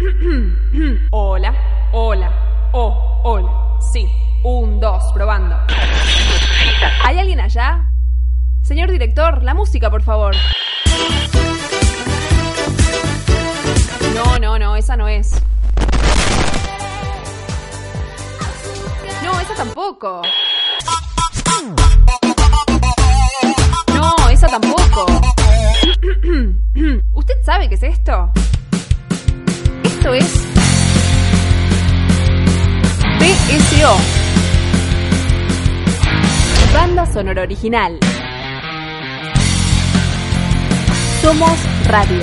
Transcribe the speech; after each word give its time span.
hola, 1.10 1.54
hola, 1.92 2.70
oh, 2.72 3.20
hola. 3.22 3.78
Sí, 3.92 4.08
un, 4.44 4.80
dos, 4.80 5.02
probando. 5.12 5.56
¿Hay 7.04 7.18
alguien 7.18 7.40
allá? 7.40 7.90
Señor 8.62 8.90
director, 8.90 9.42
la 9.42 9.52
música, 9.52 9.90
por 9.90 10.02
favor. 10.02 10.34
No, 14.14 14.38
no, 14.38 14.58
no, 14.58 14.76
esa 14.76 14.96
no 14.96 15.06
es. 15.06 15.42
No, 19.22 19.40
esa 19.40 19.54
tampoco. 19.54 20.22
No, 23.94 24.28
esa 24.30 24.46
tampoco. 24.46 25.06
¿Usted 27.12 27.34
sabe 27.44 27.68
qué 27.68 27.74
es 27.74 27.82
esto? 27.82 28.32
Esto 30.00 30.14
es 30.14 30.32
BSO. 33.18 33.96
Banda 36.72 37.04
sonora 37.04 37.42
original. 37.42 37.98
Somos 41.20 41.52
radio. 41.84 42.18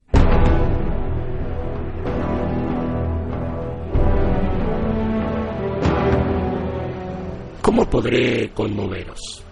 ¿Cómo 7.70 7.88
podré 7.88 8.50
conmoveros? 8.50 9.44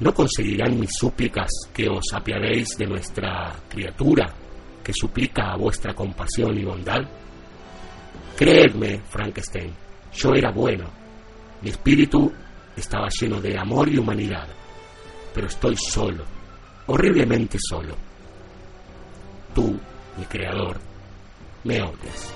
¿No 0.00 0.12
conseguirán 0.12 0.76
mis 0.76 0.90
súplicas 0.98 1.48
que 1.72 1.88
os 1.88 2.12
apiadéis 2.12 2.70
de 2.76 2.84
nuestra 2.84 3.54
criatura 3.68 4.26
que 4.82 4.92
suplica 4.92 5.52
a 5.52 5.56
vuestra 5.56 5.94
compasión 5.94 6.58
y 6.58 6.64
bondad? 6.64 6.98
Creedme, 8.36 9.02
Frankenstein, 9.08 9.72
yo 10.12 10.34
era 10.34 10.50
bueno. 10.50 10.90
Mi 11.62 11.70
espíritu 11.70 12.32
estaba 12.76 13.06
lleno 13.08 13.40
de 13.40 13.56
amor 13.56 13.88
y 13.88 13.98
humanidad, 13.98 14.48
pero 15.32 15.46
estoy 15.46 15.76
solo, 15.76 16.24
horriblemente 16.88 17.56
solo. 17.60 17.94
Tú, 19.54 19.78
mi 20.16 20.24
creador, 20.24 20.80
me 21.62 21.80
odias. 21.82 22.34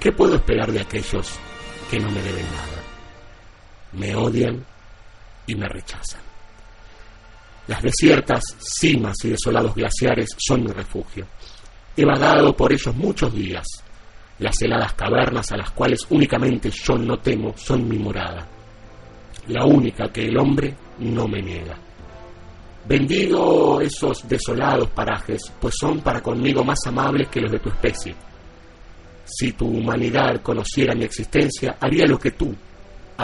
¿Qué 0.00 0.10
puedo 0.10 0.34
esperar 0.34 0.72
de 0.72 0.80
aquellos 0.80 1.38
que 1.88 2.00
no 2.00 2.10
me 2.10 2.20
deben 2.20 2.46
nada? 2.46 2.81
Me 3.92 4.14
odian 4.14 4.64
y 5.46 5.54
me 5.54 5.68
rechazan. 5.68 6.20
Las 7.68 7.82
desiertas 7.82 8.42
cimas 8.58 9.16
y 9.24 9.30
desolados 9.30 9.74
glaciares 9.74 10.30
son 10.36 10.64
mi 10.64 10.72
refugio. 10.72 11.26
He 11.96 12.04
vagado 12.04 12.56
por 12.56 12.72
ellos 12.72 12.94
muchos 12.96 13.32
días. 13.34 13.66
Las 14.38 14.60
heladas 14.62 14.94
cavernas 14.94 15.52
a 15.52 15.56
las 15.56 15.70
cuales 15.70 16.06
únicamente 16.10 16.70
yo 16.70 16.96
no 16.96 17.18
temo 17.18 17.54
son 17.56 17.88
mi 17.88 17.98
morada. 17.98 18.48
La 19.48 19.64
única 19.64 20.10
que 20.12 20.26
el 20.26 20.36
hombre 20.36 20.74
no 20.98 21.28
me 21.28 21.40
niega. 21.40 21.76
Bendigo 22.84 23.80
esos 23.80 24.26
desolados 24.28 24.90
parajes, 24.90 25.52
pues 25.60 25.74
son 25.78 26.00
para 26.00 26.20
conmigo 26.20 26.64
más 26.64 26.78
amables 26.86 27.28
que 27.28 27.40
los 27.40 27.52
de 27.52 27.60
tu 27.60 27.68
especie. 27.68 28.14
Si 29.24 29.52
tu 29.52 29.68
humanidad 29.68 30.42
conociera 30.42 30.94
mi 30.94 31.04
existencia, 31.04 31.76
haría 31.80 32.06
lo 32.06 32.18
que 32.18 32.32
tú, 32.32 32.52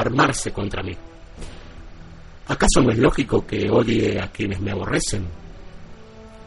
armarse 0.00 0.52
contra 0.52 0.82
mí. 0.82 0.96
¿Acaso 2.48 2.80
no 2.82 2.90
es 2.90 2.98
lógico 2.98 3.46
que 3.46 3.68
odie 3.70 4.18
a 4.20 4.28
quienes 4.28 4.60
me 4.60 4.70
aborrecen? 4.70 5.26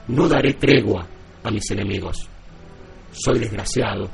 No 0.08 0.28
daré 0.28 0.54
tregua 0.54 1.06
a 1.44 1.52
mis 1.52 1.70
enemigos. 1.72 2.28
Soy 3.12 3.40
desgraciado 3.40 4.10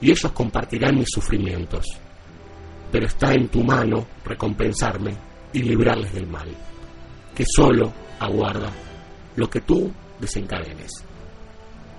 y 0.00 0.10
ellos 0.10 0.30
compartirán 0.32 0.98
mis 0.98 1.08
sufrimientos. 1.10 1.86
Pero 2.92 3.06
está 3.06 3.32
en 3.32 3.48
tu 3.48 3.62
mano 3.62 4.06
recompensarme 4.24 5.16
y 5.52 5.62
librarles 5.62 6.12
del 6.12 6.26
mal, 6.26 6.48
que 7.34 7.44
solo 7.56 7.92
aguarda 8.18 8.70
lo 9.36 9.48
que 9.48 9.60
tú 9.62 9.90
desencadenes. 10.20 10.90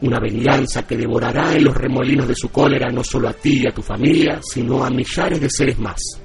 Una 0.01 0.19
venganza 0.19 0.85
que 0.85 0.97
devorará 0.97 1.53
en 1.53 1.63
los 1.63 1.75
remolinos 1.75 2.27
de 2.27 2.35
su 2.35 2.49
cólera 2.49 2.89
no 2.89 3.03
solo 3.03 3.29
a 3.29 3.33
ti 3.33 3.61
y 3.63 3.67
a 3.67 3.73
tu 3.73 3.81
familia, 3.81 4.39
sino 4.41 4.83
a 4.83 4.89
millares 4.89 5.41
de 5.41 5.49
seres 5.49 5.79
más. 5.79 6.20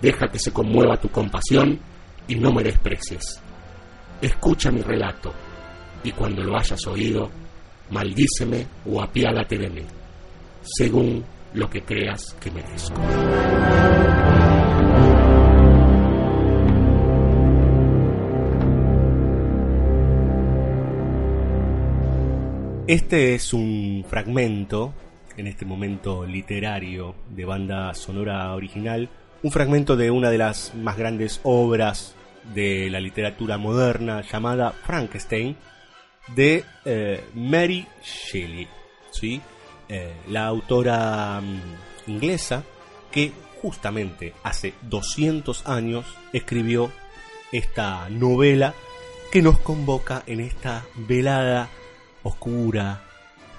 Deja 0.00 0.28
que 0.28 0.38
se 0.38 0.52
conmueva 0.52 0.96
tu 0.96 1.08
compasión 1.08 1.78
y 2.28 2.36
no 2.36 2.52
me 2.52 2.62
desprecies. 2.62 3.40
Escucha 4.20 4.70
mi 4.70 4.80
relato 4.80 5.32
y 6.04 6.12
cuando 6.12 6.42
lo 6.42 6.56
hayas 6.56 6.86
oído, 6.86 7.30
maldíceme 7.90 8.66
o 8.86 9.02
apiádate 9.02 9.58
de 9.58 9.70
mí, 9.70 9.82
según 10.62 11.24
lo 11.54 11.68
que 11.68 11.82
creas 11.82 12.34
que 12.40 12.50
merezco. 12.50 13.00
Este 22.86 23.34
es 23.34 23.52
un 23.52 24.02
fragmento, 24.08 24.94
en 25.36 25.46
este 25.46 25.66
momento 25.66 26.24
literario, 26.24 27.14
de 27.28 27.44
banda 27.44 27.92
sonora 27.92 28.54
original, 28.54 29.10
un 29.42 29.50
fragmento 29.50 29.96
de 29.96 30.10
una 30.10 30.30
de 30.30 30.38
las 30.38 30.74
más 30.74 30.96
grandes 30.96 31.40
obras 31.42 32.14
de 32.54 32.88
la 32.90 33.00
literatura 33.00 33.58
moderna 33.58 34.22
llamada 34.22 34.72
Frankenstein 34.72 35.56
de 36.34 36.64
eh, 36.84 37.24
Mary 37.34 37.86
Shelley, 38.02 38.68
¿sí? 39.10 39.40
Eh, 39.88 40.14
la 40.28 40.46
autora 40.46 41.40
mm, 41.40 42.10
inglesa 42.10 42.62
que 43.10 43.32
justamente 43.62 44.34
hace 44.42 44.74
200 44.82 45.66
años 45.66 46.04
escribió 46.32 46.90
esta 47.52 48.08
novela 48.10 48.74
que 49.32 49.42
nos 49.42 49.58
convoca 49.58 50.22
en 50.26 50.40
esta 50.40 50.84
velada 50.94 51.68
oscura, 52.22 53.02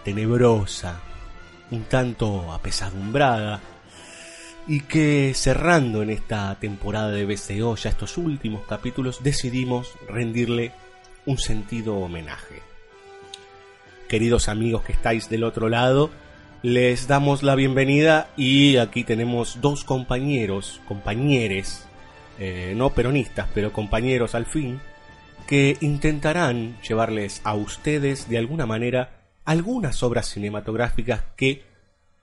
tenebrosa, 0.04 1.00
un 1.72 1.84
tanto 1.84 2.52
apesadumbrada, 2.52 3.60
y 4.70 4.82
que 4.82 5.34
cerrando 5.34 6.04
en 6.04 6.12
esta 6.12 6.56
temporada 6.60 7.10
de 7.10 7.26
BCO, 7.26 7.76
ya 7.76 7.90
estos 7.90 8.20
últimos 8.20 8.68
capítulos, 8.68 9.24
decidimos 9.24 9.94
rendirle 10.08 10.74
un 11.26 11.40
sentido 11.40 11.96
homenaje. 11.96 12.62
Queridos 14.08 14.48
amigos 14.48 14.84
que 14.84 14.92
estáis 14.92 15.28
del 15.28 15.44
otro 15.44 15.70
lado, 15.70 16.12
les 16.62 17.08
damos 17.08 17.42
la 17.42 17.56
bienvenida 17.56 18.30
y 18.38 18.78
aquí 18.78 19.04
tenemos 19.04 19.60
dos 19.60 19.84
compañeros, 19.84 20.82
compañeres, 20.88 21.88
eh, 22.38 22.74
no 22.76 22.92
peronistas, 22.92 23.48
pero 23.56 23.74
compañeros 23.74 24.36
al 24.36 24.46
fin, 24.46 24.80
que 25.48 25.78
intentarán 25.82 26.80
llevarles 26.88 27.42
a 27.44 27.56
ustedes 27.56 28.30
de 28.30 28.38
alguna 28.38 28.68
manera 28.68 29.24
algunas 29.46 30.04
obras 30.04 30.28
cinematográficas 30.28 31.24
que 31.36 31.69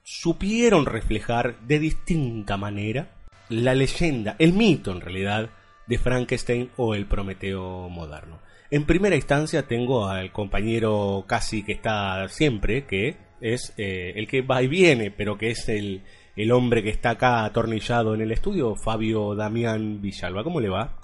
supieron 0.07 0.87
reflejar 0.87 1.59
de 1.63 1.81
distinta 1.81 2.57
manera 2.57 3.09
la 3.49 3.75
leyenda, 3.75 4.37
el 4.39 4.53
mito 4.53 4.93
en 4.93 5.01
realidad, 5.01 5.51
de 5.89 5.99
Frankenstein 5.99 6.71
o 6.77 6.95
el 6.95 7.07
Prometeo 7.07 7.89
moderno. 7.89 8.39
En 8.71 8.87
primera 8.87 9.17
instancia 9.17 9.67
tengo 9.67 10.07
al 10.07 10.31
compañero 10.31 11.25
casi 11.27 11.65
que 11.65 11.73
está 11.73 12.29
siempre, 12.29 12.87
que 12.87 13.17
es 13.41 13.75
eh, 13.79 14.13
el 14.15 14.29
que 14.29 14.43
va 14.43 14.63
y 14.63 14.69
viene, 14.69 15.11
pero 15.11 15.37
que 15.37 15.51
es 15.51 15.69
el, 15.69 16.05
el 16.37 16.53
hombre 16.53 16.85
que 16.85 16.91
está 16.91 17.11
acá 17.11 17.45
atornillado 17.45 18.15
en 18.15 18.21
el 18.21 18.31
estudio, 18.31 18.77
Fabio 18.77 19.35
Damián 19.35 20.01
Villalba. 20.01 20.45
¿Cómo 20.45 20.61
le 20.61 20.69
va? 20.69 20.99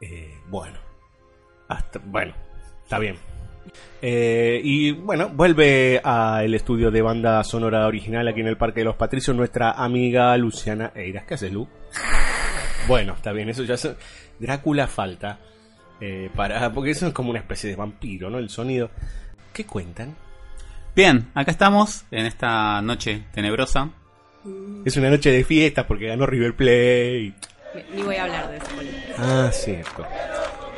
Eh, 0.00 0.34
bueno, 0.50 0.78
hasta, 1.68 2.00
bueno, 2.04 2.34
está 2.82 2.98
bien. 2.98 3.16
Eh, 4.06 4.60
y 4.62 4.92
bueno, 4.92 5.30
vuelve 5.30 5.98
al 6.04 6.52
estudio 6.52 6.90
de 6.90 7.00
banda 7.00 7.42
sonora 7.42 7.86
original 7.86 8.28
aquí 8.28 8.40
en 8.40 8.48
el 8.48 8.58
Parque 8.58 8.80
de 8.80 8.84
los 8.84 8.96
Patricios 8.96 9.34
nuestra 9.34 9.70
amiga 9.70 10.36
Luciana 10.36 10.92
Eiras. 10.94 11.24
¿Qué 11.24 11.32
haces, 11.32 11.50
Lu? 11.50 11.66
Bueno, 12.86 13.14
está 13.14 13.32
bien, 13.32 13.48
eso 13.48 13.62
ya 13.62 13.74
es... 13.74 13.88
Drácula 14.38 14.88
falta. 14.88 15.38
eh, 16.02 16.28
para, 16.36 16.70
porque 16.70 16.90
eso 16.90 17.06
es 17.06 17.14
como 17.14 17.30
una 17.30 17.38
especie 17.38 17.70
de 17.70 17.76
vampiro, 17.76 18.28
¿no? 18.28 18.36
El 18.36 18.50
sonido. 18.50 18.90
¿Qué 19.54 19.64
cuentan? 19.64 20.14
Bien, 20.94 21.30
acá 21.34 21.50
estamos 21.50 22.04
en 22.10 22.26
esta 22.26 22.82
noche 22.82 23.22
tenebrosa. 23.32 23.88
Es 24.84 24.98
una 24.98 25.08
noche 25.08 25.30
de 25.30 25.44
fiesta 25.44 25.86
porque 25.86 26.08
ganó 26.08 26.26
River 26.26 26.54
Plate. 26.54 27.32
Ni 27.94 28.02
voy 28.02 28.16
a 28.16 28.24
hablar 28.24 28.50
de 28.50 28.58
eso. 28.58 28.66
Ah, 29.16 29.48
cierto. 29.50 30.06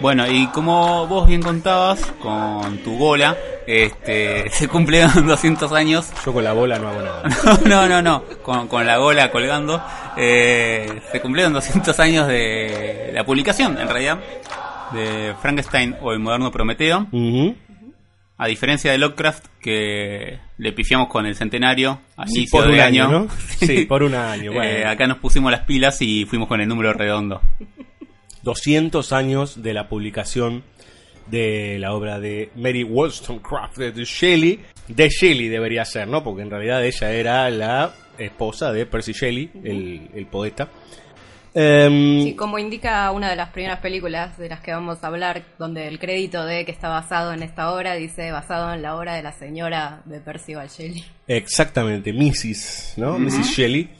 Bueno, 0.00 0.30
y 0.30 0.46
como 0.48 1.06
vos 1.06 1.26
bien 1.26 1.42
contabas 1.42 2.00
con 2.20 2.78
tu 2.78 2.92
bola, 2.96 3.36
este, 3.66 4.48
se 4.50 4.68
cumplieron 4.68 5.26
200 5.26 5.72
años. 5.72 6.10
Yo 6.24 6.32
con 6.32 6.44
la 6.44 6.52
bola 6.52 6.78
no 6.78 6.88
hago 6.88 7.02
nada. 7.02 7.22
No, 7.66 7.88
no, 7.88 8.02
no, 8.02 8.22
con, 8.42 8.68
con 8.68 8.86
la 8.86 8.98
gola 8.98 9.30
colgando. 9.30 9.82
eh, 10.16 11.00
se 11.10 11.20
cumplieron 11.20 11.52
200 11.54 11.98
años 12.00 12.28
de 12.28 13.10
la 13.14 13.24
publicación, 13.24 13.78
en 13.78 13.88
realidad, 13.88 14.18
de 14.92 15.34
Frankenstein 15.40 15.96
o 16.00 16.12
el 16.12 16.18
moderno 16.18 16.50
Prometeo. 16.52 17.06
A 18.38 18.46
diferencia 18.48 18.92
de 18.92 18.98
Lovecraft, 18.98 19.46
que 19.62 20.38
le 20.58 20.72
pifiamos 20.72 21.08
con 21.08 21.24
el 21.24 21.34
centenario 21.36 22.00
al 22.18 22.28
Sí, 22.28 22.40
inicio 22.40 22.60
por 22.60 22.68
un 22.68 22.78
año, 22.80 23.04
año. 23.06 23.18
¿no? 23.20 23.28
Sí, 23.66 23.86
por 23.86 24.02
un 24.02 24.14
año, 24.14 24.52
bueno. 24.52 24.70
Eh, 24.70 24.84
acá 24.84 25.06
nos 25.06 25.16
pusimos 25.16 25.50
las 25.50 25.62
pilas 25.62 26.02
y 26.02 26.26
fuimos 26.26 26.46
con 26.46 26.60
el 26.60 26.68
número 26.68 26.92
redondo. 26.92 27.40
200 28.46 29.12
años 29.12 29.60
de 29.62 29.74
la 29.74 29.88
publicación 29.88 30.62
de 31.26 31.78
la 31.80 31.92
obra 31.92 32.20
de 32.20 32.50
Mary 32.54 32.84
Wollstonecraft 32.84 33.76
de 33.76 34.04
Shelley. 34.04 34.60
De 34.86 35.08
Shelley 35.08 35.48
debería 35.48 35.84
ser, 35.84 36.06
¿no? 36.06 36.22
Porque 36.22 36.42
en 36.42 36.50
realidad 36.50 36.84
ella 36.84 37.10
era 37.10 37.50
la 37.50 37.92
esposa 38.16 38.72
de 38.72 38.86
Percy 38.86 39.12
Shelley, 39.12 39.50
el, 39.64 40.10
el 40.14 40.26
poeta. 40.26 40.68
Em, 41.58 42.22
Sí, 42.22 42.36
como 42.36 42.58
indica 42.58 43.10
una 43.10 43.30
de 43.30 43.34
las 43.34 43.48
primeras 43.48 43.80
películas 43.80 44.38
de 44.38 44.48
las 44.48 44.60
que 44.60 44.72
vamos 44.72 45.02
a 45.02 45.08
hablar, 45.08 45.42
donde 45.58 45.88
el 45.88 45.98
crédito 45.98 46.44
de 46.44 46.64
que 46.64 46.70
está 46.70 46.88
basado 46.88 47.32
en 47.32 47.42
esta 47.42 47.72
obra 47.72 47.94
dice 47.94 48.30
basado 48.30 48.72
en 48.72 48.82
la 48.82 48.94
obra 48.94 49.14
de 49.14 49.24
la 49.24 49.32
señora 49.32 50.02
de 50.04 50.20
Percival 50.20 50.68
Shelley. 50.68 51.04
Exactamente, 51.26 52.12
Mrs. 52.12 52.94
¿no? 52.98 53.18
Mrs. 53.18 53.56
Shelley. 53.56 53.90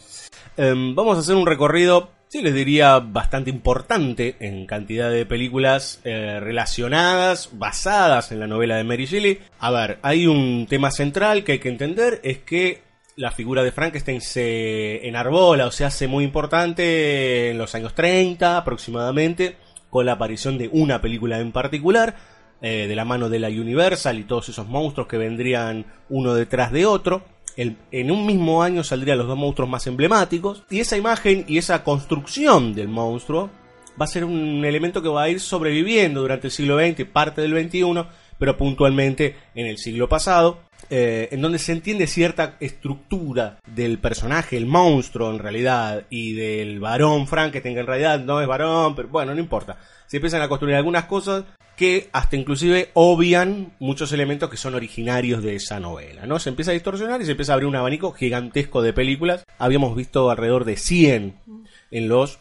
Em, 0.56 0.94
vamos 0.94 1.16
a 1.16 1.20
hacer 1.20 1.34
un 1.34 1.46
recorrido, 1.46 2.10
les 2.42 2.54
diría, 2.54 2.98
bastante 2.98 3.50
importante 3.50 4.36
en 4.40 4.66
cantidad 4.66 5.10
de 5.10 5.26
películas 5.26 6.00
eh, 6.04 6.38
relacionadas, 6.40 7.50
basadas 7.52 8.32
en 8.32 8.40
la 8.40 8.46
novela 8.46 8.76
de 8.76 8.84
Mary 8.84 9.06
Shelley. 9.06 9.40
A 9.58 9.70
ver, 9.70 9.98
hay 10.02 10.26
un 10.26 10.66
tema 10.68 10.90
central 10.90 11.44
que 11.44 11.52
hay 11.52 11.58
que 11.58 11.68
entender, 11.68 12.20
es 12.22 12.38
que 12.38 12.82
la 13.16 13.30
figura 13.30 13.62
de 13.62 13.72
Frankenstein 13.72 14.20
se 14.20 15.06
enarbola 15.08 15.66
o 15.66 15.70
se 15.70 15.84
hace 15.84 16.06
muy 16.06 16.24
importante 16.24 17.50
en 17.50 17.58
los 17.58 17.74
años 17.74 17.94
30 17.94 18.58
aproximadamente, 18.58 19.56
con 19.88 20.04
la 20.04 20.12
aparición 20.12 20.58
de 20.58 20.68
una 20.72 21.00
película 21.00 21.40
en 21.40 21.52
particular, 21.52 22.14
eh, 22.60 22.86
de 22.86 22.96
la 22.96 23.04
mano 23.04 23.28
de 23.28 23.38
la 23.38 23.48
Universal 23.48 24.18
y 24.18 24.24
todos 24.24 24.48
esos 24.48 24.66
monstruos 24.66 25.08
que 25.08 25.18
vendrían 25.18 25.86
uno 26.08 26.34
detrás 26.34 26.72
de 26.72 26.86
otro. 26.86 27.24
En 27.56 28.10
un 28.10 28.26
mismo 28.26 28.62
año 28.62 28.84
saldrían 28.84 29.18
los 29.18 29.26
dos 29.26 29.38
monstruos 29.38 29.70
más 29.70 29.86
emblemáticos. 29.86 30.64
Y 30.70 30.80
esa 30.80 30.96
imagen 30.96 31.44
y 31.48 31.58
esa 31.58 31.82
construcción 31.82 32.74
del 32.74 32.88
monstruo 32.88 33.50
va 34.00 34.04
a 34.04 34.08
ser 34.08 34.24
un 34.24 34.64
elemento 34.64 35.02
que 35.02 35.08
va 35.08 35.22
a 35.22 35.28
ir 35.30 35.40
sobreviviendo 35.40 36.20
durante 36.20 36.48
el 36.48 36.52
siglo 36.52 36.78
XX, 36.78 37.04
parte 37.06 37.40
del 37.40 37.52
XXI, 37.52 38.04
pero 38.38 38.56
puntualmente 38.56 39.36
en 39.54 39.66
el 39.66 39.78
siglo 39.78 40.08
pasado, 40.08 40.60
eh, 40.90 41.28
en 41.32 41.40
donde 41.40 41.58
se 41.58 41.72
entiende 41.72 42.06
cierta 42.06 42.56
estructura 42.60 43.58
del 43.66 43.98
personaje, 43.98 44.56
el 44.56 44.66
monstruo 44.66 45.30
en 45.30 45.38
realidad, 45.38 46.04
y 46.10 46.32
del 46.34 46.80
varón 46.80 47.26
Frankenstein, 47.26 47.74
que 47.74 47.80
en 47.80 47.86
realidad 47.86 48.20
no 48.20 48.40
es 48.40 48.46
varón, 48.46 48.94
pero 48.94 49.08
bueno, 49.08 49.34
no 49.34 49.40
importa. 49.40 49.78
Se 50.06 50.18
empiezan 50.18 50.42
a 50.42 50.48
construir 50.48 50.76
algunas 50.76 51.04
cosas 51.04 51.44
que 51.76 52.08
hasta 52.12 52.36
inclusive 52.36 52.90
obvian 52.94 53.74
muchos 53.78 54.12
elementos 54.12 54.48
que 54.48 54.56
son 54.56 54.74
originarios 54.74 55.42
de 55.42 55.56
esa 55.56 55.78
novela, 55.78 56.24
¿no? 56.24 56.38
Se 56.38 56.48
empieza 56.48 56.70
a 56.70 56.74
distorsionar 56.74 57.20
y 57.20 57.26
se 57.26 57.32
empieza 57.32 57.52
a 57.52 57.54
abrir 57.54 57.68
un 57.68 57.76
abanico 57.76 58.12
gigantesco 58.12 58.80
de 58.82 58.94
películas. 58.94 59.44
Habíamos 59.58 59.94
visto 59.94 60.30
alrededor 60.30 60.64
de 60.64 60.76
100 60.76 61.36
en 61.90 62.08
los, 62.08 62.38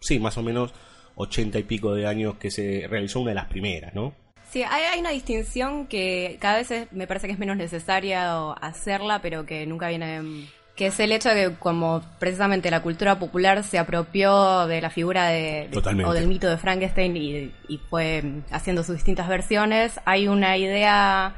sí, 0.00 0.18
más 0.18 0.36
o 0.36 0.42
menos 0.42 0.74
80 1.16 1.58
y 1.58 1.62
pico 1.62 1.94
de 1.94 2.06
años 2.06 2.36
que 2.36 2.50
se 2.50 2.86
realizó 2.88 3.20
una 3.20 3.30
de 3.30 3.36
las 3.36 3.46
primeras, 3.46 3.94
¿no? 3.94 4.14
Sí, 4.54 4.62
hay, 4.62 4.84
hay 4.84 5.00
una 5.00 5.10
distinción 5.10 5.88
que 5.88 6.38
cada 6.40 6.58
vez 6.58 6.70
es- 6.70 6.92
me 6.92 7.08
parece 7.08 7.26
que 7.26 7.32
es 7.32 7.38
menos 7.40 7.56
necesaria 7.56 8.52
hacerla, 8.52 9.18
pero 9.20 9.44
que 9.44 9.66
nunca 9.66 9.88
viene... 9.88 10.46
Que 10.76 10.86
es 10.86 10.98
el 11.00 11.10
hecho 11.12 11.28
de 11.28 11.50
que 11.50 11.54
como 11.56 12.02
precisamente 12.20 12.70
la 12.70 12.80
cultura 12.82 13.18
popular 13.18 13.64
se 13.64 13.78
apropió 13.80 14.66
de 14.68 14.80
la 14.80 14.90
figura 14.90 15.26
de, 15.28 15.68
o 16.06 16.12
del 16.12 16.26
mito 16.28 16.48
de 16.48 16.56
Frankenstein 16.56 17.16
y, 17.16 17.52
y 17.68 17.78
fue 17.90 18.22
haciendo 18.52 18.82
sus 18.84 18.94
distintas 18.96 19.28
versiones, 19.28 19.98
hay 20.04 20.26
una 20.28 20.56
idea 20.56 21.34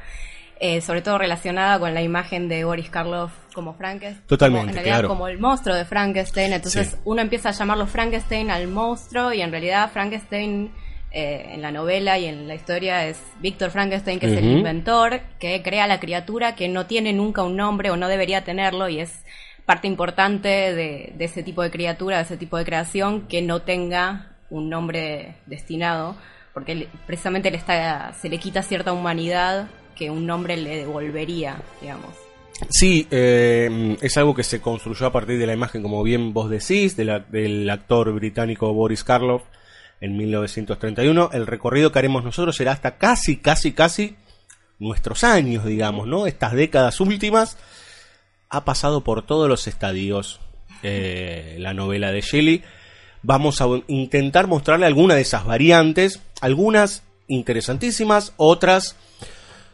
eh, 0.59 0.81
sobre 0.81 1.01
todo 1.03 1.17
relacionada 1.19 1.79
con 1.79 1.93
la 1.93 2.01
imagen 2.03 2.47
de 2.49 2.63
Boris 2.65 2.89
Karloff 2.91 3.31
como 3.53 3.73
Frankenstein. 3.75 4.27
Totalmente, 4.27 4.59
como, 4.61 4.69
en 4.69 4.75
realidad 4.75 4.95
claro. 4.97 5.07
como 5.09 5.27
el 5.27 5.37
monstruo 5.39 5.75
de 5.75 5.85
Frankenstein. 5.85 6.53
Entonces 6.53 6.89
Sí. 6.89 6.97
uno 7.05 7.21
empieza 7.21 7.49
a 7.49 7.51
llamarlo 7.51 7.85
Frankenstein 7.87 8.49
al 8.51 8.67
monstruo 8.67 9.33
y 9.33 9.41
en 9.41 9.49
realidad 9.51 9.91
Frankenstein 9.91 10.71
eh, 11.11 11.49
en 11.53 11.61
la 11.61 11.71
novela 11.71 12.17
y 12.19 12.25
en 12.25 12.47
la 12.47 12.55
historia 12.55 13.07
es 13.07 13.19
Víctor 13.39 13.71
Frankenstein, 13.71 14.19
que 14.19 14.25
es 14.27 14.33
el 14.37 14.45
inventor, 14.45 15.21
que 15.39 15.61
crea 15.63 15.87
la 15.87 15.99
criatura 15.99 16.55
que 16.55 16.67
no 16.67 16.85
tiene 16.85 17.13
nunca 17.13 17.43
un 17.43 17.55
nombre 17.55 17.89
o 17.91 17.97
no 17.97 18.07
debería 18.07 18.43
tenerlo 18.43 18.89
y 18.89 18.99
es 18.99 19.23
parte 19.65 19.87
importante 19.87 20.47
de, 20.49 21.13
de 21.15 21.25
ese 21.25 21.43
tipo 21.43 21.61
de 21.61 21.71
criatura, 21.71 22.17
de 22.17 22.23
ese 22.23 22.37
tipo 22.37 22.57
de 22.57 22.65
creación, 22.65 23.27
que 23.27 23.41
no 23.41 23.61
tenga 23.61 24.31
un 24.49 24.69
nombre 24.69 25.35
destinado, 25.45 26.15
porque 26.53 26.87
precisamente 27.05 27.51
le 27.51 27.57
está, 27.57 28.13
se 28.13 28.29
le 28.29 28.37
quita 28.37 28.63
cierta 28.63 28.93
humanidad 28.93 29.67
que 29.95 30.09
un 30.09 30.25
nombre 30.25 30.55
le 30.57 30.77
devolvería, 30.77 31.57
digamos. 31.81 32.11
Sí, 32.69 33.07
eh, 33.11 33.97
es 34.01 34.17
algo 34.17 34.33
que 34.33 34.43
se 34.43 34.61
construyó 34.61 35.05
a 35.07 35.11
partir 35.11 35.37
de 35.37 35.45
la 35.45 35.53
imagen, 35.53 35.81
como 35.83 36.01
bien 36.03 36.33
vos 36.33 36.49
decís, 36.49 36.95
de 36.97 37.05
la- 37.05 37.19
del 37.19 37.69
actor 37.69 38.11
británico 38.13 38.73
Boris 38.73 39.03
Karloff 39.03 39.43
en 40.01 40.17
1931. 40.17 41.29
El 41.33 41.47
recorrido 41.47 41.91
que 41.91 41.99
haremos 41.99 42.23
nosotros 42.23 42.55
será 42.55 42.71
hasta 42.71 42.97
casi, 42.97 43.37
casi, 43.37 43.71
casi 43.71 44.15
nuestros 44.79 45.23
años, 45.23 45.65
digamos, 45.65 46.07
¿no? 46.07 46.27
Estas 46.27 46.53
décadas 46.53 46.99
últimas 46.99 47.57
ha 48.49 48.65
pasado 48.65 49.03
por 49.03 49.25
todos 49.25 49.49
los 49.49 49.67
estadios 49.67 50.39
eh, 50.83 51.57
la 51.59 51.73
novela 51.73 52.11
de 52.11 52.21
Shelley. 52.21 52.63
Vamos 53.23 53.61
a 53.61 53.67
intentar 53.87 54.47
mostrarle 54.47 54.85
alguna 54.85 55.15
de 55.15 55.21
esas 55.21 55.45
variantes, 55.45 56.21
algunas 56.39 57.03
interesantísimas, 57.27 58.33
otras 58.37 58.95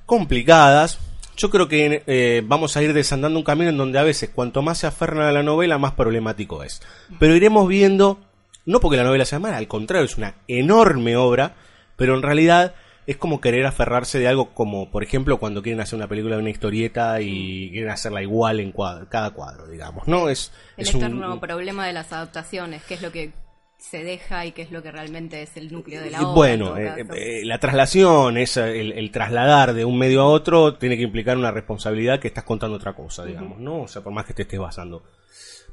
complicadas. 0.06 1.00
Yo 1.36 1.50
creo 1.50 1.68
que 1.68 2.04
eh, 2.08 2.42
vamos 2.46 2.78
a 2.78 2.84
ir 2.84 2.94
desandando 2.94 3.38
un 3.38 3.44
camino 3.44 3.70
en 3.70 3.78
donde 3.78 4.00
a 4.00 4.04
veces 4.04 4.30
cuanto 4.34 4.62
más 4.62 4.78
se 4.80 4.88
aferran 4.88 5.28
a 5.28 5.32
la 5.32 5.44
novela, 5.44 5.78
más 5.78 5.94
problemático 5.94 6.64
es. 6.64 6.82
Pero 7.20 7.36
iremos 7.36 7.68
viendo, 7.68 8.20
no 8.66 8.80
porque 8.80 8.98
la 8.98 9.04
novela 9.04 9.26
sea 9.26 9.40
mala, 9.40 9.58
al 9.58 9.68
contrario, 9.68 10.06
es 10.06 10.18
una 10.18 10.36
enorme 10.48 11.16
obra, 11.16 11.56
pero 11.98 12.16
en 12.16 12.22
realidad 12.22 12.74
es 13.06 13.18
como 13.18 13.42
querer 13.42 13.66
aferrarse 13.66 14.18
de 14.20 14.28
algo 14.30 14.54
como, 14.54 14.90
por 14.90 15.04
ejemplo, 15.04 15.38
cuando 15.38 15.62
quieren 15.62 15.82
hacer 15.82 15.98
una 15.98 16.08
película 16.08 16.36
de 16.38 16.42
una 16.42 16.50
historieta 16.52 17.20
y 17.20 17.70
quieren 17.72 17.90
hacerla 17.90 18.22
igual 18.22 18.62
en 18.62 18.72
cuadro- 18.72 19.10
cada 19.10 19.32
cuadro, 19.32 19.68
digamos, 19.68 20.08
¿no? 20.08 20.30
Es, 20.30 20.54
El 20.78 20.88
es 20.88 20.94
un- 20.96 21.02
eterno 21.02 21.40
problema 21.42 21.86
de 21.86 21.92
las 21.94 22.14
adaptaciones, 22.14 22.82
qué 22.88 22.94
es 22.94 23.02
lo 23.02 23.12
que 23.12 23.32
se 23.78 24.02
deja 24.06 24.46
y 24.46 24.54
qué 24.54 24.62
es 24.62 24.72
lo 24.72 24.82
que 24.82 24.90
realmente 24.94 25.42
es 25.44 25.58
el 25.58 25.70
núcleo 25.74 26.02
de 26.02 26.12
la 26.12 26.22
obra. 26.22 26.34
Bueno, 26.34 26.78
eh, 26.78 27.06
eh, 27.18 27.42
la 27.44 27.60
traslación, 27.60 28.38
es 28.38 28.56
el, 28.56 28.94
el 28.94 29.12
trasladar 29.12 29.74
de 29.74 29.84
un 29.84 29.98
medio 29.98 30.22
a 30.22 30.28
otro, 30.28 30.76
tiene 30.76 30.96
que 30.96 31.04
implicar 31.04 31.36
una 31.38 31.52
responsabilidad 31.52 32.22
que 32.22 32.30
estás 32.30 32.46
contando 32.46 32.78
otra 32.78 32.94
cosa, 32.94 33.26
digamos, 33.26 33.60
¿no? 33.60 33.82
O 33.82 33.88
sea, 33.90 34.02
por 34.02 34.14
más 34.14 34.26
que 34.26 34.34
te 34.34 34.44
estés 34.44 34.60
basando. 34.62 35.04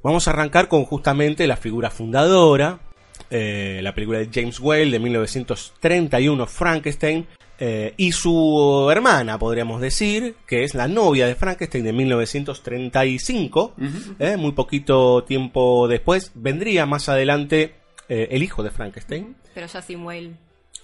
Vamos 0.03 0.27
a 0.27 0.31
arrancar 0.31 0.69
con 0.69 0.85
justamente 0.85 1.47
la 1.47 1.57
figura 1.57 1.91
fundadora, 1.91 2.81
eh, 3.29 3.81
la 3.83 3.95
película 3.95 4.19
de 4.19 4.31
James 4.33 4.59
Whale 4.59 4.91
de 4.91 4.99
1931, 4.99 6.47
Frankenstein, 6.47 7.27
eh, 7.59 7.93
y 7.99 8.13
su 8.13 8.89
hermana, 8.91 9.39
podríamos 9.39 9.83
decir, 9.83 10.37
que 10.47 10.65
es 10.65 10.75
la 10.75 10.89
novia 10.89 11.27
de 11.27 11.35
Frankenstein 11.35 11.85
de 11.85 11.93
1935, 11.93 13.75
eh, 14.19 14.39
muy 14.39 14.53
poquito 14.53 15.23
tiempo 15.25 15.87
después, 15.87 16.33
vendría 16.35 16.87
más 16.87 17.09
adelante 17.11 17.75
el 18.09 18.43
hijo 18.43 18.65
de 18.65 18.73
Frankenstein, 18.73 19.37
Pero 19.55 19.69
ya 19.69 19.81
sin 19.81 20.03
Whale. 20.03 20.33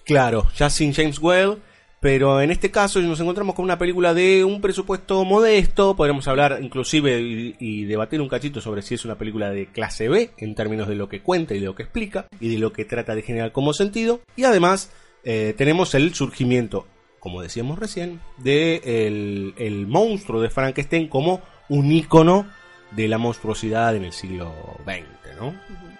Claro, 0.04 0.46
ya 0.56 0.70
sin 0.70 0.94
James 0.94 1.18
Whale, 1.18 1.56
pero 2.00 2.40
en 2.40 2.50
este 2.50 2.70
caso 2.70 3.00
nos 3.00 3.20
encontramos 3.20 3.54
con 3.54 3.64
una 3.64 3.78
película 3.78 4.14
de 4.14 4.44
un 4.44 4.60
presupuesto 4.60 5.24
modesto, 5.24 5.96
podríamos 5.96 6.28
hablar 6.28 6.58
inclusive 6.62 7.20
y, 7.20 7.84
debatir 7.84 8.20
un 8.20 8.28
cachito 8.28 8.60
sobre 8.60 8.82
si 8.82 8.94
es 8.94 9.04
una 9.04 9.16
película 9.16 9.50
de 9.50 9.66
clase 9.66 10.08
B 10.08 10.30
en 10.38 10.54
términos 10.54 10.88
de 10.88 10.94
lo 10.94 11.08
que 11.08 11.22
cuenta 11.22 11.54
y 11.54 11.60
de 11.60 11.66
lo 11.66 11.74
que 11.74 11.84
explica 11.84 12.26
y 12.40 12.48
de 12.48 12.58
lo 12.58 12.72
que 12.72 12.84
trata 12.84 13.14
de 13.14 13.22
generar 13.22 13.52
como 13.52 13.72
sentido, 13.72 14.20
y 14.36 14.44
además 14.44 14.92
eh, 15.24 15.54
tenemos 15.56 15.94
el 15.94 16.14
surgimiento 16.14 16.86
como 17.26 17.42
decíamos 17.42 17.80
recién, 17.80 18.20
de 18.36 18.76
el, 18.84 19.54
el 19.58 19.88
monstruo 19.88 20.40
de 20.40 20.48
Frankenstein 20.48 21.08
como 21.08 21.40
un 21.68 21.90
ícono 21.90 22.46
de 22.92 23.08
la 23.08 23.18
monstruosidad 23.18 23.96
en 23.96 24.04
el 24.04 24.12
siglo 24.12 24.52
XX, 24.84 25.40
¿no? 25.40 25.52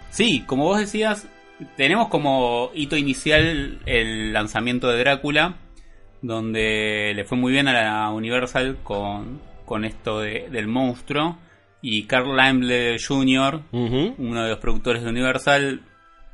Sí, 0.09 0.43
como 0.47 0.63
vos 0.63 0.79
decías, 0.79 1.27
tenemos 1.75 2.07
como 2.07 2.71
hito 2.73 2.95
inicial 2.95 3.79
el 3.85 4.31
lanzamiento 4.31 4.87
de 4.87 4.99
Drácula, 4.99 5.57
donde 6.27 7.13
le 7.15 7.23
fue 7.25 7.37
muy 7.37 7.51
bien 7.51 7.67
a 7.67 7.73
la 7.73 8.09
Universal 8.11 8.77
con, 8.83 9.39
con 9.65 9.85
esto 9.85 10.19
de- 10.19 10.47
del 10.51 10.67
monstruo. 10.67 11.37
Y 11.81 12.03
Carl 12.03 12.35
Laemmle 12.35 12.97
Jr., 12.99 13.61
uno 13.71 14.43
de 14.43 14.49
los 14.49 14.59
productores 14.59 15.03
de 15.03 15.09
Universal, 15.09 15.81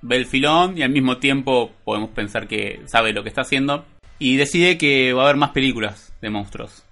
ve 0.02 0.16
el 0.18 0.26
filón 0.26 0.78
y 0.78 0.82
al 0.84 0.90
mismo 0.90 1.18
tiempo 1.18 1.72
podemos 1.84 2.10
pensar 2.10 2.48
que 2.48 2.82
sabe 2.86 3.14
lo 3.14 3.24
que 3.24 3.30
está 3.30 3.42
haciendo. 3.42 3.86
Y 4.20 4.38
decide 4.38 4.78
que 4.78 5.12
va 5.14 5.22
a 5.22 5.26
haber 5.26 5.38
más 5.38 5.50
películas 5.52 6.14
de 6.22 6.30
monstruos. 6.30 6.84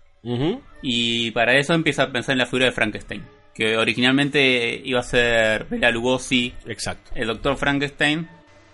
Y 0.82 1.32
para 1.32 1.58
eso 1.58 1.74
empieza 1.74 2.04
a 2.04 2.12
pensar 2.12 2.34
en 2.34 2.40
la 2.40 2.46
figura 2.46 2.66
de 2.66 2.72
Frankenstein. 2.72 3.24
Que 3.54 3.78
originalmente 3.78 4.82
iba 4.84 5.00
a 5.00 5.04
ser 5.04 5.66
Bela 5.70 5.92
Lugosi, 5.92 6.54
Exacto. 6.68 7.12
el 7.16 7.28
doctor 7.28 7.58
Frankenstein. 7.58 8.28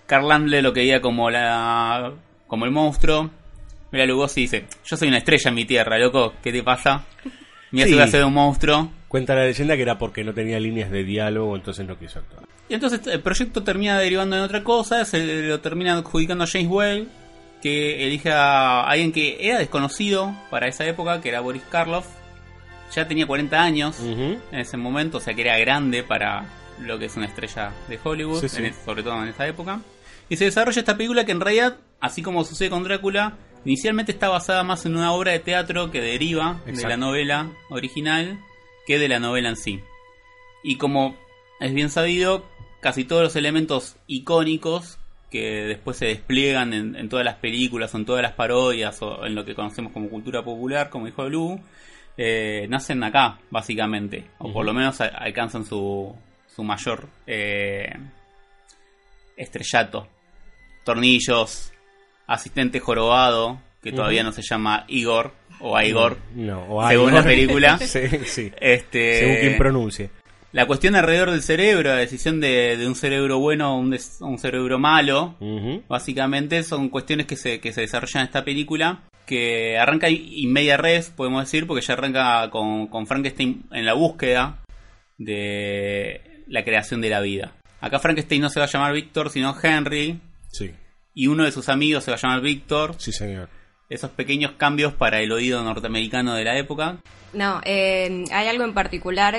Carl 0.05 0.27
Landle 0.27 0.61
lo 0.61 0.73
quería 0.73 1.01
como 1.01 1.29
la 1.29 2.13
como 2.47 2.65
el 2.65 2.71
monstruo. 2.71 3.29
Bela 3.91 4.05
Lugosi 4.05 4.41
dice, 4.41 4.65
yo 4.85 4.97
soy 4.97 5.07
una 5.07 5.17
estrella 5.17 5.49
en 5.49 5.55
mi 5.55 5.65
tierra, 5.65 5.97
loco, 5.97 6.33
¿qué 6.43 6.51
te 6.51 6.63
pasa? 6.63 7.05
Mira 7.71 7.85
Sí. 7.85 7.91
si 7.91 7.95
voy 7.97 8.03
a 8.03 8.07
ser 8.07 8.23
un 8.25 8.33
monstruo. 8.33 8.91
Cuenta 9.07 9.35
la 9.35 9.45
leyenda 9.45 9.75
que 9.75 9.81
era 9.83 9.97
porque 9.97 10.23
no 10.23 10.33
tenía 10.33 10.59
líneas 10.59 10.91
de 10.91 11.03
diálogo, 11.03 11.55
entonces 11.55 11.85
no 11.87 11.97
quiso 11.97 12.19
actuar. 12.19 12.43
Y 12.69 12.73
entonces 12.73 12.99
el 13.07 13.21
proyecto 13.21 13.63
termina 13.63 13.97
derivando 13.99 14.35
en 14.35 14.41
otra 14.41 14.63
cosa, 14.63 15.05
se 15.05 15.43
lo 15.47 15.59
termina 15.61 15.97
adjudicando 15.97 16.43
a 16.43 16.47
James 16.47 16.67
Whale, 16.69 17.07
que 17.61 18.05
elige 18.05 18.29
a 18.31 18.81
alguien 18.83 19.11
que 19.13 19.37
era 19.39 19.59
desconocido 19.59 20.35
para 20.49 20.67
esa 20.67 20.85
época, 20.85 21.21
que 21.21 21.29
era 21.29 21.39
Boris 21.39 21.63
Karloff. 21.71 22.05
Ya 22.93 23.07
tenía 23.07 23.25
40 23.27 23.61
años 23.61 23.97
en 24.01 24.39
ese 24.51 24.77
momento, 24.77 25.17
o 25.17 25.21
sea 25.21 25.33
que 25.33 25.41
era 25.41 25.57
grande 25.57 26.03
para 26.03 26.45
lo 26.81 26.99
que 26.99 27.05
es 27.05 27.15
una 27.17 27.25
estrella 27.25 27.71
de 27.87 27.99
Hollywood, 28.03 28.41
Sí, 28.41 28.49
sí. 28.49 28.57
en 28.59 28.65
es- 28.67 28.75
sobre 28.85 29.03
todo 29.03 29.21
en 29.23 29.29
esa 29.29 29.47
época. 29.47 29.79
Y 30.29 30.35
se 30.37 30.45
desarrolla 30.45 30.79
esta 30.79 30.95
película 30.95 31.25
que 31.25 31.31
en 31.31 31.39
realidad, 31.41 31.75
así 32.01 32.21
como 32.21 32.43
sucede 32.43 32.69
con 32.69 32.83
Drácula, 32.83 33.33
inicialmente 33.65 34.11
está 34.11 34.29
basada 34.29 34.63
más 34.63 34.85
en 34.85 34.95
una 34.95 35.11
obra 35.13 35.31
de 35.31 35.39
teatro 35.39 35.91
que 35.91 36.01
deriva 36.01 36.61
de 36.65 36.87
la 36.87 36.97
novela 36.97 37.51
original 37.69 38.39
que 38.85 38.99
de 38.99 39.09
la 39.09 39.19
novela 39.19 39.49
en 39.49 39.55
sí. 39.55 39.81
Y 40.63 40.77
como 40.77 41.15
es 41.59 41.73
bien 41.73 41.89
sabido, 41.89 42.45
casi 42.79 43.03
todos 43.03 43.23
los 43.23 43.35
elementos 43.35 43.97
icónicos 44.07 44.99
que 45.29 45.65
después 45.65 45.97
se 45.97 46.05
despliegan 46.05 46.73
en, 46.73 46.95
en 46.95 47.09
todas 47.09 47.25
las 47.25 47.35
películas 47.35 47.93
o 47.93 47.97
en 47.97 48.05
todas 48.05 48.21
las 48.21 48.33
parodias 48.33 49.01
o 49.01 49.25
en 49.25 49.35
lo 49.35 49.43
que 49.43 49.55
conocemos 49.55 49.91
como 49.91 50.09
cultura 50.09 50.43
popular, 50.43 50.89
como 50.89 51.05
dijo 51.05 51.27
Lu, 51.27 51.59
eh, 52.17 52.65
nacen 52.69 53.03
acá, 53.03 53.39
básicamente. 53.51 54.25
O 54.39 54.51
por 54.51 54.65
lo 54.65 54.73
menos 54.73 54.99
alcanzan 55.01 55.65
su, 55.65 56.15
su 56.47 56.63
mayor 56.63 57.07
eh, 57.27 57.93
estrellato. 59.35 60.07
Tornillos, 60.83 61.71
asistente 62.27 62.79
jorobado, 62.79 63.59
que 63.81 63.91
todavía 63.91 64.23
no 64.23 64.31
se 64.31 64.41
llama 64.41 64.85
Igor 64.87 65.33
o 65.59 65.79
Igor, 65.81 66.17
No, 66.35 66.65
o 66.69 66.87
según 66.87 67.13
la 67.13 67.23
película. 67.23 67.77
sí, 67.79 68.01
sí. 68.25 68.51
Este, 68.59 69.19
Según 69.19 69.35
quien 69.37 69.57
pronuncie. 69.57 70.09
la 70.51 70.67
cuestión 70.67 70.95
alrededor 70.95 71.31
del 71.31 71.41
cerebro, 71.41 71.89
la 71.89 71.95
decisión 71.95 72.39
de, 72.39 72.77
de 72.77 72.85
un 72.85 72.95
cerebro 72.95 73.39
bueno 73.39 73.75
o 73.75 73.79
un, 73.79 74.37
cerebro 74.37 74.77
malo, 74.77 75.35
básicamente 75.87 76.63
son 76.63 76.89
cuestiones 76.89 77.25
que 77.25 77.37
se, 77.37 77.59
que 77.59 77.73
se 77.73 77.81
desarrollan 77.81 78.21
en 78.21 78.27
esta 78.27 78.43
película, 78.43 78.99
que 79.25 79.77
arranca 79.77 80.09
in 80.09 80.51
media 80.53 80.77
res, 80.77 81.09
podemos 81.09 81.43
decir, 81.43 81.65
porque 81.65 81.85
ya 81.85 81.93
arranca 81.93 82.49
con, 82.51 82.87
con 82.87 83.07
Frankenstein 83.07 83.63
en 83.71 83.85
la 83.85 83.93
búsqueda 83.93 84.59
de 85.17 86.43
la 86.47 86.63
creación 86.63 87.01
de 87.01 87.09
la 87.09 87.21
vida. 87.21 87.53
Acá 87.81 87.99
Frankenstein 87.99 88.41
no 88.41 88.49
se 88.49 88.59
va 88.59 88.65
a 88.65 88.69
llamar 88.69 88.93
Víctor, 88.93 89.29
sino 89.29 89.55
Henry, 89.61 90.19
Sí, 90.51 90.71
y 91.17 91.25
uno 91.25 91.45
de 91.45 91.51
sus 91.51 91.67
amigos 91.67 92.03
se 92.03 92.11
va 92.11 92.17
a 92.17 92.19
llamar 92.19 92.41
Víctor. 92.41 92.93
sí, 92.99 93.11
señor. 93.11 93.49
Esos 93.89 94.11
pequeños 94.11 94.51
cambios 94.57 94.93
para 94.93 95.19
el 95.19 95.31
oído 95.31 95.63
norteamericano 95.63 96.35
de 96.35 96.43
la 96.43 96.57
época. 96.57 96.97
No, 97.33 97.59
eh, 97.65 98.25
hay 98.31 98.47
algo 98.47 98.65
en 98.65 98.75
particular 98.75 99.35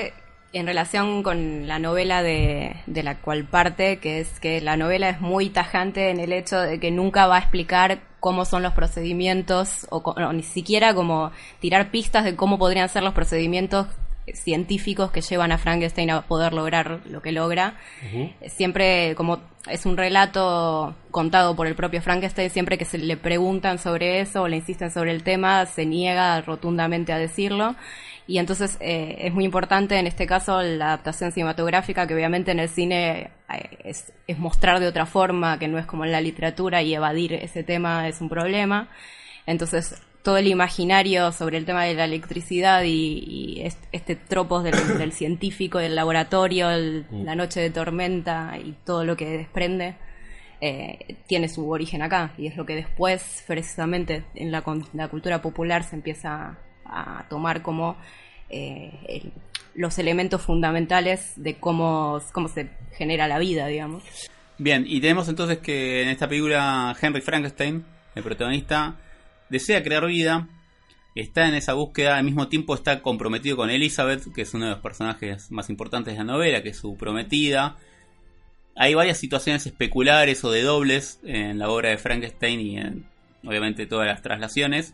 en 0.51 0.67
relación 0.67 1.23
con 1.23 1.67
la 1.67 1.79
novela 1.79 2.21
de, 2.21 2.75
de 2.85 3.03
la 3.03 3.19
cual 3.21 3.45
parte, 3.45 3.99
que 3.99 4.19
es 4.19 4.41
que 4.41 4.59
la 4.59 4.75
novela 4.75 5.07
es 5.07 5.21
muy 5.21 5.51
tajante 5.51 6.09
en 6.09 6.19
el 6.19 6.33
hecho 6.33 6.59
de 6.59 6.81
que 6.81 6.91
nunca 6.91 7.27
va 7.27 7.37
a 7.37 7.39
explicar 7.39 8.01
cómo 8.19 8.43
son 8.43 8.61
los 8.61 8.73
procedimientos, 8.73 9.87
o, 9.89 10.33
ni 10.33 10.43
siquiera 10.43 10.93
como 10.93 11.31
tirar 11.61 11.91
pistas 11.91 12.25
de 12.25 12.35
cómo 12.35 12.59
podrían 12.59 12.89
ser 12.89 13.03
los 13.03 13.13
procedimientos 13.13 13.87
científicos 14.33 15.11
que 15.11 15.21
llevan 15.21 15.53
a 15.53 15.57
Frankenstein 15.57 16.11
a 16.11 16.21
poder 16.23 16.53
lograr 16.53 16.99
lo 17.05 17.21
que 17.21 17.31
logra. 17.31 17.77
Siempre 18.47 19.15
como 19.15 19.39
es 19.71 19.85
un 19.85 19.97
relato 19.97 20.95
contado 21.11 21.55
por 21.55 21.67
el 21.67 21.75
propio 21.75 22.01
Frankenstein, 22.01 22.49
siempre 22.49 22.77
que 22.77 22.85
se 22.85 22.97
le 22.97 23.17
preguntan 23.17 23.79
sobre 23.79 24.21
eso 24.21 24.43
o 24.43 24.47
le 24.47 24.57
insisten 24.57 24.91
sobre 24.91 25.11
el 25.11 25.23
tema, 25.23 25.65
se 25.65 25.85
niega 25.85 26.41
rotundamente 26.41 27.13
a 27.13 27.17
decirlo. 27.17 27.75
Y 28.27 28.37
entonces 28.37 28.77
eh, 28.79 29.17
es 29.21 29.33
muy 29.33 29.43
importante 29.43 29.97
en 29.97 30.05
este 30.05 30.27
caso 30.27 30.61
la 30.61 30.87
adaptación 30.87 31.31
cinematográfica, 31.31 32.05
que 32.05 32.13
obviamente 32.13 32.51
en 32.51 32.59
el 32.59 32.69
cine 32.69 33.31
eh, 33.51 33.77
es, 33.83 34.13
es 34.27 34.37
mostrar 34.37 34.79
de 34.79 34.87
otra 34.87 35.05
forma, 35.07 35.57
que 35.57 35.67
no 35.67 35.79
es 35.79 35.87
como 35.87 36.05
en 36.05 36.11
la 36.11 36.21
literatura 36.21 36.81
y 36.83 36.93
evadir 36.93 37.33
ese 37.33 37.63
tema 37.63 38.07
es 38.07 38.21
un 38.21 38.29
problema. 38.29 38.89
Entonces 39.47 39.99
todo 40.23 40.37
el 40.37 40.47
imaginario 40.47 41.31
sobre 41.31 41.57
el 41.57 41.65
tema 41.65 41.85
de 41.85 41.93
la 41.93 42.05
electricidad 42.05 42.83
y, 42.83 43.23
y 43.57 43.61
est- 43.61 43.83
este 43.91 44.15
tropos 44.15 44.63
del, 44.63 44.75
del 44.97 45.11
científico, 45.13 45.79
del 45.79 45.95
laboratorio, 45.95 46.69
el- 46.71 47.05
la 47.11 47.35
noche 47.35 47.59
de 47.61 47.69
tormenta 47.69 48.57
y 48.63 48.75
todo 48.85 49.05
lo 49.05 49.15
que 49.15 49.25
desprende, 49.29 49.95
eh, 50.61 51.15
tiene 51.27 51.47
su 51.47 51.69
origen 51.69 52.01
acá. 52.01 52.33
Y 52.37 52.47
es 52.47 52.57
lo 52.57 52.65
que 52.65 52.75
después, 52.75 53.43
precisamente, 53.47 54.23
en 54.35 54.51
la, 54.51 54.63
la 54.93 55.07
cultura 55.07 55.41
popular 55.41 55.83
se 55.83 55.95
empieza 55.95 56.57
a 56.85 57.25
tomar 57.29 57.61
como 57.61 57.95
eh, 58.49 58.91
el- 59.07 59.31
los 59.75 59.97
elementos 59.99 60.41
fundamentales 60.41 61.31
de 61.37 61.55
cómo, 61.55 62.19
cómo 62.33 62.47
se 62.49 62.69
genera 62.97 63.27
la 63.27 63.39
vida, 63.39 63.67
digamos. 63.67 64.03
Bien, 64.57 64.83
y 64.85 64.99
tenemos 64.99 65.29
entonces 65.29 65.59
que 65.59 66.01
en 66.03 66.09
esta 66.09 66.27
película 66.27 66.93
Henry 67.01 67.21
Frankenstein, 67.21 67.85
el 68.15 68.23
protagonista, 68.23 68.95
desea 69.49 69.83
crear 69.83 70.05
vida, 70.05 70.47
está 71.15 71.47
en 71.47 71.55
esa 71.55 71.73
búsqueda, 71.73 72.17
al 72.17 72.23
mismo 72.23 72.47
tiempo 72.47 72.75
está 72.75 73.01
comprometido 73.01 73.57
con 73.57 73.69
Elizabeth, 73.69 74.31
que 74.33 74.41
es 74.43 74.53
uno 74.53 74.65
de 74.65 74.71
los 74.71 74.79
personajes 74.79 75.51
más 75.51 75.69
importantes 75.69 76.13
de 76.13 76.19
la 76.19 76.23
novela, 76.31 76.63
que 76.63 76.69
es 76.69 76.77
su 76.77 76.95
prometida. 76.97 77.77
Hay 78.75 78.93
varias 78.93 79.17
situaciones 79.17 79.65
especulares 79.65 80.43
o 80.45 80.51
de 80.51 80.61
dobles 80.63 81.19
en 81.23 81.59
la 81.59 81.69
obra 81.69 81.89
de 81.89 81.97
Frankenstein 81.97 82.59
y 82.61 82.77
en 82.77 83.05
obviamente 83.43 83.85
todas 83.85 84.07
las 84.07 84.21
traslaciones, 84.21 84.93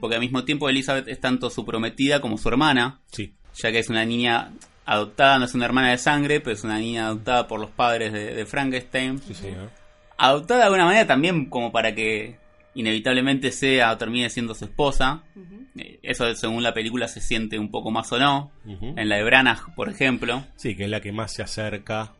porque 0.00 0.14
al 0.16 0.20
mismo 0.22 0.44
tiempo 0.44 0.68
Elizabeth 0.68 1.08
es 1.08 1.20
tanto 1.20 1.50
su 1.50 1.64
prometida 1.64 2.20
como 2.20 2.38
su 2.38 2.48
hermana, 2.48 3.00
Sí. 3.12 3.34
ya 3.54 3.72
que 3.72 3.78
es 3.80 3.88
una 3.88 4.04
niña 4.04 4.52
adoptada, 4.84 5.38
no 5.38 5.46
es 5.46 5.54
una 5.54 5.64
hermana 5.66 5.90
de 5.90 5.98
sangre, 5.98 6.40
pero 6.40 6.54
es 6.54 6.62
una 6.64 6.78
niña 6.78 7.06
adoptada 7.06 7.46
por 7.48 7.58
los 7.60 7.70
padres 7.70 8.12
de, 8.12 8.34
de 8.34 8.46
Frankenstein. 8.46 9.20
Sí, 9.20 9.34
señor. 9.34 9.70
Adoptada 10.18 10.60
de 10.60 10.66
alguna 10.66 10.84
manera 10.86 11.06
también 11.06 11.46
como 11.46 11.72
para 11.72 11.94
que 11.94 12.36
inevitablemente 12.76 13.50
sea 13.50 13.92
o 13.92 13.98
termine 13.98 14.30
siendo 14.30 14.54
su 14.54 14.66
esposa. 14.66 15.22
Eh, 15.76 15.98
Eso 16.02 16.32
según 16.34 16.62
la 16.62 16.72
película 16.72 17.08
se 17.08 17.20
siente 17.20 17.58
un 17.58 17.70
poco 17.70 17.90
más 17.90 18.12
o 18.12 18.18
no. 18.18 18.52
En 18.64 19.08
la 19.08 19.16
de 19.16 19.24
Branagh, 19.24 19.74
por 19.74 19.88
ejemplo. 19.88 20.44
Sí, 20.56 20.76
que 20.76 20.84
es 20.84 20.90
la 20.90 21.00
que 21.00 21.12
más 21.12 21.32
se 21.32 21.42
acerca 21.42 22.12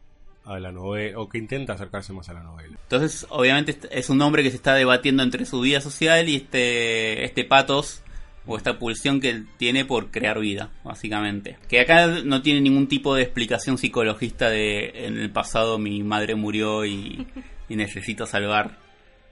a 0.44 0.60
la 0.60 0.70
novela, 0.70 1.18
o 1.18 1.28
que 1.28 1.38
intenta 1.38 1.72
acercarse 1.72 2.12
más 2.12 2.28
a 2.28 2.32
la 2.34 2.42
novela. 2.42 2.76
Entonces, 2.80 3.26
obviamente 3.30 3.76
es 3.90 4.10
un 4.10 4.22
hombre 4.22 4.42
que 4.44 4.50
se 4.50 4.56
está 4.56 4.74
debatiendo 4.74 5.22
entre 5.24 5.44
su 5.44 5.60
vida 5.60 5.80
social 5.80 6.28
y 6.28 6.36
este, 6.36 7.24
este 7.24 7.44
patos 7.44 8.02
o 8.46 8.56
esta 8.56 8.78
pulsión 8.78 9.20
que 9.20 9.30
él 9.30 9.48
tiene 9.56 9.84
por 9.84 10.12
crear 10.12 10.38
vida, 10.38 10.70
básicamente. 10.84 11.58
Que 11.68 11.80
acá 11.80 12.06
no 12.24 12.42
tiene 12.42 12.60
ningún 12.60 12.86
tipo 12.86 13.16
de 13.16 13.22
explicación 13.24 13.76
psicologista 13.76 14.48
de 14.48 15.06
en 15.06 15.18
el 15.18 15.30
pasado 15.30 15.78
mi 15.78 16.04
madre 16.04 16.36
murió 16.36 16.84
y, 16.86 17.26
y 17.68 17.74
necesito 17.74 18.24
salvar 18.24 18.78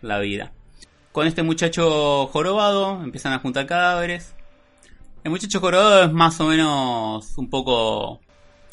la 0.03 0.19
vida. 0.19 0.53
Con 1.15 1.29
este 1.29 1.45
muchacho 1.45 2.27
jorobado 2.27 3.01
empiezan 3.05 3.35
a 3.35 3.39
juntar 3.39 3.67
cadáveres. 3.67 4.35
El 5.23 5.31
muchacho 5.31 5.61
jorobado 5.61 6.07
es 6.07 6.13
más 6.13 6.41
o 6.41 6.49
menos 6.49 7.39
un 7.39 7.49
poco 7.49 8.21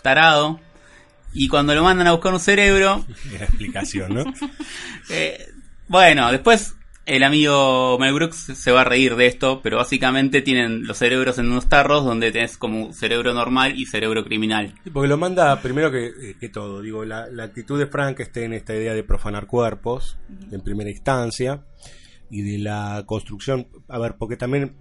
tarado. 0.02 0.60
Y 1.34 1.48
cuando 1.50 1.76
lo 1.76 1.84
mandan 1.84 2.08
a 2.08 2.14
buscar 2.14 2.34
un 2.34 2.40
cerebro, 2.40 3.06
La 3.40 3.46
explicación, 3.46 4.16
¿no? 4.16 4.24
eh, 5.12 5.50
bueno, 5.88 6.32
después 6.32 6.74
el 7.06 7.22
amigo 7.22 8.00
Mel 8.00 8.16
Brooks 8.16 8.54
se 8.56 8.72
va 8.72 8.82
a 8.82 8.86
reír 8.86 9.16
de 9.18 9.28
esto, 9.28 9.62
pero 9.62 9.78
básicamente 9.78 10.42
tienen 10.42 10.88
los 10.88 10.98
cerebros 10.98 11.38
en 11.38 11.46
unos 11.46 11.70
tarros 11.70 12.04
donde 12.04 12.32
tenés 12.32 12.58
como 12.58 12.92
cerebro 12.92 13.36
normal 13.36 13.80
y 13.80 13.86
cerebro 13.86 14.24
criminal. 14.24 14.74
Sí, 14.84 14.90
Porque 14.90 15.08
lo 15.08 15.18
manda 15.18 15.62
primero 15.62 15.92
que, 15.92 16.08
eh, 16.08 16.36
que 16.40 16.50
todo. 16.50 16.82
Digo, 16.82 17.06
la, 17.06 17.28
la 17.28 17.44
actitud 17.44 17.78
de 17.78 17.86
Frankenstein, 17.86 18.54
esta 18.54 18.74
idea 18.74 18.96
de 18.96 19.04
profanar 19.04 19.46
cuerpos, 19.46 20.18
en 20.52 20.62
primera 20.62 20.90
instancia. 20.90 21.62
Y 22.32 22.42
de 22.42 22.58
la 22.58 23.04
construcción. 23.06 23.68
A 23.88 24.00
ver, 24.00 24.16
porque 24.18 24.38
también 24.38 24.76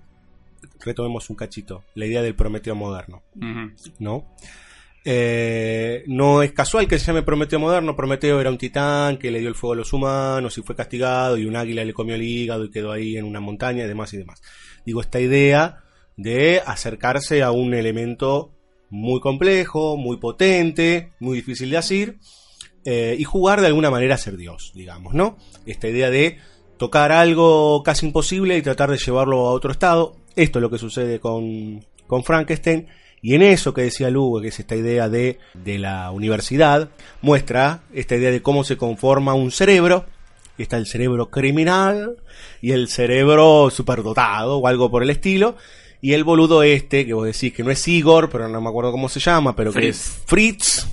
retomemos 0.81 1.29
un 1.29 1.37
cachito, 1.37 1.85
la 1.95 2.07
idea 2.07 2.23
del 2.23 2.35
Prometeo 2.35 2.75
moderno. 2.75 3.23
¿no? 3.99 4.35
Eh, 5.05 6.05
no 6.07 6.43
es 6.43 6.53
casual 6.53 6.87
que 6.87 6.99
se 6.99 7.07
llame 7.07 7.23
Prometeo 7.23 7.59
moderno. 7.59 7.97
Prometeo 7.97 8.41
era 8.41 8.51
un 8.51 8.59
titán 8.59 9.19
que 9.19 9.31
le 9.31 9.41
dio 9.41 9.49
el 9.49 9.55
fuego 9.55 9.75
a 9.75 9.77
los 9.77 9.93
humanos 9.93 10.57
y 10.57 10.63
fue 10.63 10.77
castigado 10.77 11.37
y 11.37 11.45
un 11.45 11.57
águila 11.57 11.85
le 11.85 11.93
comió 11.93 12.15
el 12.15 12.23
hígado 12.23 12.65
y 12.65 12.71
quedó 12.71 12.93
ahí 12.93 13.17
en 13.17 13.25
una 13.25 13.41
montaña 13.41 13.85
y 13.85 13.89
demás 13.89 14.13
y 14.15 14.19
demás. 14.19 14.43
Digo, 14.85 15.01
esta 15.01 15.21
idea 15.21 15.81
de 16.17 16.63
acercarse 16.65 17.43
a 17.43 17.51
un 17.51 17.75
elemento 17.75 18.53
muy 18.91 19.21
complejo, 19.21 19.97
muy 19.97 20.19
potente, 20.19 21.13
muy 21.21 21.37
difícil 21.37 21.71
de 21.71 21.77
asir 21.77 22.19
eh, 22.85 23.17
y 23.19 23.25
jugar 23.25 23.61
de 23.61 23.69
alguna 23.69 23.91
manera 23.91 24.17
a 24.17 24.19
ser 24.19 24.37
Dios, 24.37 24.73
digamos, 24.75 25.15
¿no? 25.15 25.39
Esta 25.67 25.89
idea 25.89 26.11
de 26.11 26.39
tocar 26.81 27.13
algo 27.13 27.83
casi 27.83 28.07
imposible 28.07 28.57
y 28.57 28.63
tratar 28.63 28.91
de 28.91 28.97
llevarlo 28.97 29.47
a 29.47 29.53
otro 29.53 29.71
estado. 29.71 30.17
Esto 30.35 30.59
es 30.59 30.63
lo 30.63 30.71
que 30.71 30.79
sucede 30.79 31.21
con, 31.21 31.85
con 32.07 32.25
Frankenstein. 32.25 32.89
Y 33.21 33.35
en 33.35 33.43
eso 33.43 33.75
que 33.75 33.83
decía 33.83 34.09
Lugo, 34.09 34.41
que 34.41 34.49
es 34.49 34.59
esta 34.59 34.77
idea 34.77 35.11
de, 35.11 35.39
de 35.53 35.79
la 35.79 36.11
universidad, 36.11 36.89
muestra 37.21 37.83
esta 37.93 38.17
idea 38.17 38.31
de 38.31 38.41
cómo 38.41 38.65
se 38.65 38.79
conforma 38.79 39.35
un 39.35 39.51
cerebro. 39.51 40.07
Está 40.57 40.79
el 40.79 40.87
cerebro 40.87 41.29
criminal 41.29 42.17
y 42.63 42.73
el 42.73 42.89
cerebro 42.89 43.69
superdotado 43.69 44.57
o 44.57 44.67
algo 44.67 44.91
por 44.91 45.03
el 45.03 45.11
estilo. 45.11 45.57
Y 46.01 46.15
el 46.15 46.25
boludo 46.25 46.63
este, 46.63 47.05
que 47.05 47.13
vos 47.13 47.27
decís 47.27 47.53
que 47.53 47.63
no 47.63 47.71
es 47.71 47.87
Igor, 47.89 48.31
pero 48.31 48.49
no 48.49 48.59
me 48.63 48.71
acuerdo 48.71 48.91
cómo 48.91 49.11
se 49.11 49.21
llama, 49.21 49.55
pero 49.55 49.71
que 49.71 49.89
es 49.89 50.23
Fritz. 50.25 50.87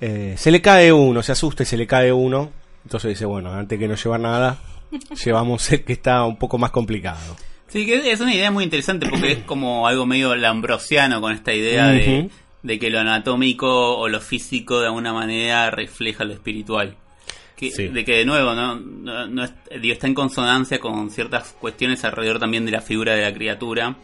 eh, 0.00 0.34
se 0.38 0.50
le 0.50 0.62
cae 0.62 0.90
uno, 0.94 1.22
se 1.22 1.32
asusta 1.32 1.62
y 1.62 1.66
se 1.66 1.76
le 1.76 1.86
cae 1.86 2.10
uno. 2.10 2.48
Entonces 2.86 3.10
dice, 3.10 3.26
bueno, 3.26 3.52
antes 3.52 3.78
que 3.78 3.86
no 3.86 3.96
llevar 3.96 4.20
nada, 4.20 4.58
llevamos 5.24 5.70
el 5.72 5.84
que 5.84 5.92
está 5.94 6.24
un 6.24 6.36
poco 6.38 6.58
más 6.58 6.70
complicado. 6.70 7.36
Sí, 7.68 7.86
que 7.86 8.10
es 8.10 8.20
una 8.20 8.34
idea 8.34 8.50
muy 8.50 8.64
interesante 8.64 9.06
porque 9.08 9.32
es 9.32 9.38
como 9.44 9.86
algo 9.86 10.04
medio 10.06 10.34
lambrosiano 10.34 11.20
con 11.20 11.32
esta 11.32 11.52
idea 11.54 11.88
de, 12.62 12.78
que 12.78 12.90
lo 12.90 12.98
anatómico 12.98 13.96
o 13.96 14.08
lo 14.08 14.20
físico 14.20 14.80
de 14.80 14.86
alguna 14.86 15.12
manera 15.12 15.70
refleja 15.70 16.24
lo 16.24 16.32
espiritual. 16.32 16.96
Que- 17.56 17.70
Sí. 17.70 17.88
De 17.88 18.04
que 18.04 18.16
de 18.16 18.24
nuevo 18.24 18.54
no, 18.54 18.74
no, 18.76 19.26
no 19.28 19.44
es- 19.44 19.52
digo, 19.80 19.92
está 19.92 20.06
en 20.08 20.14
consonancia 20.14 20.80
con 20.80 21.10
ciertas 21.10 21.54
cuestiones 21.60 22.04
alrededor 22.04 22.38
también 22.40 22.64
de 22.66 22.72
la 22.72 22.80
figura 22.80 23.14
de 23.14 23.22
la 23.22 23.32
criatura 23.34 23.96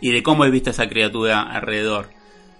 y 0.00 0.10
de 0.10 0.22
cómo 0.22 0.44
es 0.44 0.50
vista 0.50 0.70
esa 0.70 0.88
criatura 0.88 1.42
alrededor. 1.42 2.08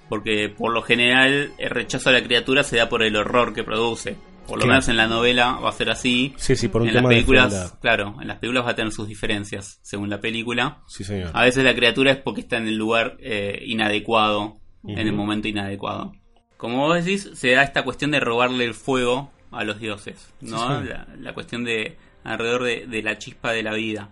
Porque 0.08 0.48
por 0.50 0.72
lo 0.72 0.82
general 0.82 1.52
el 1.58 1.70
rechazo 1.70 2.10
a 2.10 2.12
la 2.12 2.22
criatura 2.22 2.62
se 2.62 2.76
da 2.76 2.88
por 2.88 3.02
el 3.02 3.16
horror 3.16 3.52
que 3.54 3.64
produce. 3.64 4.16
Por 4.52 4.58
lo 4.58 4.64
Claro. 4.64 4.74
menos 4.74 4.88
en 4.88 4.96
la 4.98 5.06
novela 5.06 5.52
va 5.52 5.70
a 5.70 5.72
ser 5.72 5.88
así. 5.88 6.34
Sí, 6.36 6.56
sí, 6.56 6.68
por 6.68 6.82
un 6.82 6.88
en 6.88 6.94
las 6.94 7.00
tema 7.02 7.08
películas, 7.08 7.78
claro, 7.80 8.16
en 8.20 8.28
las 8.28 8.38
películas 8.38 8.66
va 8.66 8.70
a 8.72 8.74
tener 8.74 8.92
sus 8.92 9.08
diferencias 9.08 9.78
según 9.82 10.10
la 10.10 10.20
película. 10.20 10.82
Sí, 10.88 11.04
señor. 11.04 11.30
A 11.32 11.42
veces 11.44 11.64
la 11.64 11.74
criatura 11.74 12.10
es 12.12 12.18
porque 12.18 12.42
está 12.42 12.58
en 12.58 12.68
el 12.68 12.76
lugar 12.76 13.16
eh, 13.20 13.62
inadecuado, 13.66 14.58
en 14.86 14.98
el 14.98 15.12
momento 15.14 15.48
inadecuado. 15.48 16.12
Como 16.58 16.78
vos 16.86 17.02
decís, 17.02 17.30
se 17.34 17.52
da 17.52 17.62
esta 17.62 17.82
cuestión 17.82 18.10
de 18.10 18.20
robarle 18.20 18.64
el 18.66 18.74
fuego 18.74 19.32
a 19.50 19.64
los 19.64 19.80
dioses, 19.80 20.32
¿no? 20.42 20.82
Sí. 20.82 20.88
La, 20.88 21.06
la 21.18 21.32
cuestión 21.34 21.64
de 21.64 21.96
alrededor 22.24 22.62
de, 22.64 22.86
de 22.86 23.02
la 23.02 23.16
chispa 23.18 23.52
de 23.52 23.62
la 23.62 23.72
vida. 23.74 24.10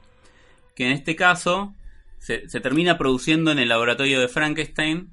Que 0.75 0.87
en 0.87 0.93
este 0.93 1.17
caso 1.17 1.75
se, 2.19 2.49
se 2.49 2.61
termina 2.61 2.97
produciendo 2.99 3.53
en 3.53 3.59
el 3.59 3.69
laboratorio 3.69 4.21
de 4.21 4.29
Frankenstein, 4.29 5.11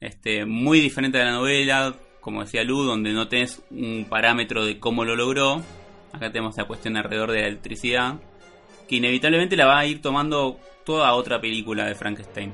este, 0.00 0.44
muy 0.46 0.80
diferente 0.80 1.20
a 1.20 1.24
la 1.24 1.32
novela, 1.32 1.96
como 2.20 2.42
decía 2.42 2.64
Lu, 2.64 2.82
donde 2.84 3.12
no 3.12 3.28
tenés 3.28 3.62
un 3.70 4.06
parámetro 4.08 4.64
de 4.64 4.78
cómo 4.78 5.04
lo 5.04 5.16
logró. 5.16 5.62
Acá 6.12 6.30
tenemos 6.32 6.56
la 6.56 6.64
cuestión 6.64 6.96
alrededor 6.96 7.32
de 7.32 7.42
la 7.42 7.48
electricidad, 7.48 8.14
que 8.88 8.96
inevitablemente 8.96 9.56
la 9.56 9.66
va 9.66 9.78
a 9.78 9.86
ir 9.86 10.00
tomando 10.02 10.58
toda 10.84 11.12
otra 11.14 11.40
película 11.40 11.84
de 11.86 11.94
Frankenstein. 11.94 12.52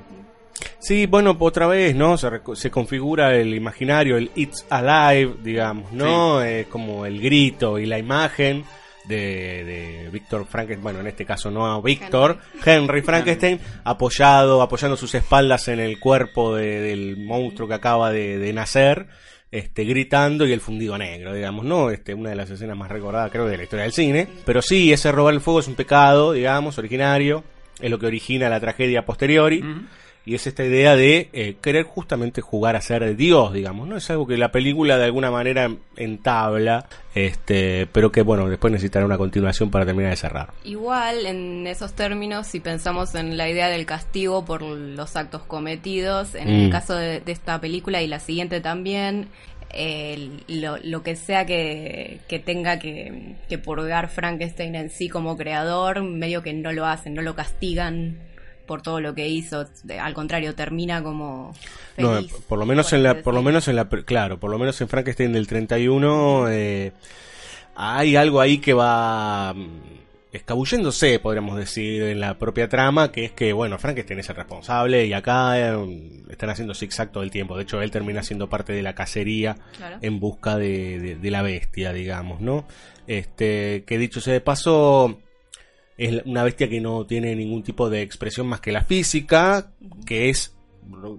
Sí, 0.80 1.06
bueno, 1.06 1.36
otra 1.38 1.66
vez, 1.66 1.94
¿no? 1.94 2.16
Se, 2.18 2.28
reco- 2.30 2.54
se 2.56 2.70
configura 2.70 3.34
el 3.36 3.54
imaginario, 3.54 4.16
el 4.16 4.30
It's 4.34 4.66
Alive, 4.70 5.36
digamos, 5.42 5.92
¿no? 5.92 6.42
Es 6.42 6.66
como 6.66 7.06
el 7.06 7.20
grito 7.20 7.78
y 7.78 7.86
la 7.86 7.98
imagen 7.98 8.64
de, 9.06 9.64
de 9.64 10.10
Víctor 10.10 10.46
Frankenstein, 10.46 10.82
bueno, 10.82 11.00
en 11.00 11.06
este 11.08 11.24
caso 11.26 11.50
no 11.50 11.66
a 11.66 11.80
Víctor, 11.80 12.38
Henry 12.64 13.02
Frankenstein, 13.02 13.60
apoyado, 13.84 14.62
apoyando 14.62 14.96
sus 14.96 15.14
espaldas 15.14 15.68
en 15.68 15.80
el 15.80 15.98
cuerpo 15.98 16.54
de- 16.54 16.80
del 16.80 17.16
monstruo 17.18 17.66
que 17.68 17.74
acaba 17.74 18.10
de, 18.12 18.38
de 18.38 18.52
nacer, 18.52 19.06
este, 19.54 19.84
gritando 19.84 20.44
y 20.48 20.52
el 20.52 20.60
fundido 20.60 20.98
negro, 20.98 21.32
digamos, 21.32 21.64
¿no? 21.64 21.90
Este, 21.90 22.12
una 22.12 22.30
de 22.30 22.34
las 22.34 22.50
escenas 22.50 22.76
más 22.76 22.90
recordadas, 22.90 23.30
creo, 23.30 23.46
de 23.46 23.56
la 23.56 23.62
historia 23.62 23.84
del 23.84 23.92
cine. 23.92 24.26
Pero 24.44 24.60
sí, 24.60 24.92
ese 24.92 25.12
robar 25.12 25.32
el 25.32 25.40
fuego 25.40 25.60
es 25.60 25.68
un 25.68 25.76
pecado, 25.76 26.32
digamos, 26.32 26.76
originario, 26.76 27.44
es 27.78 27.88
lo 27.88 28.00
que 28.00 28.06
origina 28.06 28.48
la 28.48 28.58
tragedia 28.58 29.06
posteriori. 29.06 29.62
Y 30.26 30.34
es 30.34 30.46
esta 30.46 30.64
idea 30.64 30.96
de 30.96 31.28
eh, 31.34 31.56
querer 31.60 31.84
justamente 31.84 32.40
jugar 32.40 32.76
a 32.76 32.80
ser 32.80 33.14
Dios, 33.14 33.52
digamos, 33.52 33.86
¿no? 33.86 33.98
Es 33.98 34.08
algo 34.08 34.26
que 34.26 34.38
la 34.38 34.50
película 34.50 34.96
de 34.96 35.04
alguna 35.04 35.30
manera 35.30 35.70
entabla, 35.96 36.86
este, 37.14 37.86
pero 37.92 38.10
que 38.10 38.22
bueno, 38.22 38.48
después 38.48 38.72
necesitará 38.72 39.04
una 39.04 39.18
continuación 39.18 39.70
para 39.70 39.84
terminar 39.84 40.12
de 40.12 40.16
cerrar. 40.16 40.54
Igual, 40.64 41.26
en 41.26 41.66
esos 41.66 41.92
términos, 41.92 42.46
si 42.46 42.60
pensamos 42.60 43.14
en 43.14 43.36
la 43.36 43.50
idea 43.50 43.68
del 43.68 43.84
castigo 43.84 44.46
por 44.46 44.62
los 44.62 45.14
actos 45.16 45.42
cometidos, 45.42 46.34
en 46.34 46.48
Mm. 46.48 46.64
el 46.64 46.70
caso 46.70 46.94
de, 46.94 47.20
de 47.20 47.32
esta 47.32 47.60
película 47.60 48.00
y 48.00 48.06
la 48.06 48.18
siguiente 48.18 48.62
también, 48.62 49.28
lo 50.48 51.02
que 51.02 51.16
sea 51.16 51.44
que, 51.46 52.20
que 52.28 52.38
tenga 52.38 52.78
que, 52.78 53.34
que 53.48 53.58
purgar 53.58 54.08
Frankenstein 54.08 54.74
en 54.74 54.90
sí 54.90 55.08
como 55.08 55.36
creador, 55.36 56.02
medio 56.02 56.42
que 56.42 56.52
no 56.52 56.72
lo 56.72 56.86
hacen, 56.86 57.14
no 57.14 57.22
lo 57.22 57.34
castigan 57.34 58.18
por 58.66 58.82
todo 58.82 59.00
lo 59.00 59.14
que 59.14 59.28
hizo, 59.28 59.66
al 60.00 60.14
contrario, 60.14 60.54
termina 60.54 61.02
como 61.02 61.54
feliz. 61.96 62.32
por 62.48 62.58
lo 62.58 62.66
menos 62.66 62.92
en 62.92 63.02
la, 63.02 63.22
por 63.22 63.34
lo 63.34 63.42
menos 63.42 63.68
en 63.68 63.76
la, 63.76 63.88
claro, 63.88 64.38
por 64.40 64.50
lo 64.50 64.58
menos 64.58 64.80
en 64.80 64.88
Frankenstein 64.88 65.32
del 65.32 65.46
31 65.46 66.48
eh, 66.50 66.92
hay 67.76 68.16
algo 68.16 68.40
ahí 68.40 68.58
que 68.58 68.72
va 68.72 69.52
mm, 69.54 69.80
escabulléndose, 70.32 71.18
podríamos 71.20 71.56
decir, 71.56 72.02
en 72.02 72.20
la 72.20 72.38
propia 72.38 72.68
trama, 72.68 73.12
que 73.12 73.24
es 73.24 73.32
que, 73.32 73.52
bueno, 73.52 73.78
Frankenstein 73.78 74.18
es 74.20 74.28
el 74.28 74.36
responsable 74.36 75.06
y 75.06 75.12
acá 75.12 75.58
eh, 75.58 76.22
están 76.30 76.50
haciendo 76.50 76.74
zigzag 76.74 77.12
todo 77.12 77.22
el 77.22 77.30
tiempo. 77.30 77.56
De 77.56 77.62
hecho, 77.62 77.80
él 77.82 77.90
termina 77.90 78.22
siendo 78.22 78.48
parte 78.48 78.72
de 78.72 78.82
la 78.82 78.94
cacería 78.94 79.56
Claro. 79.76 79.98
en 80.02 80.18
busca 80.20 80.56
de, 80.56 80.98
de- 80.98 81.16
de 81.16 81.30
la 81.30 81.42
bestia, 81.42 81.92
digamos, 81.92 82.40
¿no? 82.40 82.66
Este, 83.06 83.84
que 83.86 83.98
dicho 83.98 84.20
sea 84.20 84.32
de 84.32 84.40
paso, 84.40 85.20
es 85.96 86.22
una 86.24 86.42
bestia 86.42 86.68
que 86.68 86.80
no 86.80 87.06
tiene 87.06 87.34
ningún 87.36 87.62
tipo 87.62 87.88
de 87.88 88.02
expresión 88.02 88.46
más 88.46 88.60
que 88.60 88.72
la 88.72 88.82
física, 88.82 89.70
que 90.06 90.28
es, 90.28 90.56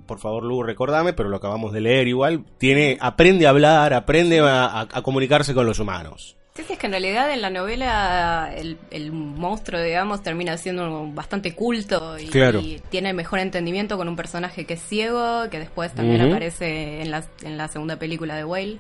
por 0.06 0.20
favor, 0.20 0.44
Lu, 0.44 0.64
recordame, 0.64 1.14
pero 1.14 1.30
lo 1.30 1.38
acabamos 1.38 1.72
de 1.72 1.82
leer 1.82 2.08
igual, 2.08 2.44
tiene, 2.58 2.98
aprende 3.00 3.48
a 3.48 3.52
hablar, 3.52 3.94
aprende 3.94 4.42
a, 4.42 4.88
comunicarse 5.04 5.54
con 5.54 5.66
los 5.66 5.80
humanos. 5.80 6.38
Sí, 6.58 6.64
es 6.72 6.80
que 6.80 6.86
en 6.86 6.94
realidad 6.94 7.34
en 7.34 7.42
la 7.42 7.50
novela 7.50 8.50
el, 8.56 8.78
el 8.90 9.12
monstruo, 9.12 9.82
digamos, 9.82 10.24
termina 10.24 10.56
siendo 10.58 11.06
bastante 11.12 11.54
culto 11.54 12.18
y, 12.18 12.28
Claro. 12.28 12.62
y 12.62 12.82
tiene 12.90 13.12
mejor 13.12 13.40
entendimiento 13.40 13.98
con 13.98 14.08
un 14.08 14.16
personaje 14.16 14.64
que 14.66 14.76
es 14.76 14.82
ciego, 14.82 15.50
que 15.52 15.60
después 15.60 15.94
también 15.94 16.22
aparece 16.22 17.02
en 17.02 17.12
la, 17.12 17.26
en 17.44 17.58
la 17.58 17.68
segunda 17.68 17.98
película 18.00 18.38
de 18.38 18.46
Whale, 18.46 18.78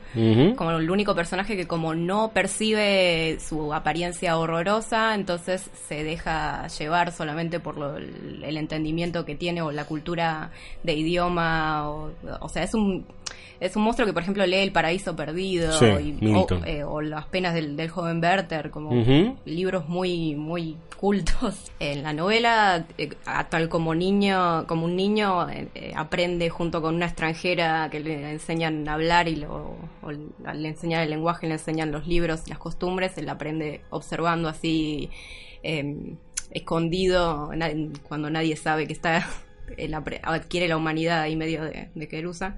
como 0.55 0.71
el 0.71 0.89
único 0.89 1.15
personaje 1.15 1.57
que 1.57 1.67
como 1.67 1.93
no 1.95 2.31
percibe 2.31 3.39
su 3.45 3.73
apariencia 3.73 4.37
horrorosa, 4.37 5.13
entonces 5.13 5.69
se 5.89 6.01
deja 6.05 6.67
llevar 6.67 7.11
solamente 7.11 7.59
por 7.59 7.77
lo- 7.77 7.97
el, 7.97 8.41
el 8.45 8.55
entendimiento 8.55 9.25
que 9.25 9.35
tiene 9.35 9.61
o 9.61 9.73
la 9.73 9.83
cultura 9.83 10.49
de 10.83 10.93
idioma, 10.93 11.89
o, 11.89 12.11
o 12.39 12.47
sea, 12.47 12.63
es 12.63 12.73
un... 12.73 13.05
Es 13.57 13.73
un 13.77 13.83
monstruo 13.83 14.05
que, 14.05 14.11
por 14.11 14.21
ejemplo, 14.21 14.45
lee 14.45 14.57
El 14.57 14.73
Paraíso 14.73 15.15
Perdido 15.15 15.71
Sí, 15.79 15.85
y, 15.85 16.11
Milton. 16.25 16.63
o, 16.63 16.65
eh, 16.65 16.83
o 16.83 16.99
Las 16.99 17.25
penas 17.27 17.53
del, 17.53 17.64
del 17.73 17.89
joven 17.89 18.21
Werther, 18.21 18.69
como 18.71 18.91
libros 19.45 19.89
muy 19.89 20.35
muy 20.35 20.77
cultos. 20.97 21.71
En 21.79 22.03
la 22.03 22.13
novela, 22.13 22.85
eh, 22.97 23.09
tal 23.49 23.69
como 23.69 23.93
niño, 23.93 24.65
como 24.65 24.85
un 24.85 24.95
niño 24.95 25.49
eh, 25.49 25.67
eh, 25.75 25.93
aprende 25.95 26.49
junto 26.49 26.81
con 26.81 26.95
una 26.95 27.05
extranjera 27.05 27.89
que 27.91 27.99
le 27.99 28.31
enseñan 28.31 28.87
a 28.87 28.93
hablar 28.93 29.27
y 29.27 29.35
lo, 29.35 29.75
o 30.01 30.11
le 30.11 30.67
enseñan 30.67 31.01
el 31.01 31.09
lenguaje, 31.09 31.47
le 31.47 31.53
enseñan 31.53 31.91
los 31.91 32.07
libros 32.07 32.43
y 32.45 32.49
las 32.49 32.59
costumbres, 32.59 33.17
él 33.17 33.29
aprende 33.29 33.81
observando 33.89 34.47
así 34.47 35.09
eh, 35.63 36.15
escondido 36.51 37.51
cuando 38.07 38.29
nadie 38.29 38.55
sabe 38.55 38.87
que 38.87 38.93
está 38.93 39.27
adquiere 40.23 40.67
la 40.67 40.77
humanidad 40.77 41.21
ahí 41.21 41.35
medio 41.35 41.63
de, 41.63 41.89
de 41.93 42.07
Querusa. 42.07 42.55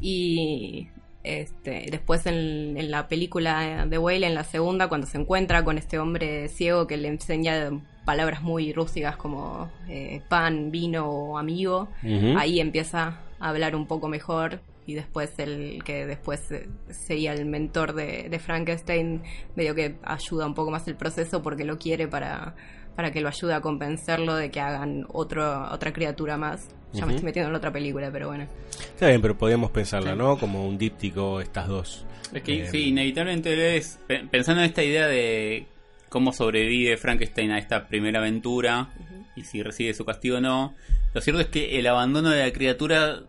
Y 0.00 0.88
este, 1.24 1.86
después 1.90 2.26
en, 2.26 2.76
en 2.76 2.90
la 2.90 3.08
película 3.08 3.86
de 3.86 3.98
Whale, 3.98 4.26
en 4.26 4.34
la 4.34 4.44
segunda, 4.44 4.88
cuando 4.88 5.06
se 5.06 5.18
encuentra 5.18 5.64
con 5.64 5.78
este 5.78 5.98
hombre 5.98 6.48
ciego 6.48 6.86
que 6.86 6.98
le 6.98 7.08
enseña 7.08 7.70
palabras 8.04 8.42
muy 8.42 8.72
rústicas 8.72 9.16
como 9.16 9.70
eh, 9.88 10.20
pan, 10.28 10.70
vino 10.70 11.08
o 11.08 11.38
amigo, 11.38 11.88
ahí 12.36 12.60
empieza 12.60 13.20
a 13.40 13.48
hablar 13.48 13.74
un 13.74 13.86
poco 13.86 14.08
mejor 14.08 14.60
y 14.86 14.92
después 14.92 15.38
el 15.38 15.82
que 15.82 16.04
después 16.04 16.46
sería 16.90 17.32
el 17.32 17.46
mentor 17.46 17.94
de, 17.94 18.28
de 18.28 18.38
Frankenstein, 18.38 19.22
medio 19.56 19.74
que 19.74 19.96
ayuda 20.02 20.46
un 20.46 20.54
poco 20.54 20.70
más 20.70 20.86
el 20.88 20.96
proceso 20.96 21.42
porque 21.42 21.64
lo 21.64 21.78
quiere 21.78 22.06
para, 22.06 22.54
para 22.96 23.10
que 23.10 23.20
lo 23.20 23.28
ayude 23.28 23.54
a 23.54 23.60
convencerlo 23.60 24.34
de 24.36 24.50
que 24.50 24.60
hagan 24.60 25.04
otro, 25.08 25.68
otra 25.72 25.92
criatura 25.92 26.36
más. 26.36 26.68
Ya 26.92 27.06
me 27.06 27.12
estoy 27.14 27.24
metiendo 27.24 27.48
en 27.48 27.52
la 27.54 27.58
otra 27.58 27.72
película, 27.72 28.10
pero 28.12 28.28
bueno. 28.28 28.46
Está 28.70 29.08
bien, 29.08 29.20
pero 29.20 29.36
podríamos 29.36 29.72
pensarla, 29.72 30.14
¿no? 30.14 30.38
Como 30.38 30.66
un 30.66 30.78
díptico, 30.78 31.40
estas 31.40 31.66
dos. 31.66 32.06
Es 32.32 32.42
que 32.42 32.62
Eh, 32.62 32.68
sí, 32.70 32.88
inevitablemente 32.88 33.76
es 33.76 33.98
pe- 34.06 34.24
pensando 34.30 34.62
en 34.62 34.68
esta 34.68 34.82
idea 34.84 35.08
de 35.08 35.66
cómo 36.08 36.32
sobrevive 36.32 36.96
Frankenstein 36.96 37.50
a 37.50 37.58
esta 37.58 37.88
primera 37.88 38.20
aventura 38.20 38.90
y 39.34 39.42
si 39.42 39.60
recibe 39.64 39.92
su 39.94 40.04
castigo 40.04 40.36
o 40.36 40.40
no. 40.40 40.74
Lo 41.12 41.20
cierto 41.20 41.40
es 41.40 41.48
que 41.48 41.78
el 41.80 41.86
abandono 41.88 42.30
de 42.30 42.44
la 42.46 42.52
criatura 42.52 43.22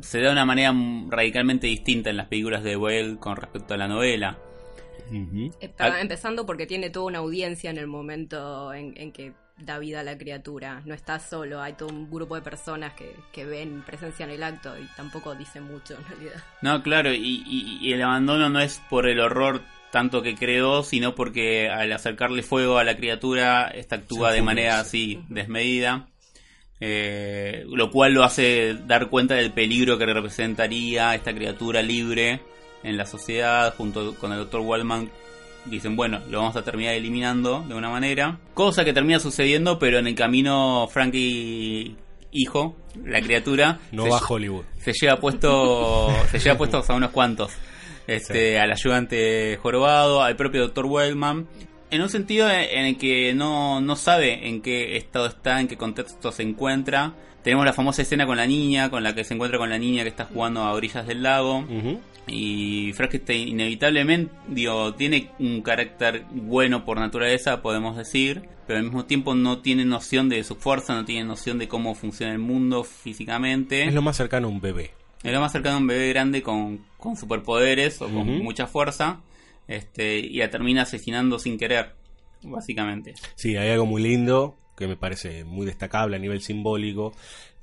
se 0.00 0.20
da 0.20 0.28
de 0.28 0.32
una 0.32 0.46
manera 0.46 0.72
mm, 0.72 1.10
radicalmente 1.10 1.66
distinta 1.66 2.08
en 2.08 2.16
las 2.16 2.28
películas 2.28 2.62
de 2.64 2.76
Well 2.76 3.18
con 3.18 3.36
respecto 3.36 3.74
a 3.74 3.76
la 3.76 3.86
novela. 3.88 4.38
Está 5.60 5.86
Al- 5.86 6.00
empezando 6.00 6.46
porque 6.46 6.66
tiene 6.66 6.90
toda 6.90 7.06
una 7.06 7.18
audiencia 7.18 7.70
en 7.70 7.78
el 7.78 7.86
momento 7.86 8.72
en, 8.72 8.94
en 8.96 9.12
que 9.12 9.32
da 9.58 9.78
vida 9.78 10.00
a 10.00 10.02
la 10.02 10.16
criatura. 10.16 10.82
No 10.86 10.94
está 10.94 11.18
solo, 11.18 11.60
hay 11.60 11.74
todo 11.74 11.88
un 11.90 12.10
grupo 12.10 12.34
de 12.34 12.42
personas 12.42 12.94
que, 12.94 13.14
que 13.32 13.44
ven, 13.44 13.82
presencian 13.82 14.30
el 14.30 14.42
acto 14.42 14.78
y 14.78 14.86
tampoco 14.96 15.34
dicen 15.34 15.64
mucho 15.64 15.96
en 15.98 16.04
realidad. 16.08 16.42
No, 16.62 16.82
claro, 16.82 17.12
y, 17.12 17.42
y- 17.46 17.78
y 17.80 17.92
el 17.92 18.02
abandono 18.02 18.48
no 18.48 18.60
es 18.60 18.80
por 18.88 19.06
el 19.08 19.20
horror 19.20 19.60
tanto 19.90 20.22
que 20.22 20.34
creó, 20.36 20.82
sino 20.84 21.14
porque 21.14 21.68
al 21.68 21.92
acercarle 21.92 22.42
fuego 22.42 22.78
a 22.78 22.84
la 22.84 22.96
criatura, 22.96 23.68
esta 23.68 23.96
actúa 23.96 24.32
de 24.32 24.40
manera 24.40 24.78
así 24.80 25.20
desmedida, 25.28 26.08
eh, 26.80 27.64
lo 27.66 27.90
cual 27.90 28.14
lo 28.14 28.24
hace 28.24 28.74
dar 28.86 29.08
cuenta 29.10 29.34
del 29.34 29.52
peligro 29.52 29.98
que 29.98 30.06
representaría 30.06 31.14
esta 31.14 31.34
criatura 31.34 31.82
libre 31.82 32.40
en 32.82 32.96
la 32.96 33.06
sociedad, 33.06 33.74
junto 33.76 34.14
con 34.16 34.32
el 34.32 34.38
Dr. 34.38 34.60
Wallman. 34.60 35.10
Dicen, 35.66 35.94
bueno, 35.94 36.20
lo 36.30 36.38
vamos 36.38 36.56
a 36.56 36.62
terminar 36.62 36.94
eliminando 36.94 37.62
de 37.68 37.74
una 37.74 37.90
manera. 37.90 38.38
Cosa 38.54 38.84
que 38.84 38.92
termina 38.94 39.20
sucediendo, 39.20 39.78
pero 39.78 39.98
en 39.98 40.06
el 40.06 40.14
camino 40.14 40.88
Frankie, 40.90 41.96
hijo, 42.32 42.76
la 43.04 43.20
criatura, 43.20 43.78
No 43.92 44.04
se- 44.04 44.10
va 44.10 44.16
a 44.18 44.26
Hollywood. 44.26 44.64
se 44.78 44.92
lleva 44.92 45.16
puesto 45.18 46.08
se 46.30 46.38
lleva 46.38 46.56
puestos 46.56 46.88
a 46.88 46.94
unos 46.94 47.10
cuantos 47.10 47.52
este 48.06 48.58
al 48.58 48.72
ayudante 48.72 49.58
jorobado 49.62 50.22
al 50.22 50.34
propio 50.36 50.62
doctor 50.62 50.86
Wellman 50.86 51.46
en 51.90 52.02
un 52.02 52.08
sentido 52.08 52.48
en 52.48 52.86
el 52.86 52.96
que 52.96 53.34
no, 53.34 53.80
no 53.80 53.96
sabe 53.96 54.48
en 54.48 54.62
qué 54.62 54.96
estado 54.96 55.26
está 55.26 55.60
en 55.60 55.68
qué 55.68 55.76
contexto 55.76 56.32
se 56.32 56.42
encuentra 56.42 57.14
tenemos 57.42 57.64
la 57.64 57.72
famosa 57.72 58.02
escena 58.02 58.26
con 58.26 58.36
la 58.36 58.46
niña 58.46 58.90
con 58.90 59.02
la 59.02 59.14
que 59.14 59.24
se 59.24 59.34
encuentra 59.34 59.58
con 59.58 59.70
la 59.70 59.78
niña 59.78 60.02
que 60.02 60.08
está 60.08 60.24
jugando 60.24 60.60
a 60.62 60.72
orillas 60.72 61.06
del 61.06 61.22
lago 61.22 61.58
Ujú. 61.60 62.00
y 62.26 62.92
Frankenstein 62.94 63.48
inevitablemente 63.48 64.32
digo, 64.48 64.94
tiene 64.94 65.30
un 65.38 65.62
carácter 65.62 66.24
bueno 66.30 66.84
por 66.84 66.98
naturaleza, 66.98 67.62
podemos 67.62 67.96
decir, 67.96 68.42
pero 68.66 68.78
al 68.78 68.84
mismo 68.84 69.04
tiempo 69.06 69.34
no 69.34 69.58
tiene 69.58 69.84
noción 69.84 70.28
de 70.28 70.44
su 70.44 70.54
fuerza, 70.56 70.94
no 70.94 71.04
tiene 71.04 71.24
noción 71.24 71.58
de 71.58 71.66
cómo 71.68 71.94
funciona 71.94 72.32
el 72.32 72.38
mundo 72.38 72.84
físicamente. 72.84 73.84
Es 73.84 73.94
lo 73.94 74.02
más 74.02 74.16
cercano 74.16 74.46
a 74.46 74.50
un 74.50 74.60
bebé. 74.60 74.92
Es 75.22 75.32
lo 75.32 75.40
más 75.40 75.52
cercano 75.52 75.76
a 75.76 75.80
un 75.80 75.86
bebé 75.86 76.08
grande 76.10 76.42
con, 76.42 76.84
con 76.96 77.16
superpoderes 77.16 78.00
o 78.00 78.06
con 78.08 78.42
mucha 78.42 78.66
fuerza 78.66 79.20
este, 79.66 80.18
y 80.18 80.38
la 80.38 80.50
termina 80.50 80.82
asesinando 80.82 81.38
sin 81.38 81.58
querer, 81.58 81.94
básicamente. 82.42 83.14
Sí, 83.34 83.56
hay 83.56 83.70
algo 83.70 83.86
muy 83.86 84.02
lindo 84.02 84.56
que 84.80 84.88
me 84.88 84.96
parece 84.96 85.44
muy 85.44 85.66
destacable 85.66 86.16
a 86.16 86.18
nivel 86.18 86.40
simbólico 86.42 87.14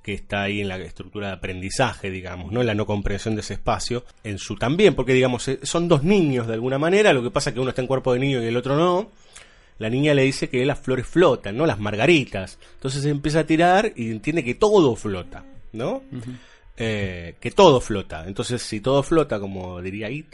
que 0.02 0.14
está 0.14 0.44
ahí 0.44 0.62
en 0.62 0.70
la 0.70 0.78
estructura 0.78 1.28
de 1.28 1.34
aprendizaje, 1.34 2.10
digamos, 2.10 2.54
¿no? 2.54 2.62
En 2.62 2.68
la 2.68 2.74
no 2.74 2.86
comprensión 2.86 3.36
de 3.36 3.42
ese 3.42 3.56
espacio, 3.56 4.06
en 4.24 4.38
su 4.38 4.56
también, 4.56 4.96
porque 4.96 5.12
digamos, 5.12 5.46
eh, 5.50 5.60
son 5.64 5.90
dos 5.90 6.04
niños 6.04 6.48
de 6.48 6.54
alguna 6.54 6.78
manera, 6.78 7.12
lo 7.12 7.22
que 7.22 7.30
pasa 7.30 7.50
es 7.50 7.56
que 7.56 7.60
uno 7.60 7.72
está 7.72 7.82
en 7.82 7.88
cuerpo 7.88 8.14
de 8.14 8.20
niño 8.20 8.42
y 8.42 8.46
el 8.46 8.56
otro 8.56 8.78
no. 8.78 9.12
La 9.80 9.90
niña 9.90 10.14
le 10.14 10.24
dice 10.24 10.48
que 10.48 10.66
las 10.66 10.80
flores 10.80 11.06
flotan, 11.06 11.58
¿no? 11.58 11.66
Las 11.66 11.80
margaritas. 11.80 12.58
Entonces 12.76 13.04
se 13.04 13.10
empieza 13.10 13.42
a 13.42 13.46
tirar 13.46 13.92
y 13.96 14.10
entiende 14.10 14.44
que 14.44 14.56
todo 14.56 14.96
flota, 14.96 15.44
¿no? 15.74 16.02
Eh, 16.78 17.36
que 17.42 17.52
todo 17.52 17.82
flota. 17.82 18.24
Entonces, 18.28 18.62
si 18.62 18.80
todo 18.80 19.04
flota, 19.04 19.40
como 19.40 19.82
diría 19.82 20.10
It, 20.10 20.34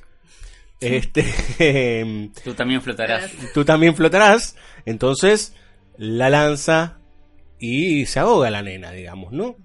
este, 0.79 1.25
em, 1.99 2.31
Tú 2.43 2.53
también 2.53 2.81
flotarás. 2.81 3.31
tú 3.53 3.65
también 3.65 3.95
flotarás. 3.95 4.55
Entonces 4.85 5.53
la 5.97 6.29
lanza 6.29 6.99
y 7.59 8.05
se 8.05 8.19
ahoga 8.19 8.49
la 8.49 8.61
nena, 8.61 8.91
digamos, 8.91 9.31
¿no? 9.31 9.55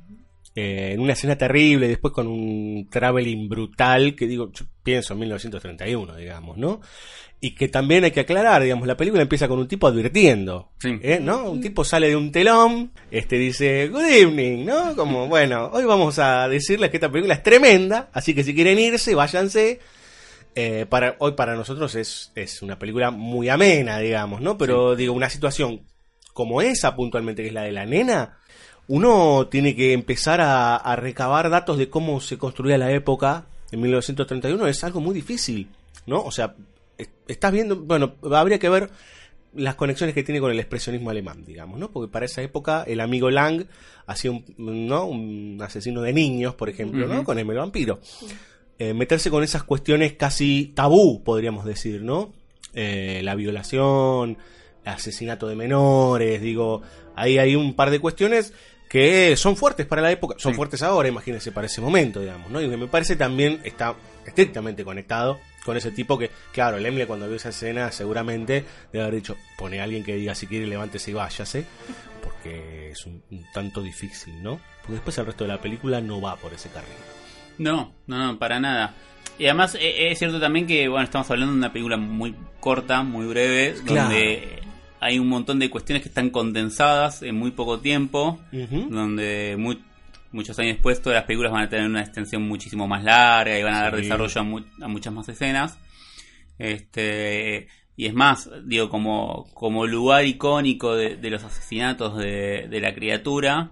Eh, 0.55 0.93
en 0.95 1.01
una 1.01 1.12
escena 1.12 1.37
terrible, 1.37 1.87
después 1.87 2.12
con 2.12 2.27
un 2.27 2.88
traveling 2.91 3.49
brutal, 3.49 4.17
que 4.17 4.27
digo, 4.27 4.51
yo 4.53 4.64
pienso 4.83 5.12
en 5.12 5.21
1931, 5.21 6.17
digamos, 6.17 6.57
¿no? 6.57 6.81
Y 7.41 7.55
que 7.55 7.69
también 7.69 8.03
hay 8.03 8.11
que 8.11 8.21
aclarar, 8.21 8.62
digamos, 8.62 8.88
la 8.88 8.97
película 8.97 9.23
empieza 9.23 9.47
con 9.47 9.61
un 9.61 9.69
tipo 9.69 9.87
advirtiendo, 9.87 10.73
Sí. 10.79 10.99
¿eh? 11.03 11.21
¿no? 11.23 11.51
Un 11.51 11.61
tipo 11.61 11.85
sale 11.85 12.09
de 12.09 12.17
un 12.17 12.33
telón, 12.33 12.91
este 13.12 13.38
dice, 13.38 13.88
good 13.88 14.05
evening, 14.05 14.64
¿no? 14.64 14.97
Como, 14.97 15.29
bueno, 15.29 15.71
hoy 15.73 15.85
vamos 15.85 16.19
a 16.19 16.49
decirles 16.49 16.91
que 16.91 16.97
esta 16.97 17.12
película 17.12 17.35
es 17.35 17.43
tremenda, 17.45 18.11
así 18.12 18.35
que 18.35 18.43
si 18.43 18.53
quieren 18.55 18.81
irse, 18.81 19.14
váyanse, 19.14 19.79
eh, 20.57 20.87
para, 20.88 21.14
hoy 21.21 21.33
para 21.33 21.55
nosotros 21.55 21.95
es, 21.95 22.33
es 22.35 22.62
una 22.62 22.81
película 22.81 23.12
muy 23.12 23.49
amena, 23.49 24.01
digamos, 24.01 24.41
¿no? 24.41 24.59
Pero 24.59 24.97
digo, 24.97 25.12
una 25.12 25.31
situación 25.31 25.83
como 26.38 26.62
esa 26.62 26.94
puntualmente, 26.94 27.42
que 27.42 27.48
es 27.48 27.55
la 27.55 27.64
de 27.64 27.72
la 27.72 27.85
nena, 27.85 28.38
uno 28.87 29.48
tiene 29.51 29.74
que 29.74 29.92
empezar 29.92 30.40
a, 30.40 30.77
a 30.77 30.94
recabar 30.94 31.51
datos 31.51 31.77
de 31.79 31.90
cómo 31.90 32.20
se 32.20 32.38
construía 32.38 32.79
la 32.79 32.92
época 32.92 33.46
en 33.72 33.81
1931, 33.81 34.68
es 34.68 34.85
algo 34.85 35.01
muy 35.01 35.14
difícil, 35.14 35.68
¿no? 36.07 36.22
O 36.22 36.31
sea, 36.31 36.55
es- 36.96 37.11
estás 37.27 37.51
viendo, 37.53 37.74
bueno, 37.77 38.14
habría 38.33 38.61
que 38.61 38.68
ver 38.68 38.88
las 39.55 39.74
conexiones 39.74 40.14
que 40.14 40.22
tiene 40.22 40.40
con 40.40 40.53
el 40.53 40.61
expresionismo 40.61 41.11
alemán, 41.11 41.44
digamos, 41.44 41.79
¿no? 41.81 41.90
Porque 41.90 42.11
para 42.12 42.24
esa 42.27 42.40
época 42.40 42.85
el 42.87 43.01
amigo 43.01 43.31
Lang 43.31 43.66
hacía 44.07 44.31
un, 44.31 44.44
¿no? 44.87 45.07
un 45.07 45.59
asesino 45.61 46.01
de 46.03 46.12
niños, 46.12 46.55
por 46.55 46.68
ejemplo, 46.68 47.07
¿no? 47.09 47.24
Con 47.24 47.38
el 47.38 47.44
vampiro 47.46 47.98
eh, 48.79 48.94
meterse 48.94 49.29
con 49.29 49.42
esas 49.42 49.64
cuestiones 49.64 50.12
casi 50.12 50.72
tabú, 50.74 51.24
podríamos 51.24 51.64
decir, 51.64 52.03
¿no? 52.03 52.33
Eh, 52.74 53.22
la 53.24 53.35
violación, 53.35 54.38
asesinato 54.85 55.47
de 55.49 55.55
menores, 55.57 56.41
digo, 56.41 56.83
ahí 57.17 57.38
hay 57.38 57.57
un 57.57 57.75
par 57.75 57.91
de 57.91 58.01
cuestiones 58.01 58.53
que 58.88 59.37
son 59.37 59.57
fuertes 59.57 59.87
para 59.87 60.01
la 60.01 60.11
época, 60.11 60.37
son 60.38 60.53
Sí. 60.53 60.57
fuertes 60.57 60.83
ahora, 60.83 61.09
imagínense, 61.09 61.53
para 61.53 61.67
ese 61.67 61.81
momento, 61.81 62.21
digamos, 62.21 62.51
¿no? 62.51 62.61
Y 62.62 62.69
que 62.71 62.77
me 62.77 62.87
parece 62.87 63.17
también 63.17 63.61
está 63.64 63.95
estrictamente 64.27 64.83
conectado 64.85 65.38
con 65.64 65.77
ese 65.77 65.91
tipo 65.91 66.17
que, 66.19 66.31
claro, 66.53 66.79
Lemle 66.79 67.07
cuando 67.07 67.27
vio 67.27 67.37
esa 67.37 67.51
escena 67.51 67.93
seguramente 67.93 68.64
debe 68.93 69.05
haber 69.05 69.17
dicho, 69.17 69.37
pone 69.59 69.81
a 69.81 69.85
alguien 69.85 70.05
que 70.05 70.14
diga 70.17 70.35
si 70.35 70.47
quiere 70.47 70.67
levántese 70.67 71.11
y 71.11 71.14
váyase, 71.14 71.67
porque 72.23 72.91
es 72.91 73.05
un, 73.07 73.23
un 73.31 73.45
tanto 73.53 73.83
difícil, 73.83 74.43
¿no? 74.43 74.59
Porque 74.81 74.95
después 74.95 75.19
el 75.19 75.27
resto 75.27 75.45
de 75.45 75.49
la 75.49 75.61
película 75.61 76.01
no 76.01 76.21
va 76.21 76.37
por 76.37 76.53
ese 76.55 76.69
carril. 76.71 76.88
No, 77.59 77.93
no, 78.07 78.17
no, 78.19 78.38
para 78.38 78.59
nada. 78.61 78.95
Y 79.38 79.45
además 79.47 79.77
eh, 79.79 80.11
es 80.11 80.19
cierto 80.19 80.41
también 80.41 80.67
que, 80.67 80.88
bueno, 80.88 81.05
estamos 81.05 81.31
hablando 81.31 81.53
de 81.53 81.59
una 81.59 81.73
película 81.73 81.97
muy 81.99 82.35
corta, 82.61 83.03
muy 83.03 83.27
breve, 83.27 83.75
Claro. 83.85 84.03
donde 84.09 84.61
hay 85.01 85.19
un 85.19 85.29
montón 85.29 85.59
de 85.59 85.71
cuestiones 85.71 86.03
que 86.03 86.09
están 86.09 86.31
condensadas 86.31 87.23
en 87.23 87.37
muy 87.37 87.51
poco 87.53 87.81
tiempo, 87.81 88.41
donde 88.91 89.57
muy- 89.59 89.83
muchos 90.33 90.59
años 90.59 90.75
después 90.75 91.01
todas 91.01 91.17
las 91.17 91.25
películas 91.25 91.53
van 91.53 91.65
a 91.65 91.69
tener 91.69 91.87
una 91.87 92.01
extensión 92.03 92.43
muchísimo 92.47 92.87
más 92.87 93.03
larga 93.05 93.59
y 93.59 93.63
van 93.63 93.75
a 93.75 93.83
dar 93.83 93.97
Sí. 93.97 94.03
desarrollo 94.03 94.41
a, 94.41 94.45
mu- 94.45 94.65
a 94.83 94.89
muchas 94.89 95.13
más 95.13 95.29
escenas. 95.29 95.79
Este, 96.59 97.69
y 97.97 98.07
es 98.07 98.15
más, 98.15 98.51
digo, 98.67 98.89
como, 98.89 99.47
como 99.55 99.87
lugar 99.87 100.25
icónico 100.25 100.95
de, 100.95 101.17
de 101.17 101.31
los 101.31 101.45
asesinatos 101.45 102.17
de, 102.19 102.67
de 102.69 102.81
la 102.81 102.95
criatura, 102.95 103.71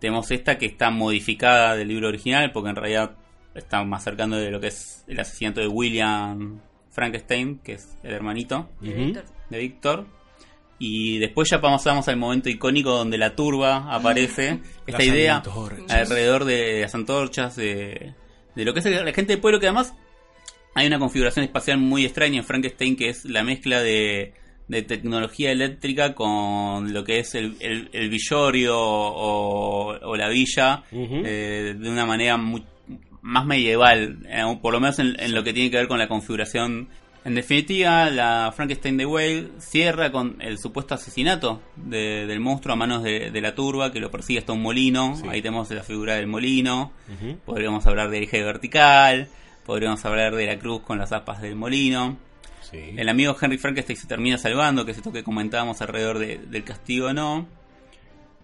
tenemos 0.00 0.30
esta 0.30 0.58
que 0.58 0.66
está 0.66 0.90
modificada 0.90 1.76
del 1.76 1.88
libro 1.88 2.08
original, 2.08 2.52
porque 2.52 2.70
en 2.70 2.76
realidad 2.76 3.12
está 3.54 3.82
más 3.84 4.04
cercano 4.04 4.36
de 4.36 4.50
lo 4.50 4.60
que 4.60 4.66
es 4.68 5.04
el 5.08 5.18
asesinato 5.20 5.60
de 5.60 5.68
William 5.68 6.60
Frankenstein, 6.90 7.58
que 7.60 7.74
es 7.74 7.96
el 8.02 8.12
hermanito 8.12 8.68
de 9.50 9.58
Víctor. 9.58 10.06
Y 10.78 11.18
después 11.18 11.48
ya 11.50 11.60
pasamos 11.60 12.08
al 12.08 12.16
momento 12.16 12.48
icónico 12.48 12.90
donde 12.90 13.16
la 13.18 13.34
turba 13.36 13.92
aparece. 13.94 14.60
Esta 14.86 14.98
Las 14.98 15.06
idea 15.06 15.36
antorchas. 15.36 15.90
alrededor 15.90 16.44
de 16.44 16.80
las 16.82 16.94
antorchas, 16.94 17.56
de, 17.56 18.12
de 18.54 18.64
lo 18.64 18.74
que 18.74 18.80
es 18.80 18.86
la 18.86 19.12
gente 19.12 19.32
del 19.34 19.40
pueblo, 19.40 19.60
que 19.60 19.66
además 19.66 19.94
hay 20.74 20.86
una 20.88 20.98
configuración 20.98 21.44
espacial 21.44 21.78
muy 21.78 22.04
extraña 22.04 22.38
en 22.38 22.44
Frankenstein, 22.44 22.96
que 22.96 23.08
es 23.10 23.24
la 23.24 23.44
mezcla 23.44 23.80
de, 23.80 24.34
de 24.66 24.82
tecnología 24.82 25.52
eléctrica 25.52 26.14
con 26.14 26.92
lo 26.92 27.04
que 27.04 27.20
es 27.20 27.36
el, 27.36 27.56
el, 27.60 27.88
el 27.92 28.10
villorio 28.10 28.76
o, 28.76 29.96
o 29.96 30.16
la 30.16 30.28
villa, 30.28 30.82
eh, 30.90 31.76
de 31.78 31.88
una 31.90 32.04
manera 32.06 32.36
muy- 32.36 32.64
más 33.22 33.46
medieval, 33.46 34.18
eh, 34.28 34.42
por 34.60 34.72
lo 34.74 34.80
menos 34.80 34.98
en, 34.98 35.14
en 35.18 35.34
lo 35.34 35.42
que 35.44 35.52
tiene 35.54 35.70
que 35.70 35.76
ver 35.78 35.88
con 35.88 35.98
la 35.98 36.08
configuración 36.08 36.88
En 37.24 37.34
definitiva, 37.34 38.10
la 38.10 38.52
Frankenstein 38.54 38.98
de 38.98 39.06
Whale 39.06 39.48
cierra 39.58 40.12
con 40.12 40.36
el 40.40 40.58
supuesto 40.58 40.94
asesinato 40.94 41.62
de- 41.76 42.26
del 42.26 42.38
monstruo 42.40 42.74
a 42.74 42.76
manos 42.76 43.02
de, 43.02 43.30
de 43.30 43.40
la 43.40 43.54
turba 43.54 43.90
que 43.92 43.98
lo 44.00 44.10
persigue 44.10 44.40
hasta 44.40 44.52
un 44.52 44.60
molino. 44.60 45.16
Sí. 45.16 45.24
Ahí 45.28 45.40
tenemos 45.40 45.70
la 45.70 45.82
figura 45.82 46.16
del 46.16 46.26
molino. 46.26 46.92
Podríamos 47.46 47.86
hablar 47.86 48.10
del 48.10 48.24
eje 48.24 48.42
vertical. 48.42 49.28
Podríamos 49.64 50.04
hablar 50.04 50.34
de 50.34 50.46
la 50.46 50.58
cruz 50.58 50.82
con 50.82 50.98
las 50.98 51.12
aspas 51.12 51.40
del 51.40 51.56
molino. 51.56 52.18
Sí. 52.70 52.78
El 52.96 53.08
amigo 53.08 53.34
Henry 53.40 53.56
Frankenstein 53.56 53.96
se 53.98 54.06
termina 54.06 54.36
salvando, 54.36 54.84
que 54.84 54.90
es 54.90 54.98
esto 54.98 55.10
que 55.12 55.22
comentábamos 55.24 55.80
alrededor 55.80 56.18
de- 56.18 56.38
del 56.38 56.64
castigo 56.64 57.14
no. 57.14 57.46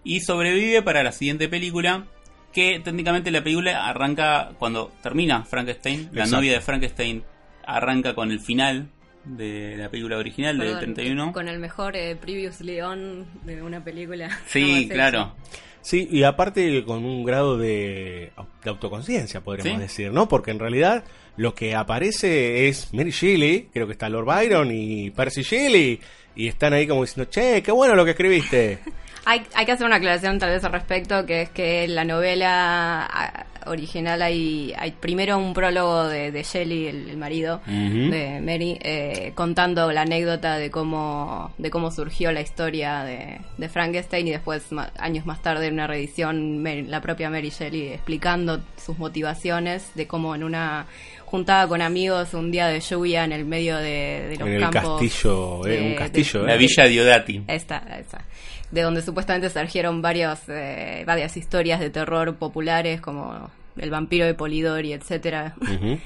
Y 0.03 0.21
sobrevive 0.21 0.81
para 0.81 1.03
la 1.03 1.11
siguiente 1.11 1.47
película, 1.47 2.05
que 2.51 2.79
técnicamente 2.79 3.29
la 3.29 3.43
película 3.43 3.87
arranca 3.87 4.53
cuando 4.57 4.91
termina 5.03 5.43
Frankenstein. 5.45 6.09
La 6.11 6.23
Exacto. 6.23 6.37
novia 6.37 6.53
de 6.53 6.61
Frankenstein 6.61 7.23
arranca 7.65 8.13
con 8.15 8.31
el 8.31 8.39
final 8.39 8.89
de 9.25 9.75
la 9.77 9.89
película 9.89 10.17
original 10.17 10.57
del 10.57 10.67
Perdón, 10.73 10.93
31. 10.95 11.33
Con 11.33 11.47
el 11.47 11.59
mejor 11.59 11.95
eh, 11.95 12.15
Previously 12.15 12.81
On 12.81 13.25
de 13.43 13.61
una 13.61 13.83
película. 13.83 14.29
Sí, 14.47 14.87
claro. 14.91 15.35
Sí, 15.81 16.07
y 16.11 16.23
aparte 16.23 16.83
con 16.83 17.03
un 17.05 17.23
grado 17.23 17.57
de, 17.57 18.31
de 18.63 18.69
autoconciencia, 18.69 19.41
podríamos 19.41 19.77
Sí. 19.79 19.81
decir, 19.81 20.11
¿no? 20.11 20.27
Porque 20.27 20.51
en 20.51 20.59
realidad 20.59 21.03
lo 21.37 21.55
que 21.55 21.73
aparece 21.75 22.67
es 22.67 22.93
Mary 22.93 23.09
Shelley, 23.11 23.69
creo 23.73 23.87
que 23.87 23.93
está 23.93 24.07
Lord 24.09 24.25
Byron 24.25 24.69
y 24.71 25.09
Percy 25.09 25.41
Shelley, 25.41 25.99
y 26.35 26.47
están 26.47 26.73
ahí 26.73 26.85
como 26.87 27.01
diciendo, 27.01 27.29
che, 27.31 27.63
qué 27.63 27.71
bueno 27.71 27.95
lo 27.95 28.05
que 28.05 28.11
escribiste. 28.11 28.79
Hay, 29.25 29.43
hay 29.53 29.65
que 29.65 29.71
hacer 29.73 29.85
una 29.85 29.97
aclaración 29.97 30.39
tal 30.39 30.49
vez 30.49 30.63
al 30.63 30.71
respecto, 30.71 31.25
que 31.25 31.43
es 31.43 31.49
que 31.51 31.83
en 31.83 31.93
la 31.95 32.03
novela 32.03 33.05
ah, 33.05 33.45
original 33.67 34.19
hay, 34.23 34.73
hay 34.75 34.91
primero 34.93 35.37
un 35.37 35.53
prólogo 35.53 36.07
de, 36.07 36.31
de 36.31 36.41
Shelley, 36.41 36.87
el, 36.87 37.09
el 37.11 37.17
marido 37.17 37.61
de 37.67 38.39
Mary, 38.41 38.79
eh, 38.81 39.31
contando 39.35 39.91
la 39.91 40.01
anécdota 40.01 40.57
de 40.57 40.71
cómo, 40.71 41.53
de 41.59 41.69
cómo 41.69 41.91
surgió 41.91 42.31
la 42.31 42.41
historia 42.41 43.03
de, 43.03 43.39
de 43.57 43.69
Frankenstein 43.69 44.27
y 44.27 44.31
después, 44.31 44.71
ma- 44.71 44.91
años 44.97 45.27
más 45.27 45.39
tarde, 45.43 45.67
en 45.67 45.75
una 45.75 45.85
reedición, 45.85 46.63
Mary- 46.63 46.87
la 46.87 47.01
propia 47.01 47.29
Mary 47.29 47.51
Shelley 47.51 47.89
explicando 47.89 48.59
sus 48.83 48.97
motivaciones 48.97 49.91
de 49.93 50.07
cómo 50.07 50.33
en 50.33 50.43
una 50.43 50.87
juntada 51.25 51.67
con 51.67 51.81
amigos 51.81 52.33
un 52.33 52.51
día 52.51 52.67
de 52.67 52.79
lluvia 52.81 53.23
en 53.23 53.31
el 53.31 53.45
medio 53.45 53.77
de, 53.77 54.27
de 54.31 54.35
los 54.37 54.47
en 54.49 54.55
el 54.55 54.61
campos 54.69 54.99
castillo, 54.99 55.65
eh, 55.67 55.69
de- 55.69 55.81
un 55.91 55.95
castillo, 55.95 56.45
La 56.47 56.55
eh. 56.55 56.57
villa 56.57 56.83
Diodati. 56.85 57.43
esta, 57.47 57.77
esa. 57.99 58.25
De 58.71 58.81
donde 58.81 59.01
supuestamente 59.01 59.49
surgieron 59.49 60.01
varios, 60.01 60.39
eh, 60.47 61.03
varias 61.05 61.35
historias 61.37 61.79
de 61.79 61.89
terror 61.89 62.35
populares 62.35 63.01
como 63.01 63.49
El 63.77 63.89
vampiro 63.89 64.25
de 64.25 64.33
Polidori, 64.33 64.93
etcétera. 64.93 65.55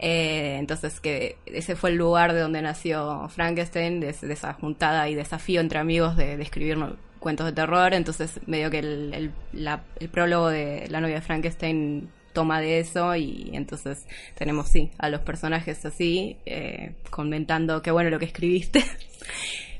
Eh, 0.00 0.56
entonces 0.60 1.00
que 1.00 1.38
ese 1.46 1.74
fue 1.74 1.90
el 1.90 1.96
lugar 1.96 2.32
de 2.32 2.38
donde 2.38 2.62
nació 2.62 3.28
Frankenstein, 3.30 3.98
de, 3.98 4.12
de 4.12 4.32
esa 4.32 4.52
juntada 4.54 5.08
y 5.08 5.16
desafío 5.16 5.60
entre 5.60 5.80
amigos 5.80 6.16
de, 6.16 6.36
de 6.36 6.42
escribir 6.44 6.78
cuentos 7.18 7.46
de 7.46 7.52
terror. 7.52 7.92
Entonces 7.94 8.38
medio 8.46 8.70
que 8.70 8.78
el, 8.78 9.12
el- 9.12 9.32
la- 9.52 9.82
el 9.98 10.08
prólogo 10.08 10.50
de 10.50 10.86
La 10.88 11.00
novia 11.00 11.16
de 11.16 11.20
Frankenstein 11.20 12.08
toma 12.32 12.60
de 12.60 12.78
eso 12.78 13.16
y 13.16 13.50
entonces 13.54 14.06
tenemos 14.36 14.68
sí 14.68 14.92
a 14.98 15.08
los 15.08 15.20
personajes 15.22 15.84
así 15.84 16.36
eh, 16.46 16.92
comentando 17.10 17.82
qué 17.82 17.90
bueno 17.90 18.10
lo 18.10 18.20
que 18.20 18.26
escribiste 18.26 18.84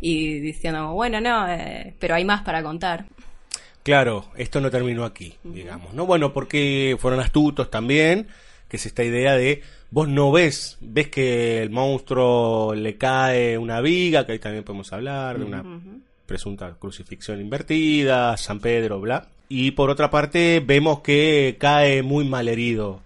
y 0.00 0.38
diciendo 0.40 0.92
bueno 0.92 1.20
no 1.20 1.48
eh, 1.48 1.94
pero 1.98 2.14
hay 2.14 2.24
más 2.24 2.42
para 2.42 2.62
contar 2.62 3.06
Claro, 3.82 4.26
esto 4.36 4.60
no 4.60 4.70
terminó 4.70 5.04
aquí, 5.06 5.34
digamos, 5.44 5.94
¿no? 5.94 6.04
Bueno, 6.04 6.34
porque 6.34 6.96
fueron 7.00 7.20
astutos 7.20 7.70
también, 7.70 8.26
que 8.68 8.76
es 8.76 8.84
esta 8.84 9.02
idea 9.02 9.34
de 9.34 9.62
vos 9.90 10.06
no 10.08 10.30
ves, 10.30 10.76
ves 10.80 11.08
que 11.08 11.62
el 11.62 11.70
monstruo 11.70 12.74
le 12.74 12.98
cae 12.98 13.56
una 13.56 13.80
viga, 13.80 14.26
que 14.26 14.32
ahí 14.32 14.38
también 14.40 14.62
podemos 14.64 14.92
hablar 14.92 15.38
de 15.38 15.44
una 15.46 15.64
presunta 16.26 16.74
crucifixión 16.78 17.40
invertida, 17.40 18.36
San 18.36 18.60
Pedro, 18.60 19.00
bla. 19.00 19.28
Y 19.48 19.70
por 19.70 19.88
otra 19.88 20.10
parte, 20.10 20.60
vemos 20.62 21.00
que 21.00 21.56
cae 21.58 22.02
muy 22.02 22.26
mal 22.26 22.48
herido 22.48 23.00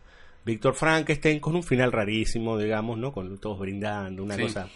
Víctor 0.45 0.75
Frankenstein 0.75 1.39
con 1.39 1.55
un 1.55 1.63
final 1.63 1.93
rarísimo, 1.93 2.59
digamos, 2.59 2.99
¿no? 2.99 3.13
Con 3.13 3.39
todos 3.39 3.61
brindando, 3.61 4.25
una 4.25 4.35
Sí. 4.35 4.43
cosa 4.43 4.69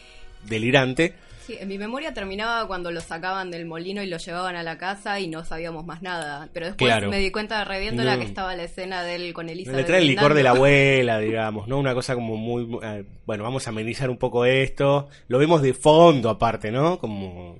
delirante. 0.45 1.15
Sí, 1.47 1.57
en 1.61 1.69
mi 1.69 1.79
memoria 1.79 2.13
terminaba 2.13 2.67
cuando 2.67 2.91
lo 2.91 3.01
sacaban 3.01 3.51
del 3.53 3.67
molino 3.67 4.03
y 4.03 4.07
lo 4.07 4.17
llevaban 4.17 4.57
a 4.57 4.63
la 4.65 4.79
casa 4.79 5.21
y 5.21 5.29
no 5.29 5.45
sabíamos 5.45 5.87
más 5.87 6.03
nada. 6.03 6.49
Pero 6.53 6.67
después 6.67 6.89
Claro. 6.91 7.09
me 7.09 7.19
di 7.19 7.31
cuenta 7.31 7.65
reviéndola 7.65 8.15
No. 8.15 8.21
que 8.21 8.27
estaba 8.27 8.57
la 8.57 8.65
escena 8.65 9.03
de 9.05 9.15
él 9.15 9.33
con 9.33 9.49
Elizabeth. 9.49 9.79
Le 9.81 9.85
trae 9.85 10.01
el 10.01 10.09
licor 10.09 10.35
de 10.35 10.43
la 10.43 10.51
abuela, 10.51 11.19
digamos, 11.21 11.69
¿no? 11.69 11.79
Una 11.79 11.95
cosa 11.95 12.15
como 12.15 12.37
muy... 12.37 12.67
muy- 12.67 12.81
eh, 12.83 13.05
bueno, 13.27 13.45
vamos 13.45 13.67
a 13.67 13.71
amenizar 13.71 14.11
un 14.11 14.17
poco 14.19 14.45
esto. 14.45 15.09
Lo 15.29 15.39
vemos 15.39 15.63
de 15.63 15.73
fondo 15.73 16.31
aparte, 16.31 16.73
¿no? 16.73 16.99
Como... 16.99 17.59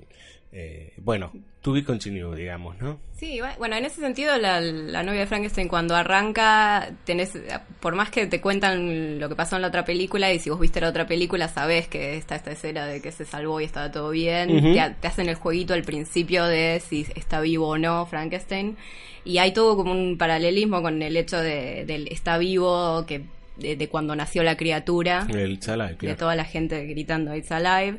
eh, 0.51 0.93
bueno, 0.97 1.31
to 1.67 1.73
be 1.73 1.83
continued, 1.83 2.33
digamos, 2.37 2.79
¿no? 2.81 2.97
Sí, 3.17 3.39
bu- 3.41 3.57
bueno, 3.57 3.75
en 3.75 3.83
ese 3.83 3.99
sentido 3.99 4.37
la, 4.37 4.61
la 4.61 5.03
novia 5.03 5.19
de 5.19 5.27
Frankenstein 5.27 5.67
cuando 5.67 5.97
arranca, 5.97 6.91
tenés, 7.03 7.33
por 7.81 7.93
más 7.93 8.09
que 8.09 8.25
te 8.25 8.39
cuentan 8.39 9.19
lo 9.19 9.27
que 9.27 9.35
pasó 9.35 9.57
en 9.57 9.63
la 9.63 9.67
otra 9.67 9.83
película 9.83 10.31
y 10.31 10.39
si 10.39 10.49
vos 10.49 10.59
viste 10.61 10.79
la 10.79 10.87
otra 10.87 11.07
película 11.07 11.49
sabés 11.49 11.89
que 11.89 12.15
está 12.15 12.35
esta 12.37 12.51
escena 12.51 12.85
de 12.85 13.01
que 13.01 13.11
se 13.11 13.25
salvó 13.25 13.59
y 13.59 13.65
estaba 13.65 13.91
todo 13.91 14.11
bien, 14.11 14.47
te, 14.73 14.79
ha- 14.79 14.93
te 14.93 15.07
hacen 15.09 15.27
el 15.27 15.35
jueguito 15.35 15.73
al 15.73 15.83
principio 15.83 16.45
de 16.45 16.81
si 16.87 17.05
está 17.15 17.41
vivo 17.41 17.67
o 17.67 17.77
no 17.77 18.05
Frankenstein 18.05 18.77
y 19.25 19.39
hay 19.39 19.51
todo 19.51 19.75
como 19.75 19.91
un 19.91 20.17
paralelismo 20.17 20.81
con 20.81 21.01
el 21.01 21.17
hecho 21.17 21.37
de, 21.41 21.83
del 21.85 22.07
está 22.07 22.37
vivo 22.37 23.05
que 23.05 23.23
de, 23.57 23.75
de 23.75 23.89
cuando 23.89 24.15
nació 24.15 24.41
la 24.43 24.55
criatura 24.55 25.27
El 25.29 25.59
chalai, 25.59 25.89
de 25.93 25.97
claro. 25.97 26.17
toda 26.17 26.35
la 26.35 26.45
gente 26.45 26.85
gritando 26.85 27.35
It's 27.35 27.51
Alive. 27.51 27.97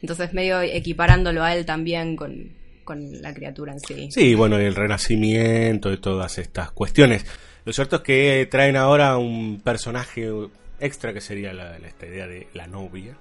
Entonces 0.00 0.32
medio 0.32 0.62
equiparándolo 0.62 1.42
a 1.44 1.54
él 1.54 1.66
también 1.66 2.16
con, 2.16 2.52
con 2.90 3.22
la 3.22 3.32
criatura 3.32 3.72
en 3.72 3.78
sí. 3.78 4.08
Sí, 4.10 4.34
bueno, 4.34 4.58
el 4.58 4.74
renacimiento 4.74 5.92
y 5.92 5.98
todas 5.98 6.38
estas 6.38 6.72
cuestiones. 6.72 7.24
Lo 7.64 7.72
cierto 7.72 7.96
es 7.96 8.02
que 8.02 8.48
traen 8.50 8.74
ahora 8.74 9.16
un 9.16 9.60
personaje 9.60 10.28
extra 10.80 11.12
que 11.12 11.20
sería 11.20 11.52
la, 11.52 11.76
esta 11.76 12.06
idea 12.06 12.26
de 12.26 12.48
la 12.52 12.66
novia, 12.66 13.16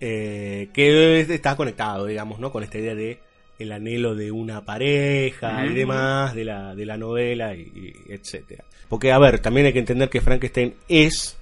eh, 0.00 0.68
que 0.72 1.18
está 1.20 1.56
conectado, 1.56 2.06
digamos, 2.06 2.38
¿no? 2.38 2.52
Con 2.52 2.62
esta 2.62 2.78
idea 2.78 2.94
de 2.94 3.18
el 3.58 3.72
anhelo 3.72 4.14
de 4.14 4.30
una 4.30 4.64
pareja 4.64 5.66
y 5.66 5.74
demás, 5.74 6.32
de 6.36 6.44
la, 6.44 6.76
de 6.76 6.86
la 6.86 6.96
novela, 6.96 7.56
y, 7.56 7.62
y 7.62 8.12
etcétera. 8.12 8.62
Porque, 8.88 9.10
a 9.10 9.18
ver, 9.18 9.40
también 9.40 9.66
hay 9.66 9.72
que 9.72 9.80
entender 9.80 10.08
que 10.08 10.20
Frankenstein 10.20 10.74
es 10.86 11.36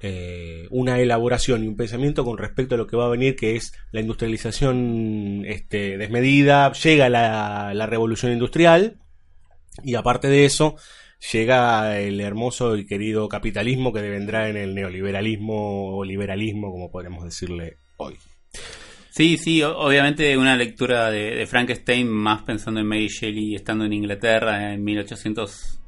eh, 0.00 0.66
una 0.70 1.00
elaboración 1.00 1.64
y 1.64 1.68
un 1.68 1.76
pensamiento 1.76 2.24
con 2.24 2.38
respecto 2.38 2.74
a 2.74 2.78
lo 2.78 2.86
que 2.86 2.96
va 2.96 3.06
a 3.06 3.10
venir, 3.10 3.36
que 3.36 3.56
es 3.56 3.72
la 3.92 4.00
industrialización 4.00 5.44
este, 5.46 5.98
desmedida, 5.98 6.72
llega 6.72 7.08
la, 7.08 7.72
la 7.74 7.86
revolución 7.86 8.32
industrial, 8.32 8.98
y 9.82 9.94
aparte 9.94 10.28
de 10.28 10.44
eso, 10.44 10.76
llega 11.32 11.98
el 11.98 12.20
hermoso 12.20 12.76
y 12.76 12.86
querido 12.86 13.28
capitalismo 13.28 13.92
que 13.92 14.02
vendrá 14.02 14.48
en 14.48 14.56
el 14.56 14.74
neoliberalismo 14.74 15.96
o 15.96 16.04
liberalismo, 16.04 16.70
como 16.70 16.90
podemos 16.90 17.24
decirle 17.24 17.78
hoy. 17.96 18.16
Sí, 19.10 19.36
sí, 19.36 19.62
obviamente 19.62 20.36
una 20.38 20.54
lectura 20.54 21.10
de, 21.10 21.34
de 21.34 21.46
Frankenstein 21.46 22.08
más 22.08 22.42
pensando 22.42 22.80
en 22.80 22.86
Mary 22.86 23.08
Shelley 23.08 23.56
estando 23.56 23.84
en 23.84 23.92
Inglaterra 23.92 24.72
en 24.72 24.84
1800, 24.84 25.80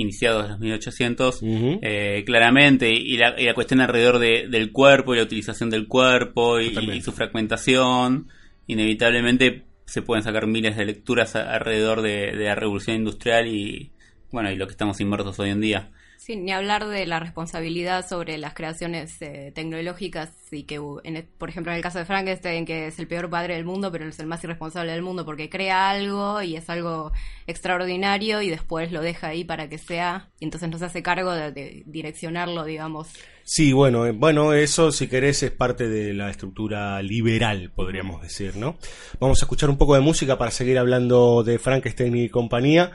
iniciados 0.00 0.44
de 0.44 0.48
los 0.50 0.58
1800, 0.60 1.42
Ujú. 1.42 1.78
eh, 1.82 2.22
claramente, 2.26 2.92
y 2.92 3.16
la, 3.16 3.38
y 3.40 3.44
la 3.44 3.54
cuestión 3.54 3.80
alrededor 3.80 4.18
de- 4.18 4.46
del 4.48 4.72
cuerpo 4.72 5.14
y 5.14 5.18
la 5.18 5.24
utilización 5.24 5.70
del 5.70 5.86
cuerpo 5.88 6.60
y, 6.60 6.70
su 7.02 7.12
fragmentación, 7.12 8.28
inevitablemente 8.66 9.64
se 9.84 10.02
pueden 10.02 10.22
sacar 10.22 10.46
miles 10.46 10.76
de 10.76 10.84
lecturas 10.84 11.34
a- 11.36 11.52
alrededor 11.54 12.02
de, 12.02 12.32
de 12.36 12.44
la 12.44 12.54
revolución 12.54 12.96
industrial 12.96 13.46
y, 13.48 13.90
bueno, 14.30 14.50
y 14.52 14.56
lo 14.56 14.66
que 14.66 14.72
estamos 14.72 15.00
inmersos 15.00 15.38
hoy 15.38 15.50
en 15.50 15.60
día. 15.60 15.90
Sí, 16.20 16.34
ni 16.34 16.50
hablar 16.50 16.88
de 16.88 17.06
la 17.06 17.20
responsabilidad 17.20 18.06
sobre 18.06 18.38
las 18.38 18.52
creaciones 18.52 19.22
eh, 19.22 19.52
tecnológicas 19.54 20.30
y 20.50 20.64
que, 20.64 20.80
uh, 20.80 21.00
en 21.04 21.16
el- 21.16 21.22
por 21.24 21.48
ejemplo, 21.48 21.70
en 21.70 21.76
el 21.76 21.82
caso 21.82 22.00
de 22.00 22.04
Frankenstein, 22.04 22.66
que 22.66 22.88
es 22.88 22.98
el 22.98 23.06
peor 23.06 23.30
padre 23.30 23.54
del 23.54 23.64
mundo, 23.64 23.92
pero 23.92 24.04
es 24.06 24.18
el 24.18 24.26
más 24.26 24.42
irresponsable 24.42 24.90
del 24.90 25.02
mundo 25.02 25.24
porque 25.24 25.48
crea 25.48 25.88
algo 25.90 26.42
y 26.42 26.56
es 26.56 26.68
algo 26.68 27.12
extraordinario 27.46 28.42
y 28.42 28.50
después 28.50 28.90
lo 28.90 29.00
deja 29.00 29.28
ahí 29.28 29.44
para 29.44 29.68
que 29.68 29.78
sea, 29.78 30.28
y 30.40 30.44
entonces 30.46 30.68
no 30.68 30.76
se 30.78 30.86
hace 30.86 31.02
cargo 31.04 31.32
de, 31.32 31.52
de 31.52 31.82
direccionarlo, 31.86 32.64
digamos. 32.64 33.08
Sí, 33.44 33.72
bueno, 33.72 34.04
eh, 34.04 34.10
bueno, 34.12 34.52
eso 34.54 34.90
si 34.90 35.06
querés 35.06 35.42
es 35.44 35.52
parte 35.52 35.88
de 35.88 36.14
la 36.14 36.30
estructura 36.30 37.00
liberal, 37.00 37.70
podríamos 37.74 38.20
decir, 38.22 38.56
¿no? 38.56 38.76
Vamos 39.20 39.40
a 39.40 39.44
escuchar 39.44 39.70
un 39.70 39.78
poco 39.78 39.94
de 39.94 40.00
música 40.00 40.36
para 40.36 40.50
seguir 40.50 40.78
hablando 40.78 41.44
de 41.44 41.58
Frankenstein 41.60 42.16
y 42.16 42.28
compañía. 42.28 42.90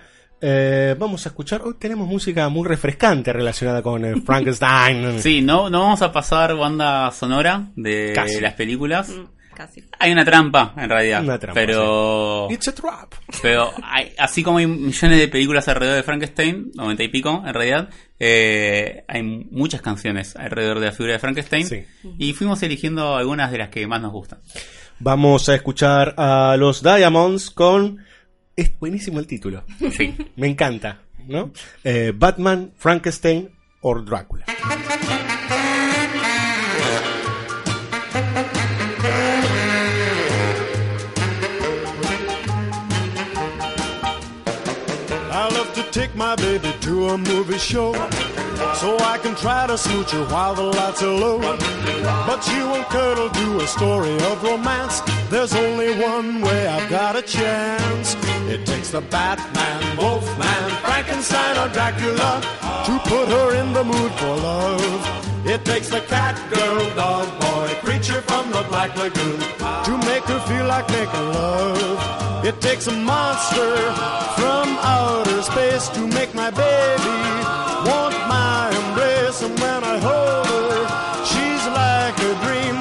Eh, 0.45 0.93
vamos 0.99 1.25
a 1.25 1.29
escuchar, 1.29 1.61
hoy 1.61 1.75
tenemos 1.79 2.05
música 2.05 2.49
muy 2.49 2.67
refrescante 2.67 3.31
relacionada 3.31 3.81
con 3.81 4.03
eh, 4.03 4.15
Frankenstein. 4.25 5.17
Sí, 5.21 5.41
no, 5.41 5.69
no 5.69 5.79
vamos 5.79 6.01
a 6.01 6.11
pasar 6.11 6.53
banda 6.57 7.09
sonora 7.11 7.67
de 7.77 8.11
Casi. 8.13 8.41
las 8.41 8.53
películas. 8.55 9.09
casi. 9.55 9.85
Hay 9.99 10.11
una 10.11 10.25
trampa, 10.25 10.73
en 10.75 10.89
realidad. 10.89 11.23
Una 11.23 11.39
trampa, 11.39 11.53
pero. 11.53 12.47
It's 12.51 12.67
a 12.67 12.73
trap. 12.75 13.13
Pero 13.41 13.71
hay- 13.83 14.11
así 14.17 14.43
como 14.43 14.57
hay 14.57 14.67
millones 14.67 15.17
de 15.17 15.27
películas 15.29 15.65
alrededor 15.69 15.95
de 15.95 16.03
Frankenstein, 16.03 16.71
90 16.75 17.03
y 17.03 17.07
pico 17.07 17.41
en 17.45 17.53
realidad, 17.53 17.89
eh, 18.19 19.05
hay 19.07 19.23
muchas 19.23 19.81
canciones 19.81 20.35
alrededor 20.35 20.81
de 20.81 20.87
la 20.87 20.91
figura 20.91 21.13
de 21.13 21.19
Frankenstein. 21.19 21.67
Sí. 21.67 21.85
Y 22.17 22.33
fuimos 22.33 22.61
eligiendo 22.63 23.15
algunas 23.15 23.49
de 23.49 23.59
las 23.59 23.69
que 23.69 23.87
más 23.87 24.01
nos 24.01 24.11
gustan. 24.11 24.39
Vamos 24.99 25.47
a 25.47 25.55
escuchar 25.55 26.15
a 26.17 26.57
los 26.57 26.83
Diamonds 26.83 27.49
con... 27.49 27.99
Es 28.55 28.71
buenísimo 28.79 29.19
el 29.19 29.27
título. 29.27 29.63
Sí. 29.97 30.15
Me 30.35 30.47
encanta, 30.47 31.01
¿no? 31.27 31.51
Eh, 31.83 32.13
Batman, 32.15 32.71
Frankenstein 32.77 33.49
o 33.81 33.99
Drácula. 33.99 34.45
I 45.35 45.49
love 45.49 45.73
to 45.73 45.83
take 45.91 46.15
my 46.15 46.35
baby 46.35 46.71
to 46.81 47.09
a 47.09 47.17
movie 47.17 47.57
show 47.57 47.93
so 48.75 48.97
I 48.99 49.17
can 49.21 49.35
try 49.35 49.65
to 49.67 49.77
smooch 49.77 50.11
her 50.11 50.23
while 50.25 50.53
the 50.53 50.63
lights 50.63 51.01
are 51.01 51.07
low. 51.07 51.39
But 51.39 52.41
she 52.43 52.59
won't 52.59 52.87
cuddle 52.89 53.29
to 53.29 53.59
a 53.61 53.67
story 53.67 54.13
of 54.15 54.43
romance. 54.43 55.01
There's 55.29 55.55
only 55.55 55.99
one 55.99 56.41
way 56.41 56.67
I've 56.67 56.89
got 56.89 57.15
a 57.15 57.21
chance. 57.23 58.15
It 58.49 58.65
takes 58.65 58.91
the 58.91 59.01
Batman, 59.01 59.97
Wolfman, 59.97 60.69
Frankenstein, 60.83 61.57
or 61.57 61.69
Dracula 61.73 62.41
to 62.85 62.99
put 63.09 63.27
her 63.29 63.55
in 63.55 63.73
the 63.73 63.83
mood 63.83 64.11
for 64.13 64.35
love. 64.35 65.45
It 65.45 65.65
takes 65.65 65.89
the 65.89 66.01
cat, 66.01 66.35
girl, 66.53 66.95
dog, 66.95 67.27
boy, 67.39 67.67
creature 67.83 68.21
from 68.21 68.51
the 68.51 68.63
Black 68.69 68.95
Lagoon 68.95 69.39
to 69.39 69.97
make 70.07 70.23
her 70.25 70.39
feel 70.47 70.67
like 70.67 70.87
making 70.89 71.27
love. 71.33 72.45
It 72.45 72.59
takes 72.59 72.87
a 72.87 72.91
monster 72.91 73.75
from 74.35 74.77
outer 74.81 75.41
space 75.41 75.87
to 75.89 76.05
make 76.07 76.35
my 76.35 76.49
baby 76.51 77.19
want 77.89 78.15
my 78.27 78.69
embrace. 78.81 79.41
And 79.41 79.57
when 79.59 79.83
I 79.83 79.97
hold 79.99 80.47
her, 80.53 81.25
she's 81.31 81.65
like 81.81 82.17
a 82.19 82.33
dream. 82.43 82.75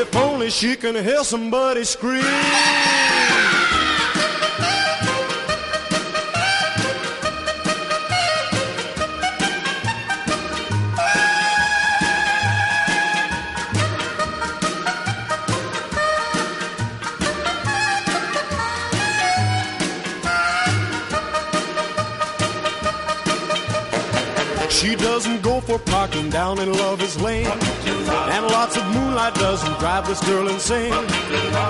If 0.00 0.14
only 0.14 0.50
she 0.50 0.76
can 0.76 0.94
hear 0.94 1.24
somebody 1.24 1.84
scream. 1.84 3.07
She 24.78 24.94
doesn't 24.94 25.42
go 25.42 25.60
for 25.60 25.76
parking 25.76 26.30
down 26.30 26.60
in 26.60 26.72
Lover's 26.72 27.20
Lane. 27.20 27.50
And 28.30 28.46
lots 28.46 28.76
of 28.76 28.86
moonlight 28.94 29.34
doesn't 29.34 29.76
drive 29.80 30.06
this 30.06 30.20
girl 30.24 30.46
insane. 30.46 30.92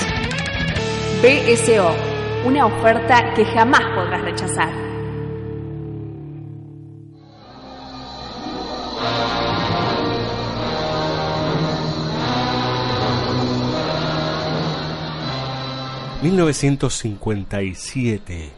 BSO, 1.21 1.95
una 2.45 2.65
oferta 2.65 3.31
que 3.35 3.45
jamás 3.45 3.83
podrás 3.93 4.23
rechazar. 4.23 4.94
...1957... 16.25 18.49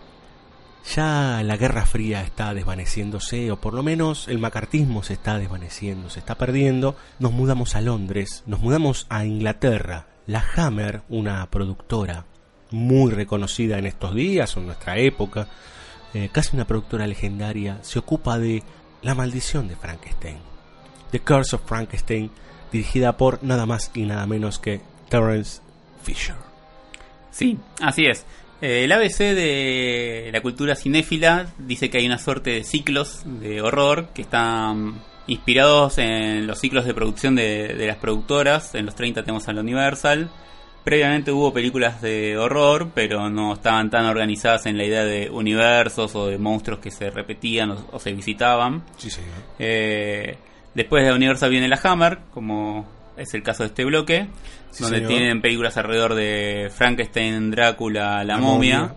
Ya 0.96 1.42
la 1.44 1.58
Guerra 1.58 1.86
Fría 1.86 2.22
está 2.22 2.54
desvaneciéndose, 2.54 3.52
o 3.52 3.60
por 3.60 3.74
lo 3.74 3.84
menos 3.84 4.30
el 4.30 4.40
macartismo 4.40 5.04
se 5.04 5.12
está 5.14 5.38
desvaneciendo, 5.38 6.10
se 6.10 6.20
está 6.20 6.36
perdiendo. 6.36 6.96
Nos 7.20 7.34
mudamos 7.34 7.76
a 7.76 7.82
Londres, 7.82 8.44
nos 8.46 8.62
mudamos 8.62 9.06
a 9.10 9.26
Inglaterra. 9.26 10.08
La 10.28 10.42
Hammer, 10.56 11.02
una 11.10 11.46
productora 11.50 12.24
muy 12.72 13.12
reconocida 13.12 13.80
en 13.80 13.86
estos 13.86 14.16
días 14.16 14.56
o 14.56 14.62
en 14.62 14.68
nuestra 14.68 14.98
época, 14.98 15.50
eh, 16.14 16.30
casi 16.32 16.56
una 16.56 16.66
productora 16.66 17.06
legendaria, 17.06 17.80
se 17.82 18.00
ocupa 18.00 18.40
de 18.40 18.64
La 19.02 19.14
Maldición 19.14 19.68
de 19.68 19.76
Frankenstein. 19.76 20.38
The 21.12 21.20
Curse 21.20 21.58
of 21.58 21.64
Frankenstein, 21.66 22.32
dirigida 22.72 23.18
por 23.18 23.44
nada 23.44 23.66
más 23.66 23.92
y 23.94 24.04
nada 24.04 24.26
menos 24.26 24.58
que 24.58 24.80
Terence 25.10 25.60
Fisher. 26.02 26.47
Sí, 27.38 27.56
así 27.82 28.08
es. 28.08 28.26
Eh, 28.62 28.86
el 28.86 28.92
ABC 28.92 29.20
de 29.20 30.32
la 30.34 30.42
cultura 30.42 30.76
cinéfila 30.76 31.54
dice 31.60 31.92
que 31.92 32.00
hay 32.00 32.08
una 32.08 32.18
suerte 32.18 32.50
de 32.50 32.64
ciclos 32.64 33.22
de 33.26 33.62
horror 33.62 34.08
que 34.16 34.24
están 34.24 34.96
inspirados 35.28 36.00
en 36.00 36.48
los 36.48 36.58
ciclos 36.58 36.86
de 36.86 36.96
producción 36.96 37.36
de, 37.36 37.76
de 37.76 37.86
las 37.86 37.98
productoras. 37.98 38.74
En 38.74 38.88
los 38.88 38.96
30 38.96 39.22
tenemos 39.22 39.48
a 39.48 39.54
la 39.54 39.62
Universal. 39.62 40.32
Previamente 40.84 41.32
hubo 41.32 41.54
películas 41.54 42.02
de 42.02 42.40
horror, 42.40 42.90
pero 42.96 43.30
no 43.30 43.54
estaban 43.54 43.92
tan 43.92 44.06
organizadas 44.06 44.66
en 44.66 44.76
la 44.76 44.86
idea 44.86 45.06
de 45.06 45.30
universos 45.30 46.16
o 46.16 46.26
de 46.26 46.40
monstruos 46.40 46.80
que 46.80 46.90
se 46.90 47.12
repetían 47.12 47.70
o, 47.70 47.88
o 47.92 48.00
se 48.00 48.14
visitaban. 48.14 48.82
Sí, 48.98 49.12
señor. 49.12 49.36
Eh, 49.60 50.38
después 50.74 51.04
de 51.04 51.12
la 51.12 51.16
Universal 51.16 51.52
viene 51.52 51.68
la 51.68 51.80
Hammer, 51.84 52.18
como 52.34 52.97
es 53.18 53.34
el 53.34 53.44
caso 53.44 53.64
de 53.64 53.68
este 53.68 53.86
bloque, 53.86 54.28
Sí, 54.72 54.84
donde 54.84 54.98
señor. 55.00 55.12
tienen 55.12 55.42
películas 55.42 55.76
alrededor 55.78 56.14
de 56.16 56.70
Frankenstein, 56.76 57.52
Drácula, 57.52 58.18
La, 58.18 58.24
La 58.24 58.38
momia. 58.38 58.96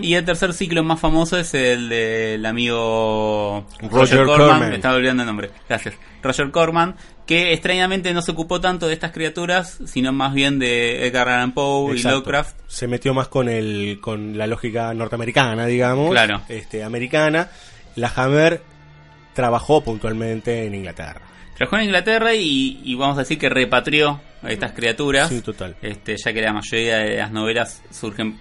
Y 0.00 0.14
el 0.14 0.24
tercer 0.24 0.54
ciclo 0.54 0.82
más 0.82 0.98
famoso 0.98 1.36
es 1.38 1.52
el 1.52 1.90
del 1.90 2.46
amigo 2.46 3.66
Roger 3.90 4.24
Corman. 4.24 4.70
Me 4.70 4.76
estaba 4.76 4.94
olvidando 4.94 5.22
el 5.22 5.26
nombre. 5.26 5.50
Gracias. 5.68 5.94
Roger 6.22 6.50
Corman, 6.50 6.96
que 7.26 7.52
extrañamente 7.52 8.14
no 8.14 8.22
se 8.22 8.30
ocupó 8.30 8.60
tanto 8.62 8.86
de 8.88 8.94
estas 8.94 9.12
criaturas, 9.12 9.78
sino 9.84 10.10
más 10.12 10.32
bien 10.32 10.58
de 10.58 11.06
Edgar 11.06 11.28
Allan 11.28 11.52
Poe 11.52 11.96
y. 11.98 12.02
Lovecraft. 12.02 12.56
Se 12.66 12.88
metió 12.88 13.12
más 13.12 13.28
con 13.28 13.48
el 13.50 13.98
con 14.00 14.38
la 14.38 14.46
lógica 14.46 14.94
norteamericana, 14.94 15.66
digamos. 15.66 16.10
Claro. 16.12 16.40
Este, 16.48 16.82
americana. 16.82 17.50
La 17.94 18.10
Hammer 18.16 18.62
trabajó 19.34 19.82
puntualmente 19.84 20.64
en 20.66 20.74
Inglaterra. 20.76 21.20
Trabajó 21.58 21.76
en 21.76 21.84
Inglaterra 21.84 22.34
y, 22.34 22.80
y 22.84 22.94
vamos 22.94 23.16
a 23.18 23.20
decir 23.20 23.38
que 23.38 23.48
repatrió 23.50 24.20
a 24.42 24.50
estas 24.50 24.72
criaturas. 24.72 25.28
Sí, 25.28 25.42
total. 25.42 25.76
Este, 25.82 26.16
ya 26.16 26.32
que 26.32 26.40
la 26.40 26.52
mayoría 26.54 26.98
de 26.98 27.16
las 27.18 27.30
novelas 27.32 27.82
surgen 27.90 28.38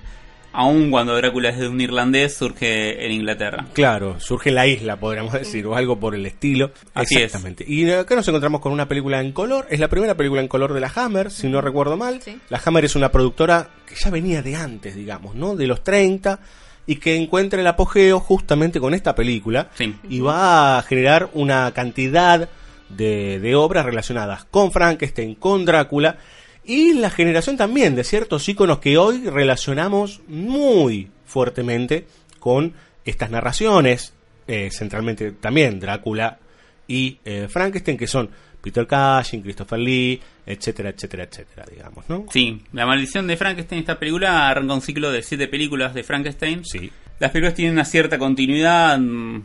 Aún 0.53 0.89
cuando 0.89 1.15
Drácula 1.15 1.49
es 1.49 1.59
de 1.59 1.68
un 1.68 1.80
irlandés, 1.80 2.36
surge 2.36 3.05
en 3.05 3.11
Inglaterra. 3.11 3.65
Claro, 3.74 4.20
surge 4.20 4.49
en 4.49 4.55
la 4.55 4.65
isla, 4.65 4.95
podríamos 4.95 5.34
decir, 5.34 5.68
o 5.68 5.76
algo 5.76 5.99
por 5.99 6.15
el 6.15 6.26
estilo. 6.26 6.72
Así 6.95 7.15
es. 7.15 7.24
Exactamente. 7.26 7.63
Y 7.68 7.88
acá 7.91 8.15
nos 8.15 8.28
encontramos 8.28 8.59
con 8.61 8.72
una 8.72 8.88
película 8.88 9.22
en 9.22 9.34
color. 9.34 9.68
Es 9.70 9.80
la 9.80 9.88
primera 9.88 10.15
película 10.15 10.41
en 10.41 10.47
color 10.47 10.74
de 10.74 10.80
la 10.80 10.91
Hammer, 10.95 11.30
si 11.30 11.47
no 11.47 11.61
recuerdo 11.61 11.95
mal. 11.95 12.22
Sí. 12.24 12.39
La 12.49 12.59
Hammer 12.65 12.86
es 12.86 12.95
una 12.95 13.11
productora 13.11 13.70
que 13.86 13.93
ya 13.95 14.09
venía 14.09 14.41
de 14.41 14.55
antes, 14.55 14.95
digamos, 14.95 15.36
¿no? 15.36 15.55
De 15.55 15.68
los 15.68 15.84
30 15.84 16.39
y 16.88 16.95
que 16.95 17.15
encuentra 17.15 17.59
el 17.61 17.68
apogeo 17.68 18.20
justamente 18.20 18.80
con 18.80 18.95
esta 18.95 19.13
película 19.13 19.70
Sí. 19.76 19.95
y 20.09 20.22
va 20.22 20.80
a 20.80 20.82
generar 20.82 21.30
una 21.34 21.72
cantidad 21.72 22.49
de, 22.89 23.39
de 23.39 23.55
obras 23.55 23.85
relacionadas 23.85 24.45
con 24.45 24.71
Frankenstein, 24.71 25.35
con 25.35 25.65
Drácula 25.65 26.17
y 26.65 26.93
la 26.93 27.09
generación 27.09 27.57
también 27.57 27.95
de 27.95 28.03
ciertos 28.03 28.47
íconos 28.49 28.79
que 28.79 28.97
hoy 28.97 29.29
relacionamos 29.29 30.21
muy 30.27 31.09
fuertemente 31.25 32.05
con 32.39 32.73
estas 33.05 33.31
narraciones, 33.31 34.13
eh, 34.47 34.69
centralmente 34.71 35.31
también 35.31 35.79
Drácula 35.79 36.39
y 36.88 37.19
eh, 37.23 37.47
Frankenstein, 37.49 37.97
que 37.97 38.07
son 38.07 38.29
Peter 38.61 38.85
Cushing, 38.85 39.41
Christopher 39.41 39.79
Lee, 39.79 40.21
etcétera, 40.45 40.89
etcétera, 40.89 41.23
etcétera, 41.23 41.65
digamos, 41.71 42.09
¿no? 42.09 42.25
Sí, 42.31 42.61
La 42.73 42.85
maldición 42.85 43.27
de 43.27 43.38
Frankenstein, 43.38 43.79
esta 43.79 43.97
película 43.97 44.49
arranca 44.49 44.73
un 44.73 44.81
ciclo 44.81 45.11
de 45.11 45.23
siete 45.23 45.47
películas 45.47 45.93
de 45.93 46.03
Frankenstein. 46.03 46.65
Sí. 46.65 46.91
Las 47.19 47.31
películas 47.31 47.55
tienen 47.55 47.73
una 47.73 47.85
cierta 47.85 48.17
continuidad, 48.17 48.99
mm, 48.99 49.41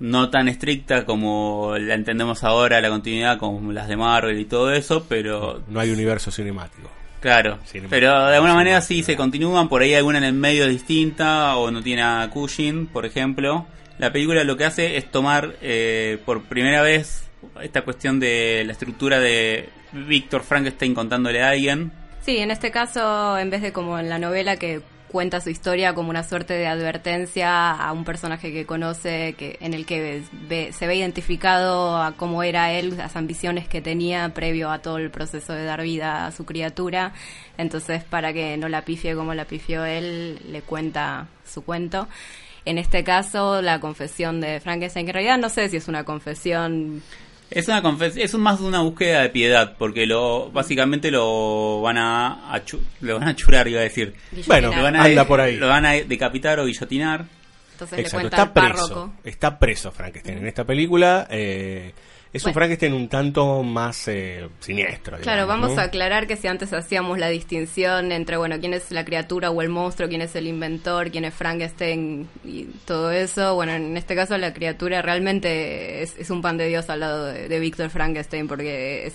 no 0.00 0.30
tan 0.30 0.48
estricta 0.48 1.04
como 1.04 1.74
la 1.78 1.94
entendemos 1.94 2.42
ahora, 2.44 2.80
la 2.80 2.88
continuidad 2.88 3.38
como 3.38 3.72
las 3.72 3.88
de 3.88 3.96
Marvel 3.96 4.38
y 4.40 4.44
todo 4.44 4.72
eso, 4.72 5.06
pero 5.08 5.62
No 5.68 5.78
hay 5.80 5.90
universo 5.90 6.30
cinemático. 6.30 6.90
claro. 7.20 7.58
Cinemático. 7.66 7.90
Pero 7.90 8.26
de 8.26 8.34
alguna 8.34 8.54
manera 8.54 8.80
sí 8.80 9.02
se 9.02 9.16
continúan, 9.16 9.68
por 9.68 9.82
ahí 9.82 9.94
alguna 9.94 10.18
en 10.18 10.24
el 10.24 10.32
medio 10.34 10.64
es 10.64 10.70
distinta 10.70 11.56
o 11.56 11.70
no 11.70 11.82
tiene 11.82 12.02
a 12.02 12.28
Cushing, 12.32 12.86
por 12.88 13.06
ejemplo. 13.06 13.66
La 13.98 14.12
película 14.12 14.42
lo 14.42 14.56
que 14.56 14.64
hace 14.64 14.96
es 14.96 15.10
tomar 15.10 15.54
eh, 15.62 16.18
por 16.24 16.42
primera 16.44 16.82
vez 16.82 17.28
esta 17.60 17.82
cuestión 17.82 18.18
de 18.18 18.62
la 18.66 18.72
estructura 18.72 19.20
de 19.20 19.68
Víctor 19.92 20.42
Frankenstein 20.42 20.94
contándole 20.94 21.42
a 21.42 21.50
alguien. 21.50 21.92
Sí, 22.22 22.38
en 22.38 22.50
este 22.50 22.70
caso, 22.70 23.36
en 23.38 23.50
vez 23.50 23.62
de 23.62 23.72
como 23.72 23.98
en 23.98 24.08
la 24.08 24.18
novela 24.18 24.56
que 24.56 24.80
cuenta 25.12 25.40
su 25.40 25.50
historia 25.50 25.94
como 25.94 26.10
una 26.10 26.24
suerte 26.24 26.54
de 26.54 26.66
advertencia 26.66 27.70
a 27.70 27.92
un 27.92 28.04
personaje 28.04 28.52
que 28.52 28.66
conoce, 28.66 29.34
que 29.38 29.58
en 29.60 29.74
el 29.74 29.86
que 29.86 30.22
ve- 30.48 30.72
se 30.72 30.86
ve 30.88 30.96
identificado 30.96 32.02
a 32.02 32.12
cómo 32.12 32.42
era 32.42 32.72
él, 32.72 32.96
las 32.96 33.14
ambiciones 33.14 33.68
que 33.68 33.80
tenía 33.80 34.28
previo 34.34 34.70
a 34.70 34.80
todo 34.80 34.96
el 34.96 35.10
proceso 35.10 35.52
de 35.52 35.64
dar 35.64 35.82
vida 35.82 36.26
a 36.26 36.32
su 36.32 36.44
criatura. 36.44 37.12
Entonces, 37.58 38.02
para 38.02 38.32
que 38.32 38.56
no 38.56 38.68
la 38.68 38.84
pifie 38.84 39.14
como 39.14 39.34
la 39.34 39.44
pifió 39.44 39.84
él, 39.84 40.40
le 40.50 40.62
cuenta 40.62 41.28
su 41.46 41.62
cuento. 41.62 42.08
En 42.64 42.78
este 42.78 43.04
caso, 43.04 43.60
la 43.60 43.80
confesión 43.80 44.40
de 44.40 44.60
Frankenstein, 44.60 45.04
que 45.04 45.10
en 45.10 45.14
realidad 45.14 45.38
no 45.38 45.48
sé 45.48 45.68
si 45.68 45.76
es 45.76 45.88
una 45.88 46.04
confesión 46.04 47.02
Es 47.54 47.68
una 47.68 47.82
confes 47.82 48.16
es 48.16 48.34
más 48.34 48.60
una 48.60 48.80
búsqueda 48.80 49.22
de 49.22 49.28
piedad, 49.28 49.74
porque 49.78 50.06
lo 50.06 50.50
básicamente 50.50 51.10
lo 51.10 51.80
van 51.82 51.98
a, 51.98 52.52
achu- 52.54 52.80
lo 53.00 53.18
van 53.18 53.28
a 53.28 53.36
churar, 53.36 53.68
iba 53.68 53.80
a 53.80 53.84
decir. 53.84 54.14
Bueno, 54.46 54.74
Lo 54.74 54.82
van 54.82 54.96
a, 54.96 55.04
anda 55.04 55.26
por 55.26 55.40
ahí. 55.40 55.56
Lo 55.56 55.68
van 55.68 55.84
a 55.86 55.92
decapitar 55.92 56.58
o 56.60 56.64
guillotinar. 56.66 57.24
Entonces 57.72 57.98
Exacto, 57.98 58.24
le 58.24 58.30
cuenta 58.30 58.42
está 58.44 58.60
al 58.60 58.72
preso. 58.72 59.12
Está 59.24 59.58
preso 59.58 59.92
Frankenstein. 59.92 60.38
En 60.38 60.46
esta 60.46 60.64
película 60.64 61.26
eh, 61.30 61.92
es 62.32 62.44
un. 62.44 62.54
Frankenstein 62.54 62.92
un 62.94 63.08
tanto 63.08 63.62
más 63.62 64.08
eh, 64.08 64.48
siniestro. 64.60 65.18
Claro, 65.18 65.46
vamos 65.46 65.72
¿no? 65.74 65.80
a 65.80 65.84
aclarar 65.84 66.26
que 66.26 66.36
si 66.36 66.46
antes 66.48 66.72
hacíamos 66.72 67.18
la 67.18 67.28
distinción 67.28 68.10
entre, 68.12 68.36
bueno, 68.36 68.58
quién 68.60 68.72
es 68.74 68.90
la 68.90 69.04
criatura 69.04 69.50
o 69.50 69.60
el 69.62 69.68
monstruo, 69.68 70.08
quién 70.08 70.22
es 70.22 70.34
el 70.36 70.46
inventor, 70.46 71.10
quién 71.10 71.24
es 71.24 71.34
Frankenstein 71.34 72.28
y 72.44 72.64
todo 72.86 73.10
eso, 73.10 73.54
bueno, 73.54 73.72
en 73.72 73.96
este 73.96 74.14
caso 74.14 74.36
la 74.38 74.54
criatura 74.54 75.02
realmente 75.02 76.02
es, 76.02 76.16
es 76.18 76.30
un 76.30 76.40
pan 76.42 76.56
de 76.56 76.68
Dios 76.68 76.88
al 76.90 77.00
lado 77.00 77.26
de, 77.26 77.48
de 77.48 77.60
Víctor 77.60 77.90
Frankenstein 77.90 78.48
porque 78.48 79.06
es 79.06 79.14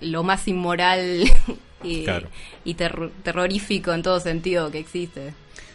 lo 0.00 0.22
más 0.22 0.46
inmoral 0.48 1.24
y, 1.82 2.04
Claro. 2.04 2.28
y 2.64 2.74
terro- 2.74 3.10
terrorífico 3.22 3.92
en 3.92 4.02
todo 4.02 4.20
sentido 4.20 4.70
que 4.70 4.78
existe. 4.78 5.34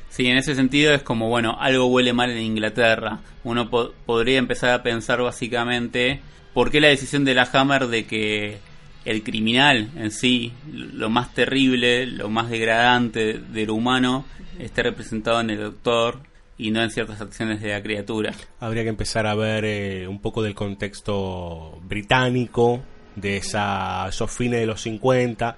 Sí, 0.09 0.25
en 0.27 0.37
ese 0.37 0.55
sentido 0.55 0.93
es 0.93 1.03
como, 1.03 1.29
bueno, 1.29 1.57
algo 1.59 1.85
huele 1.87 2.13
mal 2.13 2.31
en 2.31 2.39
Inglaterra. 2.43 3.19
Uno 3.43 3.69
po- 3.69 3.91
podría 4.05 4.37
empezar 4.39 4.71
a 4.71 4.81
pensar 4.83 5.21
básicamente 5.21 6.21
por 6.53 6.71
qué 6.71 6.81
la 6.81 6.87
decisión 6.87 7.23
de 7.23 7.35
la 7.35 7.47
Hammer 7.53 7.87
de 7.87 8.05
que 8.05 8.57
el 9.05 9.23
criminal 9.23 9.89
en 9.95 10.11
sí, 10.11 10.51
lo 10.73 11.09
más 11.09 11.33
terrible, 11.33 12.07
lo 12.07 12.29
más 12.29 12.49
degradante 12.49 13.33
de 13.39 13.65
lo 13.65 13.75
humano, 13.75 14.25
esté 14.59 14.83
representado 14.83 15.39
en 15.39 15.51
el 15.51 15.59
doctor 15.59 16.19
y 16.57 16.71
no 16.71 16.81
en 16.81 16.89
ciertas 16.89 17.21
acciones 17.21 17.61
de 17.61 17.69
la 17.69 17.83
criatura. 17.83 18.33
Habría 18.59 18.81
que 18.83 18.89
empezar 18.89 19.27
a 19.27 19.35
ver 19.35 19.63
eh, 19.65 20.07
un 20.07 20.19
poco 20.19 20.41
del 20.41 20.55
contexto 20.55 21.79
británico 21.83 22.81
de 23.15 23.37
esa, 23.37 24.07
esos 24.09 24.31
fines 24.31 24.59
de 24.59 24.65
los 24.65 24.81
50. 24.81 25.57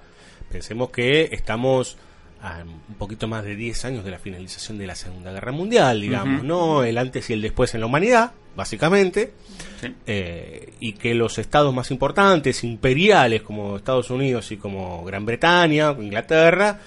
Pensemos 0.52 0.90
que 0.90 1.28
estamos 1.32 1.96
a 2.42 2.62
un 2.62 2.94
poquito 2.96 3.28
más 3.28 3.44
de 3.44 3.54
10 3.54 3.84
años 3.84 4.04
de 4.04 4.10
la 4.10 4.18
finalización 4.18 4.78
de 4.78 4.86
la 4.86 4.94
Segunda 4.94 5.32
Guerra 5.32 5.52
Mundial, 5.52 6.00
digamos. 6.00 6.42
¿no? 6.42 6.84
El 6.84 6.96
antes 6.98 7.28
y 7.30 7.34
el 7.34 7.42
después 7.42 7.74
en 7.74 7.80
la 7.80 7.86
humanidad, 7.86 8.32
básicamente. 8.56 9.32
Sí. 9.80 9.94
eh, 10.06 10.74
y 10.80 10.92
que 10.92 11.14
los 11.14 11.38
estados 11.38 11.74
más 11.74 11.90
importantes, 11.90 12.64
imperiales 12.64 13.42
como 13.42 13.76
Estados 13.76 14.10
Unidos 14.10 14.52
y 14.52 14.56
como 14.56 15.04
Gran 15.04 15.24
Bretaña, 15.24 15.92
Inglaterra, 15.92 16.80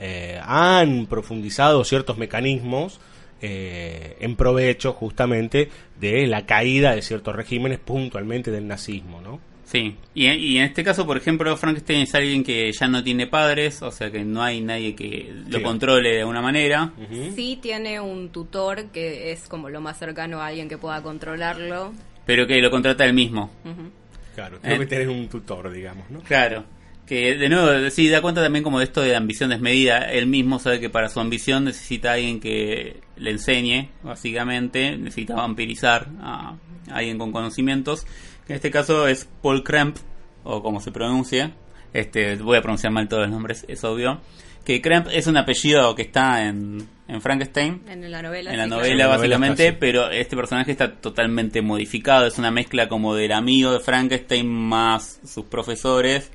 eh, 0.00 0.40
han 0.42 1.06
profundizado 1.06 1.84
ciertos 1.84 2.16
mecanismos 2.16 3.00
eh, 3.42 4.16
en 4.20 4.36
provecho 4.36 4.92
justamente 4.92 5.70
de 6.00 6.26
la 6.26 6.46
caída 6.46 6.94
de 6.94 7.02
ciertos 7.02 7.36
regímenes, 7.36 7.78
puntualmente 7.78 8.50
del 8.50 8.66
nazismo, 8.66 9.20
¿no? 9.20 9.40
Sí, 9.70 9.94
y, 10.14 10.26
y 10.26 10.58
en 10.58 10.64
este 10.64 10.82
caso, 10.82 11.06
por 11.06 11.16
ejemplo, 11.16 11.56
Frankenstein 11.56 12.00
es 12.00 12.14
alguien 12.16 12.42
que 12.42 12.72
ya 12.72 12.88
no 12.88 13.04
tiene 13.04 13.28
padres, 13.28 13.82
o 13.82 13.92
sea 13.92 14.10
que 14.10 14.24
no 14.24 14.42
hay 14.42 14.60
nadie 14.60 14.96
que 14.96 15.32
lo 15.48 15.58
Sí. 15.58 15.62
controle 15.62 16.10
de 16.14 16.20
alguna 16.20 16.42
manera. 16.42 16.92
Sí 17.36 17.56
tiene 17.62 18.00
un 18.00 18.30
tutor 18.30 18.86
que 18.86 19.30
es 19.30 19.46
como 19.46 19.68
lo 19.68 19.80
más 19.80 19.96
cercano 19.98 20.40
a 20.40 20.46
alguien 20.48 20.68
que 20.68 20.76
pueda 20.78 21.00
controlarlo. 21.02 21.92
pero 22.26 22.46
que 22.46 22.60
lo 22.60 22.70
contrata 22.70 23.04
él 23.04 23.12
mismo. 23.14 23.50
Ujú. 23.64 23.90
Claro, 24.36 24.58
tengo 24.60 24.74
Eh. 24.76 24.78
que 24.80 24.86
tener 24.86 25.08
un 25.08 25.28
tutor, 25.28 25.72
digamos, 25.72 26.08
¿no? 26.10 26.20
Claro. 26.20 26.64
Que 27.06 27.34
de 27.36 27.48
nuevo, 27.48 27.90
sí, 27.90 28.08
da 28.08 28.22
cuenta 28.22 28.40
también 28.40 28.62
como 28.62 28.78
de 28.78 28.84
esto 28.84 29.00
de 29.02 29.16
ambición 29.16 29.50
desmedida. 29.50 29.98
Él 30.12 30.26
mismo 30.28 30.60
sabe 30.60 30.78
que 30.78 30.88
para 30.90 31.08
su 31.08 31.18
ambición 31.18 31.64
necesita 31.64 32.10
a 32.10 32.14
alguien 32.14 32.38
que 32.38 33.00
le 33.16 33.30
enseñe, 33.32 33.88
básicamente. 34.04 34.96
Necesita 34.96 35.34
vampirizar 35.34 36.06
a, 36.20 36.50
a 36.88 36.94
alguien 36.94 37.18
con 37.18 37.32
conocimientos. 37.32 38.06
En 38.50 38.56
este 38.56 38.72
caso 38.72 39.06
es 39.06 39.28
Paul 39.42 39.62
Kremp, 39.62 39.96
o 40.42 40.60
como 40.60 40.80
se 40.80 40.90
pronuncia. 40.90 41.52
Este, 41.92 42.34
voy 42.34 42.58
a 42.58 42.62
pronunciar 42.62 42.92
mal 42.92 43.08
todos 43.08 43.22
los 43.22 43.30
nombres, 43.30 43.64
es 43.68 43.84
obvio. 43.84 44.20
Que 44.64 44.82
Kremp 44.82 45.06
es 45.12 45.28
un 45.28 45.36
apellido 45.36 45.94
que 45.94 46.02
está 46.02 46.48
en, 46.48 46.84
en 47.06 47.20
Frankenstein. 47.20 47.82
En 47.88 48.10
la 48.10 48.22
novela. 48.22 48.50
En 48.50 48.56
la 48.56 48.64
sí, 48.64 48.70
novela, 48.70 48.70
claro. 48.70 48.70
En 48.70 48.70
la 48.70 48.76
novela 48.76 49.06
básicamente, 49.06 49.72
pero 49.72 50.10
este 50.10 50.34
personaje 50.34 50.72
está 50.72 50.96
totalmente 50.96 51.62
modificado. 51.62 52.26
Es 52.26 52.38
una 52.38 52.50
mezcla 52.50 52.88
como 52.88 53.14
del 53.14 53.30
amigo 53.30 53.72
de 53.72 53.78
Frankenstein 53.78 54.48
más 54.48 55.20
sus 55.24 55.44
profesores 55.44 56.32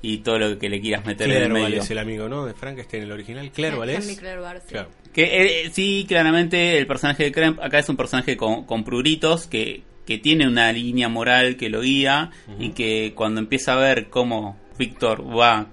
y 0.00 0.18
todo 0.18 0.38
lo 0.38 0.58
que 0.60 0.68
le 0.68 0.80
quieras 0.80 1.04
meter 1.06 1.28
en 1.28 1.32
el 1.32 1.48
Claire 1.48 1.66
medio. 1.66 1.82
es 1.82 1.90
el 1.90 1.98
amigo, 1.98 2.28
¿no? 2.28 2.46
De 2.46 2.54
Frankenstein, 2.54 3.02
el 3.02 3.10
original. 3.10 3.50
Claire 3.50 3.76
Vallés. 3.76 4.16
Claire 4.16 4.38
Barcy. 4.38 4.68
Claro. 4.68 4.90
Que 5.12 5.64
eh, 5.64 5.70
sí, 5.72 6.06
claramente 6.06 6.78
el 6.78 6.86
personaje 6.86 7.24
de 7.24 7.32
Kremp 7.32 7.58
acá 7.60 7.80
es 7.80 7.88
un 7.88 7.96
personaje 7.96 8.36
con, 8.36 8.64
con 8.64 8.84
pruritos 8.84 9.48
que, 9.48 9.82
que 10.08 10.16
tiene 10.16 10.48
una 10.48 10.72
línea 10.72 11.10
moral 11.10 11.56
que 11.58 11.68
lo 11.68 11.82
guía 11.82 12.30
y 12.58 12.70
que 12.70 13.12
cuando 13.14 13.40
empieza 13.40 13.74
a 13.74 13.76
ver 13.76 14.08
cómo 14.08 14.56
Víctor 14.78 15.22
va 15.38 15.66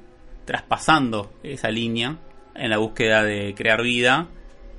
traspasando 0.44 1.32
esa 1.42 1.70
línea 1.72 2.18
en 2.54 2.70
la 2.70 2.78
búsqueda 2.78 3.24
de 3.24 3.54
crear 3.56 3.82
vida, 3.82 4.28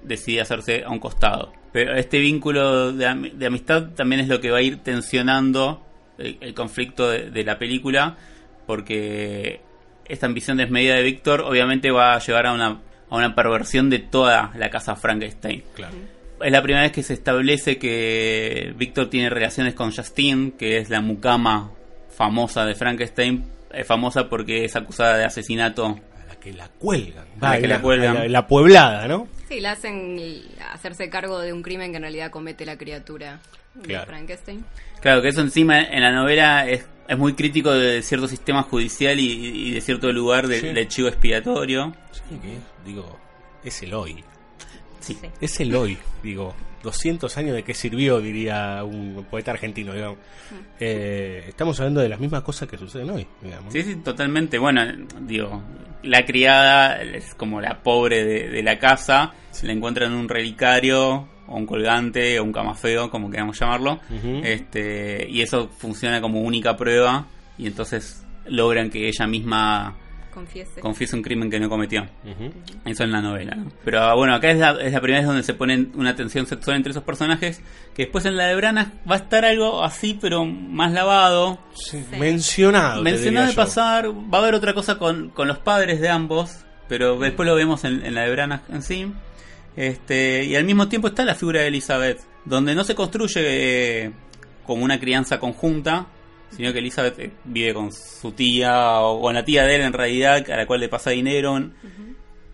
decide 0.03 0.43
hacerse 0.43 0.85
a 0.85 0.91
un 0.91 0.99
costado. 0.99 1.55
Pero 1.73 1.97
este 1.97 2.19
vínculo 2.19 2.93
de, 2.93 3.07
am- 3.07 3.31
de 3.33 3.47
amistad 3.47 3.91
también 3.95 4.21
es 4.21 4.29
lo 4.29 4.43
que 4.43 4.51
va 4.51 4.59
a 4.59 4.63
ir 4.63 4.83
tensionando 4.83 5.83
el, 6.19 6.37
el 6.43 6.53
conflicto 6.53 7.09
de, 7.09 7.31
de 7.31 7.43
la 7.43 7.59
película, 7.59 8.15
porque 8.67 9.61
esta 10.07 10.27
ambición 10.27 10.59
desmedida 10.59 10.97
de 10.97 11.03
Víctor 11.03 11.41
obviamente 11.41 11.91
va 11.91 12.15
a 12.15 12.19
llevar 12.19 12.47
a 12.47 12.53
una, 12.53 12.67
a 13.09 13.17
una 13.17 13.35
perversión 13.35 13.89
de 13.89 14.01
toda 14.01 14.53
la 14.55 14.69
casa 14.69 14.97
Frankenstein. 14.97 15.63
Claro. 15.75 15.95
Es 16.43 16.53
la 16.53 16.63
primera 16.63 16.83
vez 16.83 16.93
que 16.93 17.03
se 17.03 17.15
establece 17.15 17.79
que 17.79 18.75
Víctor 18.77 19.09
tiene 19.09 19.31
relaciones 19.31 19.75
con 19.75 19.91
Justine, 19.93 20.53
que 20.59 20.79
es 20.79 20.91
la 20.91 21.01
mucama 21.01 21.71
famosa 22.11 22.65
de 22.67 22.75
Frankenstein, 22.75 23.45
es 23.73 23.87
famosa 23.87 24.29
porque 24.29 24.65
es 24.65 24.77
acusada 24.77 25.17
de 25.17 25.25
asesinato. 25.25 25.99
A 26.25 26.27
la 26.29 26.37
que 26.41 26.53
la 26.53 26.69
cuelgan. 26.69 27.27
A 27.41 27.55
la 27.55 27.61
que 27.61 27.67
la 27.69 27.81
cuelgan. 27.81 28.15
La, 28.15 28.29
la 28.29 28.47
pueblada, 28.47 29.09
¿no? 29.09 29.29
Sí, 29.49 29.61
la 29.61 29.73
hacen 29.73 30.19
hacerse 30.73 31.09
cargo 31.09 31.39
de 31.41 31.53
un 31.53 31.63
crimen 31.63 31.91
que 31.91 31.97
en 31.97 32.03
realidad 32.03 32.31
comete 32.31 32.67
la 32.67 32.77
criatura 32.77 33.41
Claro. 33.83 34.01
de 34.01 34.07
Frankenstein. 34.07 34.65
Claro, 35.01 35.21
que 35.23 35.29
eso 35.29 35.41
encima 35.43 35.81
en 35.83 36.01
la 36.03 36.11
novela 36.13 36.67
es, 36.69 36.87
es 37.09 37.19
muy 37.19 37.35
crítico 37.35 37.71
de 37.73 38.03
cierto 38.03 38.27
sistema 38.29 38.63
judicial 38.63 39.21
y, 39.21 39.69
y 39.69 39.71
de 39.73 39.81
cierto 39.83 40.11
lugar 40.13 40.49
de- 40.49 40.61
Sí. 40.61 40.69
del 40.69 40.89
chivo 40.89 41.09
expiatorio. 41.09 41.95
Sí, 42.11 42.39
que 42.41 42.55
es, 42.55 42.61
digo, 42.87 43.19
es 43.63 43.83
el 43.83 43.93
hoy. 43.95 44.25
Sí. 45.15 45.19
Es 45.41 45.61
el 45.61 45.75
hoy, 45.75 45.99
digo. 46.23 46.55
200 46.83 47.37
años 47.37 47.57
de 47.57 47.65
qué 47.65 47.75
sirvió, 47.75 48.21
diría 48.21 48.85
un 48.85 49.27
poeta 49.29 49.51
argentino, 49.51 49.93
digamos. 49.93 50.19
Eh, 50.79 51.45
estamos 51.49 51.81
hablando 51.81 52.01
de 52.01 52.09
las 52.09 52.21
mismas 52.21 52.43
cosas 52.43 52.69
que 52.69 52.79
suceden 52.79 53.11
hoy, 53.11 53.27
digamos. 53.43 53.73
Sí, 53.73 53.83
sí, 53.83 53.97
totalmente. 53.97 54.57
Bueno, 54.59 54.83
digo, 55.23 55.63
la 56.05 56.25
criada 56.25 57.03
es 57.03 57.35
como 57.35 57.61
la 57.61 57.83
pobre 57.83 58.25
de, 58.25 58.49
de 58.51 58.63
la 58.63 58.79
casa, 58.79 59.33
le 59.63 59.73
encuentran 59.73 60.13
un 60.13 60.29
relicario 60.29 61.29
o 61.49 61.57
un 61.57 61.67
colgante 61.67 62.39
o 62.39 62.45
un 62.45 62.53
camafeo, 62.53 63.11
como 63.11 63.31
queramos 63.31 63.59
llamarlo, 63.59 64.01
este 64.43 65.27
y 65.29 65.43
eso 65.43 65.69
funciona 65.69 66.21
como 66.21 66.41
única 66.41 66.77
prueba 66.77 67.27
y 67.59 67.67
entonces 67.67 68.25
logran 68.47 68.91
que 68.91 69.09
ella 69.09 69.27
misma 69.27 69.97
Confiese. 70.37 70.81
confiese 70.83 71.17
un 71.17 71.23
crimen 71.23 71.49
que 71.51 71.59
no 71.59 71.71
cometió. 71.71 72.07
Eso 72.85 73.05
en 73.05 73.11
la 73.11 73.23
novela, 73.23 73.55
¿no? 73.55 73.73
Pero 73.87 74.15
bueno, 74.17 74.35
acá 74.35 74.51
es 74.51 74.59
la, 74.59 74.73
es 74.83 74.93
la 74.93 75.01
primera 75.01 75.21
vez 75.21 75.27
donde 75.27 75.43
se 75.43 75.55
pone 75.55 75.89
una 75.95 76.15
tensión 76.15 76.47
sexual 76.47 76.77
entre 76.77 76.91
esos 76.91 77.03
personajes, 77.05 77.63
que 77.95 78.03
después 78.03 78.27
en 78.27 78.37
la 78.37 78.45
de 78.47 78.55
Branagh 78.55 78.93
va 79.11 79.15
a 79.15 79.19
estar 79.19 79.47
algo 79.47 79.83
así, 79.83 80.19
pero 80.21 80.45
más 80.45 80.93
lavado, 80.93 81.59
Sí, 81.75 82.05
Mencionado. 82.19 83.03
Mencionado 83.03 83.47
de 83.47 83.53
yo. 83.55 83.57
pasar, 83.57 84.11
va 84.11 84.39
a 84.39 84.43
haber 84.43 84.55
otra 84.55 84.75
cosa 84.75 84.99
con, 84.99 85.31
con 85.31 85.49
los 85.49 85.59
padres 85.59 86.01
de 86.03 86.11
ambos, 86.11 86.59
pero 86.87 87.19
después 87.19 87.49
lo 87.49 87.55
vemos 87.55 87.85
en, 87.85 88.05
en 88.05 88.15
la 88.15 88.25
de 88.25 88.31
Branagh 88.31 88.63
en 88.69 88.83
sí. 88.83 89.11
Este, 89.75 90.45
y 90.45 90.55
al 90.55 90.65
mismo 90.65 90.89
tiempo 90.89 91.09
está 91.09 91.25
la 91.25 91.35
figura 91.35 91.63
de 91.63 91.69
Elizabeth, 91.69 92.21
donde 92.45 92.75
no 92.75 92.85
se 92.85 92.95
construye 92.95 94.05
eh, 94.05 94.13
como 94.67 94.85
una 94.85 94.99
crianza 95.01 95.39
conjunta, 95.39 96.07
sino 96.51 96.73
que 96.73 96.79
Elizabeth 96.81 97.19
eh, 97.19 97.31
vive 97.45 97.75
con 97.75 97.93
su 97.93 98.33
tía 98.33 99.01
o 99.01 99.21
con 99.21 99.35
la 99.35 99.45
tía 99.45 99.65
de 99.65 99.77
él 99.77 99.81
en 99.83 99.93
realidad, 99.93 100.49
a 100.51 100.57
la 100.57 100.67
cual 100.67 100.81
le 100.81 100.89
pasa 100.89 101.11
dinero. 101.11 101.59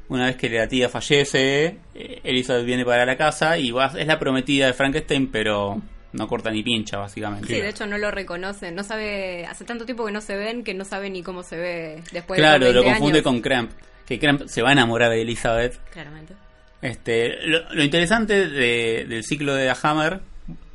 Una 0.08 0.26
vez 0.26 0.36
que 0.36 0.50
la 0.50 0.68
tía 0.68 0.88
fallece, 0.88 1.78
eh, 1.94 2.20
Elizabeth 2.24 2.66
viene 2.66 2.84
para 2.84 3.06
la 3.06 3.16
casa 3.16 3.56
y 3.58 3.70
va, 3.70 3.92
es 3.96 4.06
la 4.06 4.18
prometida 4.18 4.66
de 4.66 4.72
Frankenstein, 4.74 5.28
pero 5.30 5.80
no 6.12 6.28
corta 6.28 6.50
ni 6.50 6.62
pincha, 6.62 6.98
básicamente. 6.98 7.46
Sí, 7.46 7.60
de 7.60 7.70
hecho 7.70 7.86
no 7.86 7.96
lo 7.96 8.10
reconoce, 8.10 8.70
no 8.72 8.84
sabe, 8.84 9.46
hace 9.46 9.64
tanto 9.64 9.86
tiempo 9.86 10.04
que 10.04 10.12
no 10.12 10.20
se 10.20 10.36
ven 10.36 10.64
que 10.64 10.74
no 10.74 10.84
sabe 10.84 11.08
ni 11.08 11.22
cómo 11.22 11.42
se 11.42 11.56
ve 11.56 12.02
después 12.12 12.38
Claro, 12.38 12.66
de 12.66 12.72
lo 12.74 12.80
20 12.82 12.90
confunde 12.98 13.18
años. 13.20 13.24
con 13.24 13.40
Cramp. 13.40 13.70
Que 14.04 14.18
Cramp 14.18 14.42
se 14.46 14.60
va 14.60 14.70
a 14.70 14.72
enamorar 14.72 15.10
de 15.10 15.22
Elizabeth. 15.22 15.78
Claramente. 15.90 16.34
Este, 16.82 17.46
lo, 17.46 17.72
lo 17.72 17.82
interesante 17.82 18.48
de- 18.48 19.06
del 19.08 19.22
ciclo 19.24 19.54
de 19.54 19.66
The 19.72 19.78
Hammer, 19.86 20.20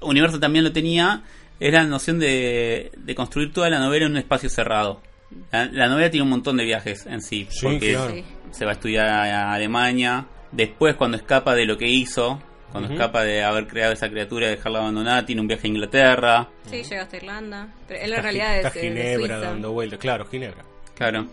Universo 0.02 0.40
también 0.40 0.64
lo 0.64 0.72
tenía, 0.72 1.22
era 1.60 1.84
la 1.84 1.88
noción 1.90 2.20
de, 2.20 2.92
de 2.98 3.16
construir 3.16 3.52
toda 3.54 3.70
la 3.70 3.80
novela 3.80 4.06
en 4.06 4.12
un 4.12 4.18
espacio 4.18 4.50
cerrado. 4.50 5.02
La, 5.52 5.66
la 5.66 5.88
novela 5.88 6.10
tiene 6.10 6.24
un 6.24 6.30
montón 6.30 6.58
de 6.58 6.64
viajes 6.66 7.06
en 7.06 7.22
sí, 7.22 7.48
Sí, 7.50 7.60
porque 7.64 7.94
claro. 7.94 8.14
Se 8.52 8.64
va 8.66 8.72
a 8.72 8.74
estudiar 8.76 9.08
a 9.10 9.54
Alemania, 9.54 10.26
después 10.52 10.96
cuando 10.96 11.18
escapa 11.18 11.54
de 11.54 11.66
lo 11.66 11.78
que 11.78 11.88
hizo, 11.88 12.42
cuando 12.72 12.92
escapa 12.94 13.24
de 13.24 13.44
haber 13.44 13.68
creado 13.68 13.92
esa 13.94 14.10
criatura, 14.10 14.48
dejarla 14.48 14.80
abandonada, 14.80 15.26
tiene 15.26 15.42
un 15.42 15.48
viaje 15.48 15.68
a 15.68 15.70
Inglaterra, 15.70 16.48
Sí, 16.70 16.82
llega 16.84 17.02
hasta 17.04 17.18
Irlanda. 17.18 17.68
Pero 17.88 18.00
él 18.00 18.06
en 18.06 18.10
Está, 18.12 18.22
realidad 18.22 18.56
está 18.58 18.70
es 18.70 18.76
eh, 18.76 18.80
de 18.80 18.88
Ginebra 18.90 19.36
Suiza. 19.36 19.40
dando 19.52 19.72
vueltas. 19.74 20.00
Claro, 20.00 20.26
Ginebra. 20.28 20.64
Claro. 20.96 21.28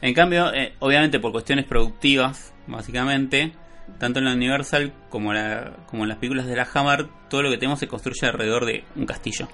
En 0.00 0.14
cambio, 0.14 0.52
eh, 0.54 0.74
obviamente 0.80 1.18
por 1.18 1.32
cuestiones 1.32 1.64
productivas, 1.64 2.52
básicamente, 2.66 3.52
tanto 3.98 4.18
en 4.18 4.26
la 4.26 4.32
Universal 4.32 4.92
como, 5.08 5.32
la, 5.32 5.72
como 5.86 6.04
en 6.04 6.08
las 6.08 6.18
películas 6.18 6.46
de 6.46 6.56
la 6.56 6.68
Hammer, 6.72 7.06
todo 7.28 7.42
lo 7.42 7.50
que 7.50 7.58
tenemos 7.58 7.78
se 7.78 7.88
construye 7.88 8.26
alrededor 8.26 8.66
de 8.66 8.84
un 8.96 9.06
castillo. 9.06 9.48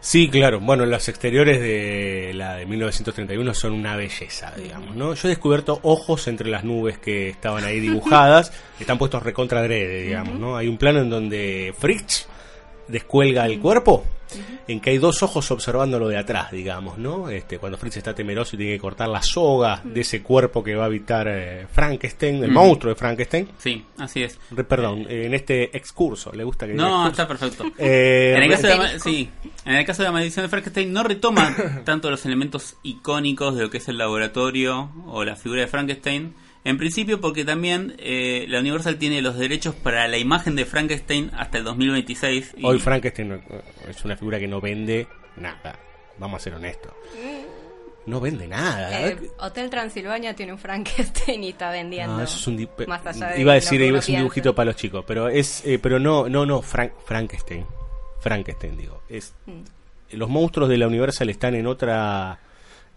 Sí, 0.00 0.28
claro. 0.28 0.60
Bueno, 0.60 0.86
los 0.86 1.08
exteriores 1.08 1.60
de 1.60 2.32
la 2.34 2.56
de 2.56 2.66
1931 2.66 3.52
son 3.54 3.72
una 3.72 3.96
belleza, 3.96 4.52
digamos, 4.56 4.94
¿no? 4.94 5.14
Yo 5.14 5.28
he 5.28 5.30
descubierto 5.30 5.80
ojos 5.82 6.28
entre 6.28 6.48
las 6.48 6.62
nubes 6.62 6.98
que 6.98 7.28
estaban 7.30 7.64
ahí 7.64 7.80
dibujadas. 7.80 8.52
están 8.80 8.96
puestos 8.96 9.22
recontra 9.22 9.60
adrede, 9.60 10.02
digamos, 10.02 10.38
¿no? 10.38 10.56
Hay 10.56 10.68
un 10.68 10.78
plano 10.78 11.00
en 11.00 11.10
donde 11.10 11.74
Fritz 11.76 12.28
descuelga 12.86 13.44
el 13.46 13.58
cuerpo, 13.58 14.04
en 14.66 14.80
que 14.80 14.90
hay 14.90 14.98
dos 14.98 15.22
ojos 15.22 15.50
observándolo 15.50 16.08
de 16.08 16.16
atrás, 16.18 16.50
digamos, 16.52 16.98
¿no? 16.98 17.28
Este, 17.30 17.58
cuando 17.58 17.78
Fritz 17.78 17.96
está 17.98 18.14
temeroso 18.14 18.56
y 18.56 18.58
tiene 18.58 18.72
que 18.74 18.78
cortar 18.80 19.08
la 19.08 19.22
soga 19.22 19.80
de 19.84 20.00
ese 20.00 20.22
cuerpo 20.22 20.62
que 20.62 20.74
va 20.74 20.84
a 20.84 20.86
habitar 20.86 21.26
eh, 21.28 21.66
Frankenstein, 21.70 22.42
el 22.44 22.50
monstruo 22.50 22.92
de 22.92 22.98
Frankenstein. 22.98 23.48
Sí, 23.58 23.84
así 23.98 24.22
es. 24.22 24.38
Re- 24.50 24.64
Perdón, 24.64 25.06
eh, 25.08 25.26
en 25.26 25.34
este 25.34 25.76
excurso, 25.76 26.32
¿le 26.32 26.44
gusta 26.44 26.66
que 26.66 26.72
diga 26.72 26.84
No, 26.84 27.06
excurso? 27.08 27.10
está 27.10 27.28
perfecto. 27.28 27.64
Eh, 27.78 28.34
en, 28.36 28.42
el 28.42 28.50
caso 28.50 28.66
de 28.66 29.00
sí, 29.00 29.30
en 29.64 29.74
el 29.74 29.84
caso 29.86 30.02
de 30.02 30.08
la 30.08 30.12
maldición 30.12 30.44
de 30.44 30.48
Frankenstein 30.50 30.92
no 30.92 31.02
retoma 31.02 31.54
tanto 31.84 32.10
los 32.10 32.24
elementos 32.26 32.76
icónicos 32.82 33.54
de 33.56 33.62
lo 33.62 33.70
que 33.70 33.78
es 33.78 33.88
el 33.88 33.98
laboratorio 33.98 34.90
o 35.06 35.24
la 35.24 35.36
figura 35.36 35.62
de 35.62 35.66
Frankenstein. 35.68 36.34
En 36.68 36.76
principio 36.78 37.20
porque 37.20 37.44
también 37.44 37.94
eh, 37.98 38.44
la 38.48 38.60
Universal 38.60 38.96
tiene 38.98 39.22
los 39.22 39.38
derechos 39.38 39.74
para 39.74 40.06
la 40.08 40.18
imagen 40.18 40.54
de 40.56 40.64
Frankenstein 40.64 41.30
hasta 41.36 41.58
el 41.58 41.64
2026. 41.64 42.54
y- 42.58 42.64
Hoy 42.66 42.78
Frankenstein 42.78 43.40
es 43.88 44.04
una 44.04 44.16
figura 44.16 44.38
que 44.38 44.46
no 44.48 44.60
vende 44.60 45.06
nada. 45.36 45.78
Vamos 46.18 46.40
a 46.40 46.44
ser 46.44 46.54
honestos. 46.54 46.92
No 48.06 48.20
vende 48.20 48.48
nada. 48.48 49.06
Eh, 49.08 49.16
Hotel 49.38 49.68
Transilvania 49.68 50.34
tiene 50.34 50.52
un 50.52 50.58
Frankenstein 50.58 51.44
y 51.44 51.50
está 51.50 51.70
vendiendo. 51.70 52.16
No, 52.16 52.22
eso 52.22 52.36
es 52.38 52.46
un 52.46 52.68
Más 52.86 53.06
allá 53.06 53.28
de 53.28 53.40
iba 53.40 53.52
a 53.52 53.54
decir 53.56 53.80
iba 53.80 53.98
a 53.98 54.00
decir 54.00 54.14
un 54.14 54.20
dibujito 54.22 54.54
para 54.54 54.66
los 54.66 54.76
chicos, 54.76 55.04
pero 55.06 55.28
es 55.28 55.62
eh, 55.66 55.78
pero 55.78 55.98
no 55.98 56.28
no 56.28 56.46
no 56.46 56.62
Frank, 56.62 56.92
Frankenstein. 57.04 57.66
Frankenstein 58.20 58.76
digo, 58.76 59.02
es 59.08 59.34
Mm. 59.46 60.16
los 60.16 60.28
monstruos 60.28 60.68
de 60.70 60.78
la 60.78 60.86
Universal 60.86 61.28
están 61.30 61.54
en 61.54 61.66
otra 61.66 62.40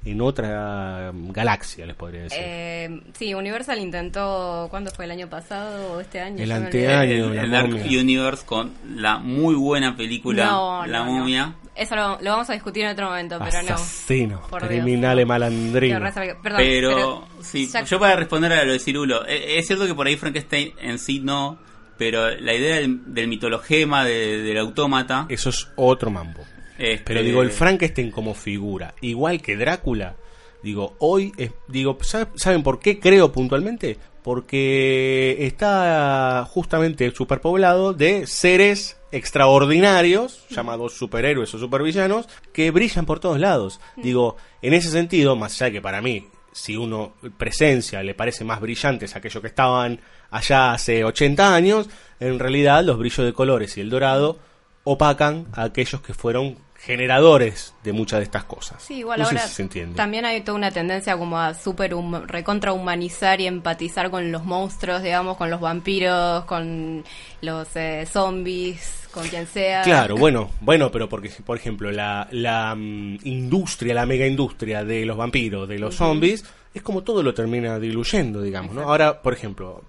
en 0.03 0.19
otra 0.21 1.11
galaxia, 1.13 1.85
les 1.85 1.95
podría 1.95 2.23
decir. 2.23 2.39
Eh, 2.41 3.01
sí, 3.13 3.33
Universal 3.33 3.79
intentó, 3.79 4.67
¿cuándo 4.69 4.89
fue? 4.91 5.05
¿El 5.05 5.11
año 5.11 5.27
pasado 5.29 5.93
o 5.93 5.99
este 6.01 6.19
año? 6.21 6.43
El 6.43 6.51
anteaño. 6.51 7.31
el, 7.33 7.37
el 7.37 7.51
Dark 7.51 7.69
momia. 7.69 8.01
Universe 8.01 8.45
con 8.45 8.73
la 8.95 9.17
muy 9.19 9.53
buena 9.55 9.95
película 9.95 10.45
No, 10.45 10.85
La 10.87 10.99
no, 10.99 11.05
no. 11.05 11.11
momia. 11.19 11.55
Eso 11.75 11.95
lo, 11.95 12.19
lo 12.21 12.31
vamos 12.31 12.49
a 12.49 12.53
discutir 12.53 12.83
en 12.83 12.91
otro 12.91 13.07
momento, 13.09 13.39
pero 13.39 13.61
no. 13.63 13.75
Asesino, 13.75 14.41
Dios. 14.49 14.63
criminales 14.67 15.25
malandrino. 15.25 15.95
Qué 15.95 16.03
raza- 16.03 16.21
Perdón, 16.41 16.57
Pero, 16.61 17.27
sí, 17.41 17.67
ya- 17.67 17.83
yo 17.83 17.99
para 17.99 18.15
responder 18.17 18.51
a 18.53 18.63
lo 18.65 18.73
de 18.73 18.79
Cirulo, 18.79 19.25
eh, 19.27 19.57
es 19.57 19.67
cierto 19.67 19.85
que 19.87 19.93
por 19.95 20.05
ahí 20.07 20.17
Frankenstein 20.17 20.73
en 20.81 20.99
sí 20.99 21.19
no, 21.21 21.57
pero 21.97 22.29
la 22.29 22.53
idea 22.53 22.75
del, 22.77 23.13
del 23.13 23.27
mitologema, 23.27 24.03
de- 24.03 24.41
del 24.41 24.57
autómata. 24.57 25.27
Eso 25.29 25.49
es 25.49 25.69
otro 25.75 26.09
mambo. 26.11 26.43
Este, 26.81 27.03
Pero 27.05 27.21
digo, 27.23 27.41
el 27.41 27.51
Frankenstein 27.51 28.11
como 28.11 28.33
figura, 28.33 28.93
igual 29.01 29.41
que 29.41 29.55
Drácula, 29.55 30.15
digo, 30.63 30.95
hoy, 30.99 31.31
es, 31.37 31.51
digo, 31.67 31.97
¿sabe- 32.01 32.31
¿saben 32.35 32.63
por 32.63 32.79
qué 32.79 32.99
creo 32.99 33.31
puntualmente? 33.31 33.97
Porque 34.23 35.37
está 35.39 36.47
justamente 36.49 37.09
superpoblado 37.11 37.93
de 37.93 38.27
seres 38.27 38.97
extraordinarios, 39.11 40.45
llamados 40.49 40.93
superhéroes 40.93 41.53
o 41.53 41.59
supervillanos, 41.59 42.27
que 42.53 42.71
brillan 42.71 43.05
por 43.05 43.19
todos 43.19 43.39
lados. 43.39 43.79
Digo, 43.97 44.37
en 44.61 44.73
ese 44.73 44.89
sentido, 44.89 45.35
más 45.35 45.53
allá 45.55 45.65
de 45.67 45.71
que 45.73 45.81
para 45.81 46.01
mí, 46.01 46.27
si 46.51 46.77
uno 46.77 47.13
presencia 47.37 48.03
le 48.03 48.13
parece 48.13 48.43
más 48.43 48.59
brillantes 48.61 49.15
aquellos 49.15 49.41
que 49.41 49.47
estaban 49.47 49.99
allá 50.29 50.73
hace 50.73 51.03
80 51.03 51.53
años, 51.55 51.89
en 52.19 52.39
realidad 52.39 52.83
los 52.83 52.97
brillos 52.97 53.25
de 53.25 53.33
colores 53.33 53.77
y 53.77 53.81
el 53.81 53.89
dorado 53.89 54.39
opacan 54.83 55.47
a 55.53 55.63
aquellos 55.63 56.01
que 56.01 56.13
fueron 56.13 56.57
generadores 56.75 57.75
de 57.83 57.93
muchas 57.93 58.19
de 58.19 58.23
estas 58.23 58.45
cosas. 58.45 58.81
Sí, 58.81 58.95
igual 58.95 59.19
No 59.19 59.25
ahora 59.25 59.47
si 59.47 59.69
también 59.95 60.25
hay 60.25 60.41
toda 60.41 60.57
una 60.57 60.71
tendencia 60.71 61.15
como 61.15 61.37
a 61.39 61.53
super 61.53 61.93
hum- 61.93 62.25
recontra 62.25 62.73
humanizar 62.73 63.39
y 63.39 63.45
empatizar 63.45 64.09
con 64.09 64.31
los 64.31 64.43
monstruos, 64.45 65.03
digamos, 65.03 65.37
con 65.37 65.51
los 65.51 65.61
vampiros, 65.61 66.43
con 66.45 67.03
los 67.41 67.75
eh, 67.75 68.07
zombies, 68.11 69.07
con 69.13 69.27
quien 69.27 69.45
sea. 69.45 69.83
Claro, 69.83 70.17
bueno, 70.17 70.49
bueno, 70.59 70.91
pero 70.91 71.07
porque, 71.07 71.29
por 71.45 71.55
ejemplo, 71.57 71.91
la, 71.91 72.27
la 72.31 72.73
mm, 72.75 73.19
industria, 73.25 73.93
la 73.93 74.07
mega 74.07 74.25
industria 74.25 74.83
de 74.83 75.05
los 75.05 75.17
vampiros, 75.17 75.69
de 75.69 75.77
los 75.77 75.93
zombies, 75.93 76.43
es 76.73 76.81
como 76.81 77.03
todo 77.03 77.21
lo 77.21 77.33
termina 77.35 77.77
diluyendo, 77.77 78.41
digamos, 78.41 78.73
¿no? 78.73 78.81
Ahora, 78.81 79.21
por 79.21 79.33
ejemplo, 79.33 79.83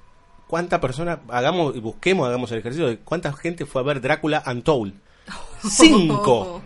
¿cuánta 0.52 0.82
persona, 0.82 1.20
hagamos, 1.30 1.80
busquemos, 1.80 2.28
hagamos 2.28 2.52
el 2.52 2.58
ejercicio 2.58 2.86
de 2.86 2.98
cuánta 2.98 3.32
gente 3.32 3.64
fue 3.64 3.80
a 3.80 3.84
ver 3.86 4.02
Drácula 4.02 4.42
Untold? 4.46 4.92
¡Cinco! 5.66 6.60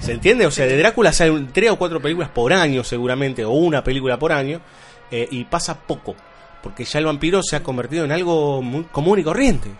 ¿Se 0.00 0.12
entiende? 0.12 0.44
O 0.44 0.50
sea, 0.50 0.66
de 0.66 0.76
Drácula 0.76 1.14
salen 1.14 1.48
tres 1.50 1.70
o 1.70 1.78
cuatro 1.78 1.98
películas 1.98 2.28
por 2.28 2.52
año, 2.52 2.84
seguramente, 2.84 3.46
o 3.46 3.52
una 3.52 3.82
película 3.82 4.18
por 4.18 4.32
año, 4.32 4.60
eh, 5.10 5.28
y 5.30 5.44
pasa 5.44 5.80
poco, 5.80 6.14
porque 6.62 6.84
ya 6.84 6.98
el 6.98 7.06
vampiro 7.06 7.42
se 7.42 7.56
ha 7.56 7.62
convertido 7.62 8.04
en 8.04 8.12
algo 8.12 8.60
muy 8.60 8.82
común 8.82 9.20
y 9.20 9.24
corriente. 9.24 9.70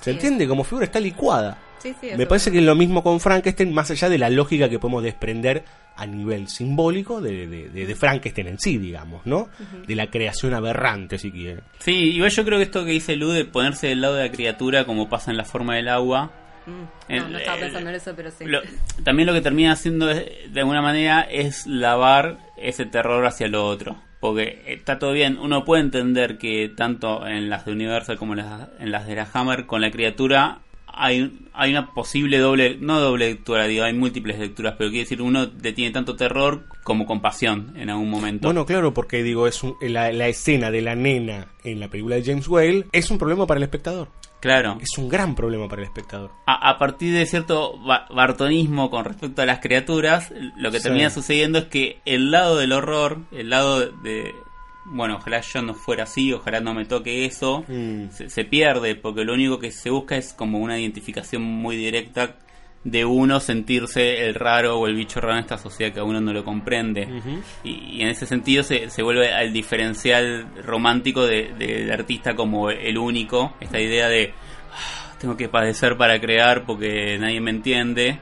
¿Se 0.00 0.12
entiende? 0.12 0.48
Como 0.48 0.64
figura 0.64 0.86
está 0.86 0.98
licuada. 0.98 1.58
Sí, 1.82 1.94
sí, 2.00 2.10
Me 2.16 2.26
parece 2.26 2.52
que 2.52 2.58
es 2.58 2.64
lo 2.64 2.74
mismo 2.76 3.02
con 3.02 3.18
Frankenstein, 3.18 3.72
más 3.74 3.90
allá 3.90 4.08
de 4.08 4.18
la 4.18 4.30
lógica 4.30 4.68
que 4.68 4.78
podemos 4.78 5.02
desprender 5.02 5.64
a 5.96 6.06
nivel 6.06 6.48
simbólico 6.48 7.20
de, 7.20 7.46
de- 7.46 7.68
de- 7.68 7.86
de 7.86 7.94
Frankenstein 7.96 8.46
en 8.46 8.58
sí, 8.58 8.78
digamos, 8.78 9.26
¿no? 9.26 9.48
De 9.86 9.94
la 9.96 10.06
creación 10.10 10.54
aberrante, 10.54 11.18
si 11.18 11.30
quiere. 11.32 11.62
Sí, 11.80 11.92
igual 11.92 12.30
yo 12.30 12.44
creo 12.44 12.58
que 12.58 12.64
esto 12.64 12.84
que 12.84 12.92
dice 12.92 13.16
Lu 13.16 13.30
de 13.30 13.44
ponerse 13.44 13.88
del 13.88 14.00
lado 14.00 14.14
de 14.14 14.26
la 14.28 14.32
criatura 14.32 14.84
como 14.84 15.08
pasa 15.08 15.30
en 15.30 15.36
la 15.36 15.44
forma 15.44 15.74
del 15.76 15.88
agua. 15.88 16.30
Mm, 16.66 16.70
no, 16.70 16.86
el- 17.08 17.32
no 17.32 17.38
estaba 17.38 17.56
el- 17.58 17.64
pensando 17.64 17.90
en 17.90 17.96
eso, 17.96 18.12
pero 18.14 18.30
sí. 18.30 18.44
lo- 18.46 18.60
también 19.04 19.26
lo 19.26 19.32
que 19.34 19.40
termina 19.40 19.72
haciendo 19.72 20.08
es, 20.10 20.24
de 20.52 20.60
alguna 20.60 20.80
manera 20.80 21.22
es 21.22 21.66
lavar 21.66 22.38
ese 22.56 22.86
terror 22.86 23.26
hacia 23.26 23.48
lo 23.48 23.66
otro. 23.66 23.96
Porque 24.20 24.62
está 24.68 25.00
todo 25.00 25.10
bien, 25.12 25.36
uno 25.36 25.64
puede 25.64 25.82
entender 25.82 26.38
que 26.38 26.68
tanto 26.68 27.26
en 27.26 27.50
las 27.50 27.64
de 27.66 27.72
Universal 27.72 28.16
como 28.16 28.34
en 28.34 28.38
las, 28.38 28.68
en 28.78 28.92
las 28.92 29.06
de 29.08 29.16
la 29.16 29.26
Hammer, 29.32 29.66
con 29.66 29.80
la 29.80 29.90
criatura 29.90 30.60
hay, 30.94 31.40
hay 31.52 31.70
una 31.70 31.92
posible 31.92 32.38
doble, 32.38 32.76
no 32.80 33.00
doble 33.00 33.28
lectura, 33.30 33.66
digo, 33.66 33.84
hay 33.84 33.94
múltiples 33.94 34.38
lecturas, 34.38 34.74
pero 34.78 34.90
quiere 34.90 35.04
decir, 35.04 35.22
uno 35.22 35.48
le 35.62 35.72
tiene 35.72 35.90
tanto 35.92 36.16
terror 36.16 36.64
como 36.84 37.06
compasión 37.06 37.72
en 37.76 37.90
algún 37.90 38.10
momento. 38.10 38.48
Bueno, 38.48 38.66
claro, 38.66 38.92
porque 38.94 39.22
digo, 39.22 39.46
es 39.46 39.62
un- 39.62 39.76
la, 39.80 40.12
la 40.12 40.28
escena 40.28 40.70
de 40.70 40.82
la 40.82 40.94
nena 40.94 41.48
en 41.64 41.80
la 41.80 41.88
película 41.88 42.16
de 42.16 42.24
James 42.24 42.48
Whale 42.48 42.86
es 42.92 43.10
un 43.10 43.18
problema 43.18 43.46
para 43.46 43.58
el 43.58 43.64
espectador. 43.64 44.08
claro. 44.40 44.78
Es 44.80 44.98
un 44.98 45.08
gran 45.08 45.36
problema 45.36 45.68
para 45.68 45.82
el 45.82 45.86
espectador. 45.88 46.32
A, 46.46 46.70
a 46.70 46.76
partir 46.78 47.14
de 47.14 47.24
cierto 47.26 47.78
ba- 47.86 48.06
bartonismo 48.12 48.90
con 48.90 49.04
respecto 49.04 49.40
a 49.42 49.46
las 49.46 49.60
criaturas, 49.60 50.32
lo 50.56 50.72
que 50.72 50.78
Sí. 50.78 50.84
termina 50.84 51.10
sucediendo 51.10 51.58
es 51.60 51.64
que 51.66 52.00
el 52.04 52.32
lado 52.32 52.56
del 52.58 52.72
horror, 52.72 53.18
el 53.30 53.50
lado 53.50 53.78
de... 54.02 54.34
Bueno, 54.84 55.16
ojalá 55.16 55.40
yo 55.40 55.62
no 55.62 55.74
fuera 55.74 56.04
así, 56.04 56.32
ojalá 56.32 56.60
no 56.60 56.74
me 56.74 56.84
toque 56.84 57.24
eso, 57.24 57.64
Mm. 57.68 58.10
se, 58.10 58.28
se 58.28 58.44
pierde 58.44 58.94
porque 58.96 59.24
lo 59.24 59.32
único 59.34 59.58
que 59.58 59.70
se 59.70 59.90
busca 59.90 60.16
es 60.16 60.32
como 60.32 60.58
una 60.58 60.78
identificación 60.78 61.42
muy 61.42 61.76
directa 61.76 62.36
de 62.84 63.04
uno 63.04 63.38
sentirse 63.38 64.26
el 64.26 64.34
raro 64.34 64.76
o 64.80 64.88
el 64.88 64.96
bicho 64.96 65.20
raro 65.20 65.34
en 65.34 65.40
esta 65.42 65.56
sociedad 65.56 65.92
que 65.92 66.00
a 66.00 66.04
uno 66.04 66.20
no 66.20 66.32
lo 66.32 66.44
comprende. 66.44 67.06
y, 67.62 67.70
y 67.98 68.02
en 68.02 68.08
ese 68.08 68.26
sentido 68.26 68.64
se, 68.64 68.90
se 68.90 69.04
vuelve 69.04 69.32
al 69.32 69.52
diferencial 69.52 70.48
romántico 70.64 71.24
de- 71.24 71.52
del 71.56 71.92
artista 71.92 72.34
como 72.34 72.70
el 72.70 72.98
único, 72.98 73.54
esta 73.60 73.78
idea 73.80 74.08
de 74.08 74.34
"Ah, 74.72 75.14
tengo 75.20 75.36
que 75.36 75.48
padecer 75.48 75.96
para 75.96 76.20
crear 76.20 76.64
porque 76.66 77.16
nadie 77.20 77.40
me 77.40 77.50
entiende 77.52 78.18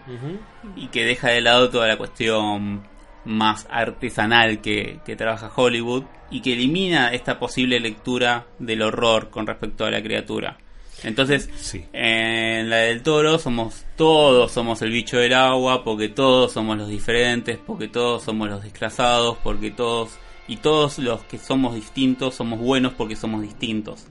y 0.76 0.88
que 0.88 1.04
deja 1.06 1.28
de 1.30 1.40
lado 1.40 1.70
toda 1.70 1.88
la 1.88 1.96
cuestión 1.96 2.82
más 3.24 3.66
artesanal 3.70 4.60
que, 4.60 4.98
que 5.04 5.16
trabaja 5.16 5.50
Hollywood 5.54 6.04
y 6.30 6.40
que 6.40 6.52
elimina 6.54 7.12
esta 7.12 7.38
posible 7.38 7.80
lectura 7.80 8.46
del 8.58 8.82
horror 8.82 9.30
con 9.30 9.46
respecto 9.46 9.84
a 9.84 9.90
la 9.90 10.02
criatura. 10.02 10.56
Entonces, 11.02 11.48
Sí. 11.56 11.84
en 11.94 12.68
la 12.68 12.76
del 12.76 13.02
toro 13.02 13.38
somos 13.38 13.84
todos 13.96 14.52
somos 14.52 14.82
el 14.82 14.90
bicho 14.90 15.16
del 15.18 15.32
agua, 15.32 15.82
porque 15.82 16.08
todos 16.08 16.52
somos 16.52 16.76
los 16.76 16.88
diferentes, 16.88 17.58
porque 17.58 17.88
todos 17.88 18.22
somos 18.22 18.48
los 18.50 18.62
desclasados, 18.62 19.38
porque 19.42 19.70
todos 19.70 20.10
y 20.46 20.56
todos 20.56 20.98
los 20.98 21.22
que 21.22 21.38
somos 21.38 21.74
distintos 21.74 22.34
somos 22.34 22.58
buenos 22.58 22.92
porque 22.94 23.16
somos 23.16 23.40
distintos. 23.42 24.06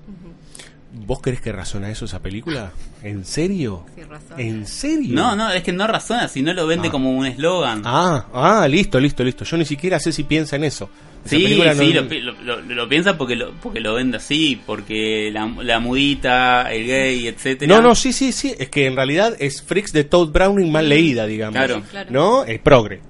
¿Vos 0.91 1.19
crees 1.21 1.39
que 1.39 1.51
razona 1.51 1.91
eso 1.91 2.05
esa 2.05 2.19
película? 2.19 2.71
¿En 3.03 3.23
serio? 3.23 3.85
Sí, 3.95 4.01
razona. 4.03 4.41
¿En 4.41 4.65
serio? 4.65 5.15
No, 5.15 5.35
no, 5.35 5.51
es 5.51 5.61
que 5.61 5.71
no 5.71 5.85
razona, 5.85 6.27
si 6.27 6.41
no 6.41 6.51
lo 6.53 6.65
vende 6.65 6.87
Ah. 6.87 6.91
como 6.91 7.11
un 7.11 7.27
eslogan. 7.27 7.83
Ah, 7.85 8.25
ah, 8.33 8.67
listo, 8.67 8.99
listo, 8.99 9.23
listo. 9.23 9.45
Yo 9.45 9.55
ni 9.57 9.65
siquiera 9.65 9.99
sé 9.99 10.11
si 10.11 10.23
piensa 10.23 10.55
en 10.55 10.63
eso. 10.63 10.89
Esa 11.23 11.35
Sí, 11.35 11.43
película 11.43 11.73
no- 11.75 11.83
sí, 11.83 11.93
lo, 11.93 12.07
pi- 12.07 12.21
lo, 12.21 12.31
lo- 12.41 12.61
lo 12.61 12.89
piensa 12.89 13.17
porque 13.17 13.35
lo, 13.35 13.51
porque 13.61 13.79
lo 13.81 13.93
vende 13.93 14.17
así, 14.17 14.59
porque 14.65 15.29
la, 15.31 15.45
la 15.61 15.79
mudita, 15.79 16.71
el 16.73 16.87
gay, 16.87 17.27
etcétera. 17.27 17.75
No, 17.75 17.81
no, 17.81 17.93
sí, 17.93 18.11
sí, 18.11 18.31
sí. 18.31 18.55
Es 18.57 18.69
que 18.69 18.87
en 18.87 18.95
realidad 18.95 19.35
es 19.39 19.61
Freaks 19.61 19.93
de 19.93 20.05
Todd 20.05 20.31
Browning 20.31 20.71
mal 20.71 20.89
leída, 20.89 21.27
digamos. 21.27 21.55
Claro. 21.55 21.83
Claro. 21.91 22.09
¿No? 22.09 22.45
El 22.45 22.59
progre. 22.61 23.01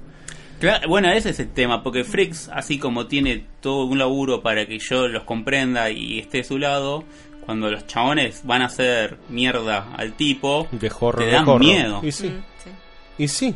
Claro, 0.59 0.89
bueno, 0.89 1.09
ese 1.09 1.29
es 1.29 1.39
el 1.39 1.49
tema, 1.53 1.81
porque 1.83 2.03
Freaks, 2.03 2.49
así 2.53 2.77
como 2.79 3.07
tiene 3.07 3.45
todo 3.61 3.85
un 3.85 3.97
laburo 3.97 4.41
para 4.41 4.65
que 4.65 4.77
yo 4.79 5.07
los 5.07 5.23
comprenda 5.23 5.89
y 5.89 6.19
esté 6.19 6.39
de 6.39 6.43
su 6.43 6.57
lado, 6.57 7.05
cuando 7.49 7.71
los 7.71 7.87
chabones 7.87 8.41
van 8.45 8.61
a 8.61 8.65
hacer 8.65 9.17
mierda 9.27 9.87
al 9.97 10.13
tipo, 10.13 10.67
De 10.71 10.87
horror, 10.99 11.17
te 11.17 11.25
de 11.25 11.31
dan 11.31 11.47
horror. 11.47 11.59
miedo. 11.59 11.99
Y 12.03 12.11
sí. 12.11 12.27
Mm, 12.27 12.43
sí. 12.63 12.69
Y 13.17 13.27
sí. 13.27 13.55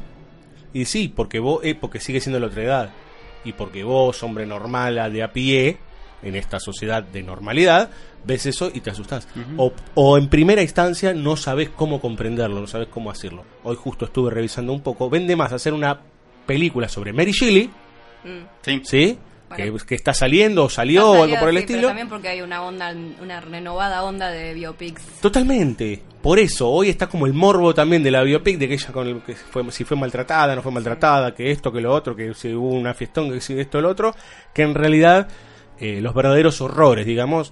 Y 0.74 0.86
sí, 0.86 1.14
porque 1.16 1.38
vos, 1.38 1.60
eh, 1.64 1.76
porque 1.76 2.00
sigue 2.00 2.20
siendo 2.20 2.40
la 2.40 2.48
otra 2.48 2.64
edad. 2.64 2.90
Y 3.46 3.54
porque 3.54 3.84
vos, 3.84 4.24
hombre 4.24 4.48
normal, 4.48 4.98
a 4.98 5.10
de 5.12 5.22
a 5.22 5.32
pie, 5.32 5.78
en 6.24 6.36
esta 6.36 6.60
sociedad 6.60 7.04
de 7.04 7.22
normalidad, 7.22 7.92
ves 8.24 8.48
eso 8.48 8.72
y 8.74 8.80
te 8.80 8.90
asustás. 8.90 9.28
o, 9.58 9.72
o 9.94 10.18
en 10.18 10.28
primera 10.28 10.64
instancia 10.64 11.14
no 11.14 11.36
sabes 11.38 11.70
cómo 11.70 12.02
comprenderlo, 12.02 12.62
no 12.62 12.66
sabes 12.68 12.88
cómo 12.88 13.12
hacerlo. 13.12 13.44
Hoy 13.64 13.76
justo 13.76 14.06
estuve 14.06 14.32
revisando 14.32 14.74
un 14.74 14.82
poco. 14.82 15.08
Vende 15.08 15.36
más 15.36 15.54
hacer 15.54 15.72
una 15.74 16.00
película 16.48 16.90
sobre 16.90 17.14
Mary 17.14 17.32
Shelley, 17.32 17.70
Mm. 18.24 18.46
Sí. 18.64 18.82
¿sí? 18.86 19.18
Que, 19.56 19.74
que 19.86 19.96
está 19.96 20.14
saliendo 20.14 20.66
o 20.66 20.70
salió 20.70 21.12
o 21.12 21.24
algo 21.24 21.38
por 21.40 21.50
el 21.50 21.58
así, 21.58 21.66
pero 21.66 21.78
estilo. 21.78 21.88
también 21.88 22.10
porque 22.10 22.30
hay 22.30 22.42
una 22.42 22.64
onda, 22.64 22.94
una 23.22 23.42
renovada 23.42 24.04
onda 24.04 24.30
de 24.30 24.54
biopics. 24.54 25.04
Totalmente. 25.22 26.02
Por 26.22 26.40
eso, 26.40 26.70
hoy 26.70 26.90
está 26.90 27.08
como 27.08 27.26
el 27.26 27.34
morbo 27.34 27.74
también 27.74 28.02
de 28.02 28.10
la 28.10 28.24
biopic, 28.24 28.58
de 28.58 28.68
que 28.68 28.76
ella 28.76 28.92
con 28.94 29.08
el, 29.08 29.22
que 29.22 29.36
fue, 29.36 29.70
si 29.72 29.84
fue 29.84 29.98
maltratada, 29.98 30.56
no 30.56 30.62
fue 30.62 30.72
maltratada, 30.72 31.36
que 31.36 31.52
esto, 31.52 31.72
que 31.72 31.82
lo 31.82 31.94
otro, 31.94 32.16
que 32.16 32.34
si 32.34 32.54
hubo 32.54 32.70
una 32.70 32.94
fiestón, 32.94 33.30
que 33.30 33.42
si 33.42 33.60
esto, 33.60 33.82
lo 33.82 33.90
otro, 33.90 34.16
que 34.54 34.62
en 34.62 34.74
realidad 34.74 35.28
eh, 35.80 36.00
los 36.00 36.14
verdaderos 36.14 36.62
horrores, 36.62 37.06
digamos, 37.06 37.52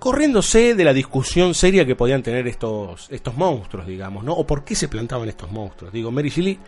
corriéndose 0.00 0.74
de 0.74 0.82
la 0.82 0.92
discusión 0.92 1.54
seria 1.54 1.86
que 1.86 1.94
podían 1.94 2.24
tener 2.24 2.48
estos, 2.48 3.06
estos 3.10 3.36
monstruos, 3.36 3.86
digamos, 3.86 4.24
¿no? 4.24 4.32
O 4.32 4.44
por 4.44 4.64
qué 4.64 4.74
se 4.74 4.88
plantaban 4.88 5.28
estos 5.28 5.52
monstruos. 5.52 5.92
Digo, 5.92 6.10
Mary 6.10 6.30
Shelley 6.30 6.58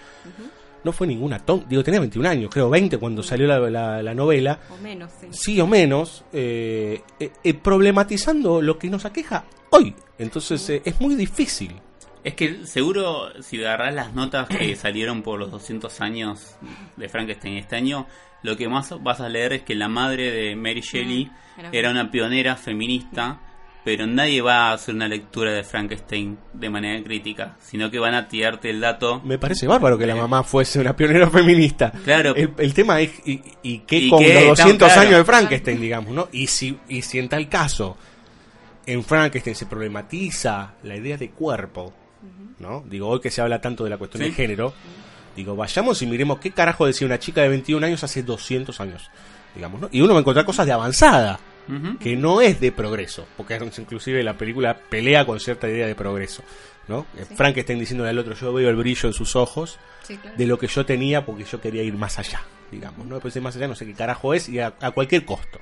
no 0.84 0.92
fue 0.92 1.06
ninguna 1.06 1.38
tonta, 1.38 1.66
digo, 1.68 1.82
tenía 1.84 2.00
21 2.00 2.28
años, 2.28 2.50
creo 2.52 2.68
20 2.70 2.98
cuando 2.98 3.22
salió 3.22 3.46
la, 3.46 3.58
la- 3.70 4.02
la 4.02 4.14
novela, 4.14 4.58
O 4.70 4.76
menos, 4.82 5.10
sí. 5.20 5.26
sí 5.30 5.60
o 5.60 5.66
menos, 5.66 6.24
eh, 6.32 7.02
eh, 7.20 7.30
eh, 7.44 7.54
problematizando 7.54 8.60
lo 8.62 8.78
que 8.78 8.88
nos 8.88 9.04
aqueja 9.04 9.44
hoy. 9.70 9.94
Entonces 10.18 10.68
eh, 10.70 10.82
es 10.84 11.00
muy 11.00 11.14
difícil. 11.14 11.72
Es 12.24 12.34
que 12.34 12.66
seguro, 12.66 13.30
si 13.42 13.58
agarrás 13.58 13.94
las 13.94 14.14
notas 14.14 14.48
que 14.48 14.76
salieron 14.76 15.22
por 15.22 15.38
los 15.38 15.50
200 15.50 16.00
años 16.00 16.56
de 16.96 17.08
Frankenstein 17.08 17.56
este 17.58 17.76
año, 17.76 18.06
lo 18.42 18.56
que 18.56 18.68
más 18.68 18.92
vas 19.02 19.20
a 19.20 19.28
leer 19.28 19.52
es 19.52 19.62
que 19.62 19.74
la 19.74 19.88
madre 19.88 20.30
de 20.32 20.56
Mary 20.56 20.80
Shelley 20.80 21.30
era- 21.58 21.70
era 21.72 21.90
una 21.90 22.10
pionera 22.10 22.56
feminista, 22.56 23.40
pero 23.84 24.06
nadie 24.06 24.40
va 24.42 24.70
a 24.70 24.72
hacer 24.74 24.94
una 24.94 25.08
lectura 25.08 25.52
de 25.52 25.64
Frankenstein 25.64 26.38
de 26.52 26.70
manera 26.70 27.02
crítica, 27.02 27.56
sino 27.60 27.90
que 27.90 27.98
van 27.98 28.14
a 28.14 28.28
tirarte 28.28 28.70
el 28.70 28.80
dato. 28.80 29.20
Me 29.24 29.38
parece 29.38 29.66
bárbaro 29.66 29.98
que 29.98 30.06
la 30.06 30.14
mamá 30.14 30.44
fuese 30.44 30.78
una 30.80 30.94
pionera 30.94 31.28
feminista. 31.30 31.90
Claro. 32.04 32.34
El, 32.36 32.52
el 32.58 32.74
tema 32.74 33.00
es, 33.00 33.10
y, 33.26 33.40
y 33.62 33.78
qué 33.80 33.96
¿Y 33.98 34.10
con 34.10 34.20
qué? 34.20 34.46
los 34.46 34.56
Tan 34.58 34.66
200 34.68 34.86
claro. 34.92 35.00
años 35.08 35.18
de 35.18 35.24
Frankenstein, 35.24 35.80
digamos, 35.80 36.14
¿no? 36.14 36.28
Y 36.32 36.46
si, 36.46 36.78
y 36.88 37.02
si 37.02 37.18
en 37.18 37.28
tal 37.28 37.48
caso, 37.48 37.96
en 38.86 39.02
Frankenstein 39.02 39.56
se 39.56 39.66
problematiza 39.66 40.74
la 40.84 40.96
idea 40.96 41.16
de 41.16 41.30
cuerpo, 41.30 41.92
¿no? 42.60 42.84
Digo, 42.88 43.08
hoy 43.08 43.20
que 43.20 43.30
se 43.30 43.40
habla 43.40 43.60
tanto 43.60 43.82
de 43.84 43.90
la 43.90 43.96
cuestión 43.98 44.22
Sí. 44.22 44.28
de 44.30 44.34
género, 44.36 44.72
digo, 45.34 45.56
vayamos 45.56 46.00
y 46.02 46.06
miremos 46.06 46.38
qué 46.38 46.52
carajo 46.52 46.86
decía 46.86 47.06
una 47.06 47.18
chica 47.18 47.42
de 47.42 47.48
21 47.48 47.84
años 47.84 48.04
hace 48.04 48.22
200 48.22 48.80
años, 48.80 49.10
digamos, 49.56 49.80
¿no? 49.80 49.88
Y 49.90 50.00
uno 50.02 50.12
va 50.14 50.18
a 50.18 50.20
encontrar 50.20 50.46
cosas 50.46 50.66
de 50.66 50.72
avanzada, 50.72 51.40
Que 52.00 52.16
no 52.16 52.40
es 52.40 52.60
de 52.60 52.72
progreso, 52.72 53.26
porque 53.36 53.58
inclusive 53.78 54.22
la 54.22 54.36
película 54.36 54.76
pelea 54.76 55.24
con 55.24 55.38
cierta 55.40 55.68
idea 55.68 55.86
de 55.86 55.94
progreso, 55.94 56.42
¿no? 56.88 57.06
Eh, 57.16 57.24
Frankenstein 57.24 57.78
diciéndole 57.78 58.10
al 58.10 58.18
otro, 58.18 58.34
yo 58.34 58.52
veo 58.52 58.68
el 58.68 58.76
brillo 58.76 59.08
en 59.08 59.12
sus 59.14 59.36
ojos, 59.36 59.78
Sí, 60.02 60.16
claro. 60.16 60.36
de 60.36 60.46
lo 60.46 60.58
que 60.58 60.66
yo 60.66 60.84
tenía 60.84 61.24
porque 61.24 61.44
yo 61.44 61.60
quería 61.60 61.82
ir 61.82 61.94
más 61.94 62.18
allá, 62.18 62.42
digamos, 62.70 63.06
¿no? 63.06 63.14
Después 63.14 63.32
de 63.34 63.40
más 63.40 63.54
allá 63.56 63.68
no 63.68 63.74
sé 63.74 63.86
qué 63.86 63.94
carajo 63.94 64.34
es 64.34 64.48
y 64.48 64.58
a, 64.58 64.74
a 64.80 64.90
cualquier 64.90 65.24
costo. 65.24 65.58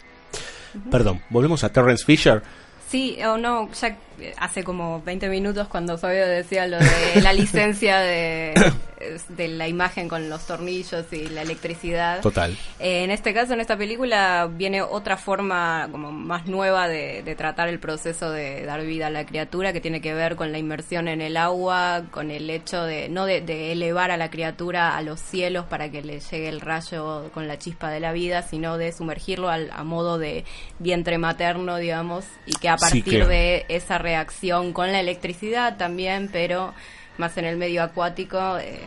Perdón, 0.91 1.21
volvemos 1.31 1.63
a 1.65 1.73
Terrence 1.73 2.05
Fisher. 2.05 2.43
Sí, 2.89 3.19
o 3.23 3.37
no, 3.37 3.69
eh, 3.83 3.97
hace 4.39 4.65
como 4.65 5.03
20 5.03 5.29
minutos 5.29 5.69
cuando 5.69 5.99
Fabio 5.99 6.27
decía 6.27 6.67
lo 6.67 6.79
de 6.79 7.21
la 7.23 7.33
licencia 7.33 7.99
de, 8.01 8.55
de 9.29 9.49
la 9.49 9.69
imagen 9.69 10.09
con 10.09 10.29
los 10.31 10.47
tornillos 10.47 11.07
y 11.13 11.29
la 11.29 11.43
electricidad. 11.43 12.21
Total. 12.21 12.57
Eh, 12.79 13.05
en 13.05 13.11
este 13.11 13.33
caso, 13.35 13.53
en 13.55 13.61
esta 13.61 13.77
película, 13.77 14.49
viene 14.51 14.83
otra 14.83 15.17
forma 15.17 15.89
como 15.91 16.13
más 16.13 16.47
nueva 16.47 16.89
de, 16.89 17.23
de 17.23 17.35
tratar 17.35 17.69
el 17.69 17.79
proceso 17.81 18.31
de 18.31 18.65
dar 18.65 18.83
vida 18.83 19.07
a 19.09 19.11
la 19.11 19.25
criatura, 19.27 19.73
que 19.73 19.81
tiene 19.81 20.01
que 20.01 20.15
ver 20.15 20.37
con 20.37 20.53
la 20.53 20.59
inmersión 20.59 21.09
en 21.09 21.21
el 21.21 21.37
agua, 21.37 22.03
con 22.11 22.31
el 22.31 22.49
hecho 22.51 22.83
de 22.85 23.09
no 23.09 23.27
de, 23.27 23.41
de 23.41 23.73
elevar 23.73 24.11
a 24.11 24.17
la 24.17 24.31
criatura 24.31 24.97
a 24.97 25.03
los 25.03 25.21
cielos 25.21 25.65
para 25.67 25.91
que 25.91 26.03
le 26.03 26.21
llegue 26.21 26.49
el 26.49 26.61
rayo 26.61 27.31
con 27.33 27.49
la 27.49 27.59
chispa 27.59 27.91
de 27.91 28.01
la 28.01 28.13
vida, 28.13 28.43
sino 28.43 28.77
de 28.79 28.93
sumergirlo 28.93 29.49
al- 29.49 29.71
a 29.73 29.85
modo 29.85 30.19
de 30.19 30.45
vientre 30.79 31.19
materno, 31.19 31.77
digamos, 31.77 32.25
y 32.47 32.53
que 32.53 32.69
a 32.69 32.79
Sí, 32.79 33.01
partir 33.03 33.21
que- 33.23 33.27
de 33.27 33.65
esa 33.69 33.99
reacción 34.11 34.73
con 34.73 34.91
la 34.93 35.01
electricidad 35.01 35.77
también, 35.77 36.29
pero 36.33 36.75
más 37.19 37.37
en 37.39 37.45
el 37.45 37.57
medio 37.57 37.83
acuático, 37.83 38.59
eh, 38.59 38.81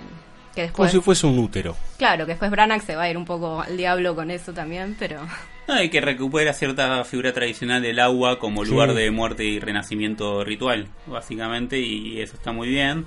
que 0.53 0.69
Como 0.71 0.86
después... 0.86 0.91
si 0.91 0.99
fuese 1.01 1.28
un 1.28 1.39
útero. 1.39 1.76
Claro, 1.97 2.26
que 2.26 2.32
después 2.34 2.51
Branagh 2.51 2.82
se 2.82 2.95
va 2.95 3.03
a 3.03 3.09
ir 3.09 3.17
un 3.17 3.26
poco 3.26 3.61
al 3.61 3.76
diablo 3.78 4.15
con 4.15 4.30
eso 4.32 4.53
también, 4.53 4.95
pero... 4.99 5.19
No, 5.67 5.82
y 5.82 5.89
que 5.89 6.01
recupera 6.01 6.51
cierta 6.51 7.03
figura 7.05 7.32
tradicional 7.32 7.82
del 7.82 7.99
agua 7.99 8.38
como 8.38 8.65
Sí. 8.65 8.71
lugar 8.71 8.93
de 8.93 9.09
muerte 9.11 9.45
y 9.45 9.59
renacimiento 9.61 10.43
ritual, 10.43 10.88
básicamente, 11.05 11.80
y 11.80 12.21
eso 12.21 12.36
está 12.36 12.51
muy 12.51 12.67
bien. 12.67 13.05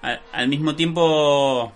Al, 0.00 0.22
al 0.32 0.48
mismo 0.48 0.74
tiempo, 0.74 1.72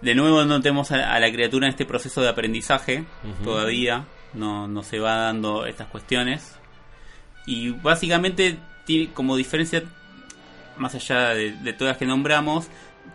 de 0.00 0.14
nuevo 0.14 0.44
no 0.44 0.60
tenemos 0.62 0.92
a, 0.92 1.12
a 1.12 1.18
la 1.18 1.32
criatura 1.32 1.66
en 1.66 1.70
este 1.72 1.84
proceso 1.86 2.20
de 2.22 2.28
aprendizaje 2.28 3.04
todavía, 3.42 4.04
no, 4.32 4.68
no 4.68 4.82
se 4.84 4.98
va 5.00 5.16
dando 5.16 5.66
estas 5.66 5.88
cuestiones. 5.88 6.56
Y 7.46 7.70
básicamente 7.70 8.56
tiene 8.84 9.12
como 9.12 9.36
diferencia, 9.36 9.82
más 10.76 10.94
allá 10.94 11.30
de, 11.30 11.52
de 11.52 11.72
todas 11.72 11.92
las 11.92 11.98
que 11.98 12.06
nombramos, 12.06 12.68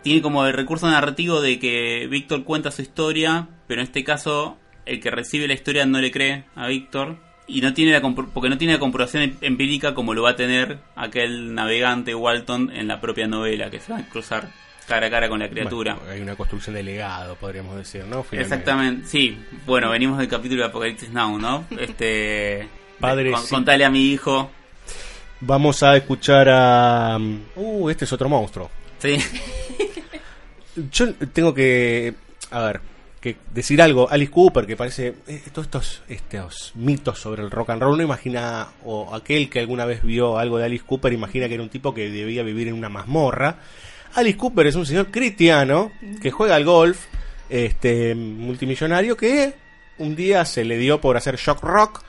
tiene 0.03 0.21
como 0.21 0.45
el 0.45 0.53
recurso 0.53 0.89
narrativo 0.89 1.41
de 1.41 1.59
que 1.59 2.07
Víctor 2.09 2.43
cuenta 2.43 2.71
su 2.71 2.81
historia, 2.81 3.47
pero 3.67 3.81
en 3.81 3.87
este 3.87 4.03
caso 4.03 4.57
el 4.85 4.99
que 4.99 5.11
recibe 5.11 5.47
la 5.47 5.53
historia 5.53 5.85
no 5.85 5.99
le 5.99 6.11
cree 6.11 6.45
a 6.55 6.67
Víctor 6.67 7.17
y 7.47 7.61
no 7.61 7.73
tiene 7.73 7.91
la 7.91 8.01
porque 8.01 8.49
no 8.49 8.57
tiene 8.57 8.73
la 8.73 8.79
comprobación 8.79 9.23
em- 9.23 9.37
empírica 9.41 9.93
como 9.93 10.13
lo 10.13 10.23
va 10.23 10.31
a 10.31 10.35
tener 10.35 10.79
aquel 10.95 11.53
navegante 11.53 12.13
Walton 12.15 12.71
en 12.71 12.87
la 12.87 13.01
propia 13.01 13.27
novela 13.27 13.69
que 13.69 13.79
se 13.79 13.91
va 13.91 13.99
a 13.99 14.05
cruzar 14.05 14.49
cara 14.87 15.07
a 15.07 15.09
cara 15.09 15.29
con 15.29 15.39
la 15.39 15.49
criatura. 15.49 15.95
Bueno, 15.95 16.11
hay 16.11 16.21
una 16.21 16.35
construcción 16.35 16.75
de 16.75 16.83
legado, 16.83 17.35
podríamos 17.35 17.75
decir, 17.75 18.05
¿no? 18.05 18.23
Finalmente. 18.23 18.55
Exactamente, 18.55 19.07
sí. 19.07 19.37
Bueno, 19.65 19.89
venimos 19.91 20.17
del 20.17 20.27
capítulo 20.27 20.63
de 20.63 20.69
Apocalipsis 20.69 21.09
Now, 21.11 21.37
¿no? 21.37 21.65
Este. 21.79 22.67
Padre, 22.99 23.31
con- 23.31 23.41
sí. 23.41 23.49
Contale 23.55 23.85
a 23.85 23.89
mi 23.89 24.11
hijo. 24.11 24.49
Vamos 25.41 25.83
a 25.83 25.95
escuchar 25.95 26.47
a... 26.49 27.17
Uh, 27.55 27.89
este 27.89 28.05
es 28.05 28.13
otro 28.13 28.27
monstruo. 28.29 28.69
Sí. 28.99 29.17
Yo 30.91 31.13
tengo 31.33 31.53
que, 31.53 32.13
a 32.51 32.61
ver, 32.61 32.81
que 33.19 33.37
decir 33.53 33.81
algo. 33.81 34.09
Alice 34.09 34.31
Cooper, 34.31 34.65
que 34.65 34.75
parece 34.77 35.15
eh, 35.27 35.41
todos 35.51 35.65
estos, 35.67 36.01
estos 36.07 36.71
mitos 36.75 37.19
sobre 37.19 37.41
el 37.43 37.51
rock 37.51 37.71
and 37.71 37.81
roll, 37.81 37.97
no 37.97 38.03
imagina, 38.03 38.67
o 38.85 39.13
aquel 39.13 39.49
que 39.49 39.59
alguna 39.59 39.85
vez 39.85 40.03
vio 40.03 40.37
algo 40.37 40.57
de 40.57 40.65
Alice 40.65 40.85
Cooper, 40.85 41.11
imagina 41.13 41.47
que 41.47 41.55
era 41.55 41.63
un 41.63 41.69
tipo 41.69 41.93
que 41.93 42.09
debía 42.09 42.43
vivir 42.43 42.67
en 42.69 42.75
una 42.75 42.89
mazmorra. 42.89 43.57
Alice 44.15 44.37
Cooper 44.37 44.67
es 44.67 44.75
un 44.75 44.85
señor 44.85 45.07
cristiano 45.11 45.91
que 46.21 46.31
juega 46.31 46.55
al 46.55 46.65
golf, 46.65 47.05
este 47.49 48.15
multimillonario 48.15 49.15
que 49.17 49.53
un 49.97 50.15
día 50.15 50.45
se 50.45 50.63
le 50.65 50.77
dio 50.77 50.99
por 51.01 51.17
hacer 51.17 51.35
shock 51.35 51.61
rock. 51.63 52.03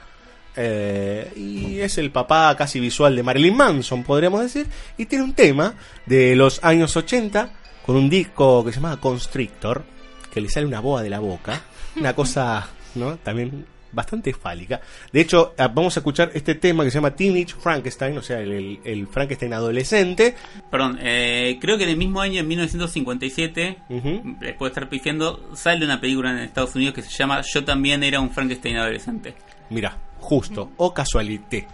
Eh, 0.56 1.32
y 1.36 1.78
es 1.80 1.98
el 1.98 2.10
papá 2.10 2.54
casi 2.56 2.80
visual 2.80 3.14
de 3.16 3.22
Marilyn 3.22 3.56
Manson, 3.56 4.02
podríamos 4.02 4.40
decir. 4.42 4.66
Y 4.98 5.06
tiene 5.06 5.24
un 5.24 5.32
tema 5.34 5.74
de 6.06 6.34
los 6.36 6.62
años 6.64 6.96
80 6.96 7.52
con 7.86 7.96
un 7.96 8.10
disco 8.10 8.64
que 8.64 8.72
se 8.72 8.80
llama 8.80 8.98
Constrictor, 9.00 9.84
que 10.32 10.40
le 10.40 10.48
sale 10.48 10.66
una 10.66 10.80
boa 10.80 11.02
de 11.02 11.10
la 11.10 11.18
boca. 11.20 11.60
Una 11.96 12.14
cosa, 12.14 12.68
¿no? 12.94 13.16
También 13.18 13.66
bastante 13.92 14.32
fálica. 14.32 14.80
De 15.12 15.20
hecho, 15.20 15.52
ah, 15.58 15.66
vamos 15.66 15.96
a 15.96 16.00
escuchar 16.00 16.30
este 16.32 16.54
tema 16.54 16.84
que 16.84 16.92
se 16.92 16.98
llama 16.98 17.10
Teenage 17.16 17.54
Frankenstein, 17.58 18.16
o 18.18 18.22
sea, 18.22 18.38
el, 18.38 18.52
el- 18.52 18.80
el 18.84 19.08
Frankenstein 19.08 19.52
adolescente. 19.52 20.36
Perdón, 20.70 20.96
eh, 21.02 21.58
creo 21.60 21.76
que 21.76 21.82
en 21.82 21.90
el 21.90 21.96
mismo 21.96 22.20
año, 22.20 22.38
en 22.38 22.46
1957, 22.46 23.78
Ujú. 23.88 24.36
después 24.40 24.70
de 24.70 24.74
estar 24.74 24.88
pifiando, 24.88 25.50
sale 25.56 25.84
una 25.84 26.00
película 26.00 26.30
en 26.30 26.38
Estados 26.38 26.74
Unidos 26.76 26.94
que 26.94 27.02
se 27.02 27.10
llama 27.10 27.40
Yo 27.42 27.64
también 27.64 28.04
era 28.04 28.20
un 28.20 28.30
Frankenstein 28.30 28.76
adolescente. 28.76 29.34
Mira, 29.70 29.96
justo, 30.20 30.70
o 30.76 30.94
casualité. 30.94 31.66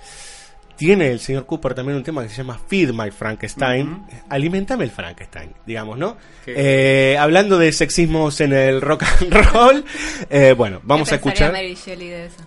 Tiene 0.77 1.11
el 1.11 1.21
señor 1.21 1.47
Cooper 1.47 1.75
también 1.75 1.97
un 1.97 2.05
tema 2.05 2.23
que 2.23 2.29
se 2.29 2.37
llama 2.37 2.61
Feed 2.69 2.91
My 2.93 3.11
Frankenstein. 3.11 4.05
Alimentame 4.29 4.85
el 4.85 4.91
Frankenstein, 4.91 5.55
digamos, 5.65 5.97
¿no? 5.97 6.19
Eh, 6.47 7.17
hablando 7.19 7.59
de 7.59 7.73
sexismos 7.73 8.41
en 8.43 8.53
el 8.53 8.83
rock 8.83 9.05
and 9.21 9.33
roll, 9.33 9.85
eh, 10.29 10.55
bueno, 10.57 10.81
vamos 10.83 11.09
¿Qué 11.09 11.15
a 11.15 11.17
escuchar. 11.17 11.53
Mary 11.53 11.75
Shelley 11.75 12.09
de 12.09 12.27
eso? 12.27 12.43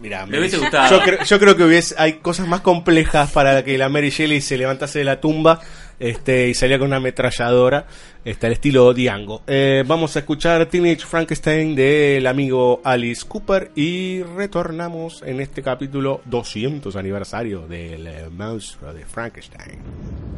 Mira, 0.00 0.26
Me 0.26 0.38
hubiese 0.38 0.58
gustado. 0.58 0.98
Yo, 0.98 1.02
creo, 1.02 1.24
yo 1.24 1.38
creo 1.38 1.56
que 1.56 1.62
hubiese, 1.62 1.94
hay 1.96 2.14
cosas 2.14 2.46
más 2.46 2.60
complejas 2.60 3.30
para 3.30 3.64
que 3.64 3.78
la 3.78 3.88
Mary 3.88 4.10
Shelley 4.10 4.40
se 4.40 4.58
levantase 4.58 4.98
de 4.98 5.04
la 5.04 5.20
tumba 5.20 5.60
este, 5.98 6.48
y 6.48 6.54
salía 6.54 6.78
con 6.78 6.88
una 6.88 6.96
ametralladora, 6.96 7.86
este, 8.24 8.46
al 8.46 8.52
estilo 8.52 8.92
Diango. 8.92 9.42
Eh, 9.46 9.84
vamos 9.86 10.16
a 10.16 10.20
escuchar 10.20 10.66
Teenage 10.66 11.06
Frankenstein 11.06 11.74
del 11.74 12.26
amigo 12.26 12.80
Alice 12.84 13.24
Cooper 13.26 13.70
y 13.74 14.22
retornamos 14.22 15.22
en 15.22 15.40
este 15.40 15.62
capítulo 15.62 16.20
200 16.24 16.94
aniversario 16.96 17.66
del 17.66 18.06
eh, 18.06 18.28
monstruo 18.30 18.92
de 18.92 19.04
Frankenstein. 19.04 20.35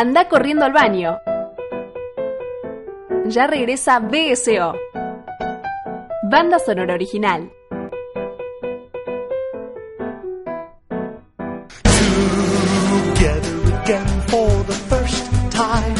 Anda 0.00 0.28
corriendo 0.28 0.64
al 0.64 0.72
baño. 0.72 1.18
Ya 3.26 3.48
regresa 3.48 3.98
BSO. 3.98 4.72
Banda 6.30 6.60
sonora 6.60 6.94
original. 6.94 7.50
Together 13.16 13.74
again 13.82 14.06
for 14.28 14.48
the 14.68 14.74
first 14.88 15.26
time. 15.50 15.96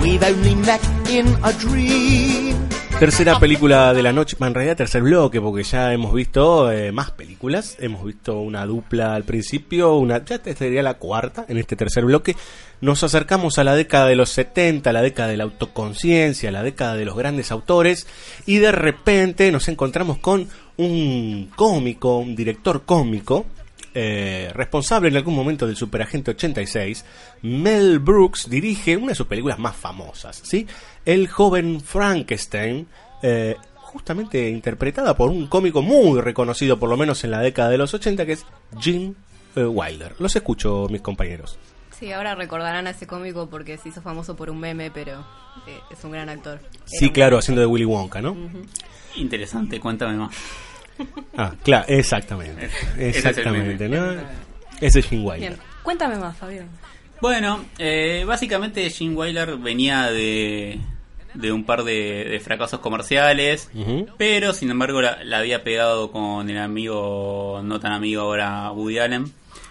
We've 0.00 0.22
only 0.22 0.54
met 0.54 0.80
in 1.10 1.26
a 1.42 1.50
dream. 1.50 2.68
Tercera 3.00 3.40
película 3.40 3.92
de 3.92 4.04
la 4.04 4.12
noche, 4.12 4.36
en 4.38 4.54
realidad 4.54 4.76
tercer 4.76 5.02
bloque, 5.02 5.40
porque 5.40 5.64
ya 5.64 5.92
hemos 5.92 6.14
visto 6.14 6.70
eh, 6.70 6.92
más 6.92 7.10
películas. 7.10 7.31
Hemos 7.42 8.04
visto 8.04 8.38
una 8.38 8.64
dupla 8.66 9.16
al 9.16 9.24
principio, 9.24 9.96
una 9.96 10.24
ya 10.24 10.40
sería 10.54 10.80
la 10.80 10.94
cuarta 10.94 11.44
en 11.48 11.58
este 11.58 11.74
tercer 11.74 12.04
bloque. 12.04 12.36
Nos 12.80 13.02
acercamos 13.02 13.58
a 13.58 13.64
la 13.64 13.74
década 13.74 14.06
de 14.06 14.14
los 14.14 14.30
70, 14.30 14.92
la 14.92 15.02
década 15.02 15.28
de 15.28 15.38
la 15.38 15.44
autoconciencia, 15.44 16.52
la 16.52 16.62
década 16.62 16.94
de 16.94 17.04
los 17.04 17.16
grandes 17.16 17.50
autores, 17.50 18.06
y 18.46 18.58
de 18.58 18.70
repente 18.70 19.50
nos 19.50 19.66
encontramos 19.66 20.18
con 20.18 20.48
un 20.76 21.50
cómico, 21.56 22.18
un 22.18 22.36
director 22.36 22.84
cómico, 22.84 23.44
eh, 23.92 24.52
responsable 24.54 25.08
en 25.08 25.16
algún 25.16 25.34
momento 25.34 25.66
del 25.66 25.74
Superagente 25.74 26.30
86, 26.30 27.04
Mel 27.42 27.98
Brooks 27.98 28.48
dirige 28.48 28.96
una 28.96 29.08
de 29.08 29.14
sus 29.16 29.26
películas 29.26 29.58
más 29.58 29.74
famosas, 29.74 30.40
¿sí? 30.44 30.64
El 31.04 31.26
joven 31.26 31.80
Frankenstein, 31.80 32.86
eh, 33.20 33.56
justamente 33.92 34.48
interpretada 34.48 35.14
por 35.14 35.30
un 35.30 35.46
cómico 35.46 35.82
muy 35.82 36.20
reconocido, 36.20 36.78
por 36.78 36.88
lo 36.88 36.96
menos 36.96 37.22
en 37.24 37.30
la 37.30 37.40
década 37.40 37.68
de 37.68 37.78
los 37.78 37.92
80, 37.92 38.24
que 38.24 38.32
es 38.32 38.46
Gene 38.80 39.14
eh, 39.54 39.64
Wilder. 39.64 40.14
Los 40.18 40.34
escucho, 40.34 40.86
mis 40.90 41.02
compañeros. 41.02 41.58
Sí, 41.98 42.10
ahora 42.10 42.34
recordarán 42.34 42.86
a 42.86 42.90
ese 42.90 43.06
cómico 43.06 43.48
porque 43.48 43.76
se 43.76 43.90
hizo 43.90 44.00
famoso 44.00 44.34
por 44.34 44.50
un 44.50 44.58
meme, 44.58 44.90
pero 44.90 45.20
eh, 45.66 45.78
es 45.90 46.02
un 46.04 46.12
gran 46.12 46.28
actor. 46.30 46.58
Sí, 46.86 47.10
claro, 47.10 47.38
haciendo 47.38 47.60
de 47.60 47.66
Willy 47.66 47.84
Wonka, 47.84 48.22
¿no? 48.22 48.36
Interesante, 49.16 49.78
cuéntame 49.78 50.16
más. 50.16 50.34
Ah, 51.36 51.54
claro, 51.62 51.84
exactamente. 51.88 52.70
Exactamente. 52.98 53.88
¿no? 53.88 54.14
Ese 54.80 55.00
es 55.00 55.06
Gene 55.06 55.22
Wilder. 55.22 55.50
Bien, 55.50 55.60
cuéntame 55.82 56.16
más, 56.16 56.36
Fabián. 56.36 56.68
Bueno, 57.20 57.64
eh, 57.78 58.24
básicamente 58.26 58.88
Gene 58.90 59.14
Wilder 59.14 59.56
venía 59.58 60.10
de, 60.10 60.80
de 61.34 61.52
un 61.52 61.64
par 61.64 61.84
de, 61.84 62.24
de 62.24 62.40
fracasos 62.40 62.80
comerciales, 62.80 63.70
pero 64.18 64.52
sin 64.52 64.70
embargo 64.70 65.00
la, 65.02 65.22
la 65.24 65.38
había 65.38 65.62
pegado 65.64 66.10
con 66.10 66.48
el 66.50 66.58
amigo, 66.58 67.60
no 67.64 67.80
tan 67.80 67.92
amigo 67.92 68.22
ahora, 68.22 68.70
Woody 68.72 68.98
Allen. 68.98 69.24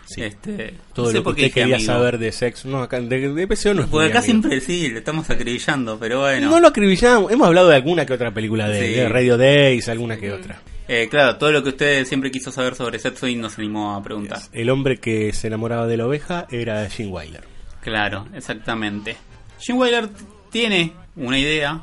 Sí. 0.05 0.23
Este, 0.23 0.73
Todo 0.93 1.05
no 1.05 1.11
sé 1.11 1.17
lo 1.17 1.21
que 1.21 1.23
por 1.23 1.33
usted 1.35 1.51
quería 1.53 1.75
amigo. 1.75 1.93
saber 1.93 2.17
de 2.17 2.31
sexo. 2.33 2.67
No, 2.67 2.81
acá 2.81 2.99
de, 2.99 3.33
de 3.33 3.47
PCO 3.47 3.73
no 3.73 3.83
es 3.83 3.87
Porque 3.87 4.07
acá 4.09 4.19
amigo. 4.19 4.21
siempre 4.25 4.59
sí, 4.59 4.89
le 4.89 4.97
estamos 4.97 5.29
acribillando, 5.29 5.97
pero 5.97 6.19
bueno. 6.19 6.49
No 6.49 6.59
lo 6.59 6.67
acribillamos. 6.67 7.31
Hemos 7.31 7.47
hablado 7.47 7.69
de 7.69 7.75
alguna 7.77 8.05
que 8.05 8.11
otra 8.11 8.33
película 8.33 8.67
de, 8.67 8.87
Sí. 8.87 8.93
de 8.93 9.07
Radio 9.07 9.37
Days, 9.37 9.87
alguna 9.87 10.17
que 10.17 10.33
otra. 10.33 10.59
Eh, 10.89 11.07
claro, 11.09 11.37
todo 11.37 11.53
lo 11.53 11.63
que 11.63 11.69
usted 11.69 12.03
siempre 12.05 12.29
quiso 12.29 12.51
saber 12.51 12.75
sobre 12.75 12.99
sexo 12.99 13.25
y 13.25 13.35
no 13.35 13.49
se 13.49 13.61
animó 13.61 13.95
a 13.95 14.03
preguntar. 14.03 14.39
El 14.51 14.69
hombre 14.69 14.97
que 14.97 15.31
se 15.31 15.47
enamoraba 15.47 15.87
de 15.87 15.95
la 15.95 16.05
oveja 16.07 16.45
era 16.51 16.89
Gene 16.89 17.09
Wilder. 17.09 17.43
Claro, 17.79 18.27
exactamente. 18.35 19.15
Jim 19.61 19.77
Wilder 19.77 20.09
tiene 20.51 20.91
una 21.15 21.37
idea 21.39 21.81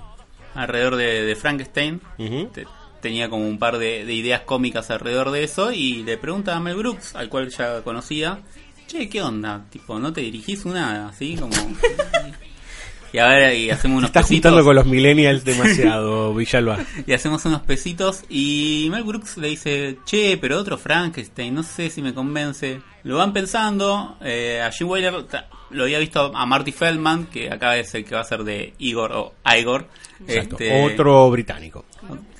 alrededor 0.54 0.96
de, 0.96 1.22
de 1.24 1.36
Frankenstein. 1.36 2.00
Te- 2.52 2.66
tenía 3.00 3.28
como 3.30 3.46
un 3.46 3.58
par 3.58 3.78
de, 3.78 4.04
de 4.04 4.12
ideas 4.12 4.40
cómicas 4.42 4.90
alrededor 4.90 5.30
de 5.30 5.44
eso 5.44 5.70
y 5.72 6.02
le 6.02 6.16
pregunta 6.18 6.56
a 6.56 6.60
Mel 6.60 6.76
Brooks, 6.76 7.14
al 7.14 7.28
cual 7.28 7.48
ya 7.48 7.82
conocía, 7.82 8.40
che, 8.88 9.08
¿qué 9.08 9.22
onda? 9.22 9.64
Tipo, 9.70 9.98
¿no 10.00 10.12
te 10.12 10.20
dirigís 10.22 10.64
una 10.64 11.08
así 11.08 11.36
como... 11.36 11.52
y 13.12 13.18
a 13.18 13.26
ver, 13.28 13.54
y 13.56 13.70
hacemos 13.70 13.98
unos 13.98 14.10
Estás 14.10 14.24
pesitos. 14.28 14.50
juntando 14.50 14.64
con 14.66 14.76
los 14.76 14.86
millennials 14.86 15.44
demasiado, 15.44 16.34
Villalba. 16.34 16.78
Y 17.06 17.12
hacemos 17.12 17.44
unos 17.44 17.62
pesitos 17.62 18.24
y 18.28 18.88
Mel 18.90 19.04
Brooks 19.04 19.36
le 19.38 19.48
dice, 19.48 19.98
che, 20.04 20.36
pero 20.40 20.58
otro 20.58 20.76
Frankenstein, 20.78 21.54
no 21.54 21.62
sé 21.62 21.90
si 21.90 22.02
me 22.02 22.12
convence. 22.14 22.80
Lo 23.04 23.16
van 23.18 23.32
pensando, 23.32 24.16
eh, 24.22 24.60
a 24.62 24.70
Jim 24.70 24.88
Wilder 24.88 25.22
ta- 25.24 25.48
lo 25.70 25.84
había 25.84 25.98
visto 25.98 26.32
a 26.34 26.46
Marty 26.46 26.72
Feldman, 26.72 27.26
que 27.26 27.50
acá 27.50 27.76
es 27.76 27.94
el 27.94 28.04
que 28.04 28.14
va 28.14 28.22
a 28.22 28.24
ser 28.24 28.42
de 28.44 28.74
Igor 28.78 29.12
o 29.12 29.34
Igor. 29.58 29.86
Exacto. 30.26 30.56
este, 30.58 30.84
Otro 30.84 31.30
británico. 31.30 31.84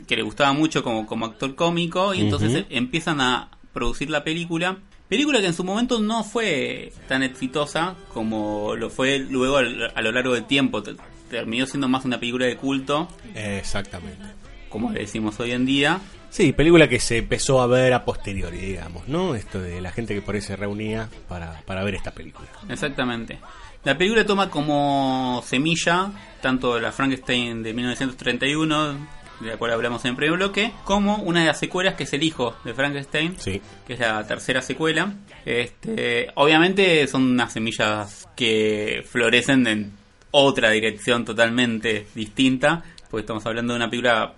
que 0.07 0.17
le 0.17 0.23
gustaba 0.23 0.53
mucho 0.53 0.83
como, 0.83 1.07
como 1.07 1.27
actor 1.27 1.55
cómico 1.55 2.15
y 2.15 2.23
entonces 2.23 2.65
empiezan 2.71 3.21
a 3.21 3.51
producir 3.73 4.09
la 4.11 4.25
película. 4.25 4.79
Película 5.09 5.41
que 5.41 5.47
en 5.47 5.55
su 5.55 5.65
momento 5.65 6.01
no 6.01 6.23
fue 6.25 6.93
tan 7.09 7.23
exitosa 7.23 7.95
como 8.13 8.75
lo 8.77 8.91
fue 8.91 9.19
luego 9.19 9.57
a 9.59 10.03
lo 10.03 10.13
largo 10.13 10.35
del 10.35 10.45
tiempo. 10.45 10.83
Te- 10.83 10.95
Terminó 11.31 11.67
siendo 11.67 11.89
más 11.89 12.05
una 12.07 12.19
película 12.19 12.47
de 12.47 12.57
culto, 12.57 13.07
Exactamente. 13.35 14.23
como 14.71 14.91
le 14.91 15.01
decimos 15.01 15.39
hoy 15.41 15.53
en 15.53 15.67
día. 15.67 16.01
Sí, 16.31 16.53
película 16.53 16.89
que 16.89 17.01
se 17.01 17.19
empezó 17.19 17.61
a 17.61 17.67
ver 17.67 17.93
a 17.93 18.05
posteriori, 18.05 18.57
digamos, 18.59 19.07
¿no? 19.09 19.35
Esto 19.35 19.61
de 19.61 19.81
la 19.83 19.93
gente 19.93 20.15
que 20.15 20.23
por 20.23 20.35
ahí 20.35 20.41
se 20.41 20.57
reunía 20.57 21.09
para, 21.29 21.61
para 21.67 21.83
ver 21.85 21.95
esta 21.97 22.13
película. 22.13 22.49
Exactamente. 22.69 23.39
La 23.85 23.97
película 23.97 24.25
toma 24.27 24.51
como 24.51 25.43
semilla 25.47 26.11
tanto 26.43 26.79
la 26.81 26.93
Frankenstein 26.93 27.63
de 27.63 27.73
1931, 27.75 29.09
de 29.41 29.47
la 29.51 29.57
cual 29.57 29.73
hablamos 29.73 30.05
en 30.05 30.11
el 30.11 30.17
primer 30.17 30.37
bloque, 30.37 30.73
como 30.85 31.17
una 31.19 31.41
de 31.41 31.47
las 31.47 31.59
secuelas 31.59 31.95
que 31.95 32.05
es 32.05 32.13
El 32.13 32.23
hijo 32.23 32.57
de 32.65 32.75
Frankenstein, 32.75 33.35
Sí. 33.39 33.61
que 33.87 33.93
es 33.95 34.01
la 34.01 34.27
tercera 34.27 34.63
secuela. 34.63 35.15
Este, 35.45 36.29
obviamente 36.35 37.07
son 37.07 37.23
unas 37.25 37.53
semillas 37.53 38.29
que 38.37 39.05
florecen 39.09 39.67
en 39.67 39.93
otra 40.31 40.71
dirección 40.71 41.25
totalmente 41.25 42.07
distinta, 42.15 42.83
porque 43.11 43.23
estamos 43.23 43.45
hablando 43.47 43.73
de 43.73 43.77
una 43.79 43.91
película 43.91 44.35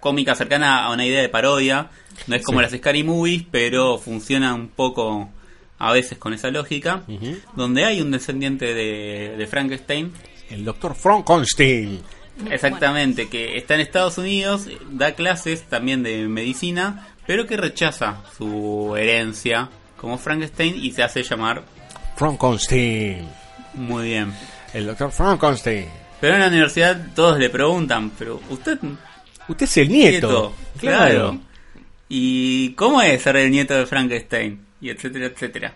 cómica 0.00 0.34
cercana 0.34 0.84
a 0.84 0.92
una 0.92 1.04
idea 1.04 1.20
de 1.22 1.28
parodia. 1.28 1.90
No 2.26 2.36
es 2.36 2.42
como 2.42 2.60
Sí. 2.60 2.62
las 2.64 2.72
Scary 2.72 3.02
Movies, 3.02 3.44
pero 3.50 3.98
funciona 3.98 4.54
un 4.54 4.68
poco 4.68 5.28
a 5.78 5.92
veces 5.92 6.16
con 6.18 6.32
esa 6.32 6.50
lógica. 6.50 7.02
Donde 7.54 7.84
hay 7.84 8.00
un 8.00 8.10
descendiente 8.10 8.72
de, 8.72 9.34
de 9.36 9.46
Frankenstein, 9.46 10.12
El 10.48 10.64
doctor 10.64 10.94
Frankenstein. 10.94 12.00
Exactamente, 12.50 13.28
que 13.28 13.56
está 13.56 13.74
en 13.74 13.80
Estados 13.80 14.18
Unidos, 14.18 14.68
da 14.90 15.12
clases 15.14 15.62
también 15.64 16.02
de 16.02 16.28
medicina, 16.28 17.08
pero 17.26 17.46
que 17.46 17.56
rechaza 17.56 18.22
su 18.36 18.94
herencia 18.96 19.68
como 19.96 20.18
Frankenstein 20.18 20.76
y 20.82 20.92
se 20.92 21.02
hace 21.02 21.22
llamar 21.22 21.64
Frankenstein. 22.16 23.28
muy 23.74 24.04
bien. 24.08 24.32
El 24.72 24.86
doctor 24.86 25.10
Frankenstein. 25.10 25.86
Pero 26.20 26.34
en 26.34 26.40
la 26.40 26.48
universidad 26.48 26.98
todos 27.14 27.38
le 27.38 27.50
preguntan, 27.50 28.10
pero 28.18 28.40
usted 28.50 28.78
Usted 29.48 29.64
es 29.64 29.76
el 29.76 29.88
nieto. 29.88 30.54
claro. 30.78 31.38
¿Y 32.08 32.70
cómo 32.72 33.02
es 33.02 33.22
ser 33.22 33.36
el 33.36 33.50
nieto 33.50 33.74
de 33.74 33.86
Frankenstein? 33.86 34.64
Y 34.80 34.90
etcétera, 34.90 35.26
etcétera. 35.26 35.74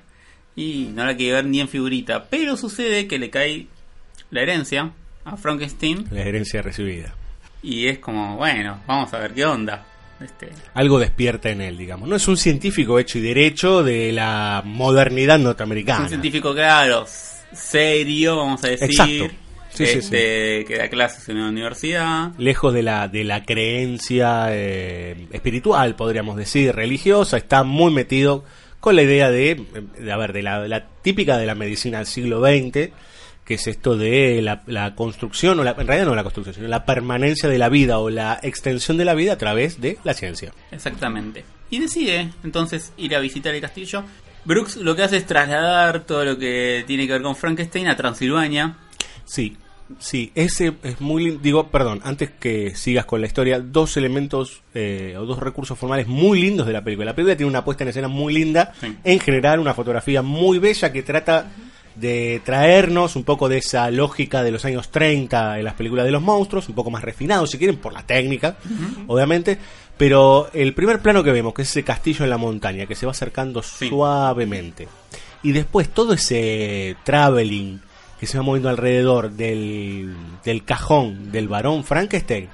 Y 0.57 0.91
no 0.93 1.05
la 1.05 1.17
quiere 1.17 1.35
ver 1.35 1.45
ni 1.47 1.61
en 1.61 1.69
figurita. 1.69 2.25
Pero 2.29 2.57
sucede 2.57 3.07
que 3.07 3.19
le 3.19 3.31
cae 3.31 3.67
la 4.31 4.43
herencia 4.43 4.91
a 5.33 5.37
Frankenstein 5.37 6.07
La 6.11 6.22
herencia 6.22 6.62
recibida. 6.62 7.14
y 7.62 7.87
es 7.87 7.99
como, 7.99 8.37
bueno, 8.37 8.81
vamos 8.87 9.12
a 9.14 9.18
ver 9.18 9.33
qué 9.35 9.45
onda. 9.45 9.85
Este, 10.20 10.51
Algo 10.74 10.99
despierta 10.99 11.49
en 11.51 11.62
él, 11.62 11.78
digamos. 11.78 12.07
No 12.09 12.16
es 12.16 12.28
un 12.28 12.37
científico 12.37 12.99
hecho 12.99 13.18
y 13.18 13.22
derecho 13.22 13.83
de 13.83 14.12
la 14.12 14.62
modernidad 14.64 15.37
es 15.37 15.43
norteamericana. 15.43 16.03
un 16.03 16.09
científico, 16.11 16.53
claro, 16.55 17.07
serio, 17.53 18.37
vamos 18.37 18.62
a 18.64 18.68
decir. 18.68 18.91
Exacto. 18.91 19.35
Sí, 19.72 19.87
sí, 19.87 19.99
este, 19.99 20.64
Que 20.66 20.78
da 20.78 20.89
clases 20.89 21.28
en 21.28 21.37
una 21.37 21.49
universidad. 21.49 22.33
lejos 22.39 22.74
de 22.74 22.83
la, 22.83 23.07
de 23.07 23.22
la 23.22 23.45
creencia 23.45 24.47
eh, 24.51 25.28
espiritual, 25.33 25.95
podríamos 25.95 26.37
decir, 26.37 26.74
religiosa, 26.74 27.37
está 27.37 27.62
muy 27.62 27.93
metido 27.93 28.45
con 28.81 28.97
la 28.97 29.03
idea 29.03 29.31
de, 29.31 29.64
de, 29.99 30.12
a 30.12 30.16
ver, 30.16 30.33
de 30.33 30.43
la, 30.43 30.61
de 30.61 30.68
la 30.68 30.87
típica 31.03 31.39
de 31.39 31.47
la 31.47 31.55
medicina 31.55 31.99
del 31.99 32.07
siglo 32.09 32.41
XX, 32.45 32.91
que 33.51 33.55
es 33.55 33.66
esto 33.66 33.96
de 33.96 34.40
la, 34.42 34.62
la 34.68 34.94
construcción, 34.94 35.59
o 35.59 35.64
la, 35.64 35.72
en 35.72 35.84
realidad 35.88 36.07
no 36.07 36.14
la 36.14 36.22
construcción, 36.22 36.55
sino 36.55 36.68
la 36.68 36.84
permanencia 36.84 37.48
de 37.48 37.59
la 37.59 37.68
vida 37.68 37.98
o 37.98 38.09
la 38.09 38.38
extensión 38.44 38.96
de 38.96 39.05
la 39.05 39.14
vida 39.14 39.32
a 39.32 39.38
través 39.38 39.80
de 39.80 39.98
la 40.05 40.14
ciencia. 40.14 40.53
Exactamente. 40.70 41.42
Y 41.68 41.80
decide 41.80 42.30
entonces 42.44 42.92
ir 42.96 43.12
a 43.16 43.18
visitar 43.18 43.53
el 43.53 43.61
castillo. 43.61 44.05
Brooks 44.44 44.76
lo 44.76 44.94
que 44.94 45.03
hace 45.03 45.16
es 45.16 45.26
trasladar 45.26 46.05
todo 46.07 46.24
lo 46.24 46.38
que 46.38 46.84
tiene 46.86 47.09
que 47.09 47.14
ver 47.14 47.22
con 47.22 47.34
Frankenstein 47.34 47.88
a 47.88 47.96
Transilvania. 47.96 48.76
Sí, 49.24 49.57
sí, 49.98 50.30
ese 50.36 50.74
es 50.84 51.01
muy 51.01 51.24
lindo. 51.24 51.40
Digo, 51.42 51.66
perdón, 51.70 52.01
antes 52.05 52.30
que 52.30 52.76
sigas 52.76 53.05
con 53.05 53.20
la 53.20 53.26
historia, 53.26 53.59
dos 53.59 53.96
elementos 53.96 54.62
eh, 54.74 55.16
o 55.18 55.26
dos 55.26 55.40
recursos 55.40 55.76
formales 55.76 56.07
muy 56.07 56.40
lindos 56.40 56.68
de 56.68 56.72
la 56.72 56.84
película. 56.84 57.07
La 57.07 57.16
película 57.16 57.36
tiene 57.36 57.51
una 57.51 57.64
puesta 57.64 57.82
en 57.82 57.88
escena 57.88 58.07
muy 58.07 58.32
linda, 58.32 58.74
Sí. 58.80 58.96
en 59.03 59.18
general 59.18 59.59
una 59.59 59.74
fotografía 59.74 60.22
muy 60.22 60.61
bella 60.61 60.92
que 60.92 61.03
trata 61.03 61.51
de 62.01 62.40
traernos 62.44 63.14
un 63.16 63.24
poco 63.24 63.48
de 63.48 63.59
esa 63.59 63.90
lógica 63.90 64.42
de 64.42 64.51
los 64.51 64.64
años 64.64 64.88
30 64.90 65.59
en 65.59 65.64
las 65.64 65.74
películas 65.74 66.05
de 66.07 66.11
los 66.12 66.22
monstruos, 66.22 66.68
un 66.68 66.74
poco 66.74 66.90
más 66.90 67.03
refinado 67.03 67.46
si 67.46 67.59
quieren 67.59 67.76
por 67.76 67.92
la 67.92 68.05
técnica, 68.07 68.57
obviamente, 69.07 69.59
pero 69.96 70.48
el 70.55 70.72
primer 70.74 71.01
plano 71.01 71.22
que 71.22 71.30
vemos, 71.32 71.53
que 71.55 71.62
es 71.62 71.68
ese 71.70 71.84
castillo 71.84 72.24
en 72.24 72.30
la 72.30 72.38
montaña, 72.38 72.86
que 72.86 72.94
se 72.94 73.07
va 73.07 73.12
acercando 73.12 73.62
Sí. 73.62 73.88
suavemente, 73.88 74.88
y 75.42 75.53
después 75.53 75.88
todo 75.90 76.14
ese 76.14 76.96
traveling 77.05 77.80
que 78.18 78.26
se 78.26 78.36
va 78.38 78.44
moviendo 78.44 78.68
alrededor 78.68 79.30
del, 79.30 80.14
del 80.44 80.64
cajón 80.64 81.30
del 81.32 81.48
varón 81.48 81.84
Frankenstein, 81.84 82.48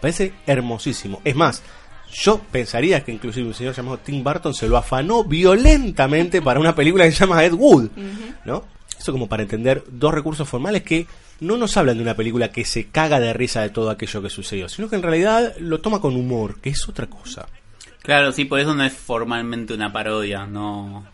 parece 0.00 0.32
hermosísimo. 0.46 1.20
Es 1.24 1.34
más, 1.34 1.62
yo 2.12 2.38
pensaría 2.52 3.02
que 3.02 3.12
inclusive 3.12 3.46
un 3.48 3.54
señor 3.54 3.74
llamado 3.74 3.98
Tim 3.98 4.22
Burton 4.22 4.54
se 4.54 4.68
lo 4.68 4.76
afanó 4.76 5.24
violentamente 5.24 6.40
para 6.42 6.60
una 6.60 6.74
película 6.74 7.04
que 7.04 7.12
se 7.12 7.20
llama 7.20 7.44
Ed 7.44 7.52
Wood, 7.54 7.88
¿no? 8.44 8.64
Eso 9.06 9.12
como 9.12 9.28
para 9.28 9.44
entender 9.44 9.84
dos 9.88 10.12
recursos 10.12 10.48
formales 10.48 10.82
que 10.82 11.06
no 11.38 11.56
nos 11.56 11.76
hablan 11.76 11.96
de 11.96 12.02
una 12.02 12.16
película 12.16 12.50
que 12.50 12.64
se 12.64 12.86
caga 12.86 13.20
de 13.20 13.32
risa 13.32 13.62
de 13.62 13.70
todo 13.70 13.88
aquello 13.88 14.20
que 14.20 14.30
sucedió, 14.30 14.68
sino 14.68 14.88
que 14.90 14.96
en 14.96 15.02
realidad 15.02 15.54
lo 15.60 15.78
toma 15.78 16.00
con 16.00 16.16
humor, 16.16 16.60
que 16.60 16.70
es 16.70 16.88
otra 16.88 17.06
cosa. 17.06 17.46
Claro, 18.02 18.32
sí, 18.32 18.46
por 18.46 18.58
eso 18.58 18.74
no 18.74 18.82
es 18.82 18.92
formalmente 18.92 19.74
una 19.74 19.92
parodia, 19.92 20.44
no, 20.44 21.06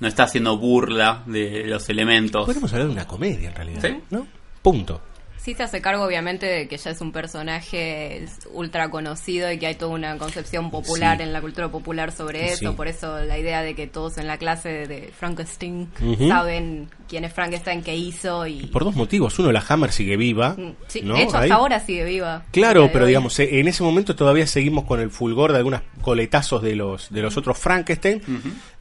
no 0.00 0.08
está 0.08 0.24
haciendo 0.24 0.58
burla 0.58 1.22
de 1.26 1.68
los 1.68 1.88
elementos. 1.88 2.46
Podemos 2.46 2.72
hablar 2.72 2.88
de 2.88 2.94
una 2.94 3.06
comedia 3.06 3.50
en 3.50 3.54
realidad, 3.54 3.80
¿Sí? 3.80 3.96
¿no? 4.10 4.26
Punto. 4.60 5.00
Sí 5.46 5.54
se 5.54 5.62
hace 5.62 5.80
cargo 5.80 6.02
obviamente 6.02 6.44
de 6.44 6.66
que 6.66 6.76
ya 6.76 6.90
es 6.90 7.00
un 7.00 7.12
personaje 7.12 8.26
ultra 8.52 8.90
conocido 8.90 9.52
y 9.52 9.58
que 9.60 9.68
hay 9.68 9.76
toda 9.76 9.92
una 9.92 10.18
concepción 10.18 10.72
popular 10.72 11.18
Sí. 11.18 11.22
en 11.22 11.32
la 11.32 11.40
cultura 11.40 11.70
popular 11.70 12.10
sobre 12.10 12.46
eso, 12.46 12.70
Sí. 12.70 12.76
por 12.76 12.88
eso 12.88 13.20
la 13.20 13.38
idea 13.38 13.62
de 13.62 13.76
que 13.76 13.86
todos 13.86 14.18
en 14.18 14.26
la 14.26 14.38
clase 14.38 14.88
de 14.88 15.12
Frankenstein 15.16 15.88
saben 16.28 16.88
quién 17.08 17.22
es 17.24 17.32
Frankenstein, 17.32 17.82
qué 17.84 17.94
hizo 17.94 18.44
y... 18.48 18.66
Por 18.66 18.82
dos 18.82 18.96
motivos. 18.96 19.38
Uno, 19.38 19.52
la 19.52 19.64
Hammer 19.68 19.92
sigue 19.92 20.16
viva. 20.16 20.56
Mm, 20.58 20.72
sí, 20.88 21.02
¿no? 21.02 21.14
de 21.14 21.22
hecho, 21.22 21.36
Ahí. 21.36 21.44
hasta 21.44 21.54
ahora 21.54 21.78
sigue 21.78 22.04
viva. 22.04 22.42
Claro, 22.50 22.90
pero 22.92 23.04
hoy. 23.04 23.10
digamos, 23.10 23.38
eh, 23.38 23.60
en 23.60 23.68
ese 23.68 23.84
momento 23.84 24.16
todavía 24.16 24.48
seguimos 24.48 24.84
con 24.84 24.98
el 24.98 25.10
fulgor 25.10 25.52
de 25.52 25.58
algunos 25.58 25.82
coletazos 26.00 26.60
de 26.62 26.74
los 26.74 27.08
de 27.10 27.22
los 27.22 27.36
otros 27.36 27.56
Frankenstein. 27.56 28.20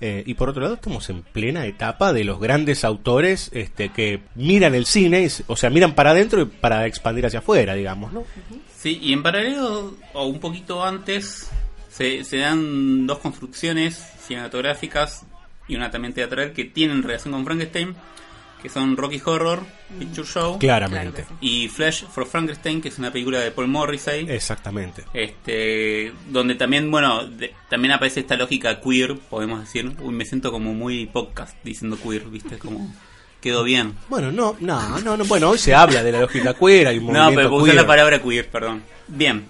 Eh, 0.01 0.23
y 0.25 0.33
por 0.33 0.49
otro 0.49 0.63
lado, 0.63 0.73
estamos 0.75 1.07
en 1.11 1.21
plena 1.21 1.67
etapa 1.67 2.11
de 2.11 2.23
los 2.23 2.39
grandes 2.39 2.83
autores 2.83 3.51
este, 3.53 3.89
que 3.89 4.21
miran 4.33 4.73
el 4.73 4.87
cine, 4.87 5.27
o 5.45 5.55
sea, 5.55 5.69
miran 5.69 5.93
para 5.93 6.09
adentro 6.11 6.41
y 6.41 6.45
para 6.61 6.85
expandir 6.87 7.25
hacia 7.25 7.39
afuera, 7.39 7.73
digamos, 7.75 8.11
¿no? 8.13 8.23
Sí, 8.77 8.99
y 9.01 9.13
en 9.13 9.23
paralelo, 9.23 9.95
o 10.13 10.25
un 10.27 10.39
poquito 10.39 10.83
antes, 10.83 11.49
se, 11.89 12.23
se 12.23 12.37
dan 12.37 13.07
dos 13.07 13.19
construcciones 13.19 13.95
cinematográficas 14.27 15.25
y 15.67 15.75
una 15.75 15.89
también 15.91 16.13
teatral 16.13 16.53
que 16.53 16.65
tienen 16.65 17.01
relación 17.03 17.33
con 17.33 17.45
Frankenstein, 17.45 17.95
que 18.61 18.69
son 18.69 18.97
Rocky 18.97 19.21
Horror 19.23 19.63
Picture 19.99 20.27
Show 20.27 20.57
Claramente. 20.59 21.25
Y 21.39 21.67
Flash 21.67 22.03
for 22.05 22.25
Frankenstein, 22.25 22.81
que 22.81 22.89
es 22.89 22.97
una 22.97 23.11
película 23.11 23.39
de 23.39 23.51
Paul 23.51 23.67
Morrissey. 23.67 24.25
Exactamente. 24.29 25.03
Este, 25.13 26.11
donde 26.29 26.55
también, 26.55 26.89
bueno, 26.89 27.27
de- 27.27 27.53
también 27.69 27.91
aparece 27.93 28.21
esta 28.21 28.35
lógica 28.35 28.79
queer, 28.81 29.17
podemos 29.29 29.59
decir. 29.59 29.91
Uy, 30.01 30.13
me 30.13 30.25
siento 30.25 30.51
como 30.51 30.73
muy 30.73 31.05
podcast 31.05 31.55
diciendo 31.63 31.97
queer, 32.01 32.25
¿viste? 32.25 32.57
Como 32.57 32.91
quedó 33.45 33.63
bien. 33.63 33.93
Bueno, 34.09 34.31
no, 34.31 34.57
no, 34.59 34.99
no, 35.01 35.15
no, 35.17 35.23
bueno, 35.25 35.51
hoy 35.51 35.59
se 35.59 35.75
habla 35.75 36.01
de 36.01 36.11
la 36.11 36.19
lógica 36.21 36.55
queer, 36.55 36.87
hay 36.87 36.97
un 36.97 37.13
No, 37.13 37.29
pero 37.33 37.55
usé 37.55 37.73
la 37.75 37.85
palabra 37.85 38.19
queer, 38.19 38.49
perdón. 38.49 38.81
Bien. 39.07 39.45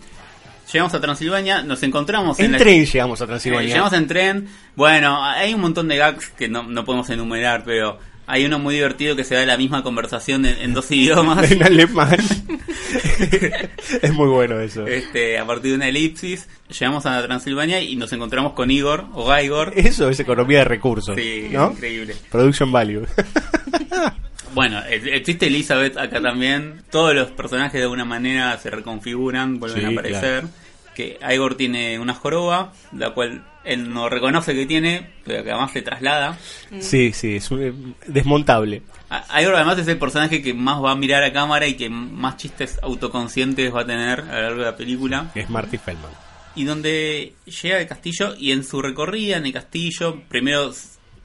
Llegamos 0.73 0.93
a 0.93 0.99
Transilvania, 0.99 1.61
nos 1.61 1.81
encontramos 1.83 2.37
en, 2.39 2.47
En 2.47 2.51
la- 2.53 2.57
tren 2.57 2.85
llegamos 2.85 3.21
a 3.21 3.23
Eh, 3.23 3.27
Transilvania. 3.27 3.67
llegamos 3.69 3.93
en 3.93 4.07
tren. 4.07 4.49
Bueno, 4.75 5.23
hay 5.23 5.53
un 5.53 5.61
montón 5.61 5.87
de 5.87 5.95
gags 5.95 6.27
que 6.31 6.49
no, 6.49 6.63
no 6.63 6.83
podemos 6.83 7.09
enumerar, 7.09 7.63
pero 7.63 7.97
hay 8.27 8.45
uno 8.45 8.59
muy 8.59 8.75
divertido 8.75 9.15
que 9.15 9.23
se 9.23 9.35
da 9.35 9.45
la 9.45 9.57
misma 9.57 9.83
conversación 9.83 10.45
en, 10.45 10.57
en 10.59 10.73
dos 10.73 10.89
idiomas. 10.91 11.51
en 11.51 11.63
alemán. 11.63 12.17
es 14.01 14.13
muy 14.13 14.27
bueno 14.27 14.59
eso. 14.59 14.85
Este, 14.87 15.37
a 15.37 15.45
partir 15.45 15.71
de 15.71 15.75
una 15.77 15.87
elipsis, 15.87 16.47
llegamos 16.69 17.05
a 17.05 17.21
Transilvania 17.23 17.81
y 17.81 17.95
nos 17.95 18.11
encontramos 18.13 18.53
con 18.53 18.71
Igor 18.71 19.05
o 19.13 19.35
Igor. 19.37 19.73
Eso 19.75 20.09
es 20.09 20.19
economía 20.19 20.59
de 20.59 20.65
recursos. 20.65 21.15
Sí, 21.15 21.47
¿no? 21.51 21.67
es 21.67 21.71
increíble. 21.73 22.15
Production 22.31 22.71
value. 22.71 23.05
Bueno, 24.53 24.81
existe 24.87 25.47
Elizabeth 25.47 25.97
acá 25.97 26.21
también. 26.21 26.81
Todos 26.89 27.13
los 27.13 27.29
personajes 27.31 27.73
de 27.73 27.83
alguna 27.83 28.05
manera 28.05 28.57
se 28.57 28.69
reconfiguran, 28.69 29.59
vuelven 29.59 29.81
Sí, 29.81 29.85
a 29.85 29.89
aparecer. 29.89 30.43
Que 30.95 31.19
Igor 31.29 31.55
tiene 31.55 31.99
una 31.99 32.13
joroba, 32.13 32.71
la 32.93 33.09
cual 33.13 33.43
él 33.65 33.91
no 33.93 34.07
reconoce 34.09 34.53
que 34.53 34.65
tiene, 34.65 35.09
pero 35.25 35.43
que 35.43 35.51
además 35.51 35.71
se 35.71 35.81
traslada. 35.81 36.37
sí, 36.79 37.11
sí, 37.13 37.35
es 37.37 37.49
un- 37.51 37.63
eh, 37.63 37.73
desmontable. 38.07 38.81
A- 39.09 39.41
Igor 39.41 39.55
además 39.55 39.77
es 39.79 39.87
el 39.87 39.97
personaje 39.97 40.41
que 40.41 40.53
más 40.53 40.83
va 40.83 40.91
a 40.91 40.95
mirar 40.95 41.23
a 41.23 41.31
cámara 41.33 41.67
y 41.67 41.75
que 41.75 41.89
más 41.89 42.37
chistes 42.37 42.79
autoconscientes 42.81 43.73
va 43.73 43.81
a 43.81 43.85
tener 43.85 44.21
a 44.21 44.35
lo 44.35 44.41
largo 44.41 44.59
de 44.59 44.65
la 44.65 44.75
película. 44.77 45.31
Es 45.35 45.49
Marty 45.49 45.77
Feldman. 45.77 46.11
Y 46.55 46.63
donde 46.63 47.33
llega 47.61 47.77
al 47.77 47.87
castillo 47.87 48.33
y 48.37 48.51
en 48.51 48.63
su 48.63 48.81
recorrida 48.81 49.37
en 49.37 49.45
el 49.45 49.53
castillo, 49.53 50.21
primero 50.29 50.71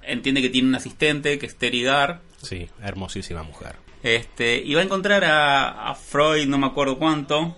entiende 0.02 0.42
que 0.42 0.48
tiene 0.50 0.68
un 0.68 0.74
asistente, 0.74 1.38
que 1.38 1.46
es 1.46 1.56
Terry 1.56 1.82
Gar. 1.84 2.20
Sí, 2.42 2.68
hermosísima 2.82 3.42
mujer. 3.42 3.76
Este, 4.02 4.56
y 4.56 4.74
va 4.74 4.80
a 4.80 4.84
encontrar 4.84 5.24
a, 5.24 5.90
a 5.90 5.94
Freud, 5.94 6.46
no 6.48 6.58
me 6.58 6.66
acuerdo 6.66 6.98
cuánto. 6.98 7.54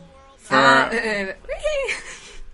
Ah, 0.50 0.90
Fre- 0.92 1.00
eh, 1.02 1.36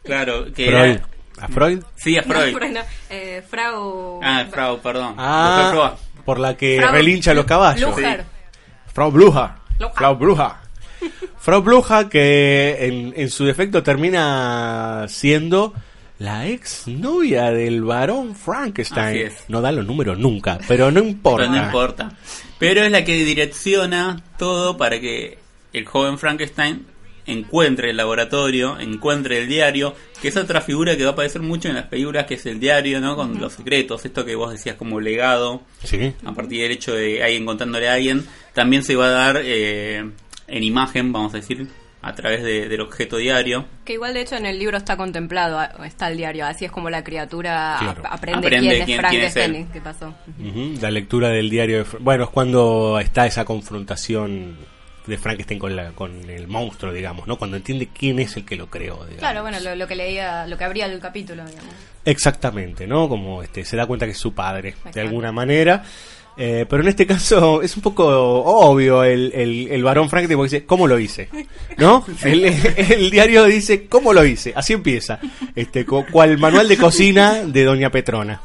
claro, 0.05 0.45
que 0.53 0.67
Freud. 0.67 0.91
era- 0.97 1.09
¿A 1.41 1.49
Freud? 1.49 1.83
Sí, 1.97 2.17
a 2.17 2.23
no, 2.27 2.35
Freud. 2.35 2.73
No, 2.73 2.81
eh, 3.11 3.43
Frau... 3.49 4.21
Ah, 4.23 4.45
Frau, 4.51 4.81
perdón. 4.81 5.15
Ah, 5.19 5.95
por 6.25 6.39
la 6.39 6.57
que 6.57 6.79
Frau 6.81 6.93
relincha 6.93 7.35
los 7.35 7.45
caballos. 7.47 7.97
Lujar. 7.97 8.25
Frau 8.93 9.11
Bruja. 9.11 9.59
Frau 9.95 10.17
Bruja. 10.17 10.61
Frau 11.39 11.63
Bruja 11.63 12.09
que 12.09 12.77
en, 12.81 13.15
en 13.17 13.31
su 13.31 13.45
defecto 13.45 13.83
termina 13.83 15.07
siendo 15.09 15.73
la 16.19 16.49
ex 16.49 16.89
novia 16.89 17.51
del 17.53 17.85
varón 17.85 18.33
Así 18.33 18.41
Frankenstein. 18.45 19.27
es. 19.29 19.45
No 19.49 19.61
da 19.61 19.71
los 19.71 19.87
números 19.87 20.19
nunca, 20.19 20.59
pero 20.67 20.91
no 20.91 21.01
importa. 21.01 21.47
Pero 21.47 21.57
no 21.57 21.65
importa. 21.65 22.13
Pero 22.59 22.83
es 22.83 22.91
la 22.91 23.05
que 23.05 23.15
direcciona 23.25 24.21
todo 24.37 24.77
para 24.77 24.99
que 25.01 25.39
el 25.73 25.87
joven 25.87 26.19
Frankenstein 26.19 26.87
encuentre 27.29 27.91
el 27.91 27.97
laboratorio, 27.97 28.79
encuentre 28.81 29.39
el 29.39 29.49
diario, 29.49 29.95
que 30.21 30.29
es 30.29 30.37
otra 30.37 30.61
figura 30.61 30.97
que 30.97 31.05
va 31.05 31.11
a 31.11 31.13
aparecer 31.13 31.43
mucho 31.43 31.69
en 31.69 31.75
las 31.77 31.85
películas, 31.87 32.27
que 32.27 32.35
es 32.35 32.47
el 32.47 32.59
diario, 32.59 33.01
¿no? 33.01 33.15
Con 33.17 33.39
los 33.41 33.53
secretos, 33.53 34.05
esto 34.05 34.25
que 34.25 34.35
vos 34.35 34.51
decías 34.51 34.77
como 34.77 35.01
legado, 35.01 35.63
Sí. 35.85 36.13
a 36.25 36.33
partir 36.33 36.63
del 36.63 36.73
hecho 36.73 36.95
de 36.95 37.23
alguien 37.23 37.47
contándole 37.47 37.89
a 37.89 37.95
alguien, 37.95 38.27
también 38.55 38.83
se 38.83 38.97
va 38.97 39.07
a 39.07 39.11
dar 39.11 39.41
eh, 39.45 40.11
en 40.49 40.63
imagen, 40.65 41.13
vamos 41.13 41.35
a 41.35 41.37
decir, 41.37 41.69
a 42.01 42.15
través 42.15 42.45
de- 42.45 42.69
del 42.69 42.81
objeto 42.81 43.17
diario. 43.17 43.67
Que 43.85 43.95
igual 43.95 44.15
de 44.15 44.21
hecho 44.23 44.37
en 44.37 44.47
el 44.47 44.57
libro 44.59 44.77
está 44.77 44.97
contemplado, 44.97 45.61
está 45.85 46.09
el 46.09 46.17
diario, 46.17 46.47
así 46.47 46.65
es 46.65 46.71
como 46.71 46.89
la 46.91 47.03
criatura 47.03 47.77
Claro. 47.81 48.03
ap- 48.05 48.13
aprende, 48.15 48.47
Aprende 48.47 48.69
quién 48.69 48.81
es 48.81 48.85
quién- 48.87 49.01
es 49.01 49.01
Frankenstein 49.35 49.69
qué 49.73 49.81
pasó. 49.81 50.15
La 50.81 50.91
lectura 50.93 51.29
del 51.31 51.51
diario 51.51 51.79
de 51.79 51.85
Bueno, 51.99 52.25
es 52.25 52.31
cuando 52.31 52.99
está 53.01 53.27
esa 53.27 53.45
confrontación 53.45 54.57
de 55.09 55.19
Frankenstein 55.19 55.59
con, 55.59 55.75
la, 55.75 55.91
con 55.93 56.29
el 56.31 56.47
monstruo, 56.47 56.93
digamos, 56.93 57.27
¿no? 57.27 57.37
Cuando 57.39 57.57
entiende 57.57 57.89
quién 57.93 58.19
es 58.21 58.37
el 58.37 58.45
que 58.45 58.57
lo 58.57 58.69
creó, 58.69 58.97
digamos. 58.97 59.19
Claro, 59.19 59.43
bueno, 59.43 59.59
lo, 59.61 59.75
lo 59.75 59.87
que 59.89 59.97
leía, 59.97 60.47
lo 60.47 60.57
que 60.59 60.65
abría 60.65 60.87
el 60.87 61.01
capítulo, 61.01 61.45
digamos. 61.47 61.73
Exactamente, 62.05 62.87
¿no? 62.87 63.09
Como 63.09 63.43
este, 63.43 63.65
se 63.65 63.77
da 63.77 63.87
cuenta 63.87 64.07
que 64.07 64.13
es 64.13 64.19
su 64.19 64.33
padre, 64.35 64.75
de 64.93 65.01
alguna 65.01 65.33
manera. 65.33 65.83
Eh, 66.41 66.67
pero 66.71 66.83
en 66.85 66.89
este 66.89 67.05
caso 67.05 67.63
es 67.63 67.77
un 67.77 67.83
poco 67.83 68.07
obvio 68.07 69.03
el, 69.03 69.33
el, 69.35 69.69
el 69.73 69.83
varón 69.83 70.09
Frankenstein 70.09 70.39
porque 70.39 70.55
dice, 70.55 70.67
¿cómo 70.67 70.87
lo 70.87 70.97
hice? 70.99 71.29
¿No? 71.79 72.05
El, 72.23 72.45
el 72.45 73.11
diario 73.11 73.45
dice, 73.47 73.89
¿cómo 73.89 74.13
lo 74.13 74.25
hice? 74.25 74.53
Así 74.55 74.73
empieza. 74.73 75.19
Este, 75.57 75.85
co- 75.85 76.07
cual 76.13 76.39
manual 76.39 76.69
de 76.69 76.77
cocina 76.77 77.43
de 77.45 77.65
Doña 77.65 77.91
Petrona. 77.91 78.41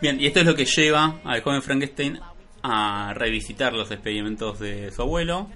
Bien, 0.00 0.20
y 0.20 0.26
esto 0.26 0.40
es 0.40 0.46
lo 0.46 0.56
que 0.56 0.64
lleva 0.64 1.20
al 1.22 1.40
joven 1.42 1.62
Frankenstein 1.62 2.18
a 2.62 3.12
revisitar 3.14 3.72
los 3.72 3.90
experimentos 3.90 4.58
de 4.58 4.90
su 4.90 5.02
abuelo 5.02 5.48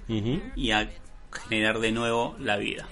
y 0.55 0.71
a 0.71 0.89
generar 1.31 1.79
de 1.79 1.91
nuevo 1.91 2.35
la 2.39 2.57
vida. 2.57 2.87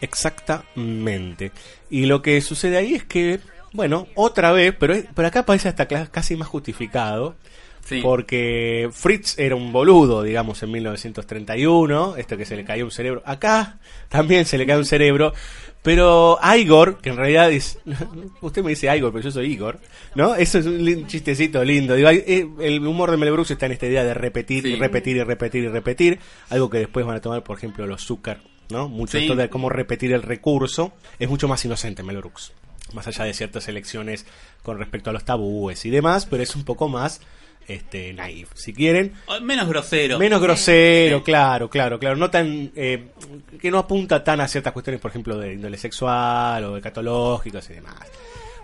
Exactamente. 0.00 1.52
Y 1.90 2.06
lo 2.06 2.22
que 2.22 2.40
sucede 2.40 2.76
ahí 2.76 2.94
es 2.94 3.04
que, 3.04 3.40
bueno, 3.72 4.06
otra 4.14 4.52
vez, 4.52 4.74
pero, 4.78 4.94
pero 5.14 5.28
acá 5.28 5.46
parece 5.46 5.68
hasta 5.68 5.86
casi 5.86 6.36
más 6.36 6.48
justificado. 6.48 7.36
Sí. 7.84 8.00
Porque 8.02 8.88
Fritz 8.92 9.38
era 9.38 9.56
un 9.56 9.70
boludo, 9.72 10.22
digamos, 10.22 10.62
en 10.62 10.70
1931, 10.70 12.16
esto 12.16 12.36
que 12.36 12.46
se 12.46 12.56
le 12.56 12.64
cayó 12.64 12.84
un 12.84 12.90
cerebro. 12.90 13.22
Acá 13.26 13.78
también 14.08 14.46
se 14.46 14.56
le 14.58 14.66
cae 14.66 14.78
un 14.78 14.86
cerebro, 14.86 15.34
pero 15.82 16.38
Igor, 16.56 16.98
que 17.02 17.10
en 17.10 17.16
realidad 17.16 17.52
es... 17.52 17.78
Usted 18.40 18.62
me 18.62 18.70
dice 18.70 18.94
Igor, 18.96 19.12
pero 19.12 19.24
yo 19.24 19.30
soy 19.30 19.52
Igor, 19.52 19.80
¿no? 20.14 20.34
Eso 20.34 20.58
es 20.58 20.66
un 20.66 21.06
chistecito 21.06 21.62
lindo. 21.62 21.94
Digo, 21.94 22.08
eh, 22.08 22.48
el 22.60 22.86
humor 22.86 23.10
de 23.10 23.18
Mel 23.18 23.32
Brooks 23.32 23.50
está 23.50 23.66
en 23.66 23.72
esta 23.72 23.86
idea 23.86 24.02
de 24.02 24.14
repetir 24.14 24.66
y 24.66 24.76
repetir 24.76 25.16
y 25.18 25.22
repetir 25.22 25.64
y 25.64 25.68
repetir, 25.68 26.18
algo 26.48 26.70
que 26.70 26.78
después 26.78 27.04
van 27.04 27.16
a 27.16 27.20
tomar, 27.20 27.44
por 27.44 27.58
ejemplo, 27.58 27.86
los 27.86 28.02
Zucker, 28.06 28.38
¿no? 28.70 28.88
Mucho 28.88 29.18
Sí. 29.18 29.24
esto 29.24 29.36
de 29.36 29.50
cómo 29.50 29.68
repetir 29.68 30.14
el 30.14 30.22
recurso 30.22 30.92
es 31.18 31.28
mucho 31.28 31.48
más 31.48 31.62
inocente 31.66 32.02
Mel 32.02 32.16
Brooks. 32.16 32.52
Más 32.94 33.06
allá 33.06 33.24
de 33.24 33.34
ciertas 33.34 33.68
elecciones 33.68 34.24
con 34.62 34.78
respecto 34.78 35.10
a 35.10 35.12
los 35.12 35.24
tabúes 35.24 35.84
y 35.84 35.90
demás, 35.90 36.26
pero 36.26 36.42
es 36.42 36.54
un 36.56 36.64
poco 36.64 36.88
más 36.88 37.20
este 37.68 38.12
naif, 38.12 38.48
si 38.54 38.72
quieren. 38.72 39.12
Menos 39.42 39.68
grosero. 39.68 40.18
Menos 40.18 40.40
grosero, 40.40 41.18
Sí. 41.18 41.24
claro, 41.24 41.68
claro, 41.70 41.98
claro. 41.98 42.16
No 42.16 42.30
tan. 42.30 42.70
eh, 42.76 43.08
que 43.60 43.70
no 43.70 43.78
apunta 43.78 44.22
tan 44.24 44.40
a 44.40 44.48
ciertas 44.48 44.72
cuestiones, 44.72 45.00
por 45.00 45.10
ejemplo, 45.10 45.38
de 45.38 45.54
índole 45.54 45.78
sexual 45.78 46.64
o 46.64 46.74
de 46.74 46.80
catológicos 46.80 47.68
y 47.70 47.74
demás. 47.74 47.94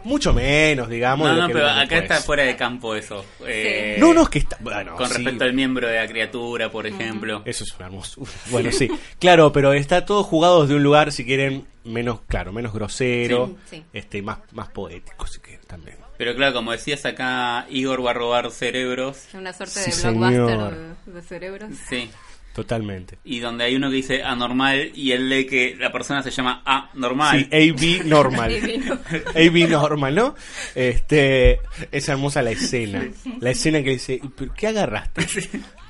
mucho 0.05 0.33
menos, 0.33 0.89
digamos. 0.89 1.29
No, 1.29 1.37
no, 1.43 1.47
que 1.49 1.53
pero 1.53 1.69
acá 1.69 1.81
después. 1.81 2.03
está 2.03 2.17
fuera 2.21 2.43
de 2.45 2.57
campo 2.57 2.95
eso. 2.95 3.23
Eh, 3.47 3.97
No, 4.01 4.15
no, 4.15 4.23
es 4.23 4.29
que 4.31 4.39
está. 4.39 4.57
Bueno, 4.61 4.97
Con 4.97 5.07
sí, 5.09 5.15
respecto 5.15 5.45
al 5.45 5.53
miembro 5.53 5.87
de 5.89 5.97
la 5.97 6.07
criatura, 6.09 6.71
por 6.71 6.87
ejemplo. 6.87 7.43
Eso 7.45 7.65
es 7.65 7.75
una 7.77 7.87
hermosura. 7.87 8.31
Bueno, 8.51 8.73
sí. 8.73 8.89
Claro, 9.19 9.53
pero 9.53 9.73
está 9.75 10.07
todo 10.07 10.23
jugado 10.25 10.63
desde 10.63 10.75
un 10.77 10.83
lugar, 10.83 11.13
si 11.13 11.25
quieren, 11.27 11.67
menos, 11.85 12.21
claro, 12.29 12.51
menos 12.53 12.73
grosero, 12.73 13.57
Sí, 13.69 13.77
sí. 13.77 13.85
este, 13.93 14.19
y 14.19 14.23
más, 14.23 14.39
más 14.53 14.69
poético, 14.71 15.27
si 15.27 15.39
quieren 15.41 15.67
también. 15.67 15.97
Pero 16.21 16.35
claro, 16.35 16.53
como 16.53 16.73
decías 16.73 17.07
acá, 17.07 17.65
Igor 17.71 18.05
va 18.05 18.11
a 18.11 18.13
robar 18.13 18.51
cerebros. 18.51 19.25
Una 19.33 19.55
suerte 19.55 19.81
Sí, 19.81 19.91
de 20.03 20.11
blockbuster 20.11 20.49
señor. 20.51 20.75
de, 21.07 21.13
de 21.13 21.23
cerebros. 21.23 21.71
Sí. 21.89 22.11
Totalmente. 22.55 23.17
Y 23.25 23.39
donde 23.39 23.65
hay 23.65 23.75
uno 23.77 23.89
que 23.89 23.97
dice 23.97 24.23
anormal 24.23 24.91
y 24.95 25.13
él 25.13 25.31
lee 25.31 25.47
que 25.47 25.75
la 25.79 25.91
persona 25.91 26.23
se 26.23 26.31
llama 26.31 26.61
anormal. 26.67 27.49
Sí, 27.51 27.71
AB 27.71 28.05
normal. 28.05 28.53
AB 29.35 29.69
normal, 29.71 30.15
¿no? 30.15 30.35
Este, 30.75 31.61
es 31.91 32.07
hermosa 32.11 32.43
la 32.43 32.51
escena. 32.51 33.09
La 33.41 33.51
escena 33.53 33.83
que 33.83 33.91
dice, 33.93 34.21
¿pero 34.37 34.53
qué 34.53 34.67
agarraste? 34.67 35.27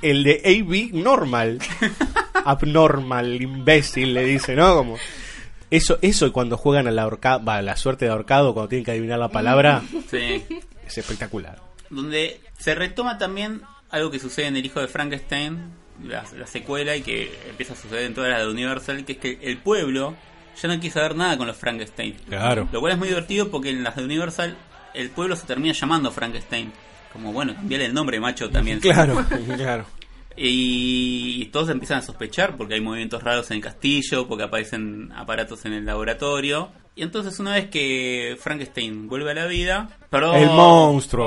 El 0.00 0.22
de 0.22 0.42
AB 0.44 0.94
normal. 1.02 1.58
Abnormal, 2.44 3.42
imbécil, 3.42 4.14
le 4.14 4.24
dice, 4.24 4.54
¿no? 4.54 4.76
Como 4.76 4.96
eso, 5.70 5.98
eso 6.02 6.32
cuando 6.32 6.56
juegan 6.56 6.86
a 6.86 6.90
la 6.90 7.02
ahorca- 7.04 7.38
va, 7.38 7.56
a 7.56 7.62
la 7.62 7.76
suerte 7.76 8.04
de 8.06 8.10
ahorcado, 8.10 8.54
cuando 8.54 8.68
tienen 8.68 8.84
que 8.84 8.90
adivinar 8.92 9.18
la 9.18 9.28
palabra, 9.28 9.82
Sí. 10.10 10.44
es 10.86 10.98
espectacular. 10.98 11.58
Donde 11.90 12.40
se 12.58 12.74
retoma 12.74 13.18
también 13.18 13.62
algo 13.90 14.10
que 14.10 14.18
sucede 14.18 14.46
en 14.46 14.56
El 14.56 14.64
hijo 14.66 14.80
de 14.80 14.88
Frankenstein, 14.88 15.58
la, 16.04 16.24
la 16.38 16.46
secuela, 16.46 16.96
y 16.96 17.02
que 17.02 17.32
empieza 17.48 17.72
a 17.72 17.76
suceder 17.76 18.04
en 18.04 18.14
todas 18.14 18.30
las 18.30 18.40
de 18.40 18.48
Universal, 18.48 19.04
que 19.04 19.12
es 19.12 19.18
que 19.18 19.38
el 19.42 19.58
pueblo 19.58 20.14
ya 20.60 20.68
no 20.68 20.74
quiere 20.80 20.92
saber 20.94 21.16
nada 21.16 21.36
con 21.38 21.46
los 21.46 21.56
Frankenstein. 21.56 22.14
Claro. 22.28 22.68
Lo 22.72 22.80
cual 22.80 22.92
es 22.92 22.98
muy 22.98 23.08
divertido 23.08 23.50
porque 23.50 23.70
en 23.70 23.82
las 23.82 23.96
de 23.96 24.04
Universal 24.04 24.56
el 24.94 25.10
pueblo 25.10 25.36
se 25.36 25.46
termina 25.46 25.72
llamando 25.74 26.10
Frankenstein. 26.10 26.72
Como 27.12 27.32
bueno, 27.32 27.54
cambiarle 27.54 27.86
el 27.86 27.94
nombre, 27.94 28.20
macho, 28.20 28.48
también. 28.50 28.78
Claro, 28.80 29.24
claro. 29.56 29.84
Y 30.36 31.46
todos 31.46 31.68
empiezan 31.68 31.98
a 31.98 32.02
sospechar 32.02 32.56
porque 32.56 32.74
hay 32.74 32.80
movimientos 32.80 33.22
raros 33.22 33.50
en 33.50 33.58
el 33.58 33.62
castillo, 33.62 34.26
porque 34.26 34.44
aparecen 34.44 35.12
aparatos 35.14 35.64
en 35.64 35.72
el 35.74 35.84
laboratorio. 35.84 36.70
Y 36.96 37.02
entonces 37.02 37.38
una 37.38 37.54
vez 37.54 37.70
que 37.70 38.36
Frankenstein 38.40 39.08
vuelve 39.08 39.30
a 39.30 39.34
la 39.34 39.46
vida... 39.46 39.88
Perdón, 40.10 40.36
El 40.36 40.48
monstruo. 40.48 41.26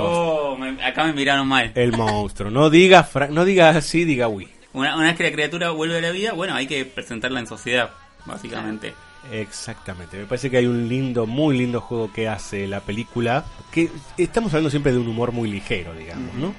Oh, 0.52 0.58
me- 0.58 0.84
acá 0.84 1.06
me 1.06 1.14
miraron 1.14 1.48
mal. 1.48 1.72
El 1.76 1.94
monstruo. 1.94 2.52
No 2.52 2.70
diga, 2.70 3.04
Fra- 3.04 3.28
no 3.30 3.46
diga 3.46 3.70
así, 3.70 4.04
diga 4.04 4.28
oui. 4.28 4.48
Una, 4.74 4.96
una 4.96 5.06
vez 5.08 5.16
que 5.16 5.24
la 5.24 5.32
criatura 5.32 5.70
vuelve 5.72 5.98
a 5.98 6.02
la 6.02 6.12
vida, 6.12 6.34
bueno, 6.34 6.54
hay 6.56 6.68
que 6.68 6.84
presentarla 6.86 7.40
en 7.40 7.48
sociedad, 7.48 7.92
básicamente. 8.26 8.94
Exactamente, 9.32 10.18
me 10.18 10.26
parece 10.26 10.50
que 10.52 10.58
hay 10.58 10.66
un 10.66 10.90
lindo, 10.90 11.26
muy 11.26 11.58
lindo 11.58 11.80
juego 11.80 12.12
que 12.12 12.28
hace 12.28 12.68
la 12.68 12.82
película, 12.82 13.46
que 13.72 13.90
estamos 14.18 14.52
hablando 14.54 14.70
siempre 14.70 14.92
de 14.92 14.98
un 14.98 15.08
humor 15.08 15.32
muy 15.32 15.50
ligero, 15.50 15.94
digamos, 15.94 16.34
¿no? 16.36 16.54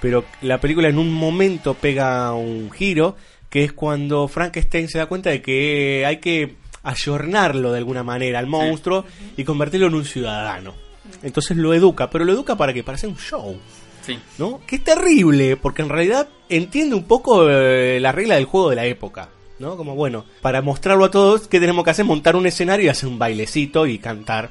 Pero 0.00 0.24
la 0.42 0.60
película 0.60 0.88
en 0.88 0.98
un 0.98 1.12
momento 1.12 1.74
pega 1.74 2.32
un 2.32 2.70
giro, 2.70 3.16
que 3.48 3.64
es 3.64 3.72
cuando 3.72 4.28
Frankenstein 4.28 4.88
se 4.88 4.98
da 4.98 5.06
cuenta 5.06 5.30
de 5.30 5.42
que 5.42 6.04
hay 6.06 6.18
que 6.18 6.56
ayornarlo 6.82 7.72
de 7.72 7.78
alguna 7.78 8.02
manera 8.02 8.38
al 8.38 8.46
monstruo 8.46 9.04
y 9.36 9.44
convertirlo 9.44 9.88
en 9.88 9.94
un 9.94 10.04
ciudadano. 10.04 10.74
Entonces 11.22 11.56
lo 11.56 11.74
educa, 11.74 12.08
pero 12.10 12.24
lo 12.24 12.32
educa 12.32 12.56
para 12.56 12.72
que 12.72 12.82
para 12.82 12.96
hacer 12.96 13.10
un 13.10 13.18
show. 13.18 13.58
Sí. 14.02 14.18
¿no? 14.38 14.60
Que 14.66 14.76
es 14.76 14.84
terrible, 14.84 15.56
porque 15.56 15.82
en 15.82 15.90
realidad 15.90 16.28
entiende 16.48 16.94
un 16.94 17.04
poco 17.04 17.48
eh, 17.50 18.00
la 18.00 18.12
regla 18.12 18.36
del 18.36 18.46
juego 18.46 18.70
de 18.70 18.76
la 18.76 18.86
época, 18.86 19.28
¿no? 19.58 19.76
Como 19.76 19.94
bueno, 19.94 20.24
para 20.40 20.62
mostrarlo 20.62 21.04
a 21.04 21.10
todos, 21.10 21.48
¿qué 21.48 21.60
tenemos 21.60 21.84
que 21.84 21.90
hacer? 21.90 22.06
Montar 22.06 22.34
un 22.34 22.46
escenario 22.46 22.86
y 22.86 22.88
hacer 22.88 23.08
un 23.08 23.18
bailecito 23.18 23.86
y 23.86 23.98
cantar. 23.98 24.50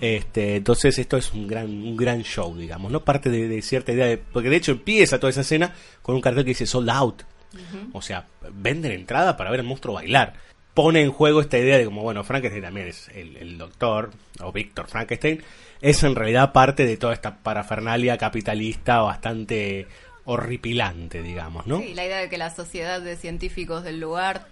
Este, 0.00 0.56
entonces 0.56 0.98
esto 0.98 1.16
es 1.16 1.32
un 1.32 1.46
gran, 1.46 1.66
un 1.66 1.96
gran 1.96 2.22
show, 2.22 2.56
digamos, 2.56 2.90
¿no? 2.90 3.04
Parte 3.04 3.28
de, 3.30 3.48
de 3.48 3.60
cierta 3.62 3.92
idea 3.92 4.06
de, 4.06 4.16
porque 4.18 4.48
de 4.48 4.56
hecho 4.56 4.72
empieza 4.72 5.18
toda 5.20 5.30
esa 5.30 5.42
escena 5.42 5.74
con 6.02 6.14
un 6.14 6.20
cartel 6.20 6.44
que 6.44 6.50
dice 6.50 6.66
sold 6.66 6.88
out. 6.90 7.22
O 7.92 8.00
sea, 8.00 8.26
venden 8.52 8.92
entrada 8.92 9.36
para 9.36 9.50
ver 9.50 9.60
al 9.60 9.66
monstruo 9.66 9.94
bailar. 9.94 10.34
Pone 10.72 11.02
en 11.02 11.10
juego 11.10 11.40
esta 11.40 11.58
idea 11.58 11.76
de 11.78 11.84
como, 11.84 12.02
bueno, 12.02 12.22
Frankenstein 12.22 12.62
también 12.62 12.86
es 12.88 13.08
el, 13.08 13.36
el 13.36 13.58
doctor, 13.58 14.12
o 14.40 14.52
Víctor 14.52 14.86
Frankenstein, 14.86 15.42
es 15.80 16.02
en 16.04 16.14
realidad 16.14 16.52
parte 16.52 16.86
de 16.86 16.96
toda 16.96 17.12
esta 17.12 17.38
parafernalia 17.38 18.16
capitalista 18.16 19.00
bastante 19.00 19.88
horripilante, 20.24 21.22
digamos, 21.22 21.66
¿no? 21.66 21.80
Sí, 21.80 21.92
la 21.94 22.04
idea 22.06 22.18
de 22.18 22.28
que 22.28 22.38
la 22.38 22.54
sociedad 22.54 23.00
de 23.00 23.16
científicos 23.16 23.82
del 23.82 23.98
lugar 24.00 24.46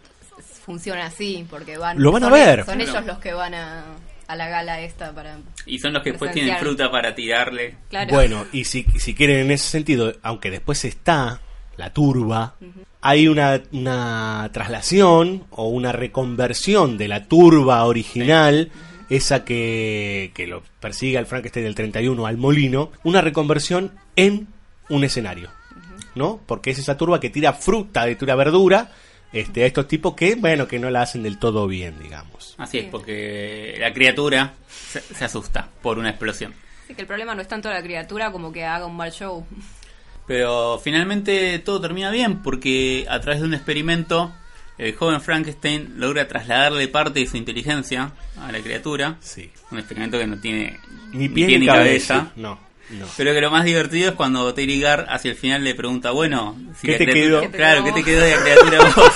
funciona 0.65 1.07
así, 1.07 1.47
porque 1.49 1.79
van... 1.79 2.03
Lo 2.03 2.11
van 2.13 2.25
a 2.25 2.27
son- 2.27 2.33
ver. 2.35 2.65
Son 2.65 2.81
ellos 2.81 3.07
los 3.07 3.19
que 3.19 3.33
van 3.33 3.55
a, 3.55 3.85
a 4.29 4.37
la 4.37 4.49
gala 4.49 4.81
esta 4.83 5.13
para... 5.15 5.39
Y 5.67 5.79
son 5.79 5.95
los 5.95 6.03
que 6.03 6.11
después 6.11 6.33
tienen 6.33 6.57
fruta 6.59 6.91
para 6.91 7.15
tirarle. 7.15 7.77
Claro. 7.89 8.15
Bueno, 8.15 8.47
y 8.53 8.65
si, 8.65 8.85
si 8.97 9.15
quieren 9.15 9.39
en 9.39 9.51
ese 9.51 9.69
sentido, 9.69 10.15
aunque 10.23 10.51
después 10.51 10.85
está 10.85 11.41
la 11.79 11.93
turba, 11.93 12.57
hay 13.01 13.27
una, 13.27 13.63
una 13.73 14.51
traslación 14.53 15.45
o 15.51 15.69
una 15.69 15.93
reconversión 15.93 16.99
de 16.99 17.09
la 17.09 17.25
turba 17.25 17.85
original, 17.85 18.71
esa 19.09 19.45
que, 19.45 20.33
que 20.35 20.47
lo 20.47 20.63
persigue 20.79 21.17
al 21.17 21.27
Frankenstein 21.27 21.65
del 21.65 21.75
31 21.75 22.27
al 22.27 22.37
molino, 22.37 22.93
una 23.05 23.23
reconversión 23.23 23.93
en 24.15 24.49
un 24.91 25.05
escenario, 25.05 25.51
¿no? 26.15 26.41
Porque 26.45 26.71
es 26.71 26.79
esa 26.79 26.99
turba 26.99 27.19
que 27.19 27.31
tira 27.31 27.55
fruta, 27.55 28.05
de 28.05 28.17
tira 28.17 28.35
verdura, 28.35 28.91
este, 29.33 29.65
a 29.65 29.67
estos 29.67 29.89
tipos 29.89 30.15
que, 30.15 30.35
bueno, 30.35 30.67
que 30.67 30.79
no 30.79 30.91
la 30.91 31.03
hacen 31.03 31.23
del 31.23 31.39
todo 31.39 31.67
bien, 31.67 31.99
digamos. 32.03 32.55
Así 32.59 32.79
es, 32.79 32.85
porque 32.87 33.77
la 33.79 33.93
criatura 33.93 34.55
se, 34.69 35.01
se 35.01 35.25
asusta 35.25 35.69
por 35.83 35.99
una 35.99 36.11
explosión. 36.11 36.55
Sí, 36.87 36.95
que 36.95 37.03
el 37.03 37.07
problema 37.07 37.35
no 37.35 37.43
es 37.43 37.49
tanto 37.49 37.69
la 37.71 37.83
criatura 37.83 38.33
como 38.33 38.53
que 38.53 38.65
haga 38.65 38.87
un 38.87 38.97
mal 38.97 39.13
show. 39.13 39.47
Pero 40.27 40.79
finalmente 40.83 41.59
todo 41.61 41.81
termina 41.81 42.11
bien 42.11 42.43
porque 42.43 43.07
a 43.09 43.19
través 43.21 43.41
de 43.41 43.47
un 43.47 43.55
experimento 43.55 44.33
el 44.79 44.95
joven 44.95 45.21
Frankenstein 45.21 45.95
logra 45.97 46.29
trasladarle 46.29 46.87
parte 46.87 47.21
de 47.21 47.27
su 47.27 47.37
inteligencia 47.37 48.13
a 48.41 48.53
la 48.53 48.61
criatura. 48.61 49.17
Sí. 49.21 49.51
Un 49.71 49.79
experimento 49.79 50.19
que 50.19 50.27
no 50.27 50.39
tiene 50.39 50.79
Ni 51.13 51.29
pie 51.29 51.59
ni, 51.59 51.67
cabeza. 51.67 52.31
No, 52.37 52.59
no. 52.91 53.07
Pero 53.17 53.33
que 53.35 53.41
lo 53.41 53.51
más 53.51 53.65
divertido 53.65 54.11
es 54.11 54.15
cuando 54.15 54.53
Terry 54.55 54.81
Gar 54.81 55.07
hacia 55.11 55.31
el 55.31 55.37
final 55.37 55.65
le 55.65 55.75
pregunta, 55.75 56.11
bueno, 56.11 56.57
si 56.81 56.87
¿Qué 56.87 56.99
te 56.99 57.07
criatura- 57.07 57.41
quedó? 57.43 57.51
Claro, 57.53 57.85
¿qué 57.85 57.93
te 57.93 58.05
quedó 58.05 58.21
de 58.23 58.31
la 58.37 58.43
criatura 58.43 58.79
vos? 58.97 59.13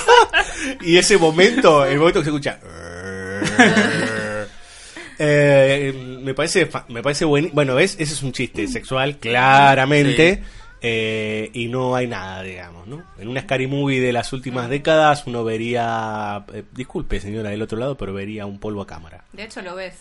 Y 0.81 0.97
ese 0.97 1.17
momento, 1.17 1.85
el 1.85 1.97
momento 1.99 2.19
que 2.21 2.25
se 2.25 2.29
escucha. 2.29 2.59
eh, 5.19 6.19
me 6.21 6.33
parece 6.33 6.65
fa- 6.65 6.85
me 6.89 7.01
parece 7.01 7.25
buen, 7.25 7.51
bueno 7.53 7.75
ves 7.75 7.95
ese 7.99 8.13
es 8.13 8.23
un 8.23 8.31
chiste 8.31 8.67
sexual 8.67 9.17
claramente 9.17 10.35
Sí. 10.35 10.41
eh, 10.81 11.49
y 11.53 11.67
no 11.67 11.95
hay 11.95 12.07
nada 12.07 12.41
digamos 12.41 12.87
no 12.87 13.03
en 13.17 13.27
una 13.27 13.41
scary 13.41 13.67
movie 13.67 14.01
de 14.01 14.11
las 14.11 14.33
últimas 14.33 14.69
décadas 14.69 15.23
uno 15.27 15.43
vería 15.43 16.45
eh, 16.53 16.63
disculpe 16.71 17.19
señora 17.19 17.49
del 17.51 17.61
otro 17.61 17.77
lado 17.77 17.95
pero 17.95 18.13
vería 18.13 18.45
un 18.45 18.59
polvo 18.59 18.81
a 18.81 18.87
cámara 18.87 19.23
De 19.33 19.43
hecho 19.43 19.61
lo 19.61 19.75
ves. 19.75 19.95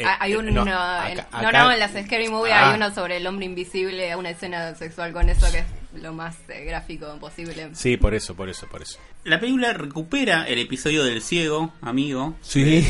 Eh, 0.00 0.04
Ah, 0.06 0.16
hay 0.20 0.32
eh, 0.32 0.36
uno, 0.38 0.50
no, 0.50 0.62
en- 0.62 0.68
acá- 0.68 1.28
no, 1.32 1.48
acá- 1.48 1.64
no, 1.64 1.72
en 1.72 1.78
las 1.78 1.90
Scary 1.92 2.28
Movie 2.28 2.52
Ah. 2.52 2.70
hay 2.70 2.76
uno 2.76 2.94
sobre 2.94 3.18
el 3.18 3.26
hombre 3.26 3.44
invisible, 3.46 4.14
una 4.16 4.30
escena 4.30 4.74
sexual 4.74 5.12
con 5.12 5.28
eso 5.28 5.46
que 5.52 5.58
es 5.58 5.64
lo 6.02 6.12
más 6.12 6.36
eh, 6.48 6.64
gráfico 6.64 7.16
posible. 7.20 7.68
sí 7.74 7.96
por 7.96 8.14
eso 8.14 8.34
por 8.34 8.48
eso 8.48 8.66
por 8.68 8.80
eso. 8.82 8.98
La 9.24 9.38
película 9.38 9.72
recupera 9.74 10.44
el 10.48 10.58
episodio 10.58 11.04
del 11.04 11.20
ciego, 11.20 11.74
amigo, 11.82 12.34
sí. 12.40 12.86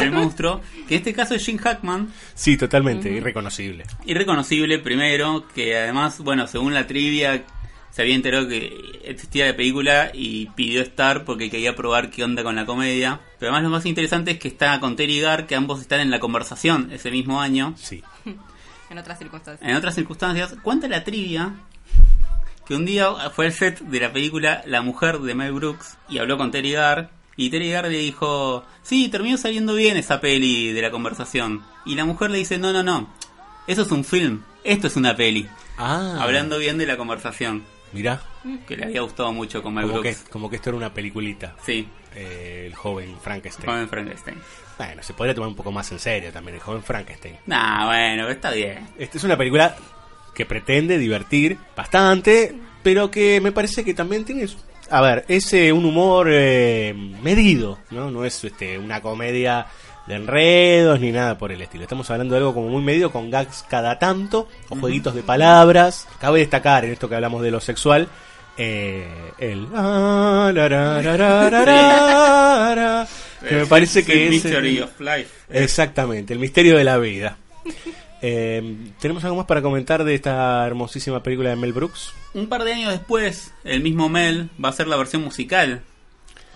del 0.00 0.10
monstruo, 0.10 0.60
que 0.86 0.94
en 0.94 0.98
este 0.98 1.14
caso 1.14 1.34
es 1.34 1.44
Jim 1.44 1.56
Hackman, 1.58 2.12
sí 2.34 2.56
totalmente 2.56 3.10
irreconocible. 3.10 3.84
Irreconocible 4.04 4.78
primero, 4.80 5.46
que 5.54 5.76
además, 5.78 6.18
bueno, 6.18 6.46
según 6.46 6.74
la 6.74 6.86
trivia, 6.86 7.44
se 7.90 8.02
había 8.02 8.14
enterado 8.14 8.48
que 8.48 9.00
existía 9.04 9.46
la 9.46 9.56
película 9.56 10.10
y 10.12 10.46
pidió 10.50 10.82
estar 10.82 11.24
porque 11.24 11.50
quería 11.50 11.74
probar 11.74 12.10
qué 12.10 12.24
onda 12.24 12.42
con 12.42 12.56
la 12.56 12.66
comedia. 12.66 13.20
Pero 13.38 13.52
además 13.52 13.64
lo 13.64 13.70
más 13.70 13.86
interesante 13.86 14.32
es 14.32 14.38
que 14.38 14.48
está 14.48 14.78
con 14.80 14.96
Terry 14.96 15.20
Gar, 15.20 15.46
que 15.46 15.54
ambos 15.54 15.80
están 15.80 16.00
en 16.00 16.10
la 16.10 16.20
conversación 16.20 16.90
ese 16.92 17.10
mismo 17.10 17.40
año. 17.40 17.74
sí 17.76 18.02
En 18.90 18.96
otras 18.96 19.18
circunstancias. 19.18 19.68
En 19.68 19.76
otras 19.76 19.94
circunstancias, 19.94 20.56
cuenta 20.62 20.88
la 20.88 21.04
trivia 21.04 21.52
que 22.66 22.74
un 22.74 22.84
día 22.84 23.10
fue 23.34 23.46
al 23.46 23.52
set 23.52 23.80
de 23.80 24.00
la 24.00 24.12
película 24.12 24.62
La 24.66 24.82
mujer 24.82 25.18
de 25.20 25.34
Mel 25.34 25.52
Brooks 25.52 25.96
y 26.08 26.18
habló 26.18 26.36
con 26.36 26.50
Terry 26.50 26.72
Gar. 26.72 27.10
Y 27.36 27.50
Terry 27.50 27.70
Gar 27.70 27.84
le 27.84 27.98
dijo, 27.98 28.64
sí, 28.82 29.08
terminó 29.08 29.36
saliendo 29.38 29.74
bien 29.74 29.96
esa 29.96 30.20
peli 30.20 30.72
de 30.72 30.82
la 30.82 30.90
conversación. 30.90 31.62
Y 31.86 31.94
la 31.94 32.04
mujer 32.04 32.30
le 32.30 32.38
dice, 32.38 32.58
no, 32.58 32.72
no, 32.72 32.82
no, 32.82 33.08
eso 33.66 33.82
es 33.82 33.90
un 33.90 34.04
film, 34.04 34.42
esto 34.64 34.86
es 34.86 34.96
una 34.96 35.14
peli. 35.16 35.46
ah 35.76 36.18
Hablando 36.20 36.58
bien 36.58 36.78
de 36.78 36.86
la 36.86 36.96
conversación, 36.96 37.64
mira 37.92 38.20
que 38.66 38.76
le 38.76 38.84
había 38.84 39.00
gustado 39.02 39.32
mucho 39.32 39.62
con 39.62 39.74
Mel 39.74 39.86
como 39.86 40.02
que, 40.02 40.10
Brooks. 40.12 40.28
como 40.30 40.50
que 40.50 40.56
esto 40.56 40.70
era 40.70 40.76
una 40.76 40.92
peliculita 40.92 41.54
Sí, 41.64 41.88
eh, 42.14 42.64
el 42.66 42.74
joven 42.74 43.16
Frankenstein 43.20 43.66
con 43.66 43.88
Frankenstein. 43.88 44.38
Bueno, 44.76 45.02
se 45.02 45.12
podría 45.14 45.34
tomar 45.34 45.48
un 45.48 45.56
poco 45.56 45.72
más 45.72 45.90
en 45.92 45.98
serio 45.98 46.32
también 46.32 46.56
el 46.56 46.60
joven 46.60 46.82
Frankenstein. 46.82 47.36
Nah, 47.46 47.86
bueno, 47.86 48.28
está 48.28 48.52
bien. 48.52 48.88
Esta 48.98 49.18
es 49.18 49.24
una 49.24 49.36
película 49.36 49.76
que 50.34 50.46
pretende 50.46 50.98
divertir 50.98 51.58
bastante, 51.76 52.54
pero 52.82 53.10
que 53.10 53.40
me 53.40 53.50
parece 53.50 53.84
que 53.84 53.92
también 53.92 54.24
tiene, 54.24 54.46
a 54.90 55.00
ver, 55.00 55.24
es 55.28 55.52
eh, 55.52 55.72
un 55.72 55.84
humor 55.84 56.28
eh, 56.30 56.94
medido, 57.22 57.78
¿no? 57.90 58.10
No 58.10 58.24
es 58.24 58.44
este, 58.44 58.78
una 58.78 59.02
comedia 59.02 59.66
de 60.08 60.14
enredos 60.14 60.98
ni 61.00 61.12
nada 61.12 61.36
por 61.38 61.52
el 61.52 61.60
estilo. 61.62 61.82
Estamos 61.84 62.10
hablando 62.10 62.34
de 62.34 62.38
algo 62.38 62.54
como 62.54 62.68
muy 62.68 62.82
medido 62.82 63.12
con 63.12 63.30
gags 63.30 63.64
cada 63.68 63.98
tanto, 63.98 64.48
o 64.68 64.76
jueguitos 64.76 65.14
de 65.14 65.22
palabras. 65.22 66.08
Cabe 66.20 66.40
destacar 66.40 66.84
en 66.84 66.92
esto 66.92 67.08
que 67.08 67.14
hablamos 67.14 67.42
de 67.42 67.50
lo 67.50 67.60
sexual. 67.60 68.08
eh, 68.60 69.06
el 69.38 69.68
que 73.48 73.54
me 73.54 73.66
parece 73.66 74.04
que 74.04 74.24
es 74.24 74.30
Mystery 74.30 74.78
el- 74.78 74.82
of 74.82 75.00
Life. 75.00 75.28
exactamente 75.50 76.32
el 76.32 76.38
misterio 76.40 76.76
de 76.76 76.82
la 76.84 76.98
vida 76.98 77.36
Eh, 78.20 78.74
tenemos 78.98 79.22
algo 79.22 79.36
más 79.36 79.46
para 79.46 79.62
comentar 79.62 80.02
de 80.02 80.12
esta 80.16 80.66
hermosísima 80.66 81.22
película 81.22 81.50
de 81.50 81.56
Mel 81.56 81.72
Brooks 81.72 82.12
Un 82.34 82.48
par 82.48 82.64
de 82.64 82.72
años 82.72 82.90
después, 82.90 83.52
el 83.62 83.80
mismo 83.80 84.08
Mel 84.08 84.50
va 84.62 84.70
a 84.70 84.72
hacer 84.72 84.88
la 84.88 84.96
versión 84.96 85.22
musical 85.22 85.82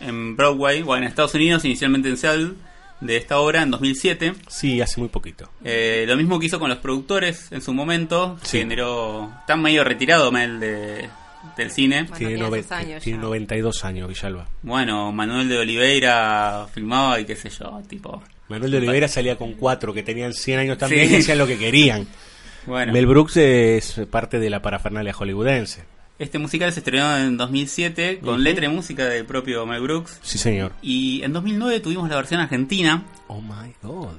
en 0.00 0.34
Broadway, 0.34 0.82
o 0.84 0.96
en 0.96 1.04
Estados 1.04 1.34
Unidos, 1.36 1.64
inicialmente 1.64 2.08
en 2.08 2.16
Seattle, 2.16 2.54
de 3.02 3.16
esta 3.16 3.38
obra 3.38 3.62
en 3.62 3.70
2007. 3.70 4.32
sí 4.48 4.80
hace 4.80 5.00
muy 5.00 5.08
poquito 5.08 5.48
Eh, 5.64 6.04
lo 6.06 6.16
mismo 6.16 6.38
que 6.38 6.46
hizo 6.46 6.58
con 6.58 6.68
los 6.70 6.78
productores 6.78 7.50
en 7.52 7.60
su 7.60 7.74
momento, 7.74 8.38
Sí. 8.42 8.58
generó... 8.58 9.32
Está 9.40 9.56
medio 9.56 9.84
retirado 9.84 10.30
Mel 10.32 10.60
de, 10.60 11.08
del 11.56 11.70
cine. 11.70 12.02
Bueno, 12.04 12.16
tiene, 12.16 12.34
tiene 12.34 12.48
nove- 12.48 12.62
sus 12.62 12.72
años 12.72 13.02
tiene 13.02 13.18
ya. 13.18 13.22
92 13.24 13.84
años 13.84 14.08
Villalba 14.08 14.46
Bueno, 14.62 15.12
Manuel 15.12 15.48
de 15.48 15.58
Oliveira 15.58 16.66
filmaba 16.72 17.18
y 17.20 17.24
qué 17.24 17.36
sé 17.36 17.50
yo, 17.50 17.80
tipo... 17.88 18.22
Manuel 18.48 18.70
de 18.70 18.78
Oliveira 18.78 19.08
salía 19.08 19.36
con 19.36 19.54
cuatro 19.54 19.92
que 19.94 20.02
tenían 20.02 20.32
100 20.34 20.58
años 20.60 20.78
también 20.78 21.08
Sí. 21.08 21.14
y 21.14 21.18
hacían 21.18 21.38
lo 21.38 21.46
que 21.46 21.58
querían 21.58 22.06
Bueno, 22.66 22.92
Mel 22.92 23.06
Brooks 23.06 23.36
es 23.38 24.00
parte 24.10 24.38
de 24.38 24.48
la 24.48 24.62
parafernalia 24.62 25.12
hollywoodense 25.12 25.82
este 26.22 26.38
musical 26.38 26.72
se 26.72 26.80
estrenó 26.80 27.16
en 27.18 27.36
2007 27.36 28.20
con 28.20 28.42
letra 28.44 28.66
y 28.66 28.68
música 28.68 29.04
del 29.06 29.26
propio 29.26 29.66
Mel 29.66 29.80
Brooks. 29.82 30.18
sí 30.22 30.38
señor 30.38 30.72
Y 30.82 31.22
en 31.22 31.32
2009 31.32 31.80
tuvimos 31.80 32.08
la 32.08 32.16
versión 32.16 32.40
argentina 32.40 33.04
oh 33.28 33.40
my 33.40 33.72
god 33.82 34.14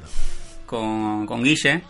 con, 0.66 1.26
con 1.26 1.44
Guille. 1.44 1.82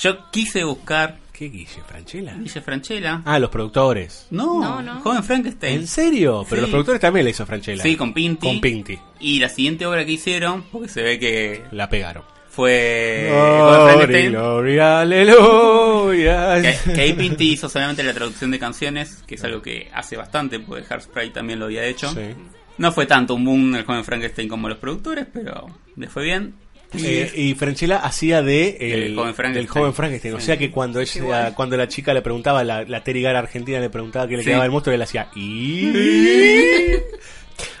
Yo 0.00 0.30
quise 0.30 0.62
buscar 0.64 1.18
¿qué 1.32 1.46
Guille 1.48 1.82
Franchella? 1.86 2.34
Guille 2.34 2.60
Franchella. 2.60 3.22
ah 3.24 3.38
los 3.38 3.50
productores 3.50 4.26
No, 4.30 4.60
No, 4.60 4.82
no. 4.82 5.00
joven 5.00 5.22
Frankenstein. 5.24 5.80
¿En 5.80 5.86
serio? 5.86 6.44
Pero 6.48 6.56
Sí. 6.56 6.60
los 6.62 6.70
productores 6.70 7.00
también 7.00 7.24
la 7.24 7.30
hizo 7.30 7.46
Franchella. 7.46 7.82
Sí, 7.82 7.96
con 7.96 8.12
Pinti. 8.12 8.46
Con 8.46 8.60
Pinti. 8.60 8.98
Y 9.20 9.38
la 9.40 9.48
siguiente 9.48 9.86
obra 9.86 10.04
que 10.04 10.12
hicieron, 10.12 10.62
porque 10.70 10.88
se 10.88 11.02
ve 11.02 11.18
que 11.18 11.64
La 11.72 11.88
pegaron. 11.88 12.22
Fue 12.58 13.28
Joven 13.30 13.68
Glory, 13.68 13.84
Frankenstein, 13.86 14.30
glory, 14.32 14.78
aleluya. 14.80 16.60
que, 16.60 16.92
que 16.92 17.00
ahí 17.00 17.12
Pinti 17.12 17.52
hizo 17.52 17.68
solamente 17.68 18.02
la 18.02 18.12
traducción 18.12 18.50
de 18.50 18.58
canciones, 18.58 19.22
que 19.28 19.36
es 19.36 19.44
algo 19.44 19.62
que 19.62 19.88
hace 19.94 20.16
bastante, 20.16 20.58
porque 20.58 20.82
Hairspray 20.92 21.30
también 21.32 21.60
lo 21.60 21.66
había 21.66 21.84
hecho. 21.84 22.08
Sí. 22.10 22.34
No 22.78 22.90
fue 22.90 23.06
tanto 23.06 23.34
un 23.34 23.44
boom 23.44 23.76
el 23.76 23.84
joven 23.84 24.04
Frankenstein 24.04 24.48
como 24.48 24.68
los 24.68 24.78
productores, 24.78 25.26
pero 25.32 25.68
le 25.96 26.08
fue 26.08 26.24
bien. 26.24 26.54
Eh, 26.94 27.30
y 27.36 27.54
Franchella 27.54 27.98
hacía 27.98 28.42
de 28.42 28.76
el, 28.80 29.02
El 29.02 29.14
joven 29.14 29.34
Frankenstein. 29.34 29.54
del 29.54 29.68
joven 29.68 29.94
Frankenstein. 29.94 30.34
O 30.34 30.40
Sí. 30.40 30.46
sea 30.46 30.56
que 30.56 30.70
cuando 30.72 31.00
ella, 31.00 31.54
cuando 31.54 31.76
la 31.76 31.86
chica 31.86 32.12
le 32.12 32.22
preguntaba, 32.22 32.64
la, 32.64 32.82
la 32.82 33.04
Terry 33.04 33.22
Gar 33.22 33.36
argentina 33.36 33.78
le 33.78 33.88
preguntaba 33.90 34.26
qué 34.26 34.36
le 34.36 34.42
Sí. 34.42 34.48
quedaba 34.48 34.64
el 34.64 34.72
monstruo, 34.72 34.94
él 34.94 35.02
hacía 35.02 35.28
y 35.36 35.92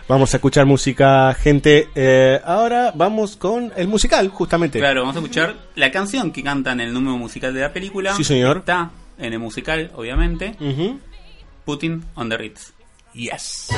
Vamos 0.08 0.32
a 0.32 0.38
escuchar 0.38 0.64
música, 0.64 1.34
gente. 1.34 1.90
Eh, 1.94 2.40
ahora 2.42 2.92
vamos 2.94 3.36
con 3.36 3.70
el 3.76 3.88
musical, 3.88 4.28
justamente. 4.30 4.78
Claro, 4.78 5.02
vamos 5.02 5.16
a 5.16 5.18
escuchar 5.18 5.54
la 5.74 5.90
canción 5.90 6.32
que 6.32 6.42
cantan 6.42 6.80
en 6.80 6.88
el 6.88 6.94
número 6.94 7.18
musical 7.18 7.52
de 7.52 7.60
la 7.60 7.72
película. 7.74 8.14
Sí, 8.14 8.24
señor. 8.24 8.58
Está 8.58 8.90
en 9.18 9.34
el 9.34 9.38
musical, 9.38 9.90
obviamente. 9.94 10.56
Ujú. 10.60 10.98
Putting 11.66 12.02
on 12.14 12.30
the 12.30 12.38
Ritz. 12.38 12.72
Yes. 13.12 13.68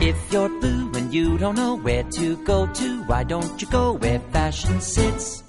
If 0.00 0.16
you're 0.32 0.48
blue 0.60 0.90
and 0.94 1.12
you 1.12 1.36
don't 1.36 1.56
know 1.56 1.74
where 1.76 2.04
to 2.04 2.36
go 2.46 2.66
to, 2.66 3.02
why 3.08 3.24
don't 3.24 3.60
you 3.60 3.68
go 3.70 3.92
where 3.92 4.20
fashion 4.32 4.80
sits? 4.80 5.42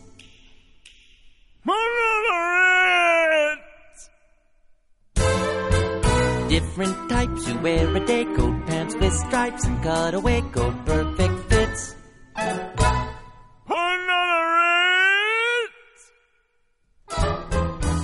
Different 6.49 7.10
types 7.10 7.45
who 7.45 7.60
wear 7.60 7.94
a 7.94 7.99
day 8.06 8.24
coat, 8.24 8.65
pants 8.68 8.95
with 8.95 9.14
stripes, 9.14 9.65
and 9.65 9.84
cutaway 9.84 10.41
coat, 10.53 10.74
perfect 10.86 11.40
fits. 11.49 11.95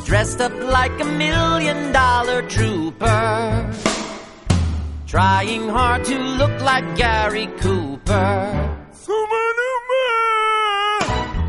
Dressed 0.06 0.42
up 0.42 0.54
like 0.60 1.00
a 1.00 1.06
million 1.06 1.94
dollar 1.94 2.42
trooper. 2.50 3.74
Trying 5.08 5.70
hard 5.70 6.04
to 6.06 6.20
look 6.20 6.62
like 6.62 6.98
Gary 6.98 7.48
Cooper. 7.60 8.78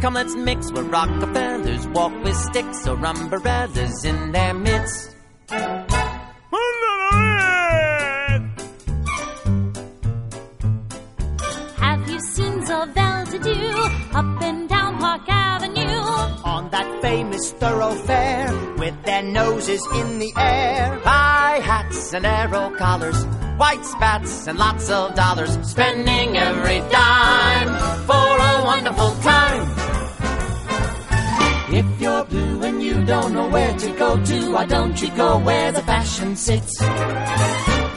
Come, 0.01 0.15
let's 0.15 0.37
mix 0.37 0.71
where 0.71 0.85
Rockefellers 0.85 1.89
walk 1.89 2.13
with 2.23 2.37
sticks 2.37 2.87
or 2.87 3.05
umbrellas 3.05 4.05
in 4.05 4.33
their 4.33 4.55
midst. 4.55 5.17
Famous 17.05 17.53
thoroughfare 17.53 18.51
with 18.79 18.97
their 19.05 19.23
noses 19.23 19.87
in 20.01 20.19
the 20.19 20.33
air. 20.39 20.99
High 21.05 21.59
hats 21.59 22.15
and 22.15 22.25
arrow 22.25 22.75
collars, 22.79 23.27
white 23.59 23.85
spats 23.85 24.47
and 24.47 24.59
lots 24.59 24.89
of 24.89 25.15
dollars. 25.15 25.53
Spending 25.69 26.39
every 26.39 26.81
dime 26.99 27.73
for 28.09 28.31
a 28.51 28.55
wonderful 28.65 29.13
time. 29.21 29.65
If 31.81 32.01
you're 32.01 32.25
blue 32.25 32.63
and 32.63 32.83
you 32.83 33.05
don't 33.05 33.35
know 33.35 33.49
where 33.51 33.77
to 33.85 33.91
go 34.05 34.25
to, 34.25 34.53
why 34.53 34.65
don't 34.65 34.97
you 35.03 35.11
go 35.11 35.39
where 35.41 35.73
the 35.73 35.83
fashion 35.83 36.35
sits? 36.37 36.79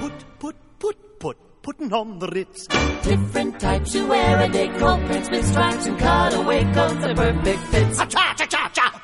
Put, 0.02 0.16
put, 0.40 0.56
put, 0.80 1.20
put, 1.20 1.38
putting 1.62 1.94
on 1.94 2.20
the 2.20 2.28
Ritz. 2.28 2.68
Different 3.04 3.58
types 3.58 3.94
who 3.94 4.08
wear 4.08 4.42
a 4.42 4.50
day 4.50 4.68
coat, 4.80 5.00
prints 5.06 5.30
with 5.30 5.46
stripes 5.48 5.86
and 5.86 5.98
cutaway 5.98 6.64
coats, 6.74 7.02
the 7.06 7.14
perfect 7.16 7.64
fits. 7.72 8.00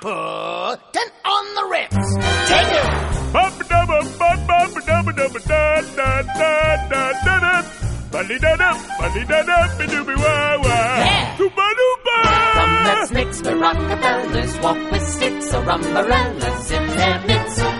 Puttin' 0.04 1.12
on 1.24 1.56
the 1.56 1.64
ribs, 1.72 2.16
Take 2.52 2.68
it! 2.76 2.86
From 3.32 3.52
the 3.58 3.64
walk 14.62 14.92
with 14.92 15.08
sticks, 15.08 15.54
or 15.54 15.64
rumbarellas 15.64 16.72
in 16.72 16.88
their 16.98 17.20
mitts. 17.26 17.73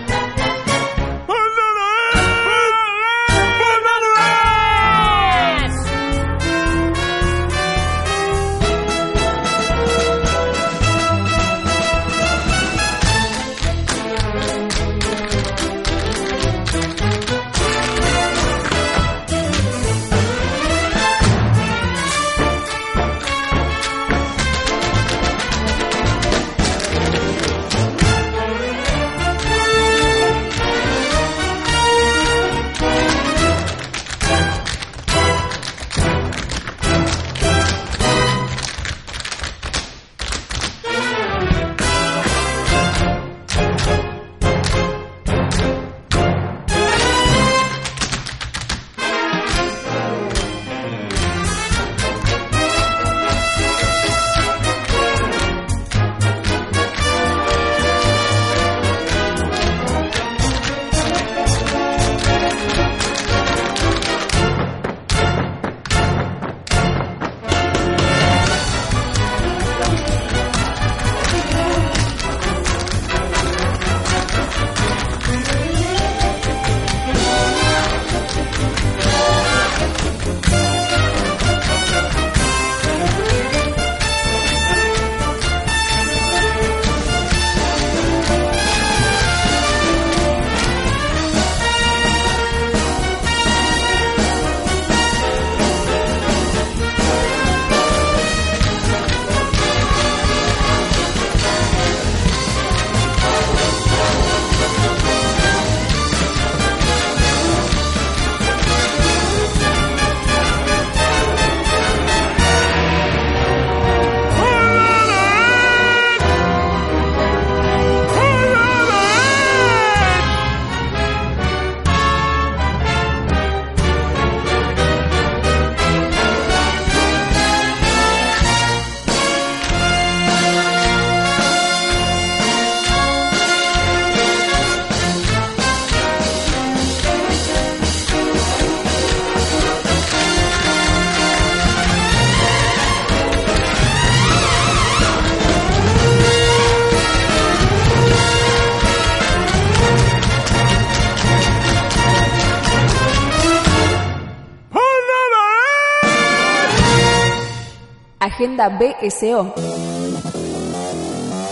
Agenda 158.44 158.68
BSO. 158.68 159.54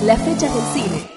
Las 0.05 0.21
fechas 0.21 0.53
del 0.53 0.63
cine. 0.75 1.09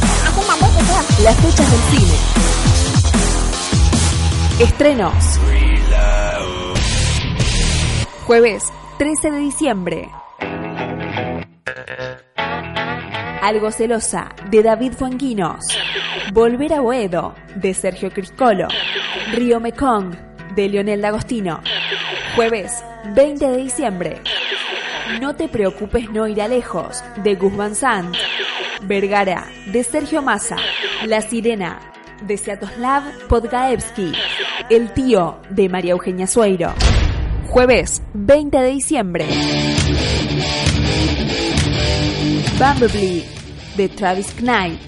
Las 1.23 1.35
fechas 1.37 1.71
del 1.71 1.81
cine. 1.97 2.13
Estrenos. 4.59 5.39
Jueves 8.27 8.71
13 8.99 9.31
de 9.31 9.39
diciembre. 9.39 10.11
Algo 13.45 13.69
celosa 13.69 14.33
de 14.49 14.63
David 14.63 14.93
Fuenquinos. 14.93 15.59
Volver 16.33 16.73
a 16.73 16.79
Boedo 16.79 17.35
de 17.53 17.75
Sergio 17.75 18.09
Criscolo. 18.09 18.67
Río 19.33 19.59
Mekong 19.59 20.15
de 20.55 20.67
Leonel 20.67 20.99
D'Agostino. 20.99 21.61
Jueves 22.35 22.83
20 23.13 23.47
de 23.47 23.57
diciembre. 23.57 24.21
No 25.21 25.35
te 25.35 25.47
preocupes 25.47 26.09
no 26.09 26.27
irá 26.27 26.47
lejos 26.47 27.03
de 27.23 27.35
Gus 27.35 27.55
Van 27.55 27.75
Sant. 27.75 28.15
Vergara 28.81 29.45
de 29.67 29.83
Sergio 29.83 30.23
Massa. 30.23 30.57
La 31.05 31.21
Sirena 31.21 31.79
de 32.25 32.37
Seatoslav 32.37 33.03
Podgaevsky. 33.27 34.11
El 34.71 34.91
tío 34.91 35.37
de 35.51 35.69
María 35.69 35.91
Eugenia 35.91 36.25
Sueiro. 36.25 36.73
Jueves 37.45 38.01
20 38.15 38.57
de 38.57 38.69
diciembre. 38.71 39.27
Bumblebee 42.57 43.25
de 43.75 43.89
Travis 43.89 44.33
Knight. 44.37 44.79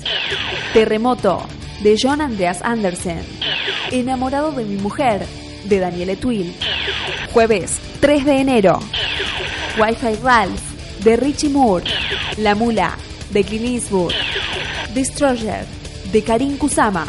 Terremoto 0.72 1.42
de 1.82 1.98
John 2.02 2.22
Andreas 2.22 2.62
Andersen. 2.62 3.20
Enamorado 3.92 4.54
de 4.54 4.64
mi 4.64 4.78
mujer 4.78 5.26
de 5.66 5.80
Daniel 5.80 6.12
Etwill. 6.12 6.56
Jueves 7.34 7.78
3 8.00 8.24
de 8.24 8.40
enero. 8.40 8.80
Wi-Fi 9.78 10.16
Ralph 10.24 10.62
de 11.04 11.18
Richie 11.18 11.50
Moore. 11.50 11.84
La 12.38 12.56
Mula 12.56 12.96
de 13.32 13.44
Clint. 13.44 13.84
Destroyer 14.94 15.66
de 16.14 16.24
Karim 16.24 16.58
Kusama. 16.58 17.06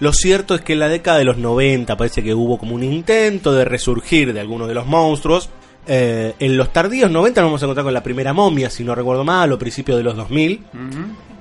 Lo 0.00 0.12
cierto 0.12 0.54
es 0.54 0.60
que 0.60 0.74
en 0.74 0.78
la 0.78 0.88
década 0.88 1.18
de 1.18 1.24
los 1.24 1.38
90 1.38 1.96
parece 1.96 2.22
que 2.22 2.34
hubo 2.34 2.58
como 2.58 2.74
un 2.74 2.84
intento 2.84 3.52
de 3.52 3.64
resurgir 3.64 4.32
de 4.32 4.40
algunos 4.40 4.68
de 4.68 4.74
los 4.74 4.86
monstruos. 4.86 5.50
Eh, 5.86 6.34
en 6.38 6.56
los 6.56 6.72
tardíos 6.72 7.10
90 7.10 7.40
nos 7.40 7.48
vamos 7.48 7.62
a 7.62 7.64
encontrar 7.64 7.84
con 7.84 7.94
la 7.94 8.02
primera 8.02 8.32
momia, 8.32 8.70
si 8.70 8.84
no 8.84 8.94
recuerdo 8.94 9.24
mal, 9.24 9.50
o 9.52 9.58
principios 9.58 9.98
de 9.98 10.04
los 10.04 10.16
2000. 10.16 10.62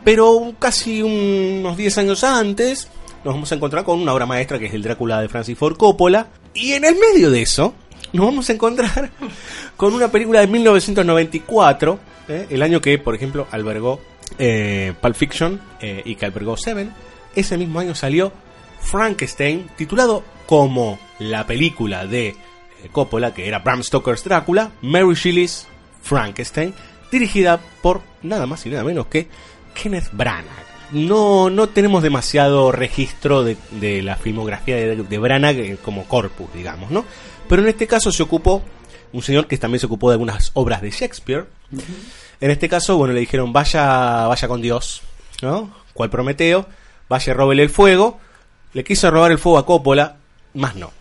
Pero 0.04 0.54
casi 0.58 1.04
unos 1.04 1.78
10 1.78 1.98
años 2.00 2.24
antes 2.24 2.90
nos 3.24 3.36
vamos 3.36 3.52
a 3.52 3.56
encontrar 3.56 3.84
con 3.84 4.00
una 4.00 4.14
obra 4.14 4.26
maestra 4.26 4.58
que 4.58 4.68
es 4.68 4.74
el 4.74 4.82
Drácula 4.82 5.22
de 5.22 5.30
Francis 5.30 5.58
Ford 5.58 5.78
Coppola. 5.78 6.28
Y 6.56 6.72
en 6.72 6.84
el 6.86 6.96
medio 6.96 7.30
de 7.30 7.44
eso 7.44 7.76
nos 8.14 8.26
vamos 8.26 8.50
a 8.50 8.54
encontrar 8.54 9.12
con 9.78 9.94
una 9.94 10.08
película 10.10 10.40
de 10.40 10.48
1994, 10.48 12.00
eh, 12.28 12.48
el 12.50 12.64
año 12.64 12.82
que, 12.82 12.98
por 12.98 13.14
ejemplo, 13.14 13.48
albergó 13.52 14.00
eh, 14.40 14.94
Pulp 15.00 15.16
Fiction 15.16 15.62
y 16.04 16.16
que 16.16 16.26
albergó 16.26 16.58
Seven. 16.58 16.92
Ese 17.36 17.56
mismo 17.56 17.80
año 17.80 17.94
salió 17.94 18.32
Frankenstein, 18.90 19.70
titulado 19.76 20.24
como 20.46 20.98
la 21.20 21.46
película 21.46 22.06
de 22.06 22.30
eh, 22.30 22.36
Coppola, 22.92 23.34
que 23.34 23.48
era 23.48 23.60
Bram 23.60 23.84
Stoker's 23.84 24.24
Drácula, 24.24 24.72
Mary 24.82 25.14
Shelley's 25.14 25.68
Frankenstein, 26.02 26.74
dirigida 27.12 27.60
por 27.82 28.02
nada 28.24 28.46
más 28.46 28.66
y 28.66 28.70
nada 28.70 28.84
menos 28.84 29.08
que 29.08 29.28
Kenneth 29.74 30.10
Branagh. 30.14 30.66
No, 30.92 31.50
no 31.50 31.68
tenemos 31.68 32.02
demasiado 32.02 32.72
registro 32.72 33.44
de, 33.44 33.58
de 33.72 34.02
la 34.02 34.16
filmografía 34.16 34.78
de, 34.78 34.96
de 34.96 35.18
Branagh 35.18 35.58
eh, 35.58 35.78
como 35.84 36.06
corpus, 36.06 36.48
digamos, 36.54 36.90
¿no? 36.92 37.04
Pero 37.50 37.62
en 37.62 37.68
este 37.68 37.88
caso 37.88 38.12
se 38.12 38.24
ocupó 38.24 38.64
un 39.12 39.22
señor 39.22 39.48
que 39.48 39.58
también 39.58 39.80
se 39.80 39.86
ocupó 39.86 40.10
de 40.10 40.14
algunas 40.14 40.52
obras 40.54 40.82
de 40.82 40.92
Shakespeare. 40.92 41.46
En 42.40 42.52
este 42.52 42.70
caso, 42.70 42.98
bueno, 42.98 43.14
le 43.14 43.20
dijeron, 43.20 43.52
vaya, 43.52 44.28
vaya 44.28 44.48
con 44.48 44.62
Dios, 44.62 45.02
¿no? 45.42 45.74
Cual 45.94 46.10
Prometeo, 46.10 46.68
vaya, 47.10 47.34
róbele 47.34 47.64
el 47.64 47.70
fuego. 47.70 48.20
Le 48.74 48.84
quiso 48.84 49.10
robar 49.12 49.32
el 49.32 49.38
fuego 49.40 49.58
a 49.58 49.66
Coppola, 49.66 50.18
más 50.54 50.76
no. 50.76 50.92